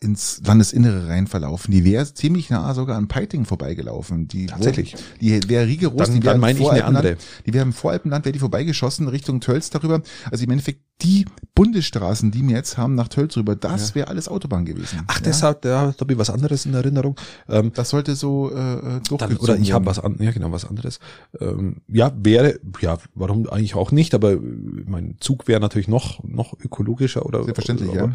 ins 0.00 0.42
Landesinnere 0.44 1.06
rein 1.08 1.28
verlaufen. 1.28 1.70
Die 1.70 1.84
wäre 1.84 2.12
ziemlich 2.12 2.50
nah 2.50 2.74
sogar 2.74 2.96
an 2.96 3.06
Peiting 3.06 3.44
vorbeigelaufen. 3.44 4.26
Die 4.26 4.46
Tatsächlich. 4.46 4.94
Wurde, 4.94 5.04
die 5.20 5.48
wäre 5.48 5.66
rigoros. 5.68 6.08
Dann- 6.08 6.14
die 6.14 6.20
dann 6.20 6.40
meine 6.40 6.58
ich 6.58 6.68
eine 6.68 6.80
Voralpenland- 6.80 6.86
andere. 6.96 7.16
Die 7.46 7.54
wäre 7.54 7.62
im 7.64 7.72
Voralpenland, 7.72 8.24
wäre 8.24 8.32
die 8.32 8.40
vorbeigeschossen 8.40 9.06
Richtung 9.06 9.40
Tölz 9.40 9.70
darüber. 9.70 10.02
Also 10.32 10.42
im 10.42 10.50
Endeffekt 10.50 10.80
die 11.02 11.26
Bundesstraßen, 11.54 12.30
die 12.30 12.46
wir 12.48 12.56
jetzt 12.56 12.78
haben 12.78 12.94
nach 12.94 13.08
Tölz 13.08 13.36
rüber, 13.36 13.54
das 13.54 13.94
wäre 13.94 14.08
alles 14.08 14.26
Autobahn 14.28 14.64
gewesen. 14.64 15.02
Ach, 15.06 15.16
ja? 15.16 15.22
deshalb, 15.24 15.62
da 15.62 15.94
habe 16.00 16.12
ich 16.12 16.18
was 16.18 16.30
anderes 16.30 16.64
in 16.64 16.72
Erinnerung. 16.72 17.16
Ähm, 17.48 17.72
Das 17.74 17.90
sollte 17.90 18.14
so 18.16 18.50
äh, 18.50 19.00
Dann, 19.18 19.36
oder 19.36 19.56
ich 19.58 19.72
habe 19.72 19.84
was 19.84 19.98
an, 19.98 20.16
ja 20.18 20.30
genau 20.30 20.50
was 20.50 20.64
anderes. 20.64 20.98
Ähm, 21.38 21.82
ja, 21.88 22.12
wäre, 22.16 22.58
ja, 22.80 22.98
warum 23.14 23.48
eigentlich 23.50 23.74
auch 23.74 23.92
nicht, 23.92 24.14
aber 24.14 24.32
äh, 24.32 24.38
mein 24.86 25.16
Zug 25.20 25.46
wäre 25.46 25.60
natürlich 25.60 25.88
noch 25.88 26.24
noch 26.24 26.54
ökologischer 26.58 27.26
oder 27.26 27.44
Selbstverständlich, 27.44 27.90
aber, 27.90 28.12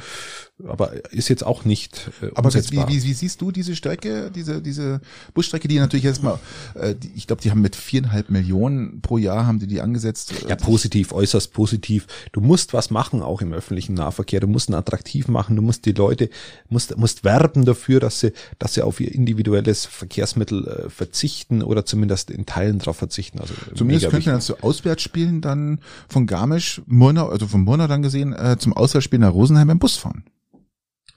aber 0.68 1.14
ist 1.14 1.30
jetzt 1.30 1.46
auch 1.46 1.64
nicht 1.66 2.10
äh, 2.22 2.28
Aber 2.34 2.52
wie, 2.52 2.58
umsetzbar. 2.58 2.90
wie, 2.90 3.04
wie 3.04 3.14
siehst 3.14 3.40
du 3.42 3.52
diese 3.52 3.76
Strecke, 3.76 4.32
diese, 4.34 4.62
diese 4.62 5.02
Busstrecke, 5.36 5.68
die 5.68 5.78
natürlich 5.78 6.06
jetzt 6.06 6.24
mal, 6.24 6.40
äh, 6.74 6.96
die, 6.96 7.12
ich 7.16 7.28
glaube, 7.28 7.42
die 7.44 7.52
haben 7.52 7.62
mit 7.62 7.76
viereinhalb 7.76 8.32
Millionen 8.32 9.02
pro 9.02 9.18
Jahr 9.18 9.46
haben 9.46 9.60
die 9.60 9.68
die 9.68 9.82
angesetzt. 9.82 10.34
ja, 10.48 10.56
positiv, 10.56 11.12
äußerst 11.12 11.54
positiv. 11.54 12.08
Du 12.32 12.42
musst 12.42 12.74
was 12.78 12.90
machen, 12.92 13.22
auch 13.22 13.42
im 13.42 13.52
öffentlichen 13.52 13.96
Nahverkehr. 13.96 14.40
Du 14.40 14.48
musst 14.48 14.70
ihn 14.70 14.76
attraktiv 14.76 15.28
machen. 15.28 15.56
Du 15.58 15.62
musst 15.62 15.86
die 15.86 15.92
Leute, 15.92 16.30
musst, 16.70 16.96
musst 16.98 17.24
werben 17.26 17.66
dafür, 17.66 18.00
dass 18.00 18.20
sie, 18.22 18.32
dass 18.60 18.76
sie 18.76 18.82
auf 18.84 19.00
ihr 19.02 19.14
individuelles 19.14 19.86
Verkehrsmittel 19.86 20.68
äh, 20.86 20.90
verzichten 20.90 21.62
oder 21.64 21.86
zumindest 21.86 22.32
in 22.32 22.46
Teilen 22.46 22.80
darauf 22.80 22.98
verzichten. 22.98 23.40
Also 23.42 23.54
Zumindest 23.76 24.04
mega 24.06 24.12
könnte 24.12 24.30
man 24.30 24.38
wichtig. 24.38 24.56
das 24.56 24.62
so 24.62 24.68
Auswärtsspielen 24.68 25.42
dann 25.42 25.82
von 26.08 26.26
Garmisch, 26.28 26.82
Murnau, 26.86 27.28
also 27.28 27.48
von 27.48 27.62
Murnau 27.62 27.88
dann 27.88 28.02
gesehen, 28.02 28.32
äh, 28.34 28.58
zum 28.58 28.74
Auswärtsspielen 28.74 29.22
nach 29.22 29.34
Rosenheim 29.34 29.70
im 29.72 29.80
Bus 29.80 29.98
fahren. 29.98 30.24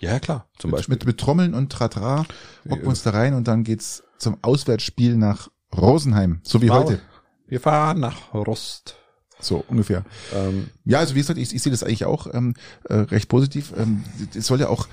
Ja, 0.01 0.19
klar, 0.19 0.49
zum 0.59 0.71
Beispiel. 0.71 0.95
Mit, 0.95 1.05
mit 1.07 1.19
Trommeln 1.19 1.53
und 1.55 1.71
Tratra 1.71 2.25
hocken 2.69 2.83
wir 2.83 2.89
uns 2.89 3.03
da 3.03 3.11
rein 3.11 3.35
und 3.35 3.47
dann 3.49 3.65
geht's 3.65 4.03
zum 4.19 4.39
Auswärtsspiel 4.43 5.15
nach 5.17 5.49
Rosenheim, 5.77 6.41
so 6.43 6.63
wie 6.63 6.71
Wow. 6.71 6.85
heute. 6.85 7.01
Wir 7.47 7.61
fahren 7.61 8.01
nach 8.01 8.33
Rost. 8.33 8.97
So 9.41 9.65
ungefähr. 9.69 10.05
Ähm, 10.35 10.69
Ja, 10.85 10.99
also 10.99 11.15
wie 11.15 11.19
gesagt, 11.21 11.39
ich, 11.39 11.55
ich 11.55 11.63
sehe 11.63 11.73
das 11.73 11.83
eigentlich 11.83 12.05
auch 12.05 12.33
ähm, 12.35 12.55
äh, 12.85 12.95
recht 12.95 13.29
positiv. 13.29 13.73
Ähm, 13.77 14.05
es 14.35 14.47
soll 14.47 14.61
ja 14.61 14.69
auch, 14.69 14.87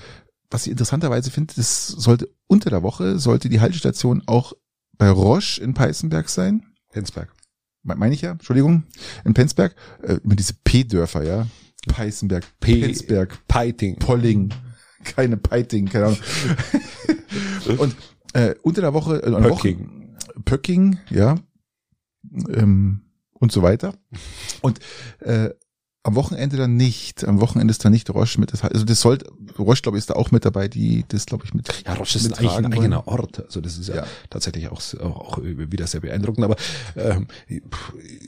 was 0.49 0.65
ich 0.65 0.71
interessanterweise 0.71 1.31
finde, 1.31 1.53
das 1.55 1.87
sollte 1.87 2.29
unter 2.47 2.69
der 2.69 2.83
Woche, 2.83 3.19
sollte 3.19 3.49
die 3.49 3.59
Haltestation 3.59 4.23
auch 4.25 4.53
bei 4.97 5.09
Roche 5.09 5.61
in 5.61 5.73
Peißenberg 5.73 6.29
sein. 6.29 6.65
Penzberg. 6.91 7.31
Me- 7.83 7.95
Meine 7.95 8.13
ich 8.15 8.21
ja, 8.21 8.31
Entschuldigung, 8.31 8.83
in 9.25 9.33
Penzberg. 9.33 9.75
Äh, 10.01 10.19
immer 10.23 10.35
diese 10.35 10.53
P-Dörfer, 10.63 11.23
ja. 11.23 11.47
Peißenberg, 11.87 12.43
P- 12.59 12.81
Petzberg, 12.81 13.37
Peiting. 13.47 13.97
Polling, 13.97 14.53
keine 15.03 15.37
Peiting, 15.37 15.85
keine 15.87 16.05
Ahnung. 16.07 16.19
und 17.77 17.95
äh, 18.33 18.55
unter 18.61 18.81
der 18.81 18.93
Woche, 18.93 19.21
äh, 19.23 19.27
eine 19.27 19.49
Woche 19.49 19.73
Pöcking. 19.73 20.15
Pöcking, 20.45 20.99
ja, 21.09 21.35
ähm, 22.49 23.01
und 23.39 23.51
so 23.51 23.61
weiter. 23.61 23.93
Und 24.61 24.79
äh, 25.19 25.49
am 26.03 26.15
Wochenende 26.15 26.55
dann 26.55 26.77
nicht. 26.77 27.25
Am 27.25 27.41
Wochenende 27.41 27.71
ist 27.71 27.83
dann 27.83 27.91
nicht 27.91 28.09
Roche 28.09 28.39
mit. 28.39 28.53
Das, 28.53 28.63
also 28.63 28.85
das 28.85 29.01
sollte, 29.01 29.29
Roche, 29.59 29.81
glaube 29.81 29.97
ich, 29.97 30.03
ist 30.03 30.09
da 30.09 30.13
auch 30.13 30.31
mit 30.31 30.45
dabei, 30.45 30.69
die 30.69 31.03
das, 31.09 31.25
glaube 31.25 31.43
ich, 31.45 31.53
mit. 31.53 31.67
Ja, 31.85 31.95
Roche 31.95 32.17
ist 32.17 32.39
eigentlich 32.39 32.51
ein 32.51 32.71
eigener 32.71 33.07
Ort. 33.09 33.43
Also 33.43 33.59
das 33.59 33.77
ist 33.77 33.89
ja, 33.89 33.97
Ja. 33.97 34.07
tatsächlich 34.29 34.69
auch, 34.69 34.81
auch, 35.01 35.37
auch 35.37 35.39
wieder 35.43 35.85
sehr 35.85 35.99
beeindruckend. 35.99 36.45
Aber 36.45 36.55
ähm, 36.95 37.27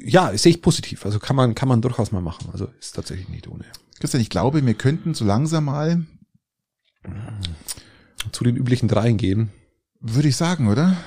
ja, 0.03 0.37
sehe 0.37 0.51
ich 0.51 0.61
positiv. 0.61 1.05
Also 1.05 1.19
kann 1.19 1.37
man, 1.37 1.55
kann 1.55 1.69
man 1.69 1.81
durchaus 1.81 2.11
mal 2.11 2.21
machen. 2.21 2.49
Also 2.51 2.67
ist 2.79 2.95
tatsächlich 2.95 3.29
nicht 3.29 3.47
ohne. 3.47 3.63
Christian, 4.01 4.21
ich 4.21 4.29
glaube, 4.29 4.65
wir 4.65 4.73
könnten 4.73 5.13
so 5.13 5.23
langsam 5.23 5.65
mal, 5.65 6.05
Zu 8.33 8.43
den 8.43 8.57
üblichen 8.57 8.89
dreien 8.89 9.15
gehen. 9.17 9.51
würde 10.01 10.27
ich 10.27 10.35
sagen, 10.35 10.67
oder? 10.67 10.97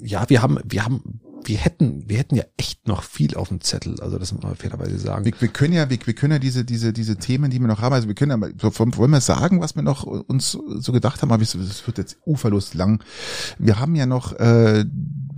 Ja, 0.00 0.28
wir 0.28 0.42
haben, 0.42 0.58
wir 0.64 0.84
haben, 0.84 1.20
wir 1.44 1.58
hätten, 1.58 2.08
wir 2.08 2.18
hätten 2.18 2.34
ja 2.34 2.44
echt 2.56 2.86
noch 2.86 3.02
viel 3.02 3.36
auf 3.36 3.48
dem 3.48 3.60
Zettel. 3.60 4.00
Also 4.00 4.18
das 4.18 4.32
muss 4.32 4.42
man 4.42 4.56
fairerweise 4.56 4.98
sagen. 4.98 5.24
Wir, 5.24 5.32
wir 5.38 5.48
können 5.48 5.72
ja, 5.72 5.88
wir, 5.88 5.98
wir 6.04 6.14
können 6.14 6.34
ja 6.34 6.38
diese, 6.38 6.64
diese, 6.64 6.92
diese 6.92 7.16
Themen, 7.16 7.50
die 7.50 7.60
wir 7.60 7.66
noch 7.68 7.80
haben, 7.80 7.92
also 7.92 8.08
wir 8.08 8.14
können 8.14 8.42
ja 8.42 8.48
so, 8.58 8.72
wollen 8.96 9.10
wir 9.10 9.20
sagen, 9.20 9.60
was 9.60 9.76
wir 9.76 9.82
noch 9.82 10.04
uns 10.04 10.52
so 10.52 10.92
gedacht 10.92 11.22
haben, 11.22 11.32
aber 11.32 11.42
es 11.42 11.86
wird 11.86 11.98
jetzt 11.98 12.18
uferlos 12.26 12.74
lang. 12.74 13.02
Wir 13.58 13.78
haben 13.78 13.94
ja 13.94 14.06
noch, 14.06 14.32
äh, 14.34 14.84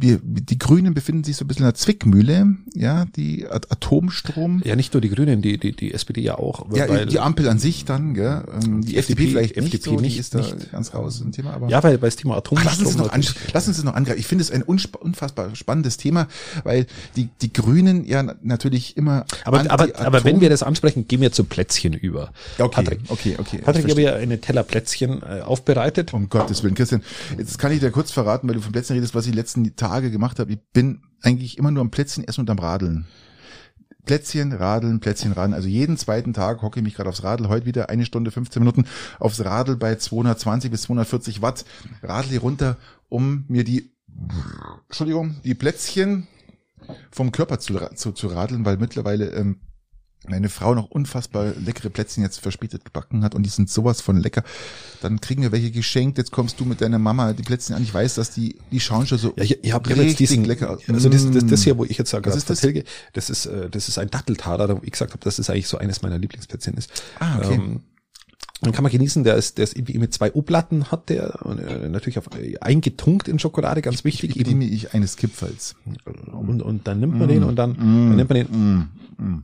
wir, 0.03 0.21
die 0.23 0.59
Grünen 0.59 0.93
befinden 0.95 1.25
sich 1.25 1.37
so 1.37 1.45
ein 1.45 1.49
bisschen 1.49 1.63
in 1.63 1.69
der 1.69 1.75
Zwickmühle, 1.75 2.57
ja, 2.75 3.07
die 3.17 3.47
At- 3.49 3.71
Atomstrom. 3.73 4.61
Ja, 4.65 4.77
nicht 4.77 4.93
nur 4.93 5.01
die 5.01 5.09
Grünen, 5.09 5.41
die, 5.43 5.59
die, 5.59 5.73
die 5.75 5.95
SPD 5.95 6.21
ja 6.21 6.39
auch. 6.39 6.67
Ja, 6.75 7.05
die 7.07 7.19
Ampel 7.21 7.49
an 7.49 7.59
sich 7.59 7.85
dann, 7.85 8.15
gell? 8.15 8.45
Ähm, 8.53 8.83
die, 8.83 8.89
Die 8.93 8.97
FDP, 8.99 9.23
FDP 9.23 9.31
vielleicht 9.31 9.57
nicht, 9.57 9.75
FDP 9.75 9.85
so, 9.91 9.97
die 9.97 10.03
nicht- 10.03 10.19
ist 10.19 10.35
da 10.35 10.39
nicht. 10.41 10.73
ganz 10.73 10.93
raus 10.95 11.21
im 11.21 11.33
Thema, 11.33 11.55
aber. 11.55 11.69
ja, 11.69 11.83
weil 11.83 11.99
bei 11.99 12.09
das 12.09 12.17
Thema 12.17 12.37
Ach, 12.45 12.51
lass 12.65 12.79
uns 12.81 12.89
Atomstrom. 12.97 13.07
noch 13.07 13.13
an, 13.13 13.25
lass 13.53 13.69
uns 13.69 13.79
es 13.79 13.85
noch 13.85 13.95
angreifen. 13.95 14.19
Ich 14.19 14.27
finde 14.27 14.43
es 14.43 14.51
ein 14.51 14.63
unfassbar 14.63 15.55
spannendes 15.55 15.97
Thema, 15.97 16.27
weil 16.65 16.87
die, 17.17 17.29
die 17.41 17.53
Grünen 17.53 18.05
ja 18.05 18.23
na- 18.23 18.35
natürlich 18.43 18.97
immer. 18.97 19.25
aber, 19.45 19.71
aber, 19.71 19.89
aber 20.01 20.25
wenn 20.25 20.41
wir 20.41 20.51
das 20.51 20.63
ansprechen, 20.63 21.07
gehen 21.07 21.21
wir 21.21 21.33
zu 21.33 21.45
Plätzchen 21.45 21.93
über. 21.95 22.33
Ja, 22.59 22.65
okay, 22.65 22.75
Patrick, 22.83 23.01
okay, 23.09 23.37
okay. 23.39 23.59
Patrick, 23.59 23.85
ich 23.85 23.91
habe 23.93 24.03
ja 24.03 24.15
eine 24.17 24.41
Teller 24.41 24.63
Plätzchen 24.65 25.23
äh, 25.23 25.43
aufbereitet. 25.43 26.13
Um 26.13 26.29
Gottes 26.29 26.63
Willen, 26.65 26.75
Christian, 26.75 27.03
jetzt 27.39 27.59
kann 27.59 27.71
ich 27.73 27.81
dir 27.81 27.91
kurz 27.91 28.11
verraten, 28.11 28.49
weil 28.49 28.57
du 28.57 28.61
von 28.63 28.73
Plätzchen 28.73 28.97
redest, 28.97 29.15
was 29.15 29.27
ich 29.27 29.33
die 29.33 29.37
letzten 29.39 29.77
Tage 29.77 29.92
gemacht 30.01 30.39
habe. 30.39 30.53
Ich 30.53 30.61
bin 30.73 31.03
eigentlich 31.23 31.59
immer 31.59 31.71
nur 31.71 31.83
am 31.83 31.91
Plätzchen 31.91 32.27
essen 32.27 32.41
und 32.41 32.51
am 32.51 32.59
Radeln. 32.59 33.07
Plätzchen, 34.05 34.53
Radeln, 34.53 34.99
Plätzchen, 35.01 35.33
Radeln. 35.33 35.55
Also 35.55 35.69
jeden 35.69 35.97
zweiten 35.97 36.33
Tag 36.33 36.63
hocke 36.63 36.81
ich 36.81 36.85
mich 36.85 36.95
gerade 36.95 37.09
aufs 37.09 37.23
Radl. 37.23 37.49
Heute 37.49 37.67
wieder 37.67 37.89
eine 37.89 38.05
Stunde, 38.05 38.33
15 38.33 38.61
Minuten 38.61 38.87
aufs 39.21 39.45
Radl 39.45 39.77
bei 39.77 39.95
220 39.95 40.71
bis 40.71 40.83
240 40.83 41.41
Watt. 41.41 41.65
Radl 42.03 42.37
runter, 42.39 42.79
um 43.09 43.45
mir 43.47 43.63
die, 43.63 43.95
Entschuldigung, 44.89 45.37
die 45.45 45.55
Plätzchen 45.55 46.27
vom 47.13 47.31
Körper 47.31 47.61
zu, 47.61 47.79
zu, 47.95 48.13
zu 48.13 48.27
radeln, 48.27 48.65
weil 48.65 48.77
mittlerweile 48.77 49.31
ähm, 49.31 49.61
meine 50.29 50.49
Frau 50.49 50.75
noch 50.75 50.91
unfassbar 50.91 51.53
leckere 51.65 51.91
Plätzchen 51.91 52.23
jetzt 52.23 52.41
verspätet 52.41 52.85
gebacken 52.85 53.25
hat 53.25 53.35
und 53.35 53.43
die 53.45 53.51
sind 53.51 53.69
sowas 53.69 54.01
von 54.01 54.17
lecker. 54.17 54.45
Dann 55.01 55.21
kriegen 55.21 55.43
wir 55.43 55.53
welche 55.53 55.71
geschenkt. 55.71 56.19
Jetzt 56.19 56.31
kommst 56.31 56.61
du 56.61 56.65
mit 56.65 56.81
deiner 56.81 56.99
Mama 56.99 57.33
die 57.33 57.43
Plätzchen 57.43 57.75
an. 57.75 57.83
Ich 57.83 57.93
weiß, 57.93 58.15
dass 58.15 58.31
die, 58.31 58.57
die 58.71 58.81
schauen 58.81 59.07
schon 59.07 59.19
so 59.19 59.33
Ja, 59.37 59.45
ich, 59.45 59.63
ich 59.65 59.73
habe 59.73 59.89
richtig 59.91 60.09
jetzt 60.09 60.19
diesen, 60.21 60.45
lecker 60.45 60.71
aus. 60.71 60.81
also 60.89 61.09
das, 61.09 61.31
das, 61.31 61.47
das 61.47 61.61
Mm. 61.61 61.65
hier, 61.65 61.79
wo 61.79 61.85
ich 61.85 61.99
jetzt 61.99 62.11
sage, 62.11 62.27
Was 62.27 62.35
das 62.35 62.43
ist 62.45 62.51
das? 62.51 62.61
Hilge, 62.61 62.85
das 63.15 63.31
ist, 63.31 63.49
das 63.71 63.89
ist 63.89 63.99
ein 63.99 64.11
Datteltaler, 64.11 64.77
wo 64.77 64.81
ich 64.85 64.93
gesagt 64.93 65.13
habe, 65.13 65.23
dass 65.25 65.37
das 65.37 65.51
eigentlich 65.51 65.69
so 65.69 65.79
eines 65.79 66.03
meiner 66.03 66.19
Lieblingsplätzchen 66.19 66.75
ist. 66.75 67.03
Ah, 67.19 67.39
okay. 67.39 67.55
Ähm, 67.55 67.81
den 68.65 68.71
kann 68.73 68.85
man 68.85 68.93
genießen, 68.93 69.25
der 69.25 69.35
ist, 69.35 69.59
der 69.59 69.65
ist 69.65 69.77
irgendwie 69.77 69.99
mit 69.99 70.15
zwei 70.15 70.33
Oblatten 70.35 70.93
hat 70.93 71.09
der, 71.09 71.45
und, 71.45 71.59
äh, 71.59 71.89
natürlich 71.89 72.17
auf, 72.19 72.27
äh, 72.39 72.57
eingetunkt 72.61 73.27
in 73.27 73.41
Schokolade, 73.41 73.83
ganz 73.83 74.05
wichtig. 74.05 74.31
Ich 74.31 74.37
bediene 74.39 74.65
ich 74.67 74.95
eines 74.95 75.17
Kipferls. 75.17 75.75
und, 76.31 76.63
und 76.63 76.87
dann 76.87 77.01
nimmt 77.01 77.19
man 77.19 77.27
den 77.29 77.43
und 77.43 77.57
dann, 77.57 77.75
dann 77.77 78.15
nimmt 78.17 78.31
man 78.31 78.37
den. 78.37 78.47
Mm, 79.19 79.25
mm. 79.25 79.43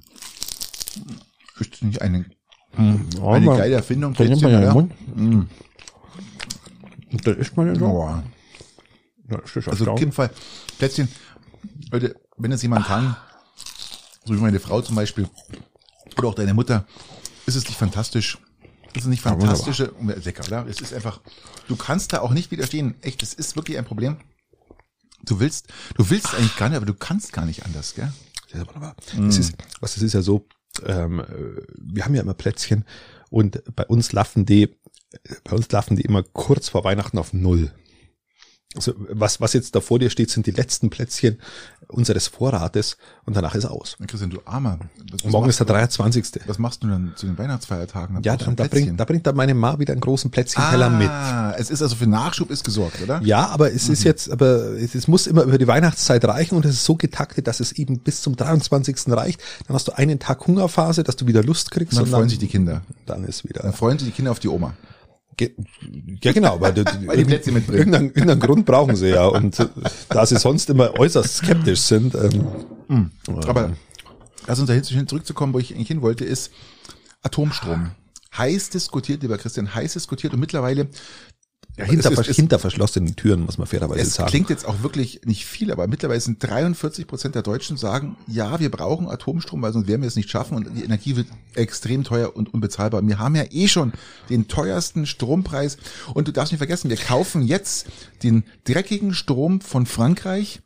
Ist 1.61 1.73
das 1.73 1.83
nicht 1.83 2.03
eine, 2.03 2.25
Oh, 3.21 3.31
eine 3.33 3.47
man- 3.47 3.59
geile 3.59 3.75
Erfindung? 3.77 4.15
dann 4.15 4.29
nimmt 4.29 4.43
man 4.43 4.53
ja 4.53 4.61
den? 4.61 4.73
Mund. 4.73 4.93
Und 7.13 7.27
dann 7.27 7.37
isst 7.39 7.57
man 7.57 7.67
den 7.67 7.79
so. 7.79 7.87
Ja, 9.31 9.37
das 9.39 9.57
ist 9.57 9.69
Also 9.69 9.85
erstaunlich. 9.85 10.05
Kipferl, 10.05 10.31
Plätzchen. 10.79 11.09
Leute, 11.91 12.15
wenn 12.37 12.53
es 12.53 12.63
jemand 12.63 12.87
kann, 12.87 13.17
so 14.25 14.35
wie 14.35 14.39
meine 14.39 14.61
Frau 14.61 14.81
zum 14.83 14.95
Beispiel, 14.95 15.29
oder 16.17 16.29
auch 16.29 16.35
deine 16.35 16.55
Mutter, 16.55 16.87
ist 17.47 17.55
es 17.57 17.67
nicht 17.67 17.79
fantastisch? 17.79 18.39
Ist 18.95 19.03
es 19.03 19.07
nicht 19.07 19.25
Ja, 19.25 19.33
wunderbar. 19.33 19.57
fantastische, 19.57 19.93
lecker, 20.25 20.45
oder? 20.47 20.67
Es 20.67 20.81
ist 20.81 20.93
einfach, 20.95 21.21
du 21.69 21.77
kannst 21.77 22.13
da 22.13 22.21
auch 22.21 22.31
nicht 22.33 22.51
widerstehen. 22.51 22.95
Echt, 23.03 23.23
es 23.23 23.35
ist 23.35 23.57
wirklich 23.57 23.79
ein 23.79 23.85
Problem. 23.85 24.17
Du 25.25 25.41
willst, 25.41 25.67
du 25.97 26.09
willst 26.11 26.35
eigentlich 26.35 26.57
gar 26.57 26.69
nicht, 26.69 26.77
aber 26.77 26.87
du 26.87 26.95
kannst 26.95 27.33
gar 27.33 27.45
nicht 27.45 27.65
anders, 27.67 27.95
gell? 27.95 28.13
Ja, 28.53 28.61
wunderbar. 28.61 28.95
Das 29.17 29.37
ist, 29.37 29.55
was 29.81 29.95
das 29.95 30.03
ist 30.03 30.15
ja 30.15 30.23
so, 30.23 30.47
ähm, 30.87 31.21
äh, 31.21 31.63
wir 31.77 32.05
haben 32.05 32.15
ja 32.15 32.23
immer 32.23 32.35
Plätzchen 32.35 32.85
und 33.31 33.63
bei 33.75 33.85
uns 33.87 34.13
laufen 34.13 34.47
die, 34.47 34.77
bei 35.45 35.57
uns 35.57 35.71
laufen 35.71 35.97
die 35.97 36.03
immer 36.03 36.23
kurz 36.23 36.69
vor 36.69 36.85
Weihnachten 36.85 37.19
auf 37.19 37.33
Null. 37.33 37.73
Also 38.75 38.93
was, 38.97 39.41
was 39.41 39.55
jetzt 39.55 39.75
da 39.75 39.81
vor 39.81 39.99
dir 39.99 40.11
steht, 40.11 40.31
sind 40.31 40.47
die 40.47 40.53
letzten 40.53 40.91
Plätzchen 40.91 41.41
unseres 41.89 42.27
Vorrates 42.29 42.97
und 43.25 43.37
danach 43.37 43.55
ist 43.55 43.65
aus. 43.65 43.97
Christian, 44.07 44.31
du 44.31 44.41
Armer. 44.45 44.79
Und 45.25 45.31
morgen 45.33 45.49
ist 45.49 45.59
der 45.59 45.67
du- 45.67 45.73
23. 45.73 46.41
Was 46.47 46.59
machst 46.59 46.83
du 46.83 46.89
dann 46.89 47.13
zu 47.17 47.27
den 47.27 47.39
Weihnachtsfeiertagen? 47.39 48.15
Dann 48.17 48.23
Ja, 48.23 48.37
dann, 48.37 48.57
da, 48.57 48.67
bringt, 48.69 49.01
da 49.01 49.05
bringt 49.05 49.27
dann 49.27 49.35
meine 49.37 49.55
Ma 49.55 49.79
wieder 49.79 49.93
einen 49.93 50.01
großen 50.01 50.31
Plätzchenteller 50.31 50.91
mit. 50.91 51.09
ah, 51.09 51.55
es 51.59 51.71
ist 51.71 51.81
also 51.83 51.97
für 51.97 52.07
Nachschub 52.07 52.51
ist 52.51 52.65
gesorgt, 52.65 53.01
oder? 53.03 53.21
Ja, 53.23 53.47
aber 53.49 53.73
es 53.73 53.87
Mhm. 53.89 53.93
ist 53.95 54.05
jetzt, 54.05 54.31
aber 54.31 54.75
es, 54.79 54.95
es 54.95 55.09
muss 55.09 55.27
immer 55.27 55.43
über 55.45 55.57
die 55.59 55.67
Weihnachtszeit 55.67 56.25
reichen 56.27 56.57
und 56.57 56.65
es 56.67 56.75
ist 56.75 56.85
so 56.85 56.95
getaktet, 56.97 57.47
dass 57.47 57.61
es 57.61 57.73
eben 57.73 57.99
bis 58.01 58.21
zum 58.23 58.37
23. 58.37 59.13
reicht. 59.15 59.41
Dann 59.67 59.75
hast 59.75 59.89
du 59.89 59.93
einen 59.93 60.19
Tag 60.19 60.47
Hungerphase, 60.47 61.03
dass 61.05 61.17
du 61.17 61.27
wieder 61.27 61.43
Lust 61.43 61.71
kriegst. 61.71 61.97
Dann 61.97 62.05
und 62.05 62.11
freuen 62.11 62.29
sich 62.29 62.39
die 62.39 62.49
Kinder. 62.49 62.83
Dann 63.07 63.25
ist 63.25 63.49
wieder. 63.49 63.63
Dann 63.63 63.73
freuen 63.73 63.99
sich 63.99 64.09
die 64.09 64.15
Kinder 64.15 64.31
auf 64.31 64.41
die 64.41 64.49
Oma. 64.49 64.75
Ja, 66.23 66.33
genau, 66.33 66.61
weil, 66.61 66.75
die, 66.75 66.85
Weil 67.07 67.17
die 67.19 67.25
Plätzchen 67.25 67.55
mitbringen. 67.55 67.79
Irgendeinen, 67.79 68.07
irgendeinen 68.09 68.41
Grund 68.41 68.67
brauchen 68.67 68.97
sie 68.97 69.11
ja. 69.11 69.27
Und 69.27 69.59
äh, 69.61 69.67
da 70.09 70.27
sie 70.27 70.37
sonst 70.37 70.69
immer 70.71 70.99
äußerst 70.99 71.37
skeptisch 71.37 71.81
sind. 71.81 72.15
Ähm, 72.15 73.11
Aber 73.47 73.73
lass 74.47 74.59
uns 74.59 74.69
dahin 74.69 75.07
zurückzukommen, 75.07 75.55
wo 75.55 75.59
ich 75.59 75.75
eigentlich 75.75 75.89
hin 75.89 76.03
wollte, 76.03 76.25
ist 76.25 76.53
Atomstrom. 77.23 77.93
Heiß 78.37 78.71
diskutiert, 78.71 79.23
lieber 79.23 79.39
Christian, 79.39 79.75
heiß 79.75 79.95
diskutiert 79.95 80.35
und 80.35 80.41
mittlerweile 80.41 80.89
ja, 81.79 81.85
hinter, 81.85 82.11
es, 82.11 82.37
hinter 82.37 82.59
verschlossenen 82.59 83.15
Türen, 83.15 83.45
muss 83.45 83.57
man 83.57 83.67
fairerweise 83.67 84.01
es 84.01 84.15
sagen. 84.15 84.29
klingt 84.29 84.51
jetzt 84.51 84.67
auch 84.67 84.83
wirklich 84.83 85.21
nicht 85.25 85.47
viel, 85.47 85.71
aber 85.71 85.87
mittlerweile 85.87 86.21
sind 86.21 86.43
43 86.43 87.07
Prozent 87.07 87.35
der 87.37 87.43
Deutschen 87.43 87.77
sagen, 87.77 88.17
ja, 88.27 88.59
wir 88.59 88.71
brauchen 88.71 89.09
Atomstrom, 89.09 89.63
weil 89.63 89.73
sonst 89.73 89.87
werden 89.87 90.03
wir 90.03 90.09
es 90.09 90.17
nicht 90.17 90.29
schaffen 90.29 90.57
und 90.57 90.77
die 90.77 90.83
Energie 90.83 91.15
wird 91.15 91.29
extrem 91.55 92.03
teuer 92.03 92.35
und 92.35 92.53
unbezahlbar. 92.53 93.07
Wir 93.07 93.19
haben 93.19 93.37
ja 93.37 93.45
eh 93.51 93.69
schon 93.69 93.93
den 94.29 94.49
teuersten 94.49 95.07
Strompreis 95.07 95.79
und 96.15 96.27
du 96.27 96.33
darfst 96.33 96.53
nicht 96.53 96.59
vergessen, 96.59 96.91
wir 96.91 96.97
kaufen 96.97 97.43
jetzt 97.43 97.87
den 98.23 98.43
dreckigen 98.65 99.15
Strom 99.15 99.61
von 99.61 99.87
Frankreich 99.87 100.61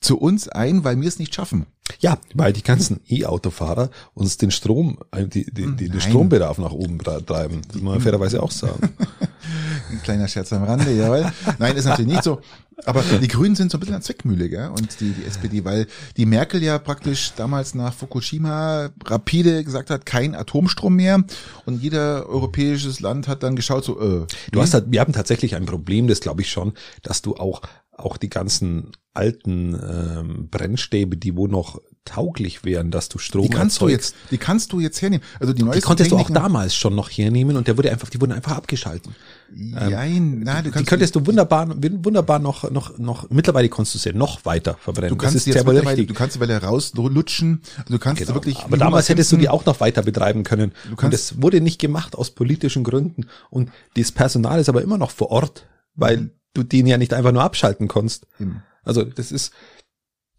zu 0.00 0.18
uns 0.18 0.48
ein, 0.48 0.84
weil 0.84 1.00
wir 1.00 1.08
es 1.08 1.18
nicht 1.18 1.34
schaffen. 1.34 1.66
Ja, 2.00 2.18
weil 2.34 2.52
die 2.52 2.62
ganzen 2.62 3.00
E-Autofahrer 3.08 3.90
uns 4.14 4.36
den 4.36 4.50
Strom, 4.50 4.98
äh, 5.12 5.26
die, 5.26 5.44
die, 5.50 5.74
die, 5.76 5.88
den 5.88 6.00
Strombedarf 6.00 6.58
nach 6.58 6.72
oben 6.72 6.98
treiben. 6.98 7.62
Das 7.66 7.80
muss 7.80 7.94
man 7.94 8.00
fairerweise 8.00 8.42
auch 8.42 8.50
sagen. 8.50 8.90
Ein 9.90 10.02
kleiner 10.02 10.28
Scherz 10.28 10.52
am 10.52 10.64
Rande, 10.64 10.92
jawohl. 10.92 11.30
Nein, 11.58 11.76
ist 11.76 11.86
natürlich 11.86 12.12
nicht 12.12 12.24
so. 12.24 12.40
Aber 12.84 13.02
die 13.02 13.28
Grünen 13.28 13.56
sind 13.56 13.72
so 13.72 13.76
ein 13.78 13.80
bisschen 13.80 13.96
an 13.96 14.02
Zwickmühle, 14.02 14.48
gell? 14.48 14.68
Und 14.68 15.00
die, 15.00 15.10
die 15.10 15.24
SPD, 15.24 15.64
weil 15.64 15.86
die 16.16 16.26
Merkel 16.26 16.62
ja 16.62 16.78
praktisch 16.78 17.32
damals 17.34 17.74
nach 17.74 17.92
Fukushima 17.92 18.90
rapide 19.04 19.64
gesagt 19.64 19.90
hat, 19.90 20.06
kein 20.06 20.34
Atomstrom 20.34 20.94
mehr. 20.94 21.24
Und 21.66 21.82
jeder 21.82 22.28
europäisches 22.28 23.00
Land 23.00 23.26
hat 23.26 23.42
dann 23.42 23.56
geschaut, 23.56 23.84
so, 23.84 24.00
äh, 24.00 24.26
Du 24.52 24.60
hast 24.60 24.74
halt, 24.74 24.86
wir 24.88 25.00
haben 25.00 25.12
tatsächlich 25.12 25.56
ein 25.56 25.66
Problem, 25.66 26.06
das 26.06 26.20
glaube 26.20 26.42
ich 26.42 26.50
schon, 26.50 26.72
dass 27.02 27.22
du 27.22 27.34
auch, 27.36 27.62
auch 27.98 28.16
die 28.16 28.28
ganzen 28.30 28.92
alten 29.14 29.74
ähm, 29.74 30.48
Brennstäbe, 30.48 31.16
die 31.16 31.36
wo 31.36 31.48
noch 31.48 31.80
tauglich 32.04 32.64
wären, 32.64 32.90
dass 32.92 33.08
du 33.08 33.18
Strom 33.18 33.42
die 33.42 33.48
kannst 33.50 33.80
du 33.80 33.86
erzeugst, 33.88 34.14
jetzt, 34.20 34.30
die 34.30 34.38
kannst 34.38 34.72
du 34.72 34.80
jetzt 34.80 35.02
hernehmen. 35.02 35.24
Also 35.40 35.52
die 35.52 35.58
Die 35.58 35.64
neuesten 35.64 35.82
konntest 35.84 36.10
du 36.12 36.16
auch 36.16 36.30
damals 36.30 36.74
schon 36.74 36.94
noch 36.94 37.10
hernehmen 37.10 37.56
und 37.56 37.66
der 37.66 37.76
wurde 37.76 37.90
einfach, 37.90 38.08
die 38.10 38.20
wurden 38.20 38.32
einfach 38.32 38.52
abgeschalten. 38.56 39.14
Nein, 39.52 40.40
nein, 40.44 40.64
du 40.64 40.70
Die 40.70 40.70
kannst, 40.70 40.88
könntest 40.88 41.16
du 41.16 41.26
wunderbar, 41.26 41.68
wunderbar 41.68 42.38
noch, 42.38 42.70
noch, 42.70 42.96
noch, 42.98 43.28
mittlerweile 43.30 43.68
kannst 43.68 43.94
du 43.94 43.98
sie 43.98 44.12
noch 44.12 44.44
weiter 44.44 44.76
verbrennen. 44.80 45.10
du 45.10 45.16
kannst 45.16 45.34
das 45.36 45.44
die 45.44 45.50
ist 45.50 45.56
jetzt 45.56 45.66
mittlerweile, 45.66 46.06
du 46.06 46.14
kannst 46.14 46.36
die 46.36 46.40
Welle 46.40 46.62
rauslutschen. 46.62 47.62
Also 47.78 47.92
du 47.92 47.98
kannst 47.98 48.22
Genau. 48.22 48.34
wirklich. 48.34 48.58
Aber 48.60 48.76
damals 48.76 49.08
hättest 49.08 49.32
du 49.32 49.36
die 49.36 49.48
auch 49.48 49.64
noch 49.66 49.80
weiter 49.80 50.02
betreiben 50.02 50.44
können. 50.44 50.72
und 50.88 50.96
kannst- 50.96 51.14
es 51.32 51.42
wurde 51.42 51.60
nicht 51.60 51.80
gemacht 51.80 52.14
aus 52.16 52.30
politischen 52.30 52.84
Gründen. 52.84 53.26
Und 53.50 53.70
das 53.96 54.12
Personal 54.12 54.60
ist 54.60 54.68
aber 54.68 54.82
immer 54.82 54.96
noch 54.98 55.10
vor 55.10 55.30
Ort, 55.30 55.66
weil 55.94 56.30
du 56.54 56.62
den 56.62 56.86
ja 56.86 56.98
nicht 56.98 57.12
einfach 57.14 57.32
nur 57.32 57.42
abschalten 57.42 57.88
konntest. 57.88 58.26
Eben. 58.38 58.62
Also 58.82 59.04
das 59.04 59.32
ist, 59.32 59.52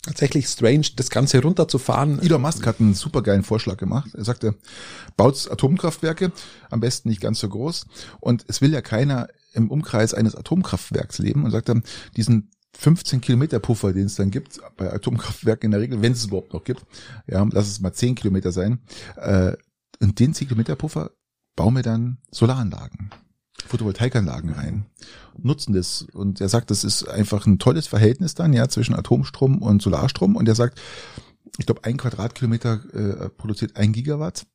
tatsächlich 0.04 0.48
strange, 0.48 0.88
das 0.96 1.10
Ganze 1.10 1.42
runterzufahren. 1.42 2.20
Elon 2.20 2.42
Musk 2.42 2.66
hat 2.66 2.80
einen 2.80 2.94
supergeilen 2.94 3.44
Vorschlag 3.44 3.78
gemacht. 3.78 4.14
Er 4.16 4.24
sagte, 4.24 4.56
baut 5.18 5.50
Atomkraftwerke, 5.52 6.32
am 6.70 6.80
besten 6.80 7.10
nicht 7.10 7.22
ganz 7.22 7.40
so 7.40 7.50
groß. 7.50 7.86
Und 8.20 8.46
es 8.48 8.62
will 8.62 8.72
ja 8.72 8.82
keiner 8.82 9.28
im 9.54 9.70
Umkreis 9.70 10.14
eines 10.14 10.36
Atomkraftwerks 10.36 11.20
leben 11.20 11.44
und 11.44 11.52
sagt 11.52 11.70
dann, 11.70 11.84
diesen 12.16 12.52
15 12.78 13.20
Kilometer 13.20 13.60
Puffer, 13.60 13.94
den 13.94 14.06
es 14.06 14.16
dann 14.16 14.32
gibt, 14.32 14.62
bei 14.78 14.92
Atomkraftwerken 14.92 15.66
in 15.66 15.72
der 15.72 15.82
Regel, 15.82 16.02
wenn 16.02 16.14
es 16.14 16.26
überhaupt 16.26 16.54
noch 16.54 16.64
gibt, 16.64 16.86
ja, 17.28 17.46
lass 17.52 17.68
es 17.68 17.80
mal 17.80 17.94
10 17.94 18.16
Kilometer 18.16 18.52
sein, 18.52 18.80
äh, 19.18 19.54
und 20.00 20.20
den 20.20 20.34
10 20.34 20.48
Kilometer 20.48 20.76
Puffer 20.76 21.12
bauen 21.56 21.76
wir 21.76 21.84
dann 21.84 22.20
Solaranlagen. 22.32 23.10
Photovoltaikanlagen 23.66 24.52
rein, 24.52 24.86
nutzen 25.44 25.74
das. 25.74 26.06
Und 26.14 26.42
er 26.42 26.50
sagt, 26.50 26.72
das 26.72 26.84
ist 26.84 27.08
einfach 27.08 27.46
ein 27.46 27.60
tolles 27.60 27.88
Verhältnis 27.88 28.36
dann, 28.36 28.54
ja, 28.54 28.68
zwischen 28.68 28.96
Atomstrom 28.96 29.62
und 29.62 29.82
Solarstrom. 29.82 30.36
Und 30.36 30.48
er 30.48 30.56
sagt, 30.56 30.80
ich 31.58 31.66
glaube, 31.66 31.84
ein 31.84 31.98
Quadratkilometer 31.98 32.82
äh, 32.94 33.30
produziert 33.30 33.76
ein 33.76 33.92
Gigawatt. 33.92 34.46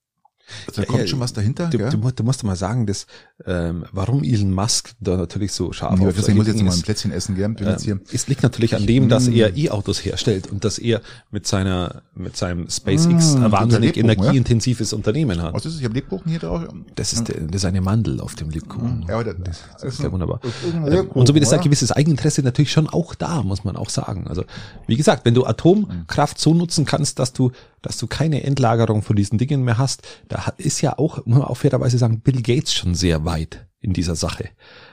Also 0.67 0.83
da 0.83 0.87
kommt 0.87 1.01
ja, 1.01 1.07
schon 1.07 1.21
was 1.21 1.33
dahinter. 1.33 1.69
Du, 1.69 1.79
du, 1.79 2.11
du, 2.11 2.23
musst 2.25 2.45
mal 2.45 2.57
sagen, 2.57 2.87
dass, 2.87 3.07
ähm, 3.47 3.85
warum 3.93 4.23
Elon 4.23 4.53
Musk 4.53 4.93
da 5.01 5.17
natürlich 5.17 5.53
so 5.53 5.73
scharf 5.73 5.99
ja, 5.99 6.09
auf 6.09 6.15
Deswegen 6.15 6.39
muss 6.39 6.49
ich 6.49 6.55
jetzt 6.55 6.63
mal 6.63 6.73
ein 6.73 6.83
Plätzchen 6.83 7.13
essen, 7.13 7.35
gell? 7.35 7.55
Äh, 7.61 7.97
es 8.13 8.27
liegt 8.29 8.43
natürlich 8.43 8.75
an 8.75 8.87
dem, 8.87 9.09
dass 9.09 9.29
er 9.29 9.57
E-Autos 9.57 10.05
herstellt 10.05 10.51
und 10.51 10.65
dass 10.65 10.79
er 10.79 11.01
mit 11.31 11.47
seiner 11.47 12.03
mit 12.15 12.37
seinem 12.37 12.69
SpaceX 12.69 13.35
mmh, 13.35 13.53
wahnsinnig 13.53 13.97
energieintensives 13.97 14.91
ja? 14.91 14.97
Unternehmen 14.97 15.41
hat. 15.43 15.55
Was 15.55 15.65
ist 15.65 15.75
das? 15.75 15.81
Ich 15.81 15.85
habe 15.85 15.95
Lebkuchen 15.95 16.31
hier 16.31 16.41
drauf. 16.41 16.63
Das 16.95 17.13
ist, 17.13 17.29
der, 17.29 17.41
das 17.41 17.57
ist 17.57 17.65
eine 17.65 17.81
Mandel 17.81 18.21
auf 18.21 18.35
dem 18.35 18.51
Lebkuchen. 18.51 19.07
Ja, 19.09 19.23
das, 19.23 19.35
das, 19.43 19.61
das 19.81 19.95
ist 19.95 20.03
ja 20.03 20.13
wunderbar. 20.13 20.41
Ähm, 20.87 21.09
und 21.09 21.27
so 21.27 21.35
wie 21.35 21.41
das 21.41 21.53
ein 21.53 21.61
gewisses 21.61 21.91
Eigeninteresse 21.91 22.43
natürlich 22.43 22.73
schon 22.73 22.89
auch 22.89 23.15
da, 23.15 23.43
muss 23.43 23.65
man 23.65 23.77
auch 23.77 23.91
sagen. 23.91 24.27
Also 24.29 24.45
wie 24.87 24.97
gesagt, 24.97 25.25
wenn 25.25 25.35
du 25.35 25.45
Atomkraft 25.47 26.39
so 26.39 26.55
nutzen 26.55 26.85
kannst, 26.85 27.19
dass 27.19 27.33
du 27.33 27.53
dass 27.85 27.99
du 27.99 28.07
keine 28.07 28.43
Endlagerung 28.43 29.03
von 29.03 29.15
diesen 29.15 29.37
Dingen 29.39 29.63
mehr 29.63 29.77
hast, 29.77 30.03
da 30.29 30.55
ist 30.57 30.81
ja 30.81 30.99
auch, 30.99 31.25
muss 31.27 31.39
man 31.39 31.43
auch 31.43 31.57
fairerweise 31.57 31.99
sagen, 31.99 32.21
Bill 32.21 32.41
Gates 32.41 32.73
schon 32.73 32.95
sehr 32.95 33.25
weit 33.25 33.67
in 33.81 33.93
dieser 33.93 34.17
Sache. 34.17 34.49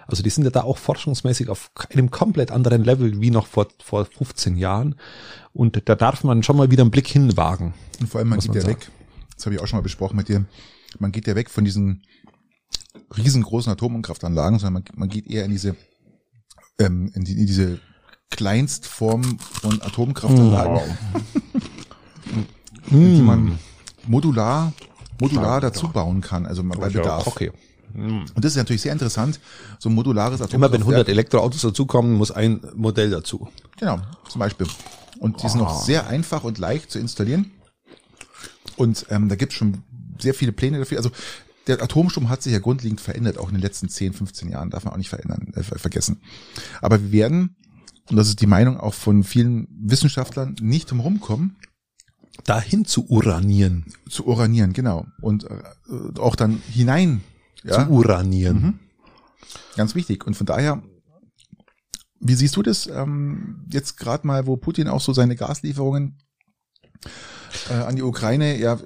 Also 0.06 0.22
die 0.22 0.30
sind 0.30 0.44
ja 0.44 0.50
da 0.50 0.64
auch 0.64 0.78
forschungsmäßig 0.78 1.48
auf 1.48 1.72
einem 1.92 2.12
komplett 2.12 2.52
anderen 2.52 2.84
Level 2.84 3.22
wie 3.22 3.32
noch 3.32 3.48
vor, 3.48 3.68
vor 3.82 4.06
15 4.06 4.58
Jahren. 4.58 4.96
Und 5.54 5.82
da 5.88 5.96
darf 5.96 6.26
man 6.26 6.44
schon 6.44 6.58
mal 6.58 6.70
wieder 6.70 6.82
einen 6.82 6.92
Blick 6.92 7.08
hinwagen. 7.08 7.74
Und 8.02 8.08
vor 8.08 8.20
allem, 8.20 8.28
man 8.28 8.40
geht 8.40 8.50
man 8.50 8.58
ja 8.58 8.62
sagen. 8.64 8.74
weg, 8.74 8.92
das 9.36 9.46
habe 9.46 9.56
ich 9.56 9.62
auch 9.62 9.68
schon 9.68 9.78
mal 9.78 9.84
besprochen 9.84 10.18
mit 10.18 10.28
dir, 10.28 10.46
man 11.00 11.14
geht 11.14 11.28
ja 11.28 11.36
weg 11.36 11.50
von 11.50 11.64
diesen 11.64 12.04
riesengroßen 13.16 13.72
Atomkraftanlagen, 13.72 14.60
sondern 14.60 14.84
man, 14.84 15.00
man 15.00 15.10
geht 15.10 15.28
eher 15.28 15.46
in 15.46 15.52
diese, 15.52 15.78
ähm, 16.78 17.10
in, 17.16 17.24
die, 17.24 17.40
in 17.40 17.48
diese 17.48 17.80
Kleinstform 18.30 19.40
von 19.40 19.82
Atomkraftanlagen. 19.82 20.76
Wow. 20.76 21.22
mm. 22.88 23.16
die 23.16 23.22
man 23.22 23.60
modular, 24.08 24.74
modular 25.20 25.62
dazu 25.62 25.90
bauen 25.90 26.22
kann, 26.22 26.46
also 26.46 26.64
bei 26.64 26.90
Bedarf. 26.90 27.28
Okay. 27.28 27.52
Mm. 27.94 28.26
Und 28.34 28.46
das 28.46 28.54
ist 28.54 28.58
natürlich 28.58 28.82
sehr 28.82 28.94
interessant, 28.94 29.40
so 29.80 29.90
ein 29.90 29.96
modulares 29.96 30.42
Atomkraftwerk. 30.42 30.54
Immer 30.54 30.72
wenn 30.72 30.82
100 30.82 31.10
Elektroautos 31.10 31.62
dazukommen, 31.62 32.14
muss 32.14 32.32
ein 32.32 32.62
Modell 32.76 33.10
dazu. 33.10 33.50
Genau, 33.78 34.00
zum 34.30 34.40
Beispiel. 34.40 34.68
Und 35.20 35.44
die 35.44 35.50
sind 35.50 35.60
noch 35.60 35.84
sehr 35.84 36.08
einfach 36.08 36.44
und 36.44 36.58
leicht 36.58 36.92
zu 36.92 37.00
installieren. 37.00 37.52
Und 38.76 39.06
ähm, 39.10 39.30
da 39.30 39.36
gibt 39.36 39.52
es 39.52 39.58
schon 39.58 39.84
sehr 40.20 40.34
viele 40.34 40.52
Pläne 40.52 40.80
dafür. 40.80 40.98
Also 40.98 41.12
der 41.68 41.82
Atomstrom 41.82 42.30
hat 42.30 42.42
sich 42.42 42.54
ja 42.54 42.60
grundlegend 42.60 43.02
verändert, 43.02 43.38
auch 43.38 43.50
in 43.50 43.56
den 43.56 43.62
letzten 43.62 43.90
10, 43.90 44.14
15 44.14 44.50
Jahren, 44.50 44.70
darf 44.70 44.86
man 44.86 44.94
auch 44.94 44.98
nicht 44.98 45.10
verändern, 45.10 45.54
äh, 45.56 45.64
vergessen. 45.64 46.22
Aber 46.82 47.02
wir 47.02 47.12
werden, 47.12 47.56
und 48.10 48.16
das 48.16 48.28
ist 48.28 48.42
die 48.42 48.48
Meinung 48.48 48.80
auch 48.80 48.94
von 48.94 49.24
vielen 49.24 49.68
Wissenschaftlern, 49.70 50.56
nicht 50.60 50.90
drum 50.90 51.00
rumkommen, 51.02 51.56
dahin 52.46 52.86
zu 52.86 53.08
uranieren. 53.08 53.86
Zu 54.10 54.26
uranieren, 54.26 54.74
genau. 54.74 55.06
Und 55.22 55.46
äh, 55.46 56.20
auch 56.20 56.36
dann 56.36 56.62
hinein. 56.70 57.22
Ja? 57.64 57.86
Zu 57.86 57.92
uranieren. 57.92 58.62
Mhm. 58.62 58.80
Ganz 59.76 59.96
wichtig. 59.96 60.26
Und 60.26 60.36
von 60.36 60.46
daher, 60.46 60.82
wie 62.20 62.36
siehst 62.36 62.56
du 62.56 62.64
das 62.64 62.88
ähm, 62.88 63.66
jetzt 63.72 63.98
gerade 63.98 64.26
mal, 64.26 64.48
wo 64.48 64.58
Putin 64.58 64.88
auch 64.88 65.02
so 65.02 65.14
seine 65.14 65.36
Gaslieferungen 65.36 66.18
äh, 67.70 67.74
an 67.74 67.96
die 67.96 68.04
Ukraine. 68.04 68.58
Ja, 68.58 68.78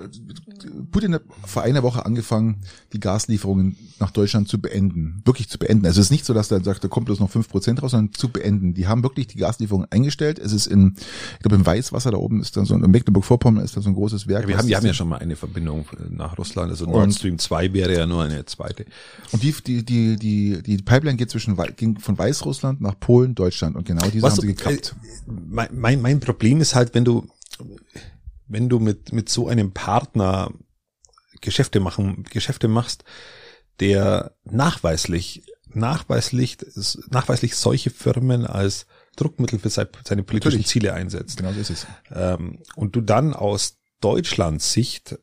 Putin 0.91 1.13
hat 1.13 1.23
vor 1.45 1.63
einer 1.63 1.83
Woche 1.83 2.05
angefangen, 2.05 2.61
die 2.93 2.99
Gaslieferungen 2.99 3.75
nach 3.99 4.11
Deutschland 4.11 4.47
zu 4.47 4.59
beenden. 4.59 5.21
Wirklich 5.25 5.49
zu 5.49 5.57
beenden. 5.57 5.85
Also 5.85 5.99
es 5.99 6.07
ist 6.07 6.11
nicht 6.11 6.25
so, 6.25 6.33
dass 6.33 6.51
er 6.51 6.63
sagt, 6.63 6.83
da 6.83 6.87
kommt 6.87 7.05
bloß 7.05 7.19
noch 7.19 7.29
fünf 7.29 7.49
Prozent 7.49 7.81
raus, 7.81 7.91
sondern 7.91 8.13
zu 8.13 8.29
beenden. 8.29 8.73
Die 8.73 8.87
haben 8.87 9.03
wirklich 9.03 9.27
die 9.27 9.37
Gaslieferungen 9.37 9.91
eingestellt. 9.91 10.39
Es 10.39 10.53
ist 10.53 10.67
in, 10.67 10.95
ich 11.33 11.39
glaube, 11.39 11.55
im 11.55 11.65
Weißwasser 11.65 12.11
da 12.11 12.17
oben 12.17 12.41
ist 12.41 12.55
dann 12.57 12.65
so, 12.65 12.75
in 12.75 12.91
Mecklenburg-Vorpommern 12.91 13.63
ist 13.63 13.75
da 13.77 13.81
so 13.81 13.89
ein 13.89 13.95
großes 13.95 14.27
Werk. 14.27 14.43
Ja, 14.43 14.47
wir 14.49 14.57
haben, 14.57 14.67
wir 14.67 14.77
haben 14.77 14.85
ja 14.85 14.93
schon 14.93 15.09
mal 15.09 15.17
eine 15.17 15.35
Verbindung 15.35 15.85
nach 16.09 16.37
Russland. 16.37 16.71
Also 16.71 16.85
Nord 16.85 17.13
Stream 17.13 17.37
2 17.37 17.73
wäre 17.73 17.95
ja 17.95 18.05
nur 18.05 18.23
eine 18.23 18.45
zweite. 18.45 18.85
Und 19.31 19.43
die, 19.43 19.53
die, 19.65 19.85
die, 19.85 20.15
die, 20.17 20.63
die 20.63 20.77
Pipeline 20.77 21.17
geht 21.17 21.29
zwischen, 21.29 21.57
ging 21.75 21.99
von 21.99 22.17
Weißrussland 22.17 22.81
nach 22.81 22.99
Polen, 22.99 23.35
Deutschland. 23.35 23.75
Und 23.75 23.85
genau 23.85 24.07
diese 24.09 24.23
Was 24.23 24.33
haben 24.33 24.41
sie 24.41 24.47
gekappt. 24.47 24.95
Äh, 25.27 25.31
mein, 25.49 25.67
mein, 25.73 26.01
mein 26.01 26.19
Problem 26.19 26.61
ist 26.61 26.75
halt, 26.75 26.93
wenn 26.93 27.05
du, 27.05 27.27
wenn 28.47 28.69
du 28.69 28.79
mit, 28.79 29.11
mit 29.11 29.29
so 29.29 29.47
einem 29.47 29.71
Partner 29.71 30.51
Geschäfte 31.41 31.79
machen, 31.79 32.23
Geschäfte 32.29 32.67
machst, 32.67 33.03
der 33.79 34.35
nachweislich, 34.43 35.43
nachweislich, 35.67 36.57
nachweislich 37.09 37.55
solche 37.55 37.89
Firmen 37.89 38.45
als 38.45 38.85
Druckmittel 39.15 39.59
für 39.59 39.69
seine 39.69 40.23
politischen. 40.23 40.65
Ziele 40.65 40.93
einsetzt. 40.93 41.37
Genau 41.37 41.53
so 41.53 41.59
ist 41.59 41.69
es. 41.69 41.87
Ähm, 42.11 42.59
und 42.75 42.95
du 42.95 43.01
dann 43.01 43.33
aus 43.33 43.77
Deutschlands 44.01 44.73
Sicht 44.73 45.17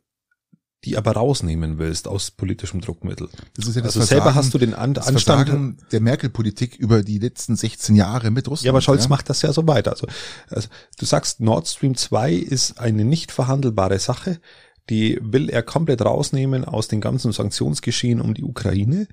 die 0.84 0.96
aber 0.96 1.12
rausnehmen 1.12 1.78
willst 1.78 2.08
aus 2.08 2.32
politischem 2.32 2.80
Druckmittel. 2.80 3.28
Das 3.54 3.68
ist 3.68 3.76
ja 3.76 3.82
das 3.82 3.96
also 3.96 4.00
Versagen, 4.00 4.22
selber 4.22 4.34
hast 4.34 4.52
du 4.52 4.58
den 4.58 4.74
An 4.74 4.96
Anstand 4.96 5.76
der 5.92 6.00
Merkel-Politik 6.00 6.76
über 6.76 7.02
die 7.02 7.18
letzten 7.18 7.54
16 7.54 7.94
Jahre 7.94 8.30
mit 8.30 8.48
Russland. 8.48 8.66
Ja, 8.66 8.72
aber 8.72 8.80
Scholz 8.80 9.04
ja? 9.04 9.08
macht 9.08 9.30
das 9.30 9.42
ja 9.42 9.52
so 9.52 9.66
weiter. 9.68 9.92
Also, 9.92 10.08
also 10.48 10.68
du 10.98 11.06
sagst, 11.06 11.40
Nord 11.40 11.68
Stream 11.68 11.94
2 11.94 12.32
ist 12.32 12.80
eine 12.80 13.04
nicht 13.04 13.30
verhandelbare 13.30 13.98
Sache. 14.00 14.40
Die 14.90 15.18
will 15.22 15.48
er 15.48 15.62
komplett 15.62 16.02
rausnehmen 16.02 16.64
aus 16.64 16.88
dem 16.88 17.00
ganzen 17.00 17.30
Sanktionsgeschehen 17.30 18.20
um 18.20 18.34
die 18.34 18.42
Ukraine. 18.42 19.06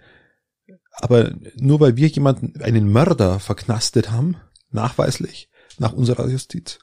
Aber 0.94 1.34
nur 1.56 1.80
weil 1.80 1.96
wir 1.96 2.08
jemanden, 2.08 2.60
einen 2.62 2.92
Mörder 2.92 3.40
verknastet 3.40 4.10
haben, 4.10 4.38
nachweislich, 4.72 5.50
nach 5.78 5.94
unserer 5.94 6.28
Justiz, 6.28 6.80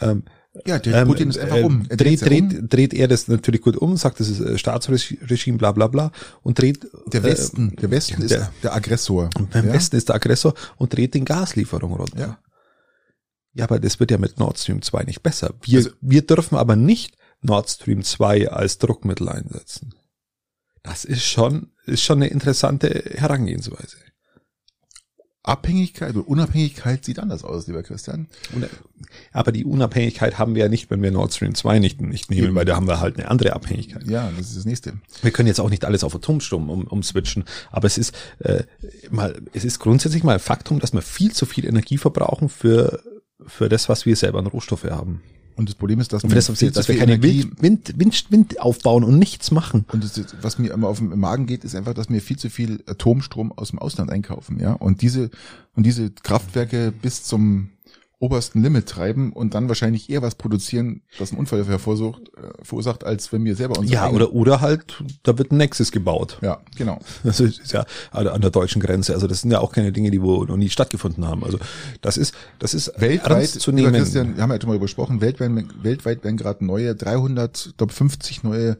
ähm, 0.00 0.24
ja, 0.66 0.78
der 0.78 1.02
ähm, 1.02 1.08
Putin 1.08 1.30
ist 1.30 1.38
einfach 1.38 1.62
um. 1.62 1.86
Er 1.88 1.96
dreht, 1.96 2.20
dreht, 2.22 2.42
um. 2.42 2.68
dreht 2.68 2.94
er 2.94 3.08
das 3.08 3.28
natürlich 3.28 3.60
gut 3.60 3.76
um, 3.76 3.96
sagt, 3.96 4.20
das 4.20 4.28
ist 4.28 4.40
äh, 4.40 4.58
Staatsregime, 4.58 5.58
bla 5.58 5.72
bla 5.72 5.86
bla, 5.86 6.12
und 6.42 6.58
dreht. 6.58 6.86
Der 7.06 7.22
Westen, 7.22 7.72
äh, 7.72 7.80
der 7.80 7.90
Westen 7.90 8.22
ist 8.22 8.30
der, 8.30 8.52
der 8.62 8.74
Aggressor. 8.74 9.30
Beim 9.52 9.66
ja? 9.66 9.72
Westen 9.72 9.96
ist 9.96 10.08
der 10.08 10.16
Aggressor 10.16 10.54
und 10.76 10.94
dreht 10.94 11.14
den 11.14 11.24
Gaslieferung 11.24 11.92
runter. 11.92 12.18
Ja. 12.18 12.38
ja, 13.54 13.64
aber 13.64 13.78
das 13.78 14.00
wird 14.00 14.10
ja 14.10 14.18
mit 14.18 14.38
Nord 14.38 14.58
Stream 14.58 14.82
2 14.82 15.04
nicht 15.04 15.22
besser. 15.22 15.54
Wir, 15.62 15.78
also, 15.78 15.90
wir 16.00 16.26
dürfen 16.26 16.56
aber 16.56 16.76
nicht 16.76 17.16
Nord 17.42 17.68
Stream 17.70 18.02
2 18.02 18.50
als 18.50 18.78
Druckmittel 18.78 19.28
einsetzen. 19.28 19.94
Das 20.82 21.04
ist 21.04 21.24
schon, 21.24 21.72
ist 21.84 22.02
schon 22.02 22.18
eine 22.22 22.28
interessante 22.28 22.88
Herangehensweise. 23.14 23.96
Abhängigkeit 25.46 26.16
oder 26.16 26.28
Unabhängigkeit 26.28 27.04
sieht 27.04 27.20
anders 27.20 27.44
aus, 27.44 27.66
lieber 27.68 27.82
Christian. 27.82 28.26
Aber 29.32 29.52
die 29.52 29.64
Unabhängigkeit 29.64 30.38
haben 30.38 30.54
wir 30.54 30.64
ja 30.64 30.68
nicht, 30.68 30.90
wenn 30.90 31.02
wir 31.02 31.12
Nord 31.12 31.32
Stream 31.32 31.54
2 31.54 31.78
nicht, 31.78 32.00
nicht 32.00 32.30
nehmen, 32.30 32.48
Eben. 32.48 32.54
weil 32.56 32.64
da 32.64 32.74
haben 32.74 32.88
wir 32.88 33.00
halt 33.00 33.16
eine 33.16 33.28
andere 33.30 33.52
Abhängigkeit. 33.52 34.08
Ja, 34.08 34.30
das 34.36 34.48
ist 34.48 34.56
das 34.56 34.64
nächste. 34.64 34.94
Wir 35.22 35.30
können 35.30 35.46
jetzt 35.46 35.60
auch 35.60 35.70
nicht 35.70 35.84
alles 35.84 36.02
auf 36.02 36.14
Atomstrom 36.14 36.68
um, 36.68 36.84
umswitchen, 36.84 37.44
aber 37.70 37.86
es 37.86 37.96
ist 37.96 38.12
äh, 38.40 38.64
mal, 39.10 39.40
es 39.52 39.64
ist 39.64 39.78
grundsätzlich 39.78 40.24
mal 40.24 40.34
ein 40.34 40.40
Faktum, 40.40 40.80
dass 40.80 40.92
wir 40.92 41.02
viel 41.02 41.32
zu 41.32 41.46
viel 41.46 41.64
Energie 41.64 41.98
verbrauchen 41.98 42.48
für, 42.48 43.00
für 43.46 43.68
das, 43.68 43.88
was 43.88 44.04
wir 44.04 44.16
selber 44.16 44.40
an 44.40 44.48
Rohstoffe 44.48 44.84
haben. 44.84 45.22
Und 45.56 45.70
das 45.70 45.74
Problem 45.74 46.00
ist, 46.00 46.12
dass, 46.12 46.22
wir, 46.22 46.34
das, 46.34 46.46
dass 46.46 46.88
wir 46.88 46.98
keine 46.98 47.14
Energie, 47.14 47.50
Wind, 47.60 47.98
Wind, 47.98 48.30
Wind 48.30 48.60
aufbauen 48.60 49.04
und 49.04 49.18
nichts 49.18 49.50
machen. 49.50 49.86
Und 49.90 50.04
das, 50.04 50.22
was 50.42 50.58
mir 50.58 50.72
immer 50.72 50.88
auf 50.88 50.98
den 50.98 51.18
Magen 51.18 51.46
geht, 51.46 51.64
ist 51.64 51.74
einfach, 51.74 51.94
dass 51.94 52.10
wir 52.10 52.20
viel 52.20 52.36
zu 52.36 52.50
viel 52.50 52.82
Atomstrom 52.86 53.52
aus 53.52 53.70
dem 53.70 53.78
Ausland 53.78 54.10
einkaufen, 54.10 54.60
ja. 54.60 54.72
Und 54.72 55.00
diese, 55.00 55.30
und 55.74 55.86
diese 55.86 56.10
Kraftwerke 56.10 56.92
bis 56.92 57.24
zum 57.24 57.70
obersten 58.18 58.62
Limit 58.62 58.88
treiben 58.88 59.32
und 59.32 59.52
dann 59.52 59.68
wahrscheinlich 59.68 60.08
eher 60.08 60.22
was 60.22 60.36
produzieren, 60.36 61.02
was 61.18 61.32
einen 61.32 61.40
Unfall 61.40 61.66
hervorsucht, 61.66 62.30
äh, 62.36 62.64
verursacht, 62.64 63.04
als 63.04 63.30
wenn 63.30 63.44
wir 63.44 63.56
selber 63.56 63.78
uns 63.78 63.90
Ja, 63.90 64.08
oder 64.08 64.32
oder 64.32 64.62
halt, 64.62 65.02
da 65.22 65.36
wird 65.36 65.52
ein 65.52 65.58
Nexus 65.58 65.92
gebaut. 65.92 66.38
Ja, 66.40 66.60
genau. 66.76 66.98
Das 67.24 67.40
ist 67.40 67.72
ja 67.72 67.84
an 68.12 68.40
der 68.40 68.50
deutschen 68.50 68.80
Grenze. 68.80 69.12
Also 69.12 69.26
das 69.26 69.42
sind 69.42 69.50
ja 69.50 69.60
auch 69.60 69.72
keine 69.72 69.92
Dinge, 69.92 70.10
die 70.10 70.22
wo 70.22 70.44
noch 70.44 70.56
nie 70.56 70.70
stattgefunden 70.70 71.26
haben. 71.26 71.44
Also 71.44 71.58
das 72.00 72.16
ist 72.16 72.34
das 72.58 72.72
ist 72.72 72.92
weltweit 72.98 73.48
zu 73.48 73.72
nehmen. 73.72 73.92
Christian, 73.92 74.36
wir 74.36 74.42
haben 74.42 74.50
ja 74.50 74.60
schon 74.60 74.70
mal 74.70 74.78
besprochen, 74.78 75.20
weltweit, 75.20 75.50
weltweit 75.82 76.24
werden 76.24 76.36
gerade 76.36 76.64
neue 76.64 76.94
300, 76.94 77.74
glaube 77.76 77.92
50 77.92 78.44
neue 78.44 78.78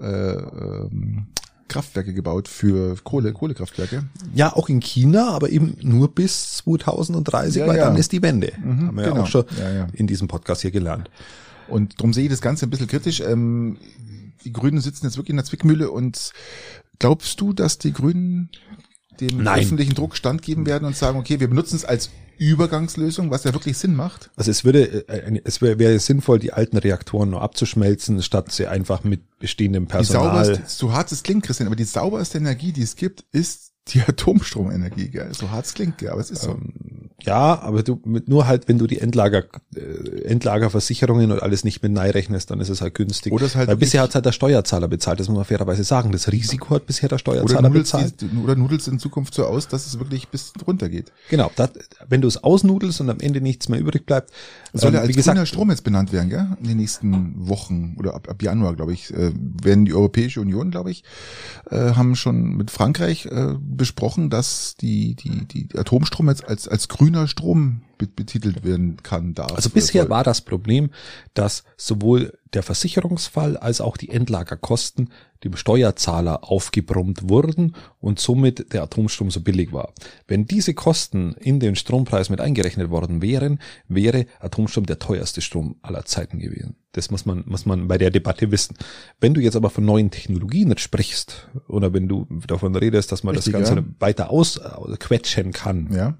äh, 0.00 0.04
ähm, 0.04 1.28
Kraftwerke 1.68 2.14
gebaut 2.14 2.48
für 2.48 2.96
Kohle, 3.02 3.32
Kohlekraftwerke. 3.32 4.04
Ja, 4.34 4.54
auch 4.54 4.68
in 4.68 4.80
China, 4.80 5.30
aber 5.30 5.50
eben 5.50 5.76
nur 5.82 6.14
bis 6.14 6.56
2030, 6.58 7.60
Ja, 7.60 7.66
weil 7.66 7.76
ja. 7.78 7.84
dann 7.86 7.96
ist 7.96 8.12
die 8.12 8.22
Wende. 8.22 8.52
Mhm, 8.62 8.86
Haben 8.88 8.96
wir 8.96 9.04
ja 9.04 9.10
genau. 9.10 9.22
auch 9.22 9.26
schon 9.26 9.44
Ja, 9.58 9.70
ja. 9.72 9.86
in 9.92 10.06
diesem 10.06 10.28
Podcast 10.28 10.62
hier 10.62 10.70
gelernt. 10.70 11.10
Und 11.68 11.98
darum 11.98 12.12
sehe 12.12 12.24
ich 12.24 12.30
das 12.30 12.40
Ganze 12.40 12.66
ein 12.66 12.70
bisschen 12.70 12.86
kritisch. 12.86 13.20
Ähm, 13.20 13.78
die 14.44 14.52
Grünen 14.52 14.80
sitzen 14.80 15.06
jetzt 15.06 15.16
wirklich 15.16 15.30
in 15.30 15.36
der 15.36 15.44
Zwickmühle 15.44 15.90
und 15.90 16.32
glaubst 17.00 17.40
du, 17.40 17.52
dass 17.52 17.78
die 17.78 17.92
Grünen 17.92 18.50
dem 19.20 19.42
Nein. 19.42 19.60
öffentlichen 19.62 19.94
Druck 19.94 20.16
standgeben 20.16 20.66
werden 20.66 20.84
und 20.84 20.94
sagen, 20.96 21.18
okay, 21.18 21.40
wir 21.40 21.48
benutzen 21.48 21.76
es 21.76 21.84
als 21.84 22.10
Übergangslösung, 22.38 23.30
was 23.30 23.44
ja 23.44 23.52
wirklich 23.52 23.78
Sinn 23.78 23.94
macht? 23.94 24.30
Also 24.36 24.50
es 24.50 24.64
würde, 24.64 25.08
äh, 25.08 25.40
es 25.44 25.60
wäre, 25.62 25.78
wäre 25.78 25.98
sinnvoll, 25.98 26.38
die 26.38 26.52
alten 26.52 26.76
Reaktoren 26.76 27.30
nur 27.30 27.42
abzuschmelzen, 27.42 28.22
statt 28.22 28.52
sie 28.52 28.66
einfach 28.66 29.04
mit 29.04 29.38
bestehendem 29.38 29.84
Die 29.86 29.90
Personal. 29.92 30.44
sauberste, 30.44 30.64
so 30.66 30.92
hart 30.92 31.12
es 31.12 31.22
klingt, 31.22 31.44
Christian, 31.44 31.66
aber 31.66 31.76
die 31.76 31.84
sauberste 31.84 32.38
Energie, 32.38 32.72
die 32.72 32.82
es 32.82 32.96
gibt, 32.96 33.24
ist 33.32 33.72
die 33.88 34.02
Atomstromenergie, 34.02 35.08
gell? 35.08 35.32
So 35.32 35.50
hart 35.50 35.66
es 35.66 35.74
klingt, 35.74 35.98
gell? 35.98 36.10
aber 36.10 36.20
es 36.20 36.30
ist 36.30 36.42
so. 36.42 36.52
Ähm, 36.52 37.10
ja, 37.22 37.60
aber 37.60 37.82
du 37.82 38.00
mit 38.04 38.28
nur 38.28 38.46
halt, 38.46 38.68
wenn 38.68 38.78
du 38.78 38.86
die 38.86 39.00
Endlager, 39.00 39.44
äh, 39.74 40.22
Endlagerversicherungen 40.24 41.32
und 41.32 41.42
alles 41.42 41.64
nicht 41.64 41.82
mit 41.82 41.96
rechnest, 41.96 42.50
dann 42.50 42.60
ist 42.60 42.68
es 42.68 42.80
halt 42.82 42.94
günstig. 42.94 43.32
Oder 43.32 43.46
es 43.46 43.56
halt 43.56 43.68
Weil 43.68 43.76
bisher 43.76 44.02
hat 44.02 44.14
halt 44.14 44.26
der 44.26 44.32
Steuerzahler 44.32 44.86
bezahlt, 44.86 45.18
das 45.18 45.28
muss 45.28 45.36
man 45.36 45.44
fairerweise 45.44 45.82
sagen. 45.82 46.12
Das 46.12 46.30
Risiko 46.30 46.74
hat 46.74 46.86
bisher 46.86 47.08
der 47.08 47.16
Oder 47.16 47.20
Steuerzahler 47.20 47.68
nudelst, 47.68 47.92
bezahlt. 47.92 48.20
die, 48.20 48.36
oder 48.36 48.54
nudelst 48.54 48.88
in 48.88 48.98
Zukunft 48.98 49.34
so 49.34 49.46
aus, 49.46 49.66
dass 49.66 49.86
es 49.86 49.98
wirklich 49.98 50.28
bis 50.28 50.52
runter 50.66 50.88
geht. 50.88 51.12
Genau, 51.30 51.50
das, 51.56 51.70
wenn 52.08 52.20
du 52.20 52.28
es 52.28 52.42
ausnudelst 52.42 53.00
und 53.00 53.08
am 53.08 53.20
Ende 53.20 53.40
nichts 53.40 53.68
mehr 53.68 53.80
übrig 53.80 54.04
bleibt, 54.04 54.30
Soll 54.76 54.92
ja 54.92 55.00
ähm, 55.00 55.06
als 55.06 55.16
gesagt, 55.16 55.34
grüner 55.36 55.46
Strom 55.46 55.70
jetzt 55.70 55.84
benannt 55.84 56.12
werden, 56.12 56.30
gell? 56.30 56.46
In 56.60 56.68
den 56.68 56.76
nächsten 56.76 57.48
Wochen 57.48 57.96
oder 57.98 58.14
ab, 58.14 58.28
ab 58.28 58.42
Januar, 58.42 58.74
glaube 58.74 58.92
ich, 58.92 59.12
äh, 59.12 59.32
werden 59.62 59.84
die 59.84 59.94
Europäische 59.94 60.40
Union, 60.40 60.70
glaube 60.70 60.90
ich, 60.90 61.04
äh, 61.70 61.92
haben 61.92 62.16
schon 62.16 62.56
mit 62.56 62.70
Frankreich 62.70 63.26
äh, 63.26 63.54
besprochen, 63.60 64.30
dass 64.30 64.76
die, 64.76 65.14
die, 65.14 65.46
die 65.46 65.78
Atomstrom 65.78 66.28
jetzt 66.28 66.46
als, 66.48 66.68
als 66.68 66.88
grüner 66.88 67.28
Strom 67.28 67.82
betitelt 67.98 68.64
werden 68.64 68.98
kann, 69.02 69.34
darf. 69.34 69.52
Also 69.52 69.70
bisher 69.70 70.02
soll. 70.02 70.10
war 70.10 70.24
das 70.24 70.40
Problem, 70.40 70.90
dass 71.34 71.64
sowohl 71.76 72.38
der 72.52 72.62
Versicherungsfall 72.62 73.56
als 73.56 73.80
auch 73.80 73.96
die 73.96 74.08
Endlagerkosten 74.10 75.10
dem 75.44 75.56
Steuerzahler 75.56 76.44
aufgebrummt 76.44 77.28
wurden 77.28 77.74
und 78.00 78.18
somit 78.18 78.72
der 78.72 78.82
Atomstrom 78.82 79.30
so 79.30 79.40
billig 79.40 79.72
war. 79.72 79.92
Wenn 80.26 80.46
diese 80.46 80.72
Kosten 80.72 81.34
in 81.34 81.60
den 81.60 81.76
Strompreis 81.76 82.30
mit 82.30 82.40
eingerechnet 82.40 82.90
worden 82.90 83.20
wären, 83.20 83.60
wäre 83.88 84.26
Atomstrom 84.40 84.86
der 84.86 84.98
teuerste 84.98 85.42
Strom 85.42 85.76
aller 85.82 86.04
Zeiten 86.04 86.38
gewesen. 86.38 86.76
Das 86.92 87.10
muss 87.10 87.26
man, 87.26 87.44
muss 87.46 87.66
man 87.66 87.88
bei 87.88 87.98
der 87.98 88.10
Debatte 88.10 88.50
wissen. 88.50 88.76
Wenn 89.20 89.34
du 89.34 89.40
jetzt 89.42 89.56
aber 89.56 89.68
von 89.68 89.84
neuen 89.84 90.10
Technologien 90.10 90.76
sprichst 90.78 91.48
oder 91.68 91.92
wenn 91.92 92.08
du 92.08 92.26
davon 92.46 92.74
redest, 92.74 93.12
dass 93.12 93.22
man 93.22 93.34
Richtig, 93.34 93.52
das 93.52 93.68
Ganze 93.68 93.80
ja. 93.82 93.94
weiter 93.98 94.30
ausquetschen 94.30 95.52
kann, 95.52 95.92
Ja. 95.92 96.16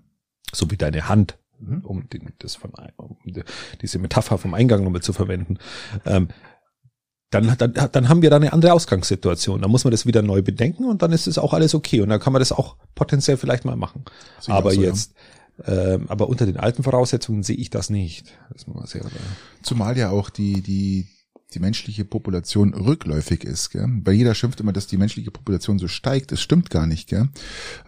so 0.53 0.71
wie 0.71 0.77
deine 0.77 1.09
Hand, 1.09 1.39
Mhm. 1.59 1.81
um 1.85 2.09
den, 2.09 2.33
das 2.39 2.55
von, 2.57 2.73
um 2.97 3.17
die- 3.25 3.43
diese 3.81 3.99
Metapher 3.99 4.39
vom 4.39 4.55
Eingang 4.55 4.85
nochmal 4.85 5.03
zu 5.03 5.13
verwenden, 5.13 5.59
ähm, 6.05 6.29
dann, 7.31 7.57
dann, 7.59 7.75
dann 7.91 8.09
haben 8.09 8.23
wir 8.23 8.31
da 8.31 8.37
eine 8.37 8.53
andere 8.53 8.73
Ausgangssituation. 8.73 9.61
Da 9.61 9.69
muss 9.69 9.85
man 9.85 9.91
das 9.91 10.07
wieder 10.07 10.23
neu 10.23 10.43
bedenken 10.43 10.85
und 10.85 11.03
dann 11.03 11.13
ist 11.13 11.27
es 11.27 11.39
auch 11.39 11.53
alles 11.53 11.75
okay 11.75 12.01
und 12.01 12.09
dann 12.09 12.21
kann 12.21 12.33
man 12.33 12.41
das 12.41 12.53
auch 12.53 12.77
potenziell 12.95 13.37
vielleicht 13.37 13.65
mal 13.65 13.77
machen. 13.77 14.05
Ich 14.41 14.49
aber 14.49 14.71
so, 14.73 14.81
ja. 14.81 14.89
jetzt, 14.89 15.13
ähm, 15.65 16.07
aber 16.09 16.29
unter 16.29 16.47
den 16.47 16.57
alten 16.57 16.83
Voraussetzungen 16.83 17.43
sehe 17.43 17.57
ich 17.57 17.71
das 17.71 17.91
nicht. 17.91 18.39
Das 18.53 18.67
muss 18.67 18.77
man 18.77 18.87
sehr, 18.87 19.03
Zumal 19.63 19.99
ja 19.99 20.11
auch 20.11 20.31
die, 20.31 20.61
die, 20.63 21.09
die 21.53 21.59
menschliche 21.59 22.05
Population 22.05 22.75
rückläufig 22.75 23.43
ist. 23.45 23.71
Gell? 23.71 23.89
Weil 24.05 24.15
jeder 24.15 24.35
schimpft 24.35 24.61
immer, 24.61 24.73
dass 24.73 24.87
die 24.87 24.97
menschliche 24.97 25.31
Population 25.31 25.79
so 25.79 25.89
steigt. 25.89 26.31
Das 26.31 26.41
stimmt 26.41 26.71
gar 26.71 26.87
nicht. 26.87 27.09
Gell? 27.09 27.29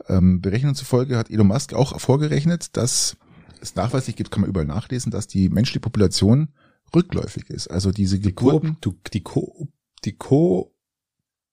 Ähm, 0.09 0.41
Berechnungen 0.41 0.75
zufolge 0.75 1.17
hat 1.17 1.31
Elon 1.31 1.47
Musk 1.47 1.75
auch 1.75 2.01
vorgerechnet, 2.01 2.77
dass 2.77 3.17
es 3.61 3.75
nachweislich 3.75 4.17
gibt, 4.17 4.31
kann 4.31 4.43
man 4.43 4.51
überall 4.51 4.67
nachlesen, 4.67 5.11
dass 5.11 5.27
die 5.27 5.49
menschliche 5.49 5.81
Population 5.81 6.49
rückläufig 6.95 7.51
ist. 7.51 7.69
Also 7.69 7.91
diese 7.91 8.19
Geburten, 8.19 8.77
du, 8.81 8.95
die 9.13 9.23
Co, 9.23 9.69
die 10.05 10.17
Co, 10.17 10.75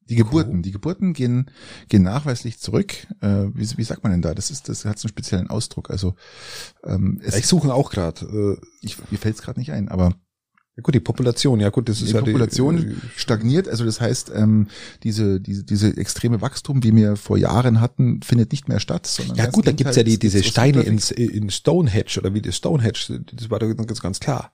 die 0.07 0.15
Geburten, 0.15 0.61
die 0.61 0.71
Geburten 0.71 1.13
gehen, 1.13 1.49
gehen 1.89 2.03
nachweislich 2.03 2.59
zurück. 2.59 3.07
Äh, 3.21 3.47
wie, 3.53 3.77
wie 3.77 3.83
sagt 3.83 4.03
man 4.03 4.11
denn 4.11 4.21
da? 4.21 4.35
Das 4.35 4.51
ist, 4.51 4.69
das 4.69 4.85
hat 4.85 4.99
so 4.99 5.07
einen 5.07 5.09
speziellen 5.09 5.49
Ausdruck. 5.49 5.89
Also 5.89 6.15
ähm, 6.83 7.19
es, 7.23 7.35
ich 7.35 7.47
suche 7.47 7.73
auch 7.73 7.89
gerade. 7.89 8.25
Äh, 8.61 8.65
ich, 8.81 8.97
mir 9.11 9.17
fällt 9.17 9.35
es 9.35 9.41
gerade 9.41 9.59
nicht 9.59 9.71
ein, 9.71 9.89
aber 9.89 10.13
ja 10.77 10.81
gut, 10.81 10.93
die 10.93 10.99
Population, 10.99 11.61
ja 11.61 11.69
gut, 11.69 11.87
das 11.87 12.01
ist 12.01 12.09
die 12.09 12.13
ja 12.13 12.19
Population 12.19 12.77
Die, 12.77 12.95
stagniert. 13.15 13.69
Also 13.69 13.85
das 13.85 14.01
heißt, 14.01 14.33
ähm, 14.35 14.67
diese, 15.03 15.39
diese, 15.39 15.63
diese 15.63 15.95
extreme 15.95 16.41
Wachstum, 16.41 16.83
wie 16.83 16.93
wir 16.93 17.15
vor 17.15 17.37
Jahren 17.37 17.79
hatten, 17.79 18.21
findet 18.21 18.51
nicht 18.51 18.67
mehr 18.67 18.81
statt. 18.81 19.07
Sondern 19.07 19.37
Ja 19.37 19.49
gut, 19.49 19.67
da 19.67 19.71
gibt's 19.71 19.95
ja 19.95 20.03
die, 20.03 20.19
diese 20.19 20.43
Steine 20.43 20.81
ins, 20.81 21.11
in 21.11 21.49
Stonehenge 21.49 22.17
oder 22.17 22.33
wie 22.33 22.41
das 22.41 22.57
Stonehenge, 22.57 23.23
das 23.31 23.49
war 23.49 23.59
da 23.59 23.71
ganz, 23.71 24.01
ganz 24.01 24.19
klar. 24.19 24.51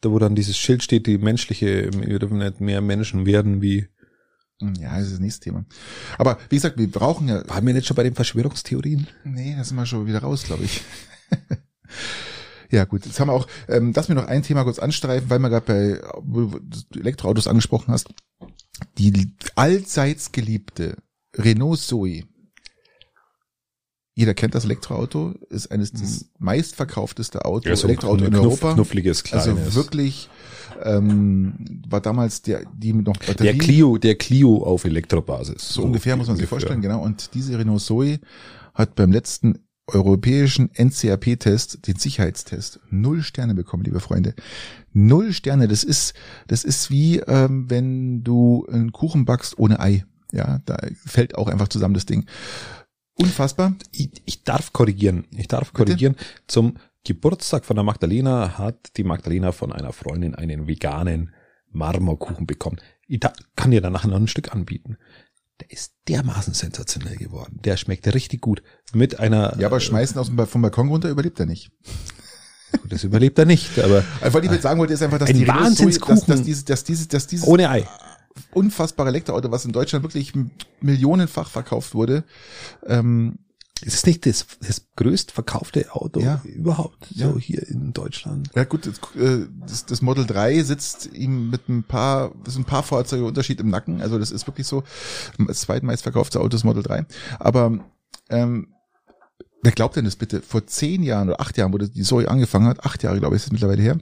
Da 0.00 0.10
wo 0.10 0.18
dann 0.18 0.34
dieses 0.34 0.56
Schild 0.56 0.82
steht, 0.82 1.06
die 1.06 1.18
menschliche, 1.18 1.90
wir 1.92 2.18
dürfen 2.18 2.38
nicht 2.38 2.62
mehr 2.62 2.80
Menschen 2.80 3.26
werden 3.26 3.60
wie, 3.60 3.88
Ja, 4.80 4.96
das 4.96 5.08
ist 5.08 5.12
das 5.12 5.20
nächste 5.20 5.44
Thema. 5.44 5.66
Aber 6.16 6.38
wie 6.48 6.56
gesagt, 6.56 6.78
wir 6.78 6.90
brauchen 6.90 7.28
ja. 7.28 7.46
waren 7.46 7.66
wir 7.66 7.74
nicht 7.74 7.86
schon 7.86 7.94
bei 7.94 8.04
den 8.04 8.14
Verschwörungstheorien? 8.14 9.06
Nee, 9.24 9.54
da 9.54 9.64
sind 9.64 9.76
wir 9.76 9.84
schon 9.84 10.06
wieder 10.06 10.20
raus, 10.20 10.44
glaube 10.44 10.64
ich. 10.64 10.80
ja, 12.70 12.84
gut. 12.84 13.06
Jetzt 13.06 13.18
haben 13.20 13.28
wir 13.28 13.32
auch, 13.32 13.46
ähm, 13.68 13.92
lass 13.94 14.08
mir 14.08 14.14
noch 14.14 14.26
ein 14.26 14.42
Thema 14.42 14.64
kurz 14.64 14.78
anstreifen, 14.78 15.28
weil 15.30 15.38
wir 15.38 15.50
gerade 15.50 15.66
bei 15.66 16.98
Elektroautos 16.98 17.48
angesprochen 17.48 17.92
hast. 17.92 18.08
Die 18.98 19.32
allseits 19.56 20.32
geliebte 20.32 20.96
Renault 21.36 21.80
Zoe. 21.80 22.24
Jeder 24.14 24.34
kennt 24.34 24.54
das 24.54 24.64
Elektroauto, 24.64 25.34
ist 25.48 25.70
eines 25.70 25.92
das 25.92 26.26
meistverkaufteste 26.38 27.44
Auto, 27.44 27.68
Elektroauto 27.68 28.24
in 28.24 28.34
Europa. 28.34 28.74
Knuffliges, 28.74 29.24
kleines. 29.24 29.48
Also 29.48 29.74
wirklich 29.74 30.28
ähm, 30.82 31.82
war 31.88 32.00
damals 32.00 32.42
der 32.42 32.64
die 32.74 32.92
mit 32.92 33.06
noch 33.06 33.16
Batterie 33.16 33.44
der 33.44 33.58
Clio, 33.58 33.98
der 33.98 34.16
Clio 34.16 34.62
auf 34.62 34.84
Elektrobasis. 34.84 35.68
so 35.70 35.82
ungefähr 35.82 36.16
muss 36.16 36.26
man 36.26 36.36
sich 36.36 36.44
ungefähr. 36.44 36.48
vorstellen, 36.48 36.82
genau. 36.82 37.02
Und 37.02 37.34
diese 37.34 37.58
Renault 37.58 37.80
Zoe 37.80 38.20
hat 38.74 38.94
beim 38.94 39.12
letzten 39.12 39.60
europäischen 39.94 40.70
NCAP-Test, 40.76 41.86
den 41.86 41.96
Sicherheitstest, 41.96 42.80
null 42.90 43.22
Sterne 43.22 43.54
bekommen, 43.54 43.84
liebe 43.84 44.00
Freunde. 44.00 44.34
Null 44.92 45.32
Sterne. 45.32 45.68
Das 45.68 45.84
ist, 45.84 46.14
das 46.46 46.64
ist 46.64 46.90
wie, 46.90 47.18
ähm, 47.18 47.70
wenn 47.70 48.22
du 48.24 48.66
einen 48.70 48.92
Kuchen 48.92 49.24
backst 49.24 49.58
ohne 49.58 49.80
Ei. 49.80 50.04
Ja, 50.32 50.60
da 50.64 50.78
fällt 51.04 51.36
auch 51.36 51.48
einfach 51.48 51.68
zusammen 51.68 51.94
das 51.94 52.06
Ding. 52.06 52.26
Unfassbar. 53.14 53.74
Ich, 53.92 54.10
ich 54.24 54.44
darf 54.44 54.72
korrigieren. 54.72 55.26
Ich 55.36 55.48
darf 55.48 55.72
korrigieren. 55.72 56.16
Zum 56.46 56.76
Geburtstag 57.04 57.64
von 57.64 57.76
der 57.76 57.84
Magdalena 57.84 58.58
hat 58.58 58.96
die 58.96 59.04
Magdalena 59.04 59.52
von 59.52 59.72
einer 59.72 59.92
Freundin 59.92 60.34
einen 60.34 60.66
veganen 60.66 61.34
Marmorkuchen 61.72 62.46
bekommen. 62.46 62.80
Ich 63.06 63.20
kann 63.56 63.70
dir 63.70 63.80
danach 63.80 64.04
noch 64.04 64.16
ein 64.16 64.28
Stück 64.28 64.52
anbieten. 64.52 64.96
Der 65.60 65.70
ist 65.70 65.92
dermaßen 66.08 66.54
sensationell 66.54 67.16
geworden. 67.16 67.60
Der 67.64 67.76
schmeckt 67.76 68.06
richtig 68.14 68.40
gut. 68.40 68.62
Mit 68.92 69.20
einer, 69.20 69.56
Ja, 69.58 69.66
aber 69.66 69.80
schmeißen 69.80 70.18
aus 70.18 70.26
dem 70.28 70.46
vom 70.46 70.62
Balkon 70.62 70.88
runter 70.88 71.08
überlebt 71.10 71.38
er 71.40 71.46
nicht. 71.46 71.70
Gut, 72.80 72.92
das 72.92 73.04
überlebt 73.04 73.38
er 73.38 73.44
nicht, 73.46 73.78
aber 73.78 74.04
Also, 74.20 74.38
was 74.38 74.44
ich 74.44 74.50
jetzt 74.50 74.62
sagen 74.62 74.78
wollte, 74.80 74.94
ist 74.94 75.02
einfach, 75.02 75.18
dass 75.18 75.28
Ein 75.28 75.36
die 75.38 75.44
Zoe, 75.44 75.54
dass, 75.54 75.64
Wahnsinnskuchen. 75.64 76.22
dass 76.26 76.42
dieses, 76.42 76.64
dass 76.64 76.84
dieses, 76.84 77.08
dass 77.08 77.26
dieses 77.26 77.46
ohne 77.46 77.68
Ei. 77.68 77.86
unfassbare 78.52 79.08
Elektroauto, 79.08 79.50
was 79.50 79.64
in 79.64 79.72
Deutschland 79.72 80.04
wirklich 80.04 80.32
millionenfach 80.80 81.50
verkauft 81.50 81.94
wurde, 81.94 82.24
ähm, 82.86 83.38
Es 83.86 83.94
ist 83.94 84.06
nicht 84.06 84.26
das, 84.26 84.46
das 84.60 84.82
größt 84.96 85.30
verkaufte 85.32 85.92
Auto 85.94 86.20
Ja. 86.20 86.40
überhaupt, 86.44 87.06
Ja. 87.10 87.30
so 87.30 87.38
hier 87.38 87.66
in 87.68 87.92
Deutschland. 87.92 88.50
Ja 88.54 88.64
gut, 88.64 88.86
das, 88.86 88.98
äh, 89.20 89.46
das, 89.66 89.86
das 89.86 90.02
Model 90.02 90.26
3 90.26 90.62
sitzt 90.62 91.12
ihm 91.12 91.50
mit 91.50 91.68
ein 91.68 91.82
paar, 91.84 92.32
das 92.44 92.54
sind 92.54 92.62
ein 92.62 92.66
paar 92.66 92.82
Fahrzeuge 92.82 93.24
Unterschied 93.24 93.60
im 93.60 93.68
Nacken. 93.68 94.00
Also 94.02 94.18
das 94.18 94.30
ist 94.30 94.46
wirklich 94.46 94.66
so 94.66 94.82
das 95.38 95.60
zweitmeist 95.60 96.02
verkaufte 96.02 96.40
Auto 96.40 96.56
ist 96.56 96.64
Model 96.64 96.82
3. 96.82 97.06
Aber 97.38 97.78
ähm, 98.28 98.68
wer 99.62 99.72
glaubt 99.72 99.96
denn 99.96 100.04
das 100.04 100.16
bitte? 100.16 100.42
Vor 100.42 100.66
zehn 100.66 101.02
Jahren 101.02 101.28
oder 101.28 101.40
acht 101.40 101.56
Jahren, 101.56 101.72
wo 101.72 101.78
die 101.78 102.02
Zoe 102.02 102.28
angefangen 102.28 102.66
hat, 102.66 102.84
acht 102.84 103.02
Jahre 103.02 103.18
glaube 103.18 103.36
ich 103.36 103.42
ist 103.42 103.46
es 103.46 103.52
mittlerweile 103.52 103.82
her. 103.82 103.98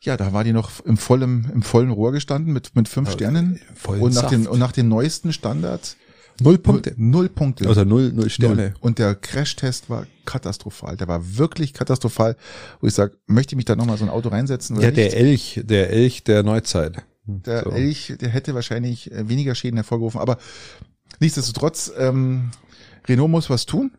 Ja, 0.00 0.16
da 0.16 0.32
war 0.32 0.44
die 0.44 0.52
noch 0.52 0.78
im 0.84 0.96
vollen, 0.96 1.50
im 1.52 1.62
vollen 1.62 1.90
Rohr 1.90 2.12
gestanden 2.12 2.52
mit, 2.52 2.76
mit 2.76 2.88
fünf 2.88 3.08
Ja, 3.08 3.12
Sternen. 3.14 3.58
vollen 3.74 4.00
Und 4.02 4.14
nach, 4.14 4.28
den, 4.30 4.46
und 4.46 4.58
nach 4.60 4.70
den 4.72 4.88
neuesten 4.88 5.32
Standards 5.32 5.96
Null 6.40 6.58
Punkte. 6.58 6.94
Null, 6.96 7.28
Punkte. 7.28 7.68
Also 7.68 7.84
null, 7.84 8.12
null 8.14 8.30
Sterne. 8.30 8.54
Null. 8.56 8.74
Und 8.80 8.98
der 8.98 9.14
Crashtest 9.16 9.90
war 9.90 10.06
katastrophal. 10.24 10.96
Der 10.96 11.08
war 11.08 11.36
wirklich 11.36 11.72
katastrophal, 11.72 12.36
wo 12.80 12.86
ich 12.86 12.94
sage, 12.94 13.16
möchte 13.26 13.54
ich 13.54 13.56
mich 13.56 13.64
da 13.64 13.74
nochmal 13.76 13.96
so 13.98 14.04
ein 14.04 14.10
Auto 14.10 14.28
reinsetzen 14.28 14.76
oder 14.76 14.84
Ja, 14.86 14.90
nicht? 14.92 14.98
der 14.98 15.16
Elch, 15.16 15.60
der 15.64 15.90
Elch 15.90 16.22
der 16.24 16.42
Neuzeit. 16.42 17.02
Der 17.26 17.64
So. 17.64 17.70
Elch, 17.70 18.14
der 18.20 18.28
hätte 18.28 18.54
wahrscheinlich 18.54 19.10
äh, 19.12 19.28
weniger 19.28 19.54
Schäden 19.54 19.76
hervorgerufen. 19.76 20.20
Aber 20.20 20.38
nichtsdestotrotz, 21.20 21.92
ähm, 21.98 22.50
Renault 23.08 23.30
muss 23.30 23.50
was 23.50 23.66
tun. 23.66 23.90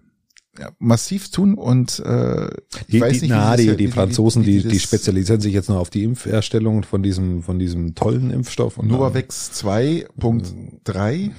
ja, 0.59 0.71
massiv 0.79 1.29
tun 1.31 1.53
und 1.55 1.99
äh, 1.99 2.47
ich 2.47 2.85
Die, 2.89 3.01
weiß 3.01 3.13
die, 3.13 3.21
nicht, 3.21 3.29
na, 3.29 3.55
die, 3.55 3.67
das- 3.67 3.77
die 3.77 3.87
wie- 3.87 3.91
Franzosen, 3.91 4.43
die, 4.43 4.61
die 4.61 4.69
das 4.69 4.81
spezialisieren 4.81 5.39
sich 5.41 5.53
jetzt 5.53 5.69
noch 5.69 5.77
auf 5.77 5.89
die 5.89 6.03
Impferstellung 6.03 6.83
von 6.83 7.01
diesem, 7.03 7.43
von 7.43 7.59
diesem 7.59 7.95
tollen 7.95 8.31
Impfstoff. 8.31 8.77
Und 8.77 8.87
Novavax 8.87 9.51
2.3. 9.63 11.31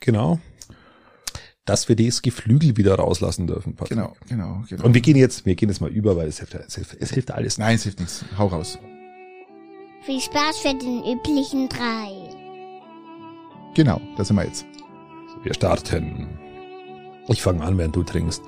Genau. 0.00 0.38
Dass 1.64 1.88
wir 1.88 1.96
das 1.96 2.22
Geflügel 2.22 2.76
wieder 2.76 2.94
rauslassen 2.94 3.46
dürfen. 3.46 3.74
Patrick. 3.76 3.98
Genau, 3.98 4.16
genau, 4.28 4.64
genau. 4.68 4.84
Und 4.84 4.94
wir 4.94 5.00
gehen 5.02 5.16
jetzt, 5.16 5.44
wir 5.44 5.54
gehen 5.54 5.68
jetzt 5.68 5.80
mal 5.80 5.90
über, 5.90 6.16
weil 6.16 6.28
es 6.28 6.38
hilft, 6.38 6.54
es 6.54 6.74
hilft, 6.74 6.96
es 6.98 7.10
hilft 7.10 7.30
alles. 7.30 7.58
Nein, 7.58 7.76
es 7.76 7.82
hilft 7.82 8.00
nichts. 8.00 8.24
Hau 8.38 8.46
raus. 8.46 8.78
Viel 10.02 10.20
Spaß 10.20 10.58
für 10.58 10.74
den 10.74 11.04
üblichen 11.04 11.68
drei. 11.68 12.30
Genau, 13.74 14.00
da 14.16 14.24
sind 14.24 14.36
wir 14.36 14.44
jetzt. 14.44 14.64
Wir 15.42 15.52
starten. 15.52 16.26
Ich 17.28 17.42
fange 17.42 17.62
an, 17.62 17.76
während 17.76 17.94
du 17.94 18.02
trinkst. 18.02 18.42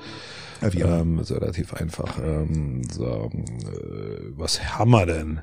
Ja. 0.73 1.01
Ähm, 1.01 1.19
ist 1.19 1.31
relativ 1.33 1.75
einfach. 1.75 2.19
Ähm, 2.19 2.83
so, 2.91 3.31
äh, 3.33 4.33
was 4.37 4.63
haben 4.79 4.91
wir 4.91 5.07
denn? 5.07 5.41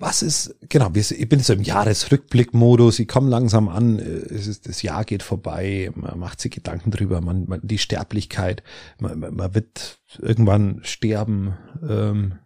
Was 0.00 0.22
ist, 0.22 0.56
genau, 0.70 0.90
ich 0.94 1.28
bin 1.28 1.40
so 1.40 1.52
im 1.52 1.60
Jahresrückblickmodus, 1.62 3.00
ich 3.00 3.06
komme 3.06 3.28
langsam 3.28 3.68
an, 3.68 3.98
äh, 3.98 4.02
es 4.02 4.46
ist, 4.46 4.66
das 4.66 4.80
Jahr 4.80 5.04
geht 5.04 5.22
vorbei, 5.22 5.90
man 5.94 6.18
macht 6.18 6.40
sich 6.40 6.50
Gedanken 6.50 6.90
drüber, 6.90 7.20
man, 7.20 7.44
man 7.46 7.60
die 7.62 7.76
Sterblichkeit, 7.76 8.62
man, 8.98 9.18
man, 9.18 9.36
man 9.36 9.54
wird 9.54 10.00
irgendwann 10.18 10.80
sterben. 10.84 11.54
Ähm, 11.86 12.38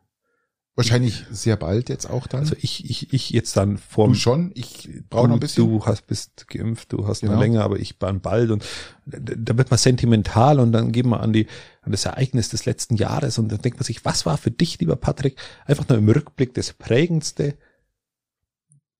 Wahrscheinlich 0.76 1.24
sehr 1.30 1.56
bald 1.56 1.88
jetzt 1.88 2.10
auch 2.10 2.26
dann. 2.26 2.40
also 2.40 2.56
ich, 2.60 2.90
ich, 2.90 3.12
ich 3.12 3.30
jetzt 3.30 3.56
dann 3.56 3.78
vor 3.78 4.08
du 4.08 4.14
schon, 4.14 4.50
ich 4.54 4.88
brauche 5.08 5.28
noch 5.28 5.34
ein 5.34 5.40
bisschen. 5.40 5.68
Du 5.68 5.86
hast, 5.86 6.08
bist 6.08 6.48
geimpft, 6.48 6.92
du 6.92 7.06
hast 7.06 7.20
Genau. 7.20 7.34
noch 7.34 7.40
länger, 7.40 7.62
aber 7.62 7.78
ich 7.78 7.96
dann 7.98 8.20
bald 8.20 8.50
und 8.50 8.64
da 9.06 9.56
wird 9.56 9.70
man 9.70 9.78
sentimental 9.78 10.58
und 10.58 10.72
dann 10.72 10.90
geht 10.90 11.06
man 11.06 11.20
an 11.20 11.32
die, 11.32 11.46
an 11.82 11.92
das 11.92 12.04
Ereignis 12.06 12.48
des 12.48 12.64
letzten 12.64 12.96
Jahres 12.96 13.38
und 13.38 13.52
dann 13.52 13.60
denkt 13.62 13.78
man 13.78 13.84
sich, 13.84 14.04
was 14.04 14.26
war 14.26 14.36
für 14.36 14.50
dich, 14.50 14.80
lieber 14.80 14.96
Patrick, 14.96 15.36
einfach 15.64 15.88
nur 15.88 15.98
im 15.98 16.08
Rückblick 16.08 16.54
das 16.54 16.72
prägendste, 16.72 17.56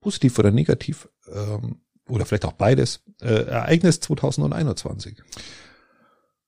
positiv 0.01 0.39
oder 0.39 0.53
negativ, 0.53 1.09
ähm, 1.33 1.81
oder 2.09 2.25
vielleicht 2.25 2.45
auch 2.45 2.53
beides, 2.53 3.01
äh, 3.21 3.47
Ereignis 3.47 3.99
2021. 3.99 5.17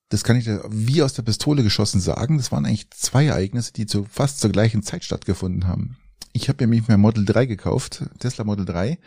Das 0.09 0.23
kann 0.23 0.37
ich 0.37 0.47
wie 0.69 1.03
aus 1.03 1.13
der 1.13 1.23
Pistole 1.23 1.63
geschossen 1.63 1.99
sagen. 1.99 2.37
Das 2.37 2.51
waren 2.51 2.65
eigentlich 2.65 2.89
zwei 2.91 3.25
Ereignisse, 3.25 3.73
die 3.73 3.85
zu 3.85 4.05
fast 4.09 4.39
zur 4.39 4.51
gleichen 4.51 4.83
Zeit 4.83 5.03
stattgefunden 5.03 5.67
haben. 5.67 5.97
Ich 6.33 6.49
habe 6.49 6.63
nämlich 6.63 6.87
mein 6.87 6.99
Model 6.99 7.25
3 7.25 7.45
gekauft, 7.45 8.05
Tesla 8.19 8.43
Model 8.43 8.65
3, 8.65 8.99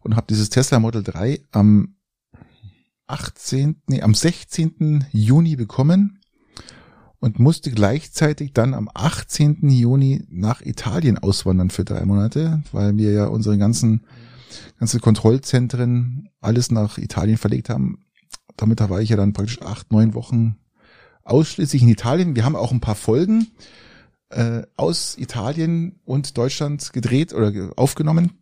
und 0.00 0.16
habe 0.16 0.26
dieses 0.28 0.50
Tesla 0.50 0.80
Model 0.80 1.02
3 1.02 1.42
am 1.52 1.96
18., 3.06 3.82
nee, 3.88 4.02
am 4.02 4.14
16. 4.14 5.06
Juni 5.12 5.54
bekommen 5.56 6.18
und 7.18 7.38
musste 7.38 7.70
gleichzeitig 7.70 8.52
dann 8.52 8.74
am 8.74 8.88
18. 8.92 9.68
Juni 9.68 10.24
nach 10.28 10.60
Italien 10.62 11.18
auswandern 11.18 11.70
für 11.70 11.84
drei 11.84 12.04
Monate, 12.04 12.62
weil 12.72 12.96
wir 12.96 13.12
ja 13.12 13.26
unsere 13.26 13.58
ganzen 13.58 14.04
ganze 14.78 15.00
Kontrollzentren 15.00 16.28
alles 16.40 16.70
nach 16.70 16.98
Italien 16.98 17.38
verlegt 17.38 17.68
haben. 17.68 18.04
Damit 18.56 18.80
war 18.80 19.00
ich 19.00 19.08
ja 19.08 19.16
dann 19.16 19.32
praktisch 19.32 19.60
acht, 19.62 19.90
neun 19.92 20.14
Wochen 20.14 20.56
ausschließlich 21.24 21.82
in 21.82 21.88
Italien. 21.88 22.36
Wir 22.36 22.44
haben 22.44 22.56
auch 22.56 22.72
ein 22.72 22.80
paar 22.80 22.94
Folgen 22.94 23.48
äh, 24.30 24.62
aus 24.76 25.16
Italien 25.18 26.00
und 26.04 26.36
Deutschland 26.36 26.92
gedreht 26.92 27.32
oder 27.32 27.52
ge- 27.52 27.70
aufgenommen. 27.76 28.32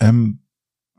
Ähm, 0.00 0.40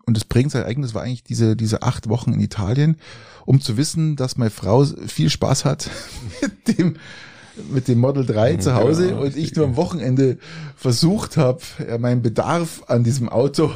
und 0.05 0.17
das 0.17 0.25
prägendste 0.25 0.59
Ereignis 0.59 0.93
war 0.95 1.03
eigentlich 1.03 1.23
diese, 1.23 1.55
diese 1.55 1.83
acht 1.83 2.09
Wochen 2.09 2.33
in 2.33 2.39
Italien, 2.39 2.97
um 3.45 3.61
zu 3.61 3.77
wissen, 3.77 4.15
dass 4.15 4.37
meine 4.37 4.49
Frau 4.49 4.83
viel 4.85 5.29
Spaß 5.29 5.65
hat 5.65 5.89
mit 6.41 6.77
dem, 6.77 6.95
mit 7.71 7.87
dem 7.87 7.99
Model 7.99 8.25
3 8.25 8.55
zu 8.57 8.73
Hause 8.73 9.11
Ja, 9.11 9.17
und 9.17 9.35
ich 9.35 9.55
nur 9.55 9.65
am 9.65 9.75
Wochenende 9.75 10.37
versucht 10.75 11.37
habe, 11.37 11.61
meinen 11.99 12.21
Bedarf 12.21 12.83
an 12.87 13.03
diesem 13.03 13.29
Auto 13.29 13.71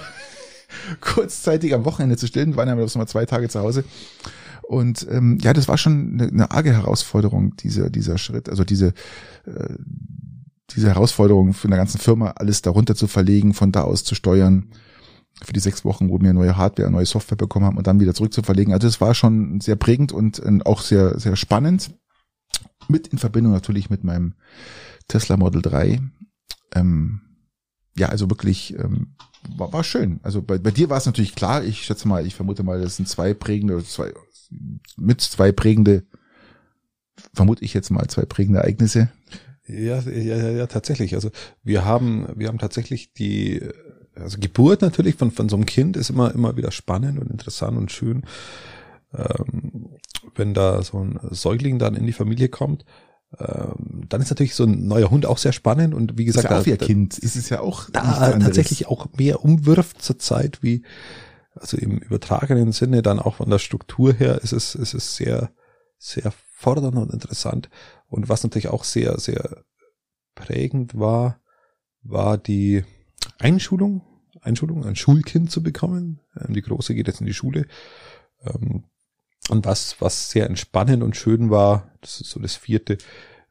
kurzzeitig 1.01 1.73
am 1.73 1.85
Wochenende 1.85 2.17
zu 2.17 2.27
stillen. 2.27 2.51
Wir 2.51 2.57
waren 2.57 2.67
ja 2.67 2.75
bloß 2.75 2.95
mal 2.95 3.07
zwei 3.07 3.25
Tage 3.25 3.49
zu 3.49 3.59
Hause. 3.59 3.83
Und 4.63 5.07
ähm, 5.09 5.37
ja, 5.41 5.53
das 5.53 5.67
war 5.67 5.77
schon 5.77 6.13
eine, 6.13 6.29
eine 6.29 6.51
arge 6.51 6.73
Herausforderung, 6.73 7.55
dieser, 7.57 7.89
dieser 7.89 8.17
Schritt, 8.17 8.49
also 8.49 8.63
diese, 8.63 8.93
äh, 9.45 9.75
diese 10.71 10.87
Herausforderung 10.87 11.53
für 11.53 11.67
eine 11.67 11.75
ganzen 11.75 11.99
Firma, 11.99 12.31
alles 12.37 12.61
darunter 12.61 12.95
zu 12.95 13.07
verlegen, 13.07 13.53
von 13.53 13.71
da 13.71 13.81
aus 13.81 14.03
zu 14.03 14.15
steuern, 14.15 14.69
für 15.41 15.53
die 15.53 15.59
sechs 15.59 15.83
Wochen, 15.83 16.09
wo 16.09 16.19
wir 16.19 16.33
neue 16.33 16.57
Hardware, 16.57 16.89
neue 16.89 17.05
Software 17.05 17.37
bekommen 17.37 17.65
haben 17.65 17.77
und 17.77 17.87
dann 17.87 17.99
wieder 17.99 18.13
zurück 18.13 18.33
zu 18.33 18.43
verlegen. 18.43 18.73
Also 18.73 18.87
es 18.87 19.01
war 19.01 19.13
schon 19.13 19.59
sehr 19.59 19.75
prägend 19.75 20.11
und 20.11 20.41
auch 20.65 20.81
sehr, 20.81 21.19
sehr 21.19 21.35
spannend. 21.35 21.91
Mit 22.87 23.07
in 23.07 23.17
Verbindung 23.17 23.53
natürlich 23.53 23.89
mit 23.89 24.03
meinem 24.03 24.35
Tesla 25.07 25.37
Model 25.37 25.61
3. 25.61 25.99
Ähm, 26.75 27.21
ja, 27.97 28.09
also 28.09 28.29
wirklich 28.29 28.73
ähm, 28.77 29.15
war, 29.57 29.71
war 29.73 29.83
schön. 29.83 30.19
Also 30.23 30.41
bei, 30.41 30.57
bei 30.57 30.71
dir 30.71 30.89
war 30.89 30.97
es 30.97 31.05
natürlich 31.05 31.35
klar. 31.35 31.63
Ich 31.63 31.83
schätze 31.83 32.07
mal, 32.07 32.25
ich 32.25 32.35
vermute 32.35 32.63
mal, 32.63 32.81
das 32.81 32.95
sind 32.95 33.07
zwei 33.07 33.33
prägende, 33.33 33.75
oder 33.75 33.85
zwei 33.85 34.11
mit 34.97 35.21
zwei 35.21 35.51
prägende, 35.51 36.03
vermute 37.33 37.63
ich 37.63 37.73
jetzt 37.73 37.89
mal 37.89 38.07
zwei 38.07 38.23
prägende 38.25 38.59
Ereignisse. 38.59 39.09
Ja, 39.67 39.99
ja, 39.99 40.37
ja, 40.37 40.49
ja, 40.51 40.67
tatsächlich. 40.67 41.15
Also 41.15 41.31
wir 41.63 41.85
haben, 41.85 42.27
wir 42.35 42.47
haben 42.47 42.57
tatsächlich 42.57 43.13
die, 43.13 43.61
also 44.15 44.37
Geburt 44.39 44.81
natürlich 44.81 45.15
von, 45.15 45.31
von 45.31 45.49
so 45.49 45.55
einem 45.55 45.65
Kind 45.65 45.97
ist 45.97 46.09
immer, 46.09 46.33
immer 46.33 46.57
wieder 46.57 46.71
spannend 46.71 47.19
und 47.19 47.31
interessant 47.31 47.77
und 47.77 47.91
schön. 47.91 48.23
Ähm, 49.13 49.89
wenn 50.35 50.53
da 50.53 50.81
so 50.81 50.99
ein 50.99 51.19
Säugling 51.31 51.79
dann 51.79 51.95
in 51.95 52.05
die 52.05 52.13
Familie 52.13 52.49
kommt, 52.49 52.85
ähm, 53.39 54.05
dann 54.09 54.21
ist 54.21 54.29
natürlich 54.29 54.55
so 54.55 54.63
ein 54.65 54.87
neuer 54.87 55.09
Hund 55.09 55.25
auch 55.25 55.37
sehr 55.37 55.53
spannend 55.53 55.93
und 55.93 56.17
wie 56.17 56.25
Ist 56.25 56.35
gesagt, 56.35 56.51
ja 56.51 56.59
auch 56.59 56.77
da, 56.77 56.85
Kind. 56.85 57.17
Ist 57.17 57.35
es 57.35 57.49
ja 57.49 57.61
auch 57.61 57.89
da 57.89 58.37
tatsächlich 58.37 58.87
auch 58.87 59.07
mehr 59.17 59.43
umwirft 59.43 60.01
zur 60.01 60.19
Zeit 60.19 60.61
wie, 60.61 60.83
also 61.55 61.77
im 61.77 61.97
übertragenen 61.97 62.71
Sinne 62.71 63.01
dann 63.01 63.19
auch 63.19 63.35
von 63.35 63.49
der 63.49 63.59
Struktur 63.59 64.13
her 64.13 64.41
ist 64.41 64.53
es, 64.53 64.75
ist 64.75 64.93
es 64.93 65.15
sehr, 65.15 65.51
sehr 65.97 66.31
fordernd 66.51 66.97
und 66.97 67.11
interessant. 67.11 67.69
Und 68.07 68.29
was 68.29 68.43
natürlich 68.43 68.69
auch 68.69 68.83
sehr, 68.83 69.19
sehr 69.19 69.63
prägend 70.35 70.97
war, 70.97 71.39
war 72.03 72.37
die 72.37 72.83
Einschulung, 73.39 74.01
Einschulung, 74.41 74.85
ein 74.85 74.95
Schulkind 74.95 75.51
zu 75.51 75.63
bekommen. 75.63 76.19
Ähm, 76.39 76.53
Die 76.53 76.61
Große 76.61 76.93
geht 76.93 77.07
jetzt 77.07 77.21
in 77.21 77.27
die 77.27 77.33
Schule. 77.33 77.65
Ähm, 78.45 78.83
Und 79.49 79.65
was, 79.65 79.97
was 79.99 80.29
sehr 80.31 80.47
entspannend 80.47 81.03
und 81.03 81.15
schön 81.15 81.49
war, 81.49 81.91
das 82.01 82.21
ist 82.21 82.29
so 82.31 82.39
das 82.39 82.55
vierte, 82.55 82.97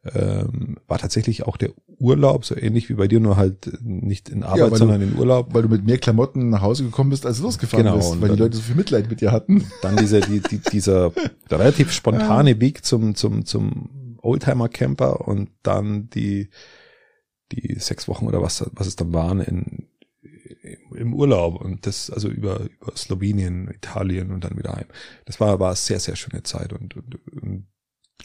ähm, 0.05 0.79
war 0.89 0.99
tatsächlich 0.99 1.45
auch 1.47 1.57
der 1.57 1.71
Urlaub, 1.99 2.45
so 2.45 2.57
ähnlich 2.57 2.89
wie 2.89 2.95
bei 2.95 3.07
dir, 3.07 3.21
nur 3.21 3.37
halt 3.37 3.79
nicht 3.83 4.29
in 4.29 4.43
Arbeit, 4.43 4.73
du- 4.73 4.77
sondern 4.77 5.01
in 5.03 5.17
Urlaub. 5.17 5.55
Weil 5.55 5.63
du 5.63 5.69
mit 5.69 5.85
mehr 5.85 5.99
Klamotten 5.99 6.49
nach 6.51 6.63
Hause 6.63 6.83
gekommen 6.85 7.11
bist, 7.11 7.25
als 7.25 7.37
du 7.39 7.45
losgefahren 7.45 7.85
Genau, 7.85 7.97
bist, 7.99 8.11
weil 8.13 8.21
die 8.21 8.27
dann- 8.31 8.39
Leute 8.39 8.57
so 8.57 8.63
viel 8.63 8.75
Mitleid 8.75 9.09
mit 9.09 9.21
dir 9.21 9.31
hatten. 9.31 9.65
Dann 9.83 9.97
diese, 9.97 10.21
die, 10.21 10.41
die, 10.41 10.59
dieser 10.59 11.13
relativ 11.49 11.93
spontane 11.93 12.59
Weg 12.61 12.85
zum, 12.85 13.15
zum, 13.15 13.45
zum 13.45 14.17
Oldtimer-Camper 14.23 15.29
und 15.29 15.51
dann 15.63 16.09
die, 16.11 16.49
die 17.53 17.77
sechs 17.79 18.09
Wochen 18.09 18.27
oder 18.27 18.41
was, 18.43 18.65
was 18.73 18.87
es 18.87 18.97
dann 18.97 19.13
waren 19.13 19.41
in, 19.41 19.87
im 20.95 21.15
Urlaub 21.15 21.61
und 21.61 21.87
das 21.87 22.11
also 22.11 22.29
über, 22.29 22.61
über 22.61 22.97
Slowenien, 22.97 23.69
Italien 23.69 24.31
und 24.31 24.45
dann 24.45 24.57
wieder 24.57 24.75
heim. 24.75 24.87
Das 25.25 25.41
war, 25.41 25.59
war 25.61 25.75
sehr, 25.75 26.01
sehr 26.01 26.17
schöne 26.17 26.43
Zeit 26.43 26.73
und, 26.73 26.97
und, 26.97 27.15
und, 27.43 27.67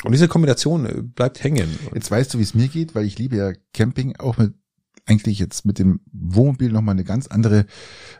und 0.03 0.11
diese 0.11 0.27
Kombination 0.27 0.85
äh, 0.85 1.01
bleibt 1.01 1.43
hängen. 1.43 1.67
Jetzt 1.93 2.11
weißt 2.11 2.33
du, 2.33 2.37
wie 2.37 2.43
es 2.43 2.53
mir 2.53 2.67
geht, 2.67 2.93
weil 2.93 3.05
ich 3.05 3.17
liebe 3.17 3.35
ja 3.37 3.53
Camping 3.73 4.15
auch 4.17 4.37
mit 4.37 4.53
eigentlich 5.05 5.39
jetzt 5.39 5.65
mit 5.65 5.79
dem 5.79 6.01
Wohnmobil 6.11 6.71
nochmal 6.71 6.93
eine 6.93 7.05
ganz 7.05 7.27
andere, 7.27 7.65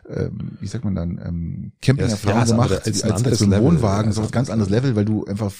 ähm, 0.08 0.56
wie 0.60 0.66
sagt 0.66 0.84
man 0.84 0.94
dann, 0.94 1.20
ähm, 1.22 1.72
Camping-Erfahrung 1.82 2.38
Ja, 2.38 2.44
gemacht 2.46 2.70
andere- 2.70 2.84
als, 2.84 3.02
ein 3.02 3.12
als, 3.26 3.38
so 3.38 3.44
ein 3.44 3.62
Wohnwagen, 3.62 4.12
so 4.12 4.22
was 4.22 4.32
ganz 4.32 4.48
ein 4.48 4.54
anderes 4.54 4.70
Level, 4.70 4.96
weil 4.96 5.04
du 5.04 5.26
einfach 5.26 5.52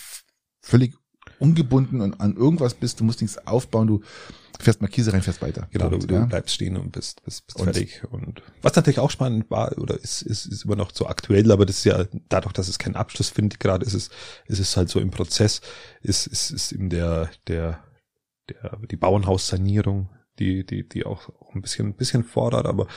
völlig 0.62 0.94
ungebunden 1.38 2.00
und 2.00 2.20
an 2.20 2.36
irgendwas 2.36 2.74
bist, 2.74 3.00
du 3.00 3.04
musst 3.04 3.20
nichts 3.20 3.38
aufbauen, 3.46 3.86
du 3.86 4.00
fährst 4.60 4.80
Markise 4.80 5.12
rein, 5.12 5.22
fährst 5.22 5.40
weiter. 5.40 5.68
Genau, 5.70 5.88
du, 5.88 5.98
du 5.98 6.14
ja. 6.14 6.24
bleibst 6.24 6.54
stehen 6.54 6.76
und 6.76 6.92
bist, 6.92 7.22
bist, 7.24 7.46
bist 7.46 7.58
Und- 7.58 7.64
fertig. 7.64 8.02
Und 8.10 8.42
was 8.62 8.74
natürlich 8.74 8.98
auch 8.98 9.10
spannend 9.10 9.50
war 9.50 9.76
oder 9.78 9.94
ist, 9.94 10.22
ist, 10.22 10.46
ist 10.46 10.64
immer 10.64 10.76
noch 10.76 10.90
so 10.92 11.06
aktuell, 11.06 11.50
aber 11.52 11.64
das 11.64 11.78
ist 11.78 11.84
ja 11.84 12.04
dadurch, 12.28 12.52
dass 12.52 12.68
es 12.68 12.78
keinen 12.78 12.96
Abschluss 12.96 13.30
findet, 13.30 13.60
gerade 13.60 13.86
ist 13.86 13.94
es, 13.94 14.10
ist 14.46 14.58
es 14.58 14.76
halt 14.76 14.88
so 14.88 15.00
im 15.00 15.10
Prozess, 15.10 15.60
ist, 16.02 16.26
ist, 16.26 16.50
ist 16.50 16.72
eben 16.72 16.90
der, 16.90 17.30
der, 17.46 17.84
der, 18.48 18.78
die 18.90 18.96
Bauernhaussanierung, 18.96 20.08
die, 20.38 20.64
die, 20.64 20.88
die 20.88 21.04
auch, 21.04 21.28
auch 21.40 21.54
ein 21.54 21.62
bisschen, 21.62 21.88
ein 21.88 21.94
bisschen 21.94 22.24
fordert, 22.24 22.66
aber 22.66 22.88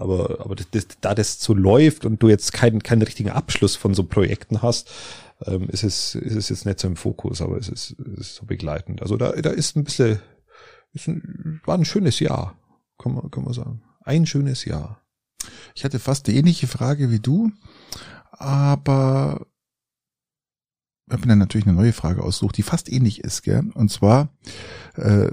aber, 0.00 0.40
aber 0.40 0.54
das, 0.56 0.70
das, 0.70 0.86
da 1.00 1.14
das 1.14 1.40
so 1.40 1.54
läuft 1.54 2.04
und 2.04 2.22
du 2.22 2.28
jetzt 2.28 2.52
keinen, 2.52 2.82
keinen 2.82 3.02
richtigen 3.02 3.30
Abschluss 3.30 3.76
von 3.76 3.94
so 3.94 4.04
Projekten 4.04 4.62
hast, 4.62 4.90
ähm, 5.46 5.68
ist 5.68 5.84
es, 5.84 6.14
ist 6.14 6.36
es 6.36 6.48
jetzt 6.48 6.66
nicht 6.66 6.80
so 6.80 6.88
im 6.88 6.96
Fokus, 6.96 7.42
aber 7.42 7.58
es 7.58 7.68
ist, 7.68 7.96
es 8.00 8.18
ist 8.18 8.34
so 8.36 8.46
begleitend. 8.46 9.02
Also 9.02 9.16
da, 9.16 9.32
da 9.32 9.50
ist 9.50 9.76
ein 9.76 9.84
bisschen, 9.84 10.20
ist 10.92 11.08
ein, 11.08 11.60
war 11.64 11.76
ein 11.76 11.84
schönes 11.84 12.18
Jahr, 12.20 12.58
kann 12.98 13.14
man, 13.14 13.30
kann 13.30 13.44
man 13.44 13.52
sagen. 13.52 13.82
Ein 14.02 14.26
schönes 14.26 14.64
Jahr. 14.64 15.02
Ich 15.74 15.84
hatte 15.84 15.98
fast 15.98 16.26
die 16.26 16.36
ähnliche 16.36 16.66
Frage 16.66 17.10
wie 17.10 17.20
du, 17.20 17.52
aber 18.32 19.46
habe 21.10 21.22
mir 21.22 21.28
dann 21.28 21.38
natürlich 21.38 21.66
eine 21.66 21.76
neue 21.76 21.92
Frage 21.92 22.22
ausgesucht, 22.22 22.56
die 22.56 22.62
fast 22.62 22.90
ähnlich 22.90 23.24
ist, 23.24 23.42
gell? 23.42 23.70
Und 23.74 23.90
zwar 23.90 24.28
äh, 24.94 25.30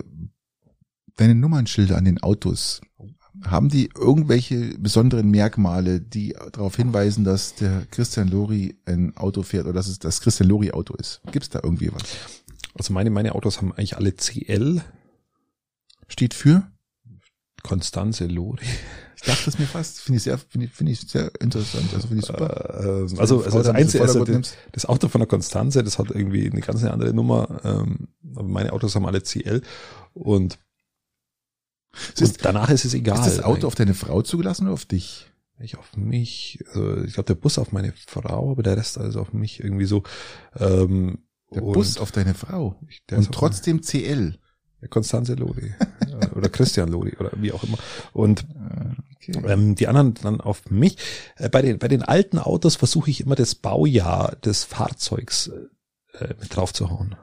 deine 1.15 1.35
Nummernschilder 1.35 1.97
an 1.97 2.05
den 2.05 2.21
Autos. 2.21 2.81
Haben 3.45 3.69
die 3.69 3.89
irgendwelche 3.95 4.77
besonderen 4.79 5.29
Merkmale, 5.29 6.01
die 6.01 6.35
darauf 6.51 6.75
hinweisen, 6.75 7.23
dass 7.23 7.55
der 7.55 7.85
Christian 7.91 8.27
Lori 8.27 8.77
ein 8.85 9.15
Auto 9.15 9.43
fährt 9.43 9.65
oder 9.65 9.73
dass 9.73 9.87
es 9.87 9.99
das 9.99 10.21
Christian 10.21 10.49
Lori 10.49 10.71
Auto 10.71 10.95
ist? 10.95 11.21
Gibt 11.31 11.43
es 11.43 11.49
da 11.49 11.59
irgendwie 11.63 11.91
was? 11.93 12.03
Also 12.73 12.93
meine, 12.93 13.09
meine 13.09 13.35
Autos 13.35 13.57
haben 13.57 13.71
eigentlich 13.71 13.97
alle 13.97 14.13
CL. 14.15 14.81
Steht 16.07 16.33
für? 16.33 16.71
Konstanze 17.63 18.25
Lori. 18.27 18.65
Ich 19.17 19.23
dachte 19.23 19.49
es 19.49 19.57
mir 19.57 19.65
fast. 19.65 19.99
Finde 19.99 20.17
ich 20.17 20.23
sehr, 20.23 20.37
finde 20.37 20.67
ich, 20.67 20.73
finde 20.73 20.91
ich 20.91 21.01
sehr 21.01 21.31
interessant. 21.41 21.91
Also 21.93 22.07
finde 22.07 22.21
ich 22.21 22.27
super. 22.27 23.09
Äh, 23.09 23.19
also, 23.19 23.43
also 23.43 23.57
das 23.57 23.69
Einzige, 23.69 24.03
also 24.03 24.23
das, 24.23 24.53
das 24.71 24.85
Auto 24.85 25.07
von 25.07 25.19
der 25.19 25.27
Konstanze, 25.27 25.83
das 25.83 25.97
hat 25.97 26.11
irgendwie 26.11 26.49
eine 26.49 26.61
ganz 26.61 26.83
andere 26.83 27.13
Nummer. 27.13 27.59
Ähm, 27.63 28.09
aber 28.35 28.47
meine 28.47 28.73
Autos 28.73 28.95
haben 28.95 29.07
alle 29.07 29.21
CL 29.21 29.63
und, 30.13 30.59
ist, 32.13 32.21
und 32.21 32.45
danach 32.45 32.69
ist 32.69 32.85
es 32.85 32.93
egal. 32.93 33.19
Ist 33.19 33.37
das 33.37 33.43
Auto 33.43 33.67
auf 33.67 33.75
deine 33.75 33.93
Frau 33.93 34.21
zugelassen 34.21 34.65
oder 34.65 34.73
auf 34.73 34.85
dich? 34.85 35.27
Ich 35.59 35.77
auf 35.77 35.95
mich, 35.97 36.63
also 36.67 37.01
ich 37.03 37.13
glaube 37.13 37.27
der 37.27 37.35
Bus 37.35 37.57
auf 37.57 37.71
meine 37.71 37.91
Frau, 38.05 38.51
aber 38.51 38.61
der 38.61 38.77
Rest 38.77 38.97
also 38.97 39.21
auf 39.21 39.33
mich 39.33 39.63
irgendwie 39.63 39.85
so. 39.85 40.03
Ähm, 40.59 41.19
der 41.53 41.61
Bus 41.61 41.97
auf 41.97 42.11
deine 42.11 42.33
Frau. 42.33 42.75
und 43.11 43.31
trotzdem 43.31 43.81
CL. 43.81 44.37
Konstanze 44.89 45.33
Lodi 45.33 45.73
oder 46.35 46.49
Christian 46.49 46.89
Lodi 46.89 47.17
oder 47.17 47.31
wie 47.35 47.51
auch 47.51 47.63
immer. 47.63 47.77
Und 48.13 48.45
okay. 49.15 49.33
ähm, 49.47 49.73
die 49.73 49.87
anderen 49.87 50.13
dann 50.13 50.39
auf 50.39 50.69
mich. 50.69 50.97
Äh, 51.35 51.49
bei 51.49 51.63
den 51.63 51.79
bei 51.79 51.87
den 51.87 52.03
alten 52.03 52.37
Autos 52.37 52.75
versuche 52.75 53.09
ich 53.09 53.21
immer 53.21 53.35
das 53.35 53.55
Baujahr 53.55 54.35
des 54.35 54.63
Fahrzeugs 54.63 55.47
äh, 56.13 56.35
mit 56.39 56.55
drauf 56.55 56.73
zu 56.73 56.91
hauen. 56.91 57.15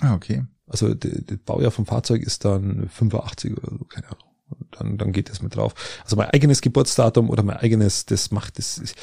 Ah, 0.00 0.14
okay. 0.14 0.44
Also 0.72 0.94
das 0.94 1.12
Baujahr 1.44 1.70
vom 1.70 1.86
Fahrzeug 1.86 2.22
ist 2.22 2.44
dann 2.44 2.88
85 2.88 3.58
oder 3.58 3.70
so, 3.78 3.84
keine 3.84 4.06
Ahnung. 4.06 4.24
Und 4.48 4.66
dann 4.72 4.98
dann 4.98 5.12
geht 5.12 5.30
das 5.30 5.42
mit 5.42 5.54
drauf. 5.54 5.74
Also 6.02 6.16
mein 6.16 6.30
eigenes 6.30 6.60
Geburtsdatum 6.62 7.30
oder 7.30 7.42
mein 7.42 7.58
eigenes, 7.58 8.06
das 8.06 8.30
macht 8.30 8.58
das. 8.58 8.78
Ist, 8.78 8.96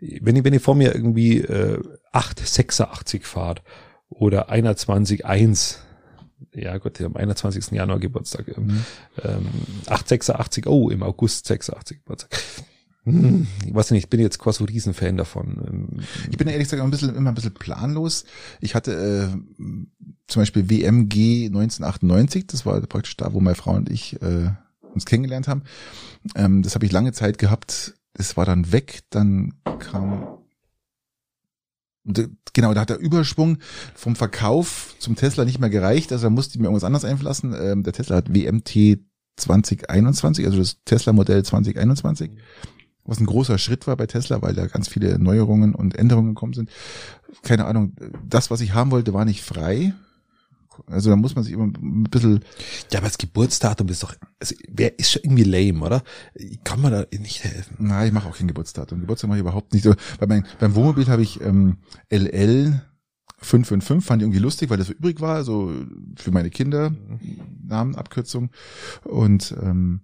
wenn 0.00 0.36
ich 0.36 0.44
wenn 0.44 0.54
ich 0.54 0.62
vor 0.62 0.74
mir 0.74 0.94
irgendwie 0.94 1.38
äh, 1.38 1.80
886 2.12 3.26
fahrt 3.26 3.62
oder 4.08 4.50
21.1 4.50 5.76
ja 6.54 6.76
Gott, 6.78 6.98
die 6.98 7.04
am 7.04 7.16
21. 7.16 7.70
Januar 7.72 8.00
Geburtstag. 8.00 8.48
Ähm, 8.56 8.66
mhm. 8.66 8.84
Ähm, 9.22 9.48
886, 9.86 10.66
oh, 10.66 10.90
im 10.90 11.02
August 11.02 11.46
86 11.46 11.98
Geburtstag. 11.98 12.30
Hm, 13.04 13.48
ich 13.66 13.74
weiß 13.74 13.90
nicht, 13.90 14.04
ich 14.04 14.10
bin 14.10 14.20
jetzt 14.20 14.38
quasi 14.38 14.58
so 14.58 14.64
Riesenfan 14.64 15.16
davon. 15.16 15.64
Ähm, 15.66 15.88
ich 16.30 16.38
bin 16.38 16.46
ehrlich 16.46 16.68
gesagt 16.68 16.82
ein 16.82 16.90
bisschen, 16.90 17.14
immer 17.16 17.30
ein 17.30 17.34
bisschen 17.34 17.54
planlos. 17.54 18.24
Ich 18.60 18.76
hatte 18.76 18.92
äh, 18.92 19.64
zum 20.26 20.42
Beispiel 20.42 20.70
WMG 20.70 21.46
1998, 21.46 22.46
das 22.46 22.64
war 22.64 22.80
praktisch 22.82 23.16
da, 23.16 23.32
wo 23.32 23.40
meine 23.40 23.56
Frau 23.56 23.74
und 23.74 23.90
ich 23.90 24.20
äh, 24.22 24.50
uns 24.94 25.04
kennengelernt 25.04 25.48
haben. 25.48 25.62
Ähm, 26.34 26.62
das 26.62 26.74
habe 26.74 26.86
ich 26.86 26.92
lange 26.92 27.12
Zeit 27.12 27.38
gehabt. 27.38 27.94
Es 28.14 28.36
war 28.36 28.44
dann 28.44 28.72
weg, 28.72 29.00
dann 29.10 29.54
kam 29.78 30.38
genau, 32.52 32.74
da 32.74 32.80
hat 32.80 32.90
der 32.90 32.98
Überschwung 32.98 33.58
vom 33.94 34.16
Verkauf 34.16 34.94
zum 34.98 35.16
Tesla 35.16 35.44
nicht 35.44 35.60
mehr 35.60 35.70
gereicht, 35.70 36.12
also 36.12 36.24
da 36.24 36.30
musste 36.30 36.54
ich 36.54 36.58
mir 36.58 36.66
irgendwas 36.66 36.84
anderes 36.84 37.04
einverlassen. 37.04 37.54
Ähm, 37.58 37.82
der 37.82 37.92
Tesla 37.92 38.16
hat 38.16 38.34
WMT 38.34 39.00
2021, 39.36 40.44
also 40.44 40.58
das 40.58 40.78
Tesla-Modell 40.84 41.44
2021, 41.44 42.32
was 43.04 43.20
ein 43.20 43.26
großer 43.26 43.58
Schritt 43.58 43.86
war 43.86 43.96
bei 43.96 44.06
Tesla, 44.06 44.42
weil 44.42 44.54
da 44.54 44.66
ganz 44.66 44.88
viele 44.88 45.18
Neuerungen 45.18 45.74
und 45.74 45.96
Änderungen 45.96 46.34
gekommen 46.34 46.52
sind. 46.52 46.70
Keine 47.42 47.64
Ahnung, 47.64 47.94
das, 48.28 48.50
was 48.50 48.60
ich 48.60 48.74
haben 48.74 48.90
wollte, 48.90 49.14
war 49.14 49.24
nicht 49.24 49.42
frei. 49.42 49.94
Also 50.86 51.10
da 51.10 51.16
muss 51.16 51.34
man 51.34 51.44
sich 51.44 51.52
immer 51.52 51.64
ein 51.64 52.04
bisschen. 52.04 52.40
Ja, 52.90 52.98
aber 52.98 53.08
das 53.08 53.18
Geburtsdatum 53.18 53.88
ist 53.88 54.02
doch, 54.02 54.14
also, 54.40 54.54
wer 54.68 54.98
ist 54.98 55.12
schon 55.12 55.22
irgendwie 55.24 55.44
lame, 55.44 55.84
oder? 55.84 56.02
Kann 56.64 56.80
man 56.80 56.92
da 56.92 57.06
nicht 57.16 57.44
helfen? 57.44 57.76
Nein, 57.78 58.08
ich 58.08 58.12
mache 58.12 58.28
auch 58.28 58.36
kein 58.36 58.48
Geburtsdatum. 58.48 59.00
Geburtstag 59.00 59.28
mache 59.28 59.38
ich 59.38 59.42
überhaupt 59.42 59.72
nicht. 59.72 59.88
Bei 60.18 60.26
mein, 60.26 60.46
beim 60.58 60.74
Wohnmobil 60.74 61.06
habe 61.08 61.22
ich 61.22 61.40
ähm, 61.40 61.78
LL 62.10 62.82
555, 63.38 64.06
fand 64.06 64.22
ich 64.22 64.26
irgendwie 64.26 64.40
lustig, 64.40 64.70
weil 64.70 64.78
das 64.78 64.86
so 64.86 64.92
übrig 64.92 65.20
war, 65.20 65.44
so 65.44 65.72
für 66.16 66.30
meine 66.30 66.50
Kinder. 66.50 66.94
Namenabkürzung. 67.64 68.50
Und 69.04 69.54
ähm, 69.60 70.02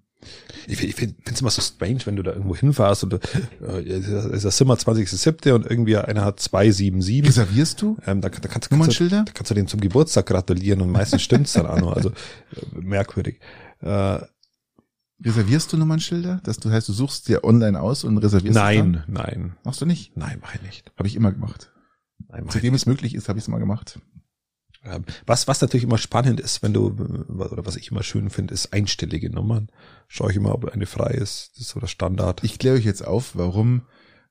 ich, 0.67 0.83
ich 0.83 0.95
finde 0.95 1.17
es 1.25 1.41
immer 1.41 1.51
so 1.51 1.63
strange, 1.63 2.01
wenn 2.05 2.17
du 2.17 2.23
da 2.23 2.33
irgendwo 2.33 2.57
hinfährst 2.57 3.05
und 3.05 3.15
äh, 3.15 3.83
ist 3.83 4.45
das 4.45 4.57
Zimmer 4.57 4.75
20.07. 4.75 5.53
und 5.53 5.67
irgendwie 5.67 5.97
einer 5.97 6.25
hat 6.25 6.41
277. 6.41 7.27
Reservierst 7.27 7.81
du? 7.83 7.97
Ähm, 8.07 8.21
da, 8.21 8.29
da, 8.29 8.49
kannst, 8.49 8.71
kannst 8.71 9.01
du, 9.01 9.09
da 9.09 9.25
kannst 9.33 9.51
du 9.51 9.55
dem 9.55 9.67
zum 9.67 9.81
Geburtstag 9.81 10.27
gratulieren 10.27 10.81
und 10.81 10.91
meistens 10.91 11.23
stimmt's 11.23 11.53
dann 11.55 11.67
auch 11.67 11.81
noch. 11.81 11.93
Also 11.97 12.11
äh, 12.11 12.81
merkwürdig. 12.81 13.41
Äh, 13.81 14.21
Reservierst 15.25 15.73
du 15.73 15.77
Nummernschilder? 15.77 16.41
Das 16.45 16.59
du 16.59 16.71
heißt, 16.71 16.89
du 16.89 16.93
suchst 16.93 17.29
dir 17.29 17.43
online 17.43 17.81
aus 17.81 18.05
und 18.05 18.19
reservierst 18.19 18.55
Nein, 18.55 19.03
nein. 19.09 19.57
Machst 19.65 19.81
du 19.81 19.87
nicht? 19.87 20.17
Nein, 20.17 20.39
mach 20.41 20.55
ich 20.55 20.63
nicht. 20.63 20.93
Habe 20.97 21.09
ich 21.09 21.17
immer 21.17 21.33
gemacht. 21.33 21.73
Nein, 22.29 22.47
Seitdem 22.49 22.75
es 22.75 22.87
möglich 22.87 23.15
ist, 23.15 23.29
habe 23.29 23.39
ich 23.39 23.45
es 23.45 23.49
immer 23.49 23.59
gemacht. 23.59 23.99
Ähm, 24.85 25.05
was, 25.27 25.49
was 25.49 25.61
natürlich 25.61 25.85
immer 25.85 25.99
spannend 25.99 26.41
ist, 26.41 26.63
wenn 26.63 26.73
du, 26.73 26.89
oder 27.29 27.67
was 27.67 27.77
ich 27.77 27.91
immer 27.91 28.03
schön 28.03 28.31
finde, 28.31 28.55
ist 28.55 28.73
einstellige 28.73 29.31
Nummern. 29.31 29.69
Schau 30.07 30.29
ich 30.29 30.37
immer, 30.37 30.55
ob 30.55 30.67
eine 30.67 30.87
frei 30.87 31.11
ist. 31.11 31.51
Das 31.55 31.63
ist 31.63 31.69
so 31.71 31.81
der 31.81 31.87
Standard. 31.89 32.45
Ich 32.45 32.59
kläre 32.59 32.77
euch 32.77 32.85
jetzt 32.85 33.05
auf, 33.05 33.35
warum 33.35 33.83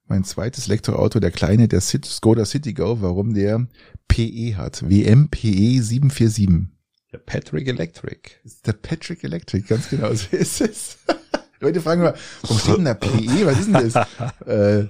mein 0.07 0.23
zweites 0.23 0.67
Elektroauto, 0.67 1.19
der 1.19 1.31
kleine, 1.31 1.67
der 1.67 1.81
Skoda 1.81 2.45
Citigo, 2.45 3.01
warum 3.01 3.33
der 3.33 3.67
PE 4.07 4.55
hat. 4.55 4.89
WMPE 4.89 5.81
747. 5.81 6.69
Der 7.11 7.17
Patrick 7.19 7.67
Electric. 7.67 8.31
Der 8.65 8.73
Patrick 8.73 9.23
Electric, 9.23 9.67
ganz 9.67 9.89
genau 9.89 10.13
so 10.13 10.35
ist 10.35 10.61
es. 10.61 10.97
Leute 11.59 11.81
fragen 11.81 12.01
immer, 12.01 12.13
warum 12.41 12.59
steht 12.59 12.77
denn 12.77 12.85
da 12.85 12.93
PE? 12.93 13.45
Was 13.45 13.59
ist 13.59 13.67
denn 13.67 13.73
das? 13.73 13.95
äh, 14.45 14.85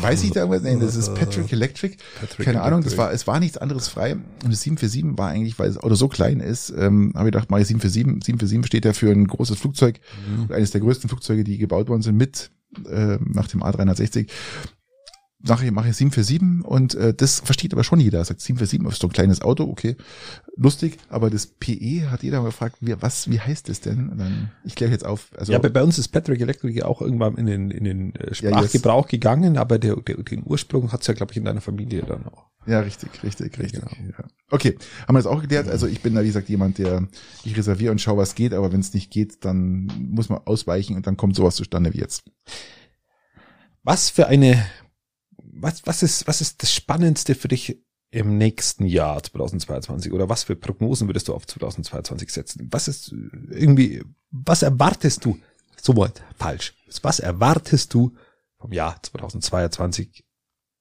weiß 0.00 0.24
ich 0.24 0.32
da 0.32 0.40
irgendwas? 0.40 0.62
Nein, 0.62 0.80
das 0.80 0.96
ist 0.96 1.14
Patrick 1.14 1.52
Electric. 1.52 1.96
Patrick 2.20 2.46
Keine 2.46 2.62
Ahnung, 2.62 2.82
das 2.82 2.96
war, 2.96 3.12
es 3.12 3.26
war 3.26 3.38
nichts 3.38 3.58
anderes 3.58 3.88
frei. 3.88 4.14
Und 4.14 4.50
das 4.50 4.62
747 4.62 5.18
war 5.18 5.28
eigentlich, 5.28 5.58
weil 5.58 5.68
das 5.68 5.78
Auto 5.78 5.94
so 5.94 6.08
klein 6.08 6.40
ist, 6.40 6.70
ähm, 6.70 7.12
habe 7.14 7.28
ich 7.28 7.32
gedacht, 7.32 7.48
ich 7.50 7.66
747. 7.66 8.24
747 8.24 8.66
steht 8.66 8.84
ja 8.84 8.92
für 8.92 9.10
ein 9.10 9.26
großes 9.26 9.58
Flugzeug, 9.58 10.00
mhm. 10.26 10.52
eines 10.52 10.70
der 10.72 10.80
größten 10.80 11.08
Flugzeuge, 11.08 11.44
die 11.44 11.58
gebaut 11.58 11.88
worden 11.88 12.02
sind 12.02 12.16
mit 12.16 12.50
äh, 12.88 13.18
nach 13.20 13.48
dem 13.48 13.62
A360 13.62 14.28
sage 15.42 15.66
ich, 15.66 15.72
mache 15.72 15.88
ich 15.88 15.96
747 15.96 16.64
und 16.64 16.94
äh, 16.94 17.14
das 17.14 17.40
versteht 17.40 17.72
aber 17.72 17.84
schon 17.84 18.00
jeder. 18.00 18.24
Sagt 18.24 18.40
747 18.40 18.92
ist 18.92 19.00
so 19.00 19.08
ein 19.08 19.12
kleines 19.12 19.40
Auto, 19.40 19.64
okay, 19.64 19.96
lustig, 20.56 20.98
aber 21.08 21.30
das 21.30 21.46
PE 21.46 22.10
hat 22.10 22.22
jeder 22.22 22.40
mal 22.40 22.46
gefragt, 22.46 22.76
wie, 22.80 22.94
was, 23.00 23.30
wie 23.30 23.40
heißt 23.40 23.68
das 23.68 23.80
denn? 23.80 24.12
Dann, 24.16 24.50
ich 24.64 24.74
kläre 24.74 24.92
jetzt 24.92 25.04
auf. 25.04 25.30
Also, 25.36 25.52
ja, 25.52 25.58
bei, 25.58 25.70
bei 25.70 25.82
uns 25.82 25.98
ist 25.98 26.08
Patrick 26.08 26.40
Electric 26.40 26.82
auch 26.82 27.00
irgendwann 27.00 27.36
in 27.36 27.46
den, 27.46 27.70
in 27.70 27.84
den 27.84 28.14
äh, 28.16 28.34
Sprachgebrauch 28.34 29.06
ja, 29.06 29.10
gegangen, 29.10 29.56
aber 29.56 29.78
der, 29.78 29.96
der, 29.96 30.16
den 30.16 30.42
Ursprung 30.44 30.92
hat's 30.92 31.06
ja, 31.06 31.14
glaube 31.14 31.32
ich, 31.32 31.38
in 31.38 31.44
deiner 31.44 31.60
Familie 31.60 32.02
dann 32.02 32.26
auch. 32.26 32.50
Ja, 32.66 32.80
richtig, 32.80 33.22
richtig, 33.22 33.58
richtig. 33.58 33.80
Genau. 33.80 33.90
Ja. 34.18 34.24
Okay, 34.50 34.76
haben 35.08 35.14
wir 35.14 35.20
das 35.20 35.26
auch 35.26 35.40
geklärt. 35.40 35.68
Also 35.68 35.86
ich 35.86 36.02
bin 36.02 36.14
da, 36.14 36.22
wie 36.22 36.26
gesagt, 36.26 36.50
jemand, 36.50 36.76
der 36.76 37.08
ich 37.44 37.56
reserviere 37.56 37.90
und 37.90 38.00
schaue, 38.00 38.18
was 38.18 38.34
geht, 38.34 38.52
aber 38.52 38.72
wenn 38.72 38.80
es 38.80 38.92
nicht 38.92 39.10
geht, 39.10 39.44
dann 39.46 39.90
muss 39.98 40.28
man 40.28 40.40
ausweichen 40.44 40.94
und 40.96 41.06
dann 41.06 41.16
kommt 41.16 41.34
sowas 41.34 41.56
zustande 41.56 41.94
wie 41.94 41.98
jetzt. 41.98 42.24
Was 43.82 44.10
für 44.10 44.26
eine 44.26 44.62
was, 45.62 45.86
was 45.86 46.02
ist, 46.02 46.26
was 46.26 46.40
ist 46.40 46.62
das 46.62 46.72
Spannendste 46.72 47.34
für 47.34 47.48
dich 47.48 47.78
im 48.10 48.38
nächsten 48.38 48.86
Jahr 48.86 49.22
2022 49.22 50.12
oder 50.12 50.28
was 50.28 50.44
für 50.44 50.56
Prognosen 50.56 51.08
würdest 51.08 51.28
du 51.28 51.34
auf 51.34 51.46
2022 51.46 52.30
setzen? 52.30 52.68
Was 52.70 52.88
ist 52.88 53.12
irgendwie, 53.50 54.02
was 54.30 54.62
erwartest 54.62 55.24
du? 55.24 55.38
So 55.80 55.96
weit, 55.96 56.22
falsch. 56.36 56.74
Was 57.02 57.20
erwartest 57.20 57.94
du 57.94 58.14
vom 58.58 58.72
Jahr 58.72 59.00
2022 59.02 60.24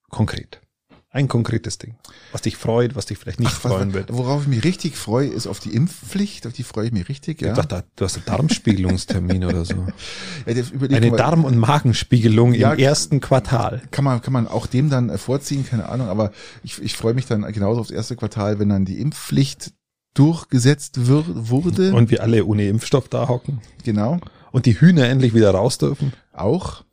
konkret? 0.10 0.62
Ein 1.12 1.28
konkretes 1.28 1.80
Ding, 1.80 1.96
was 2.32 2.44
dich 2.44 2.56
freut, 2.56 2.96
was 2.96 3.08
dich 3.08 3.18
vielleicht 3.18 3.40
nicht 3.40 3.52
Ach, 3.52 3.62
freuen 3.62 3.90
was, 3.90 3.96
wird. 3.96 4.14
Worauf 4.14 4.44
ich 4.44 4.48
mich 4.48 4.64
richtig 4.64 4.96
freue, 4.96 5.28
ist 5.28 5.48
auf 5.48 5.60
die 5.60 5.74
Impfpflicht, 5.74 6.46
auf 6.46 6.54
die 6.54 6.62
freue 6.62 6.86
ich 6.86 6.92
mich 6.92 7.10
richtig. 7.10 7.42
Ja. 7.42 7.50
Ich 7.50 7.58
dachte, 7.58 7.84
du 7.96 8.06
hast 8.06 8.18
einen 8.18 8.26
Darmspiegelungstermin 8.26 9.46
oder 9.46 9.66
so. 9.66 9.88
Ja, 10.46 10.64
Eine 10.96 11.12
Darm- 11.12 11.46
und 11.46 11.58
Magenspiegelung 11.58 12.54
ja, 12.54 12.74
im 12.74 12.80
ersten 12.80 13.22
Quartal. 13.22 13.82
Kann 13.92 14.06
man, 14.06 14.22
kann 14.22 14.34
man 14.34 14.48
auch 14.48 14.68
dem 14.68 14.90
dann 14.90 15.16
vorziehen, 15.18 15.66
keine 15.66 15.90
Ahnung, 15.90 16.08
aber 16.08 16.32
ich, 16.64 16.82
ich 16.82 16.96
freue 16.96 17.14
mich 17.14 17.26
dann 17.26 17.42
genauso 17.52 17.82
aufs 17.82 17.92
erste 17.92 18.16
Quartal, 18.16 18.60
wenn 18.60 18.70
dann 18.70 18.86
die 18.86 19.00
Impfpflicht 19.00 19.74
durchgesetzt 20.14 21.08
wird, 21.08 21.26
wurde. 21.28 21.94
Und 21.94 22.12
wir 22.12 22.22
alle 22.22 22.46
ohne 22.46 22.68
Impfstoff 22.68 23.08
da 23.10 23.28
hocken. 23.28 23.62
Genau. 23.84 24.20
Und 24.52 24.66
die 24.66 24.80
Hühner 24.80 25.08
endlich 25.08 25.34
wieder 25.34 25.52
raus 25.52 25.78
dürfen. 25.78 26.14
Auch. 26.34 26.84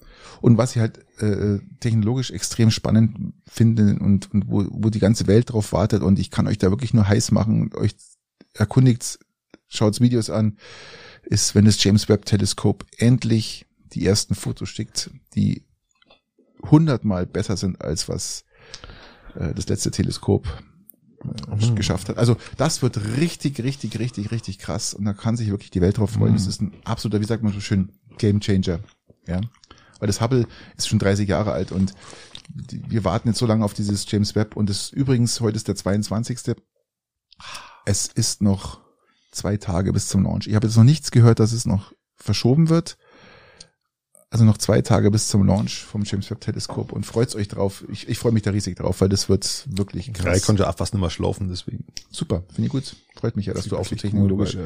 Und 0.46 0.58
was 0.58 0.76
ich 0.76 0.80
halt 0.80 1.04
äh, 1.20 1.58
technologisch 1.80 2.30
extrem 2.30 2.70
spannend 2.70 3.34
finde 3.48 3.98
und, 3.98 4.32
und 4.32 4.44
wo, 4.46 4.64
wo 4.70 4.90
die 4.90 5.00
ganze 5.00 5.26
Welt 5.26 5.50
drauf 5.50 5.72
wartet 5.72 6.04
und 6.04 6.20
ich 6.20 6.30
kann 6.30 6.46
euch 6.46 6.56
da 6.56 6.70
wirklich 6.70 6.94
nur 6.94 7.08
heiß 7.08 7.32
machen, 7.32 7.72
euch 7.74 7.96
erkundigt, 8.54 9.18
schaut 9.66 10.00
Videos 10.00 10.30
an, 10.30 10.56
ist, 11.24 11.56
wenn 11.56 11.64
das 11.64 11.82
James 11.82 12.08
Webb 12.08 12.26
Teleskop 12.26 12.86
endlich 12.96 13.66
die 13.92 14.06
ersten 14.06 14.36
Fotos 14.36 14.68
schickt, 14.68 15.10
die 15.34 15.64
hundertmal 16.62 17.26
besser 17.26 17.56
sind 17.56 17.80
als 17.82 18.08
was 18.08 18.44
äh, 19.34 19.52
das 19.52 19.66
letzte 19.68 19.90
Teleskop 19.90 20.46
äh, 21.24 21.72
geschafft 21.72 22.08
hat. 22.08 22.18
Also 22.18 22.36
das 22.56 22.82
wird 22.82 23.04
richtig, 23.16 23.58
richtig, 23.64 23.98
richtig, 23.98 24.30
richtig 24.30 24.60
krass. 24.60 24.94
Und 24.94 25.06
da 25.06 25.12
kann 25.12 25.36
sich 25.36 25.50
wirklich 25.50 25.72
die 25.72 25.80
Welt 25.80 25.98
drauf 25.98 26.10
freuen. 26.10 26.34
Das 26.34 26.46
ist 26.46 26.62
ein 26.62 26.72
absoluter, 26.84 27.20
wie 27.20 27.26
sagt 27.26 27.42
man 27.42 27.52
so 27.52 27.58
schön, 27.58 27.90
Game 28.16 28.38
Changer. 28.38 28.78
Ja. 29.26 29.40
Weil 29.98 30.06
das 30.06 30.20
Hubble 30.20 30.46
ist 30.76 30.88
schon 30.88 30.98
30 30.98 31.28
Jahre 31.28 31.52
alt 31.52 31.72
und 31.72 31.94
wir 32.54 33.04
warten 33.04 33.28
jetzt 33.28 33.38
so 33.38 33.46
lange 33.46 33.64
auf 33.64 33.74
dieses 33.74 34.10
James 34.10 34.34
Webb 34.34 34.56
und 34.56 34.70
es 34.70 34.90
übrigens, 34.90 35.40
heute 35.40 35.56
ist 35.56 35.68
der 35.68 35.76
22. 35.76 36.56
Es 37.84 38.06
ist 38.06 38.42
noch 38.42 38.80
zwei 39.32 39.56
Tage 39.56 39.92
bis 39.92 40.08
zum 40.08 40.22
Launch. 40.24 40.46
Ich 40.46 40.54
habe 40.54 40.66
jetzt 40.66 40.76
noch 40.76 40.84
nichts 40.84 41.10
gehört, 41.10 41.40
dass 41.40 41.52
es 41.52 41.66
noch 41.66 41.92
verschoben 42.16 42.68
wird. 42.68 42.96
Also 44.30 44.44
noch 44.44 44.58
zwei 44.58 44.82
Tage 44.82 45.10
bis 45.12 45.28
zum 45.28 45.46
Launch 45.46 45.84
vom 45.84 46.02
James 46.04 46.28
Webb 46.30 46.40
Teleskop 46.40 46.92
und 46.92 47.06
freut 47.06 47.34
euch 47.36 47.46
drauf. 47.46 47.84
Ich, 47.92 48.08
ich 48.08 48.18
freue 48.18 48.32
mich 48.32 48.42
da 48.42 48.50
riesig 48.50 48.76
drauf, 48.76 49.00
weil 49.00 49.08
das 49.08 49.28
wird 49.28 49.64
wirklich 49.70 50.12
krass. 50.12 50.42
konnte 50.42 50.68
auch 50.68 50.76
fast 50.76 50.94
nicht 50.94 51.00
mehr 51.00 51.10
schlafen, 51.10 51.48
deswegen. 51.48 51.84
Super, 52.10 52.42
finde 52.52 52.66
ich 52.66 52.72
gut. 52.72 52.96
Freut 53.14 53.36
mich 53.36 53.46
ja, 53.46 53.54
dass 53.54 53.66
du 53.68 53.76
auch 53.76 53.86
so 53.86 53.94
technologisch 53.94 54.54
ja. 54.54 54.64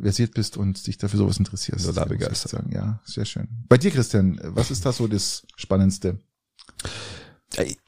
versiert 0.00 0.34
bist 0.34 0.58
und 0.58 0.86
dich 0.86 0.98
dafür 0.98 1.18
sowas 1.18 1.38
interessierst. 1.38 1.86
Ja, 1.86 1.92
da 1.92 2.02
ich 2.02 2.08
begeistert. 2.08 2.52
Sagen. 2.52 2.72
Ja, 2.72 3.00
sehr 3.04 3.24
schön. 3.24 3.48
Bei 3.70 3.78
dir, 3.78 3.90
Christian, 3.90 4.38
was 4.44 4.70
ist 4.70 4.84
da 4.84 4.92
so 4.92 5.08
das 5.08 5.46
Spannendste? 5.56 6.18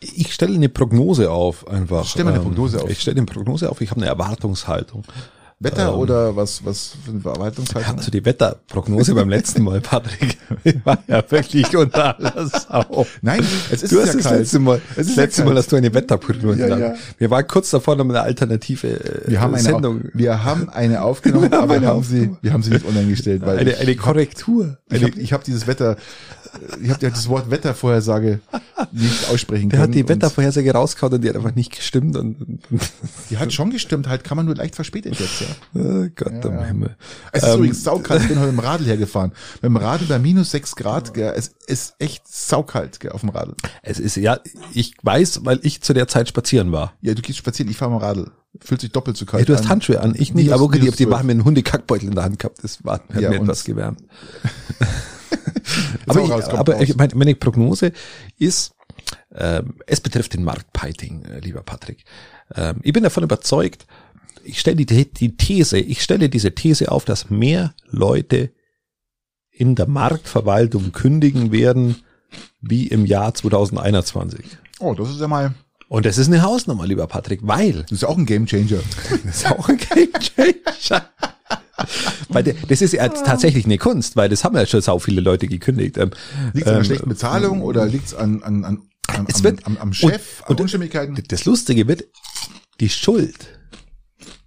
Ich 0.00 0.32
stelle 0.32 0.54
eine 0.54 0.70
Prognose 0.70 1.30
auf, 1.30 1.68
einfach. 1.68 2.06
Stell 2.06 2.24
mal 2.24 2.30
eine 2.30 2.38
Ähm, 2.40 2.48
Prognose 2.48 2.82
auf. 2.82 2.90
Ich 2.90 3.00
stelle 3.00 3.18
eine 3.18 3.26
Prognose 3.26 3.70
auf, 3.70 3.80
ich 3.80 3.90
habe 3.90 4.00
eine 4.00 4.08
Erwartungshaltung. 4.08 5.04
Wetter 5.62 5.88
Ähm, 5.92 5.98
oder 5.98 6.36
was, 6.36 6.64
was 6.64 6.92
für 7.04 7.10
eine 7.10 7.20
Bearbeitungshaltung? 7.20 7.98
Also 7.98 8.10
die 8.10 8.24
Wetterprognose 8.24 9.14
beim 9.14 9.28
letzten 9.28 9.62
Mal, 9.62 9.80
Patrick, 9.80 10.38
war 10.84 10.98
ja 11.06 11.22
wirklich 11.30 11.76
unter 11.76 12.18
aller 12.18 12.46
Sau. 12.48 13.06
Nein, 13.22 13.44
es 13.70 13.82
ist 13.82 13.92
Du 13.92 13.96
ja 13.96 14.02
hast 14.06 14.14
das 14.16 14.24
kalt. 14.24 14.38
letzte 14.40 14.58
Mal, 14.58 14.80
Es 14.90 14.96
das 14.96 15.06
ist 15.08 15.16
ja 15.16 15.22
letzte 15.22 15.44
Mal, 15.44 15.54
dass 15.54 15.66
du 15.68 15.76
eine 15.76 15.92
Wetterprognose 15.94 16.58
Ja, 16.60 16.68
ja, 16.68 16.78
ja. 16.78 16.94
Wir 17.18 17.30
waren 17.30 17.46
kurz 17.46 17.70
davor, 17.70 17.96
noch 17.96 18.04
eine 18.04 18.20
alternative 18.20 18.88
äh, 18.88 19.30
Wir 19.30 19.40
haben 19.40 19.54
eine, 19.54 19.62
Sendung, 19.62 20.02
wir 20.14 20.44
haben 20.44 20.68
eine 20.68 21.02
aufgenommen, 21.02 21.50
Wir 21.50 21.56
haben 21.58 21.62
aber 21.64 21.74
eine 21.74 21.82
wir 21.82 21.88
haben 21.88 22.02
sie, 22.04 22.30
wir 22.40 22.52
haben 22.52 22.62
sie 22.62 22.70
nicht 22.70 22.86
online 22.86 23.08
gestellt, 23.08 23.42
weil 23.44 23.58
eine, 23.58 23.70
ich, 23.72 23.80
eine 23.80 23.96
Korrektur. 23.96 24.78
ich 24.90 24.96
Eine, 24.96 25.06
habe 25.12 25.20
ich 25.20 25.32
hab 25.32 25.44
dieses 25.44 25.66
Wetter, 25.66 25.96
ich 26.82 26.90
habe 26.90 27.10
das 27.10 27.28
Wort 27.28 27.50
Wettervorhersage 27.50 28.40
nicht 28.92 29.28
aussprechen 29.30 29.68
der 29.70 29.78
können. 29.80 29.90
hat 29.92 29.94
die 29.96 30.08
Wettervorhersage 30.08 30.72
rausgehauen 30.72 31.14
und 31.14 31.20
die 31.24 31.28
hat 31.28 31.36
einfach 31.36 31.54
nicht 31.54 31.74
gestimmt. 31.74 32.16
Und, 32.16 32.58
Die 33.30 33.38
hat 33.38 33.52
schon 33.52 33.70
gestimmt, 33.70 34.08
halt 34.08 34.24
kann 34.24 34.36
man 34.36 34.46
nur 34.46 34.54
leicht 34.54 34.74
verspätet 34.74 35.18
jetzt, 35.18 35.40
ja. 35.40 35.46
oh 35.80 36.08
Gott 36.14 36.44
am 36.46 36.64
Himmel. 36.64 36.96
Es 37.32 37.42
ist 37.42 37.48
Ähm, 37.50 37.56
übrigens 37.58 37.84
saukalt, 37.84 38.22
ich 38.22 38.28
bin 38.28 38.38
heute 38.38 38.50
dem 38.50 38.58
Radl 38.58 38.84
hergefahren. 38.84 39.32
Mit 39.56 39.64
dem 39.64 39.76
Radl 39.76 40.04
bei 40.06 40.18
minus 40.18 40.50
sechs 40.50 40.76
Grad, 40.76 41.14
gell. 41.14 41.32
Es 41.36 41.54
ist 41.66 41.94
echt 41.98 42.26
saukalt, 42.28 43.00
gell, 43.00 43.12
auf 43.12 43.20
dem 43.20 43.30
Radl. 43.30 43.54
Es 43.82 43.98
ist, 43.98 44.16
ja, 44.16 44.38
ich 44.74 44.94
weiß, 45.02 45.44
weil 45.44 45.60
ich 45.62 45.80
zu 45.82 45.92
der 45.94 46.08
Zeit 46.08 46.28
spazieren 46.28 46.72
war. 46.72 46.92
Ja, 47.00 47.14
du 47.14 47.22
gehst 47.22 47.38
spazieren, 47.38 47.70
ich 47.70 47.76
fahre 47.76 47.92
dem 47.92 47.98
Radl. 47.98 48.30
Fühlt 48.60 48.82
sich 48.82 48.92
doppelt 48.92 49.16
so 49.16 49.24
kalt 49.24 49.40
Ja, 49.40 49.46
du 49.46 49.54
hast 49.54 49.62
an. 49.64 49.68
Handschuhe 49.70 49.98
an, 50.00 50.10
ich 50.12 50.34
nicht, 50.34 50.34
Minus- 50.34 50.52
aber 50.52 50.64
okay, 50.64 50.78
die, 50.78 50.90
die 50.90 50.96
zwölf. 50.96 51.10
waren 51.10 51.26
mit 51.26 51.34
einem 51.36 51.44
Hundekackbeutel 51.46 52.08
in 52.10 52.14
der 52.14 52.24
Hand 52.24 52.38
gehabt. 52.38 52.62
Das 52.62 52.84
war, 52.84 53.00
hat 53.12 53.18
Ja, 53.20 53.30
mir 53.30 53.36
etwas 53.36 53.64
gewärmt. 53.64 54.00
Aber 56.06 56.22
ich, 56.22 56.44
aber 56.48 56.80
ich, 56.80 56.96
meine, 56.96 57.14
meine 57.14 57.34
Prognose 57.34 57.92
ist, 58.38 58.74
ähm, 59.34 59.74
es 59.86 60.00
betrifft 60.00 60.34
den 60.34 60.44
Marktpiting, 60.44 61.24
äh, 61.24 61.38
lieber 61.40 61.62
Patrick. 61.62 62.04
Ähm, 62.54 62.80
ich 62.82 62.92
bin 62.92 63.02
davon 63.02 63.22
überzeugt, 63.22 63.86
ich 64.44 64.60
stelle 64.60 64.76
die, 64.76 65.12
die 65.12 65.36
These, 65.36 65.78
ich 65.78 66.02
stelle 66.02 66.28
diese 66.28 66.54
These 66.54 66.90
auf, 66.90 67.04
dass 67.04 67.30
mehr 67.30 67.74
Leute 67.86 68.50
in 69.50 69.74
der 69.74 69.86
Marktverwaltung 69.86 70.92
kündigen 70.92 71.52
werden, 71.52 72.02
wie 72.60 72.88
im 72.88 73.06
Jahr 73.06 73.34
2021. 73.34 74.44
Oh, 74.80 74.94
das 74.94 75.10
ist 75.10 75.20
ja 75.20 75.28
mal, 75.28 75.54
Und 75.88 76.06
das 76.06 76.18
ist 76.18 76.28
eine 76.28 76.42
Hausnummer, 76.42 76.86
lieber 76.86 77.06
Patrick, 77.06 77.40
weil 77.42 77.82
das 77.82 77.92
ist 77.92 78.02
ja 78.02 78.08
auch 78.08 78.18
ein 78.18 78.26
Gamechanger. 78.26 78.80
das 79.24 79.36
ist 79.36 79.50
auch 79.50 79.68
ein 79.68 79.78
Game 79.78 80.12
Changer. 80.14 81.04
Weil 82.28 82.44
das 82.44 82.82
ist 82.82 82.92
ja 82.92 83.08
tatsächlich 83.08 83.64
eine 83.64 83.78
Kunst, 83.78 84.16
weil 84.16 84.28
das 84.28 84.44
haben 84.44 84.56
ja 84.56 84.66
schon 84.66 84.80
sau 84.82 84.98
viele 84.98 85.20
Leute 85.20 85.46
gekündigt. 85.48 85.98
Ähm, 85.98 86.10
Liegt 86.52 86.66
es 86.66 86.66
an 86.66 86.72
der 86.74 86.76
ähm, 86.78 86.84
schlechten 86.84 87.08
Bezahlung 87.08 87.62
oder 87.62 87.86
liegt 87.86 88.06
es 88.06 88.14
an, 88.14 88.42
an, 88.42 88.64
an, 88.64 88.82
an, 89.08 89.26
Es 89.28 89.36
am, 89.36 89.44
wird- 89.44 89.66
am, 89.66 89.76
am 89.78 89.92
Chef, 89.92 90.40
und- 90.46 90.56
an 90.56 90.62
Unstimmigkeiten? 90.62 91.22
Das 91.28 91.44
Lustige 91.44 91.88
wird, 91.88 92.04
die 92.80 92.88
Schuld 92.88 93.58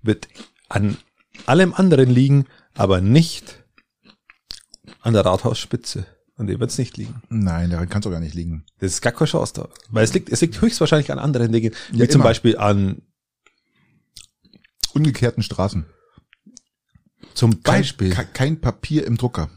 wird 0.01 0.27
an 0.69 0.97
allem 1.45 1.73
anderen 1.73 2.09
liegen, 2.09 2.45
aber 2.75 3.01
nicht 3.01 3.63
an 5.01 5.13
der 5.13 5.25
Rathausspitze. 5.25 6.05
An 6.37 6.47
dem 6.47 6.59
wird 6.59 6.69
es 6.69 6.77
nicht 6.77 6.97
liegen. 6.97 7.21
Nein, 7.29 7.69
daran 7.69 7.87
kann 7.87 8.01
es 8.01 8.07
auch 8.07 8.11
gar 8.11 8.19
nicht 8.19 8.35
liegen. 8.35 8.65
Das 8.79 8.91
ist 8.91 9.01
gar 9.01 9.13
keine 9.13 9.29
Chance 9.29 9.53
da. 9.55 9.69
Weil 9.89 10.03
es 10.03 10.13
liegt, 10.13 10.29
es 10.29 10.41
liegt 10.41 10.59
höchstwahrscheinlich 10.59 11.09
an 11.13 11.17
anderen 11.17 11.49
Dingen, 11.53 11.73
wie 11.91 11.99
Ja, 11.99 12.09
zum. 12.09 12.23
Beispiel 12.23 12.57
an, 12.57 13.01
Ungekehrten 14.93 15.43
Straßen. 15.43 15.85
Zum 17.35 17.61
Beispiel 17.61 18.09
kein, 18.11 18.33
kein 18.33 18.61
Papier 18.61 19.05
im 19.05 19.17
Drucker. 19.17 19.49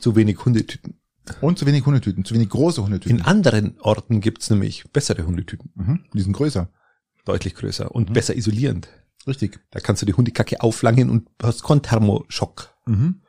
zu 0.00 0.14
wenig 0.14 0.44
Hundetüten. 0.44 1.00
Und 1.40 1.58
zu 1.58 1.66
wenig 1.66 1.84
Hundetüten, 1.84 2.24
zu 2.24 2.34
wenig 2.34 2.48
große 2.48 2.82
Hundetüten. 2.82 3.18
In 3.18 3.24
anderen 3.24 3.78
Orten 3.80 4.20
gibt's 4.20 4.48
nämlich 4.48 4.84
bessere 4.92 5.26
Hundetüten. 5.26 5.70
mhm. 5.74 6.04
Die 6.14 6.20
sind 6.20 6.32
größer. 6.32 6.70
Deutlich 7.24 7.54
größer 7.54 7.84
Mhm. 7.86 7.90
und 7.90 8.12
besser 8.14 8.34
isolierend. 8.36 8.88
Richtig. 9.26 9.60
Da 9.70 9.80
kannst 9.80 10.00
du 10.00 10.06
die 10.06 10.14
Hundekacke 10.14 10.60
auflangen 10.62 11.10
und 11.10 11.28
hast 11.42 11.64
keinen 11.64 11.82
Thermoschock. 11.82 12.70
Mhm. 12.86 13.20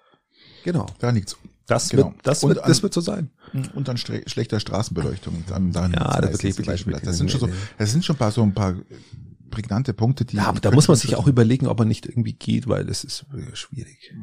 Genau. 0.64 0.86
Da 1.00 1.10
liegt's. 1.10 1.36
Das 1.66 1.90
Genau. 1.90 2.06
wird, 2.14 2.16
das 2.24 2.44
Und 2.44 2.50
wird, 2.56 2.66
das 2.68 2.78
an- 2.78 2.84
wird 2.84 2.94
so 2.94 3.02
sein. 3.02 3.32
Und 3.76 3.88
dann 3.88 3.98
schlechter 3.98 4.60
Straßenbeleuchtung. 4.60 5.44
Dann, 5.48 5.72
dann 5.72 5.92
Ja, 5.94 6.22
das 6.22 6.38
das, 6.40 6.56
das 7.04 7.18
sind 7.18 7.32
schon 7.32 7.40
so, 7.42 7.50
das 7.78 7.92
sind 7.92 8.06
schon 8.06 8.16
ein 8.16 8.20
paar, 8.20 8.32
so 8.32 8.42
ein 8.44 8.54
paar 8.54 8.76
prägnante 9.50 9.94
Punkte, 9.94 10.24
die. 10.26 10.38
Ja, 10.38 10.46
aber 10.46 10.60
da 10.62 10.72
muss 10.72 10.88
man 10.88 10.96
sich 10.98 11.16
auch 11.16 11.28
überlegen, 11.28 11.68
ob 11.68 11.80
er 11.80 11.86
nicht 11.86 12.06
irgendwie 12.06 12.34
geht, 12.34 12.68
weil 12.68 12.86
das 12.86 13.04
ist 13.04 13.26
äh, 13.34 13.56
schwierig. 13.56 14.14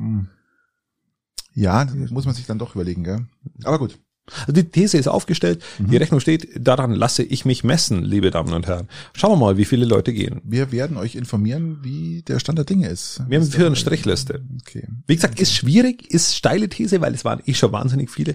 Ja, 1.55 1.85
das 1.85 2.11
muss 2.11 2.25
man 2.27 2.35
sich 2.35 2.47
dann 2.47 2.59
doch 2.59 2.75
überlegen, 2.75 3.05
gell? 3.05 3.27
Aber 3.65 3.79
gut. 3.79 3.99
Also 4.41 4.53
die 4.55 4.65
These 4.65 4.99
ist 4.99 5.07
aufgestellt, 5.07 5.63
Mhm. 5.79 5.91
die 5.91 5.97
Rechnung 5.99 6.19
steht, 6.19 6.49
daran 6.59 6.91
lasse 6.91 7.23
ich 7.23 7.45
mich 7.45 7.63
messen, 7.63 8.03
liebe 8.03 8.33
Damen 8.33 8.53
und 8.55 8.67
Herren. 8.67 8.89
Schauen 9.13 9.31
wir 9.31 9.37
mal, 9.37 9.57
wie 9.57 9.65
viele 9.65 9.87
Leute 9.87 10.13
gehen. 10.13 10.41
Wir 10.43 10.73
werden 10.73 10.97
euch 10.97 11.15
informieren, 11.15 11.79
wie 11.83 12.23
der 12.23 12.41
Stand 12.41 12.59
der 12.59 12.65
Dinge 12.65 12.89
ist. 12.89 13.23
Wir 13.29 13.39
haben 13.41 13.47
für 13.47 13.67
eine. 13.67 13.77
Strichliste. 13.77 14.45
Okay. 14.63 14.89
Wie 15.07 15.15
gesagt, 15.15 15.39
ist 15.39 15.55
schwierig, 15.55 16.11
ist 16.11 16.35
steile 16.35 16.69
These, 16.69 17.01
weil 17.01 17.15
es 17.15 17.25
waren 17.25 17.41
eh 17.47 17.55
schon 17.55 17.71
wahnsinnig 17.71 18.11
viele, 18.11 18.35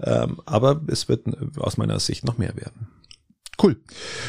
ähm, 0.00 0.40
aber 0.46 0.80
es 0.86 1.08
wird 1.08 1.26
äh, 1.26 1.32
aus 1.56 1.76
meiner 1.76 1.98
Sicht 1.98 2.24
noch 2.24 2.38
mehr 2.38 2.54
werden. 2.54 2.86
Cool. 3.60 3.80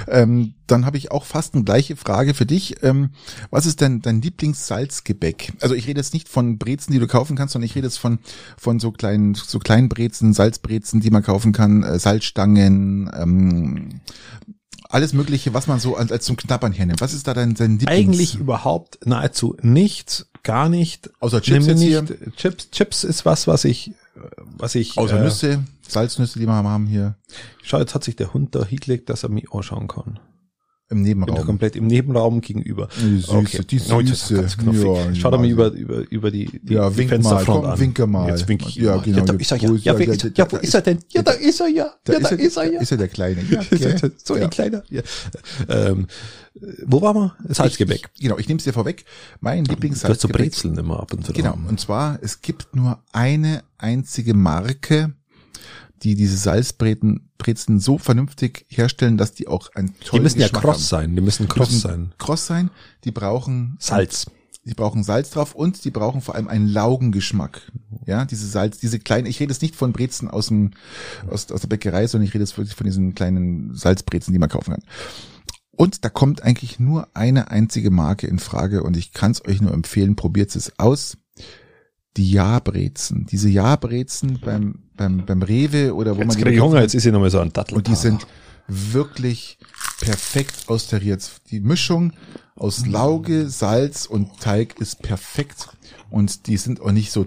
Ähm, 0.08 0.54
dann 0.68 0.86
habe 0.86 0.98
ich 0.98 1.12
auch 1.12 1.26
fast 1.26 1.54
eine 1.54 1.64
gleiche 1.64 1.96
Frage 1.96 2.34
für 2.34 2.46
dich. 2.46 2.84
Ähm, 2.84 3.12
was 3.50 3.66
ist 3.66 3.82
denn 3.82 4.02
dein 4.02 4.22
Lieblingssalzgebäck? 4.22 5.54
Also 5.62 5.76
ich 5.76 5.88
rede 5.88 6.00
jetzt 6.00 6.14
nicht 6.14 6.28
von 6.28 6.58
Brezen, 6.58 6.92
die 6.92 7.00
du 7.00 7.08
kaufen 7.08 7.36
kannst, 7.36 7.54
sondern 7.54 7.66
ich 7.66 7.76
rede 7.76 7.88
jetzt 7.88 7.98
von 7.98 8.20
von 8.58 8.80
so 8.80 8.92
kleinen 8.92 9.34
so 9.34 9.60
kleinen 9.60 9.90
Brezen, 9.90 10.34
Salzbrezen, 10.34 11.00
die 11.00 11.10
man 11.10 11.24
kaufen 11.24 11.54
kann, 11.54 11.84
äh, 11.84 12.00
Salzstangen, 12.00 13.10
ähm, 13.16 14.02
alles 14.90 15.14
Mögliche, 15.14 15.54
was 15.54 15.68
man 15.68 15.80
so 15.80 15.96
als, 15.96 16.12
als 16.12 16.26
zum 16.26 16.38
Knappern 16.38 16.72
hernimmt. 16.72 17.02
Was 17.02 17.14
ist 17.14 17.28
da 17.28 17.34
dein, 17.34 17.56
dein 17.56 17.80
Lieblings? 17.80 17.90
Eigentlich 17.90 18.36
überhaupt 18.36 19.06
nahezu 19.06 19.58
nichts, 19.62 20.30
gar 20.44 20.70
nicht. 20.70 21.10
Außer 21.20 21.42
Chips 21.42 21.66
Nimm 21.66 21.78
jetzt 21.78 22.10
nicht, 22.10 22.36
Chips, 22.36 22.70
Chips 22.70 23.04
ist 23.04 23.26
was, 23.26 23.48
was 23.48 23.66
ich, 23.66 23.92
was 24.58 24.76
ich, 24.76 24.98
außer 24.98 25.20
äh, 25.20 25.24
Nüsse, 25.24 25.64
Salznüsse, 25.88 26.40
die 26.40 26.46
wir 26.46 26.54
haben 26.54 26.86
hier 26.86 27.16
Schau, 27.64 27.80
jetzt 27.80 27.96
hat 27.96 28.04
sich 28.04 28.16
der 28.16 28.34
Hund 28.34 28.54
da 28.56 28.66
hingelegt, 28.66 29.10
dass 29.10 29.24
er 29.24 29.30
mich 29.30 29.52
anschauen 29.52 29.88
kann. 29.88 30.20
im 30.90 31.02
Nebenraum. 31.02 31.44
komplett 31.46 31.76
im 31.76 31.88
Nebenraum 31.88 32.40
gegenüber. 32.42 32.88
Die 33.02 33.18
Süße, 33.20 33.66
die 33.66 33.82
Oh, 33.92 34.00
jetzt 34.00 34.28
Süße. 34.28 34.58
knuffig. 34.58 34.84
Ja, 34.86 35.16
Schaut 35.16 35.40
mir 35.40 35.48
ja. 35.48 35.54
über, 35.54 35.72
über, 35.72 36.12
über 36.12 36.30
die, 36.30 36.60
die, 36.62 36.74
Ja, 36.76 36.90
die 36.92 36.98
wink 36.98 37.10
mal, 37.10 37.16
Fensterfront 37.16 37.62
komm, 37.64 37.72
an. 37.72 37.80
winke 37.80 38.06
mal. 38.08 38.30
Jetzt 38.30 38.48
wink 38.48 38.68
ich 38.68 38.76
Ja, 38.76 38.98
mal. 38.98 39.02
genau, 39.02 39.18
Ja, 39.20 39.24
da 39.26 39.34
ist 39.34 39.52
er 39.52 39.58
ja. 39.58 39.72
Ja, 39.74 39.94
Ja, 39.94 40.00
ist, 40.14 40.38
ja, 40.38 40.52
wo 40.52 40.58
ist 40.58 40.74
er 40.76 40.82
denn? 40.82 41.00
Ja, 41.10 41.24
da 41.24 41.32
ist 41.32 41.60
er 41.60 41.68
ja. 41.68 41.86
Ja, 42.08 42.20
da 42.20 42.30
ist 42.30 42.58
er 42.58 42.72
ja. 42.72 42.80
Ist 42.82 42.92
er 42.92 42.98
der 42.98 43.08
Kleine? 43.08 43.42
Ja, 43.50 43.60
okay. 43.62 43.96
So 44.24 44.36
ein 44.36 44.50
kleiner. 44.52 44.84
Ja. 44.90 45.02
Ähm, 45.70 46.06
wo 46.86 47.02
waren 47.02 47.16
wir? 47.16 47.36
Salzgebäck. 47.54 48.10
Ich, 48.14 48.22
genau, 48.22 48.38
ich 48.38 48.48
nehme 48.48 48.60
es 48.60 48.64
dir 48.64 48.74
vorweg. 48.74 49.06
Mein 49.40 49.64
Du 49.64 49.70
hast 49.70 49.70
so 49.70 49.74
Lieblingssalzgebäck. 49.74 50.38
Brezeln 50.52 50.78
immer 50.78 51.00
ab 51.00 51.14
und 51.14 51.26
zu. 51.26 51.34
Genau, 51.34 51.58
und 51.68 51.80
zwar, 51.80 52.20
es 52.22 52.42
gibt 52.42 52.76
nur 52.76 53.02
eine 53.12 53.64
einzige 53.78 54.34
Marke, 54.34 55.14
die 56.04 56.16
diese 56.16 56.38
Salzbrezen 56.38 57.30
Brezen 57.38 57.80
so 57.80 57.98
vernünftig 57.98 58.66
herstellen, 58.70 59.18
dass 59.18 59.34
die 59.34 59.48
auch 59.48 59.70
einen 59.76 59.94
Die 60.02 60.06
tollen 60.06 60.24
müssen 60.24 60.40
ja 60.40 60.48
Geschmack 60.48 60.62
kross 60.64 60.76
haben. 60.76 61.08
sein. 61.08 61.16
Die 61.16 61.22
müssen 61.22 61.44
Die 61.44 61.50
kross 61.50 61.70
müssen 61.72 61.82
sein. 61.82 62.14
Kross 62.18 62.46
sein, 62.46 62.70
die 63.04 63.12
brauchen 63.12 63.76
Salz. 63.80 64.28
Die 64.66 64.74
brauchen 64.74 65.04
Salz 65.04 65.32
drauf 65.32 65.54
und 65.56 65.84
die 65.84 65.92
brauchen 65.92 66.22
vor 66.22 66.36
allem 66.36 66.48
einen 66.48 66.68
Laugengeschmack. 66.70 67.70
Ja, 68.06 68.24
diese 68.24 68.48
Salz, 68.48 68.78
diese 68.80 68.98
kleinen, 68.98 69.28
ich 69.28 69.42
rede 69.42 69.52
jetzt 69.52 69.62
nicht 69.62 69.76
von 69.76 69.92
Brezen 69.92 70.30
aus 70.30 70.48
dem, 70.48 70.72
aus, 71.30 71.52
aus 71.52 71.60
der 71.62 71.68
Bäckerei, 71.68 72.08
sondern 72.08 72.28
ich 72.30 72.34
rede 72.34 72.46
jetzt 72.46 72.58
wirklich 72.58 72.76
von 72.76 72.86
diesen 72.86 73.14
kleinen 73.14 73.76
Salzbrezen, 73.76 74.32
die 74.32 74.40
man 74.40 74.48
kaufen 74.48 74.72
kann. 74.76 74.84
Und 75.76 76.06
da 76.06 76.10
kommt 76.10 76.44
eigentlich 76.44 76.80
nur 76.80 77.08
eine 77.14 77.50
einzige 77.50 77.90
Marke 77.90 78.28
in 78.28 78.40
Frage 78.40 78.84
und 78.84 78.96
ich 78.96 79.12
kann 79.12 79.32
es 79.32 79.44
euch 79.46 79.60
nur 79.60 79.74
empfehlen, 79.74 80.16
probiert 80.16 80.56
es 80.56 80.78
aus. 80.78 81.18
Die 82.16 82.30
Jabrezen. 82.30 83.26
Diese 83.26 83.50
Jabrezen 83.50 84.40
beim, 84.40 84.84
beim, 84.96 85.26
beim 85.26 85.42
Rewe 85.42 85.96
oder 85.96 86.16
wo 86.16 86.22
Jetzt 86.22 86.28
man 86.28 86.38
ich 86.38 86.44
kaufen 86.44 86.62
Hunger, 86.62 86.82
jetzt 86.82 86.94
ist 86.94 87.04
hier 87.04 87.12
nochmal 87.12 87.32
so 87.32 87.40
ein 87.40 87.52
Dattel. 87.52 87.76
Und 87.76 87.88
die 87.88 87.96
sind 87.96 88.28
wirklich 88.68 89.58
perfekt 90.00 90.54
austariert. 90.68 91.28
Die 91.50 91.60
Mischung 91.60 92.14
aus 92.56 92.86
Lauge, 92.86 93.50
Salz 93.50 94.06
und 94.06 94.40
Teig 94.40 94.80
ist 94.80 95.02
perfekt. 95.02 95.70
Und 96.12 96.46
die 96.46 96.58
sind 96.58 96.82
auch 96.82 96.92
nicht 96.92 97.12
so 97.12 97.26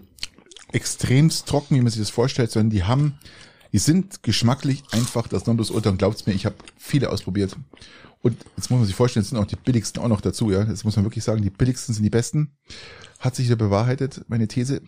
extremst 0.72 1.46
trocken, 1.46 1.74
wie 1.74 1.80
man 1.80 1.90
sich 1.90 2.00
das 2.00 2.10
vorstellt, 2.10 2.50
sondern 2.52 2.70
die 2.70 2.84
haben, 2.84 3.18
die 3.72 3.78
sind 3.78 4.22
geschmacklich 4.22 4.84
einfach 4.92 5.26
das 5.26 5.46
Nonplusultra 5.46 5.90
und 5.90 5.98
glaubt's 5.98 6.26
mir, 6.26 6.32
ich 6.32 6.46
habe 6.46 6.56
viele 6.76 7.10
ausprobiert. 7.10 7.56
Und 8.22 8.36
jetzt 8.56 8.70
muss 8.70 8.78
man 8.78 8.86
sich 8.86 8.96
vorstellen, 8.96 9.22
es 9.22 9.30
sind 9.30 9.38
auch 9.38 9.46
die 9.46 9.56
billigsten 9.56 10.02
auch 10.02 10.08
noch 10.08 10.20
dazu, 10.20 10.50
ja. 10.50 10.64
Das 10.64 10.84
muss 10.84 10.96
man 10.96 11.04
wirklich 11.04 11.24
sagen, 11.24 11.42
die 11.42 11.50
billigsten 11.50 11.94
sind 11.94 12.02
die 12.02 12.10
besten. 12.10 12.56
Hat 13.18 13.36
sich 13.36 13.46
wieder 13.46 13.56
bewahrheitet, 13.56 14.24
meine 14.28 14.48
These. 14.48 14.82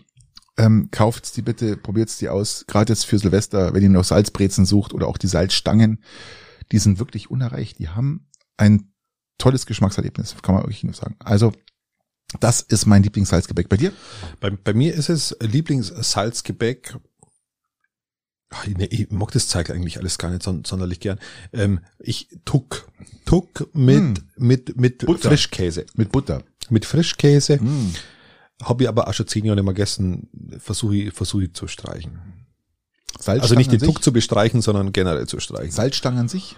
Ähm, 0.57 0.89
kauft's 0.91 1.33
die 1.33 1.43
bitte, 1.43 1.77
probiert's 1.77 2.19
die 2.19 2.29
aus. 2.29 2.65
Gerade 2.67 2.93
jetzt 2.93 3.07
für 3.07 3.19
Silvester, 3.19 3.75
wenn 3.75 3.83
ihr 3.83 3.91
noch 3.91 4.05
Salzbrezen 4.05 4.67
sucht 4.67 4.93
oder 4.93 5.07
auch 5.07 5.19
die 5.19 5.29
Salzstangen, 5.29 6.03
die 6.73 6.79
sind 6.79 6.99
wirklich 6.99 7.31
unerreicht. 7.31 7.79
Die 7.79 7.89
haben 7.89 8.29
ein 8.57 8.93
tolles 9.39 9.67
Geschmackserlebnis, 9.67 10.37
kann 10.43 10.57
man 10.57 10.65
wirklich 10.65 10.83
nur 10.83 10.95
sagen. 10.95 11.15
Also, 11.21 11.53
das 12.41 12.61
ist 12.61 12.87
mein 12.87 13.03
Lieblingssalzgebäck. 13.03 13.69
Bei 13.69 13.77
dir? 13.77 13.93
Bei, 14.41 14.51
bei 14.51 14.75
mir 14.75 14.95
ist 14.95 15.09
es 15.09 15.37
Lieblingssalzgebäck. 15.41 16.99
Ach, 18.51 18.67
nee, 18.67 18.85
ich 18.87 19.11
mag 19.11 19.31
das 19.33 19.49
Zeug 19.49 19.71
eigentlich 19.71 19.99
alles 19.99 20.17
gar 20.19 20.31
nicht 20.31 20.43
son 20.43 20.65
sonderlich 20.65 21.01
gern. 21.01 21.19
Ähm, 21.53 21.81
ich 21.99 22.29
Tuck. 22.45 22.89
Tuck 23.27 23.69
mit, 23.75 24.01
Mm. 24.03 24.15
mit, 24.37 24.77
mit 24.81 25.05
Butter. 25.05 25.29
Frischkäse. 25.29 25.85
Mit 25.95 26.13
Butter. 26.13 26.43
Mit 26.71 26.87
Frischkäse. 26.87 27.59
Mm. 27.63 27.95
Habe 28.63 28.85
ich 28.85 28.89
aber 28.89 29.07
auch 29.07 29.13
schon 29.15 29.27
zehn 29.27 29.45
Jahre 29.45 29.57
nicht 29.57 29.65
mehr 29.67 29.75
gegessen. 29.75 30.29
Versuche 30.59 30.97
ich, 30.97 31.13
versuche 31.13 31.45
ich 31.45 31.53
zu 31.55 31.69
streichen. 31.69 32.19
Salzstangen 33.19 33.43
Also 33.43 33.55
nicht 33.55 33.71
den? 33.73 33.81
Tuck 33.81 34.03
zu 34.03 34.13
bestreichen, 34.13 34.63
sondern 34.63 34.93
generell 34.93 35.27
zu 35.27 35.41
streichen. 35.41 35.71
Salzstangen 35.71 36.21
an 36.21 36.29
sich? 36.29 36.57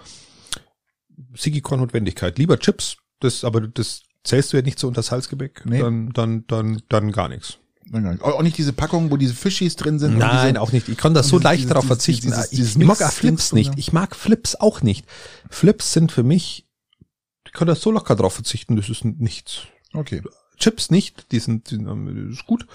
Sigi-Notwendigkeit. 1.35 2.37
Lieber 2.37 2.57
Chips, 2.59 2.97
das, 3.19 3.43
aber 3.43 3.61
das 3.61 4.03
zählst 4.23 4.53
du 4.53 4.57
ja 4.57 4.63
nicht 4.63 4.79
so 4.79 4.87
unter 4.87 5.01
Salzgebäck. 5.03 5.63
Nee. 5.65 5.79
Dann, 5.79 6.09
dann, 6.11 6.45
dann, 6.47 6.81
dann 6.89 7.11
gar 7.11 7.29
nichts. 7.29 7.57
Auch 8.21 8.41
nicht 8.41 8.57
diese 8.57 8.73
Packung, 8.73 9.11
wo 9.11 9.17
diese 9.17 9.33
Fischis 9.33 9.75
drin 9.75 9.99
sind. 9.99 10.17
Nein, 10.17 10.49
diese, 10.53 10.61
auch 10.61 10.71
nicht. 10.71 10.87
Ich 10.89 10.97
kann 10.97 11.13
da 11.13 11.23
so 11.23 11.39
leicht 11.39 11.69
darauf 11.69 11.85
verzichten. 11.85 12.27
dieses- 12.27 12.45
ich, 12.51 12.57
dieses 12.57 12.75
ich 12.75 12.85
mag 12.85 12.97
auch 13.01 13.05
Mix- 13.07 13.15
Flips 13.15 13.53
nicht. 13.53 13.73
Ich 13.77 13.91
mag 13.93 14.15
Flips 14.15 14.55
auch 14.55 14.81
nicht. 14.81 15.05
Flips 15.49 15.91
sind 15.93 16.11
für 16.11 16.23
mich, 16.23 16.67
ich 17.45 17.53
kann 17.53 17.67
da 17.67 17.75
so 17.75 17.91
locker 17.91 18.15
drauf 18.15 18.33
verzichten, 18.33 18.75
das 18.75 18.87
ist 18.89 19.03
nichts. 19.03 19.63
Okay. 19.93 20.21
Chips 20.57 20.91
nicht, 20.91 21.31
die 21.31 21.39
sind, 21.39 21.71
die 21.71 21.75
sind 21.75 21.85
das 21.87 22.37
ist 22.37 22.45
gut, 22.45 22.67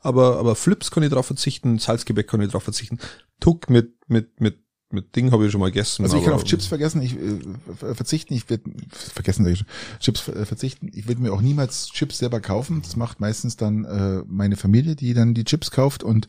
aber, 0.00 0.38
aber 0.38 0.56
Flips 0.56 0.90
kann 0.90 1.02
ich 1.02 1.10
drauf 1.10 1.26
verzichten, 1.26 1.78
Salzgebäck 1.78 2.26
kann 2.26 2.40
ich 2.40 2.50
drauf 2.50 2.62
verzichten. 2.64 2.98
Tuck 3.38 3.68
mit, 3.68 3.92
mit, 4.08 4.40
mit, 4.40 4.63
mit 4.94 5.14
Ding 5.16 5.30
habe 5.32 5.44
ich 5.44 5.52
schon 5.52 5.60
mal 5.60 5.70
gegessen. 5.70 6.04
Also 6.04 6.16
ich 6.16 6.24
kann 6.24 6.32
auf 6.32 6.44
Chips 6.44 6.66
vergessen, 6.66 7.02
ich 7.02 7.14
äh, 7.14 7.40
ver- 7.78 7.94
verzichten, 7.94 8.32
ich 8.34 8.48
werde 8.48 8.64
vergessen, 8.90 9.46
ich 9.46 9.64
Chips 10.00 10.28
äh, 10.28 10.46
verzichten. 10.46 10.90
Ich 10.94 11.08
würde 11.08 11.20
mir 11.20 11.32
auch 11.32 11.40
niemals 11.40 11.88
Chips 11.88 12.18
selber 12.18 12.40
kaufen. 12.40 12.82
Das 12.82 12.96
macht 12.96 13.20
meistens 13.20 13.56
dann 13.56 13.84
äh, 13.84 14.22
meine 14.28 14.56
Familie, 14.56 14.96
die 14.96 15.14
dann 15.14 15.34
die 15.34 15.44
Chips 15.44 15.70
kauft 15.70 16.02
und 16.02 16.28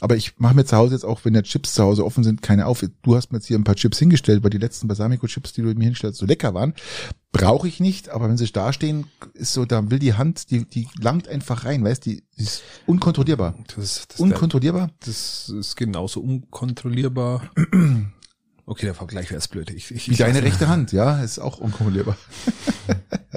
aber 0.00 0.16
ich 0.16 0.38
mache 0.38 0.54
mir 0.54 0.64
zu 0.64 0.76
Hause 0.76 0.94
jetzt 0.94 1.04
auch, 1.04 1.24
wenn 1.24 1.32
der 1.32 1.42
Chips 1.42 1.74
zu 1.74 1.82
Hause 1.82 2.04
offen 2.04 2.22
sind, 2.24 2.42
keine 2.42 2.66
auf. 2.66 2.84
Du 3.02 3.16
hast 3.16 3.32
mir 3.32 3.38
jetzt 3.38 3.46
hier 3.46 3.58
ein 3.58 3.64
paar 3.64 3.74
Chips 3.74 3.98
hingestellt, 3.98 4.42
weil 4.42 4.50
die 4.50 4.58
letzten 4.58 4.88
Balsamico-Chips, 4.88 5.52
die 5.52 5.62
du 5.62 5.68
mir 5.74 5.84
hinstellst, 5.84 6.18
so 6.18 6.26
lecker 6.26 6.54
waren. 6.54 6.74
Brauche 7.32 7.68
ich 7.68 7.78
nicht, 7.80 8.08
aber 8.08 8.28
wenn 8.28 8.36
sie 8.38 8.50
da 8.50 8.72
stehen, 8.72 9.06
ist 9.34 9.52
so, 9.52 9.64
da 9.64 9.90
will 9.90 9.98
die 9.98 10.14
Hand, 10.14 10.50
die, 10.50 10.64
die 10.64 10.88
langt 11.00 11.28
einfach 11.28 11.64
rein, 11.64 11.84
weißt 11.84 12.04
die, 12.06 12.22
die 12.38 12.42
ist 12.42 12.62
unkontrollierbar. 12.86 13.54
das, 13.76 13.84
ist- 13.84 14.12
das, 14.12 14.20
Unkontrollierbar? 14.20 14.90
das 15.04 15.48
ist 15.50 15.76
genauso 15.76 16.20
unkontrollierbar. 16.20 17.42
Okay, 18.66 18.84
der 18.86 18.94
Vergleich 18.94 19.30
wäre 19.30 19.42
blöd. 19.50 19.70
Ich, 19.70 19.90
ich, 19.90 20.10
Wie 20.10 20.14
deine 20.16 20.42
rechte 20.42 20.68
Hand, 20.68 20.92
ja, 20.92 21.22
ist 21.22 21.38
auch 21.38 21.58
unkontrollierbar. 21.58 22.16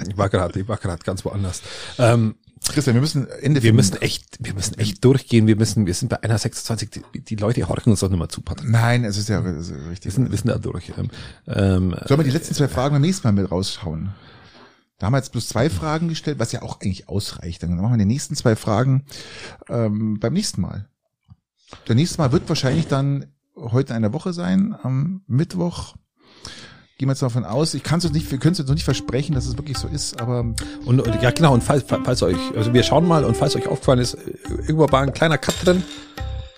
Ich 0.06 0.16
war 0.16 0.28
gerade, 0.28 0.60
ich 0.60 0.68
war 0.68 0.76
gerade 0.76 1.02
ganz 1.04 1.24
woanders. 1.24 1.62
Ähm, 1.98 2.34
Christian, 2.68 2.94
wir 2.94 3.00
müssen 3.00 3.26
Ende 3.28 3.62
wir 3.62 3.68
finden. 3.68 3.76
müssen 3.76 3.96
echt, 4.02 4.38
wir 4.40 4.54
müssen 4.54 4.78
echt 4.78 5.04
durchgehen. 5.04 5.46
Wir 5.46 5.56
müssen, 5.56 5.86
wir 5.86 5.94
sind 5.94 6.08
bei 6.08 6.22
einer 6.22 6.38
26. 6.38 6.90
Die, 7.14 7.20
die 7.20 7.36
Leute 7.36 7.68
horchen 7.68 7.90
uns 7.90 8.00
doch 8.00 8.08
nicht 8.08 8.18
mehr 8.18 8.28
zu, 8.28 8.40
Patrick. 8.42 8.70
Nein, 8.70 9.04
es 9.04 9.16
ist 9.16 9.28
ja 9.28 9.40
es 9.40 9.68
ist 9.68 9.74
Wir 9.74 9.90
richtig. 9.90 10.12
sind, 10.14 10.30
wir 10.30 10.38
sind 10.38 10.48
da 10.48 10.58
durch. 10.58 10.92
Ähm, 10.96 11.10
ähm, 11.46 11.96
Sollen 12.06 12.20
wir 12.20 12.24
die 12.24 12.30
letzten 12.30 12.54
zwei 12.54 12.68
Fragen 12.68 12.94
beim 12.94 13.02
nächsten 13.02 13.26
Mal 13.26 13.32
mit 13.32 13.50
rausschauen? 13.50 14.10
Da 14.98 15.06
haben 15.06 15.14
wir 15.14 15.18
jetzt 15.18 15.32
bloß 15.32 15.48
zwei 15.48 15.68
Fragen 15.68 16.08
gestellt, 16.08 16.38
was 16.38 16.52
ja 16.52 16.62
auch 16.62 16.80
eigentlich 16.80 17.08
ausreicht. 17.08 17.62
Dann 17.62 17.76
machen 17.76 17.92
wir 17.94 17.98
die 17.98 18.04
nächsten 18.04 18.36
zwei 18.36 18.54
Fragen 18.54 19.04
ähm, 19.68 20.20
beim 20.20 20.32
nächsten 20.32 20.60
Mal. 20.60 20.86
Der 21.88 21.94
nächste 21.96 22.18
Mal 22.18 22.30
wird 22.32 22.48
wahrscheinlich 22.48 22.86
dann 22.86 23.26
heute 23.56 23.90
in 23.92 23.96
einer 23.96 24.12
Woche 24.12 24.32
sein, 24.32 24.76
am 24.82 25.22
Mittwoch. 25.26 25.96
Gehen 27.02 27.08
wir 27.08 27.14
jetzt 27.14 27.22
davon 27.22 27.44
aus. 27.44 27.74
Ich 27.74 27.82
kann 27.82 27.98
es 27.98 28.12
nicht, 28.12 28.30
wir 28.30 28.38
können 28.38 28.52
es 28.52 28.60
noch 28.64 28.74
nicht 28.74 28.84
versprechen, 28.84 29.34
dass 29.34 29.44
es 29.46 29.56
wirklich 29.58 29.76
so 29.76 29.88
ist, 29.88 30.20
aber 30.20 30.44
und, 30.84 31.00
und 31.00 31.20
ja 31.20 31.32
genau, 31.32 31.52
und 31.52 31.60
falls, 31.64 31.84
falls 31.88 32.22
euch, 32.22 32.36
also 32.56 32.72
wir 32.72 32.84
schauen 32.84 33.08
mal 33.08 33.24
und 33.24 33.36
falls 33.36 33.56
euch 33.56 33.66
aufgefallen 33.66 33.98
ist, 33.98 34.16
irgendwo 34.48 34.86
war 34.88 35.00
ein 35.02 35.12
kleiner 35.12 35.36
Cut 35.36 35.56
drin, 35.64 35.82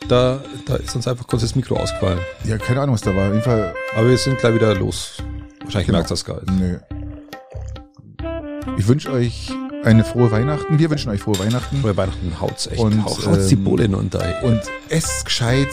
da, 0.07 0.43
da 0.67 0.77
ist 0.77 0.95
uns 0.95 1.09
einfach 1.09 1.27
kurz 1.27 1.41
das 1.41 1.55
Mikro 1.55 1.77
ausgefallen. 1.77 2.19
ja, 2.45 2.59
keine 2.59 2.83
Ahnung, 2.83 2.95
was 2.95 3.01
da 3.01 3.17
war. 3.17 3.29
Auf 3.29 3.33
jeden 3.33 3.43
Fall, 3.43 3.73
Aber 3.97 4.07
wir 4.07 4.19
sind 4.19 4.39
gleich 4.39 4.55
wieder 4.55 4.75
los. 4.75 5.15
Wahrscheinlich 5.63 5.87
Genau. 5.87 5.97
merkt 6.01 6.11
das 6.11 6.27
gar 6.27 6.43
nicht. 6.43 6.51
nö. 6.61 6.79
Ich 8.77 8.87
wünsche 8.87 9.11
euch 9.13 9.51
eine 9.83 10.05
frohe 10.05 10.31
Weihnachten. 10.31 10.79
Wir 10.79 10.91
wünschen 10.91 11.09
euch 11.11 11.23
frohe 11.23 11.39
Weihnachten. 11.39 11.81
Vor 11.81 11.97
Weihnachten 11.97 12.39
haut's 12.39 12.67
echt, 12.67 12.81
Und, 12.81 13.03
haut, 13.03 13.27
haut's 13.27 13.49
die 13.49 13.55
ähm, 13.55 13.65
Bullen 13.65 13.95
unter. 13.95 14.43
und 14.43 14.61
esst 14.91 15.25
gescheit 15.25 15.69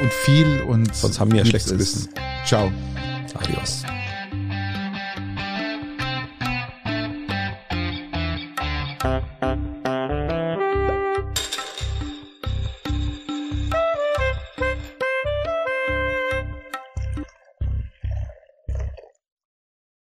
und 0.00 0.12
viel 0.12 0.60
und 0.68 0.94
Sonst 0.94 1.18
haben 1.18 1.32
wir 1.32 1.40
ein 1.40 1.46
schlechtes 1.46 1.72
es. 1.72 1.78
Gewissen. 1.78 2.08
Ciao. 2.46 2.70
Adios. 3.34 3.82
Bye. 9.04 9.33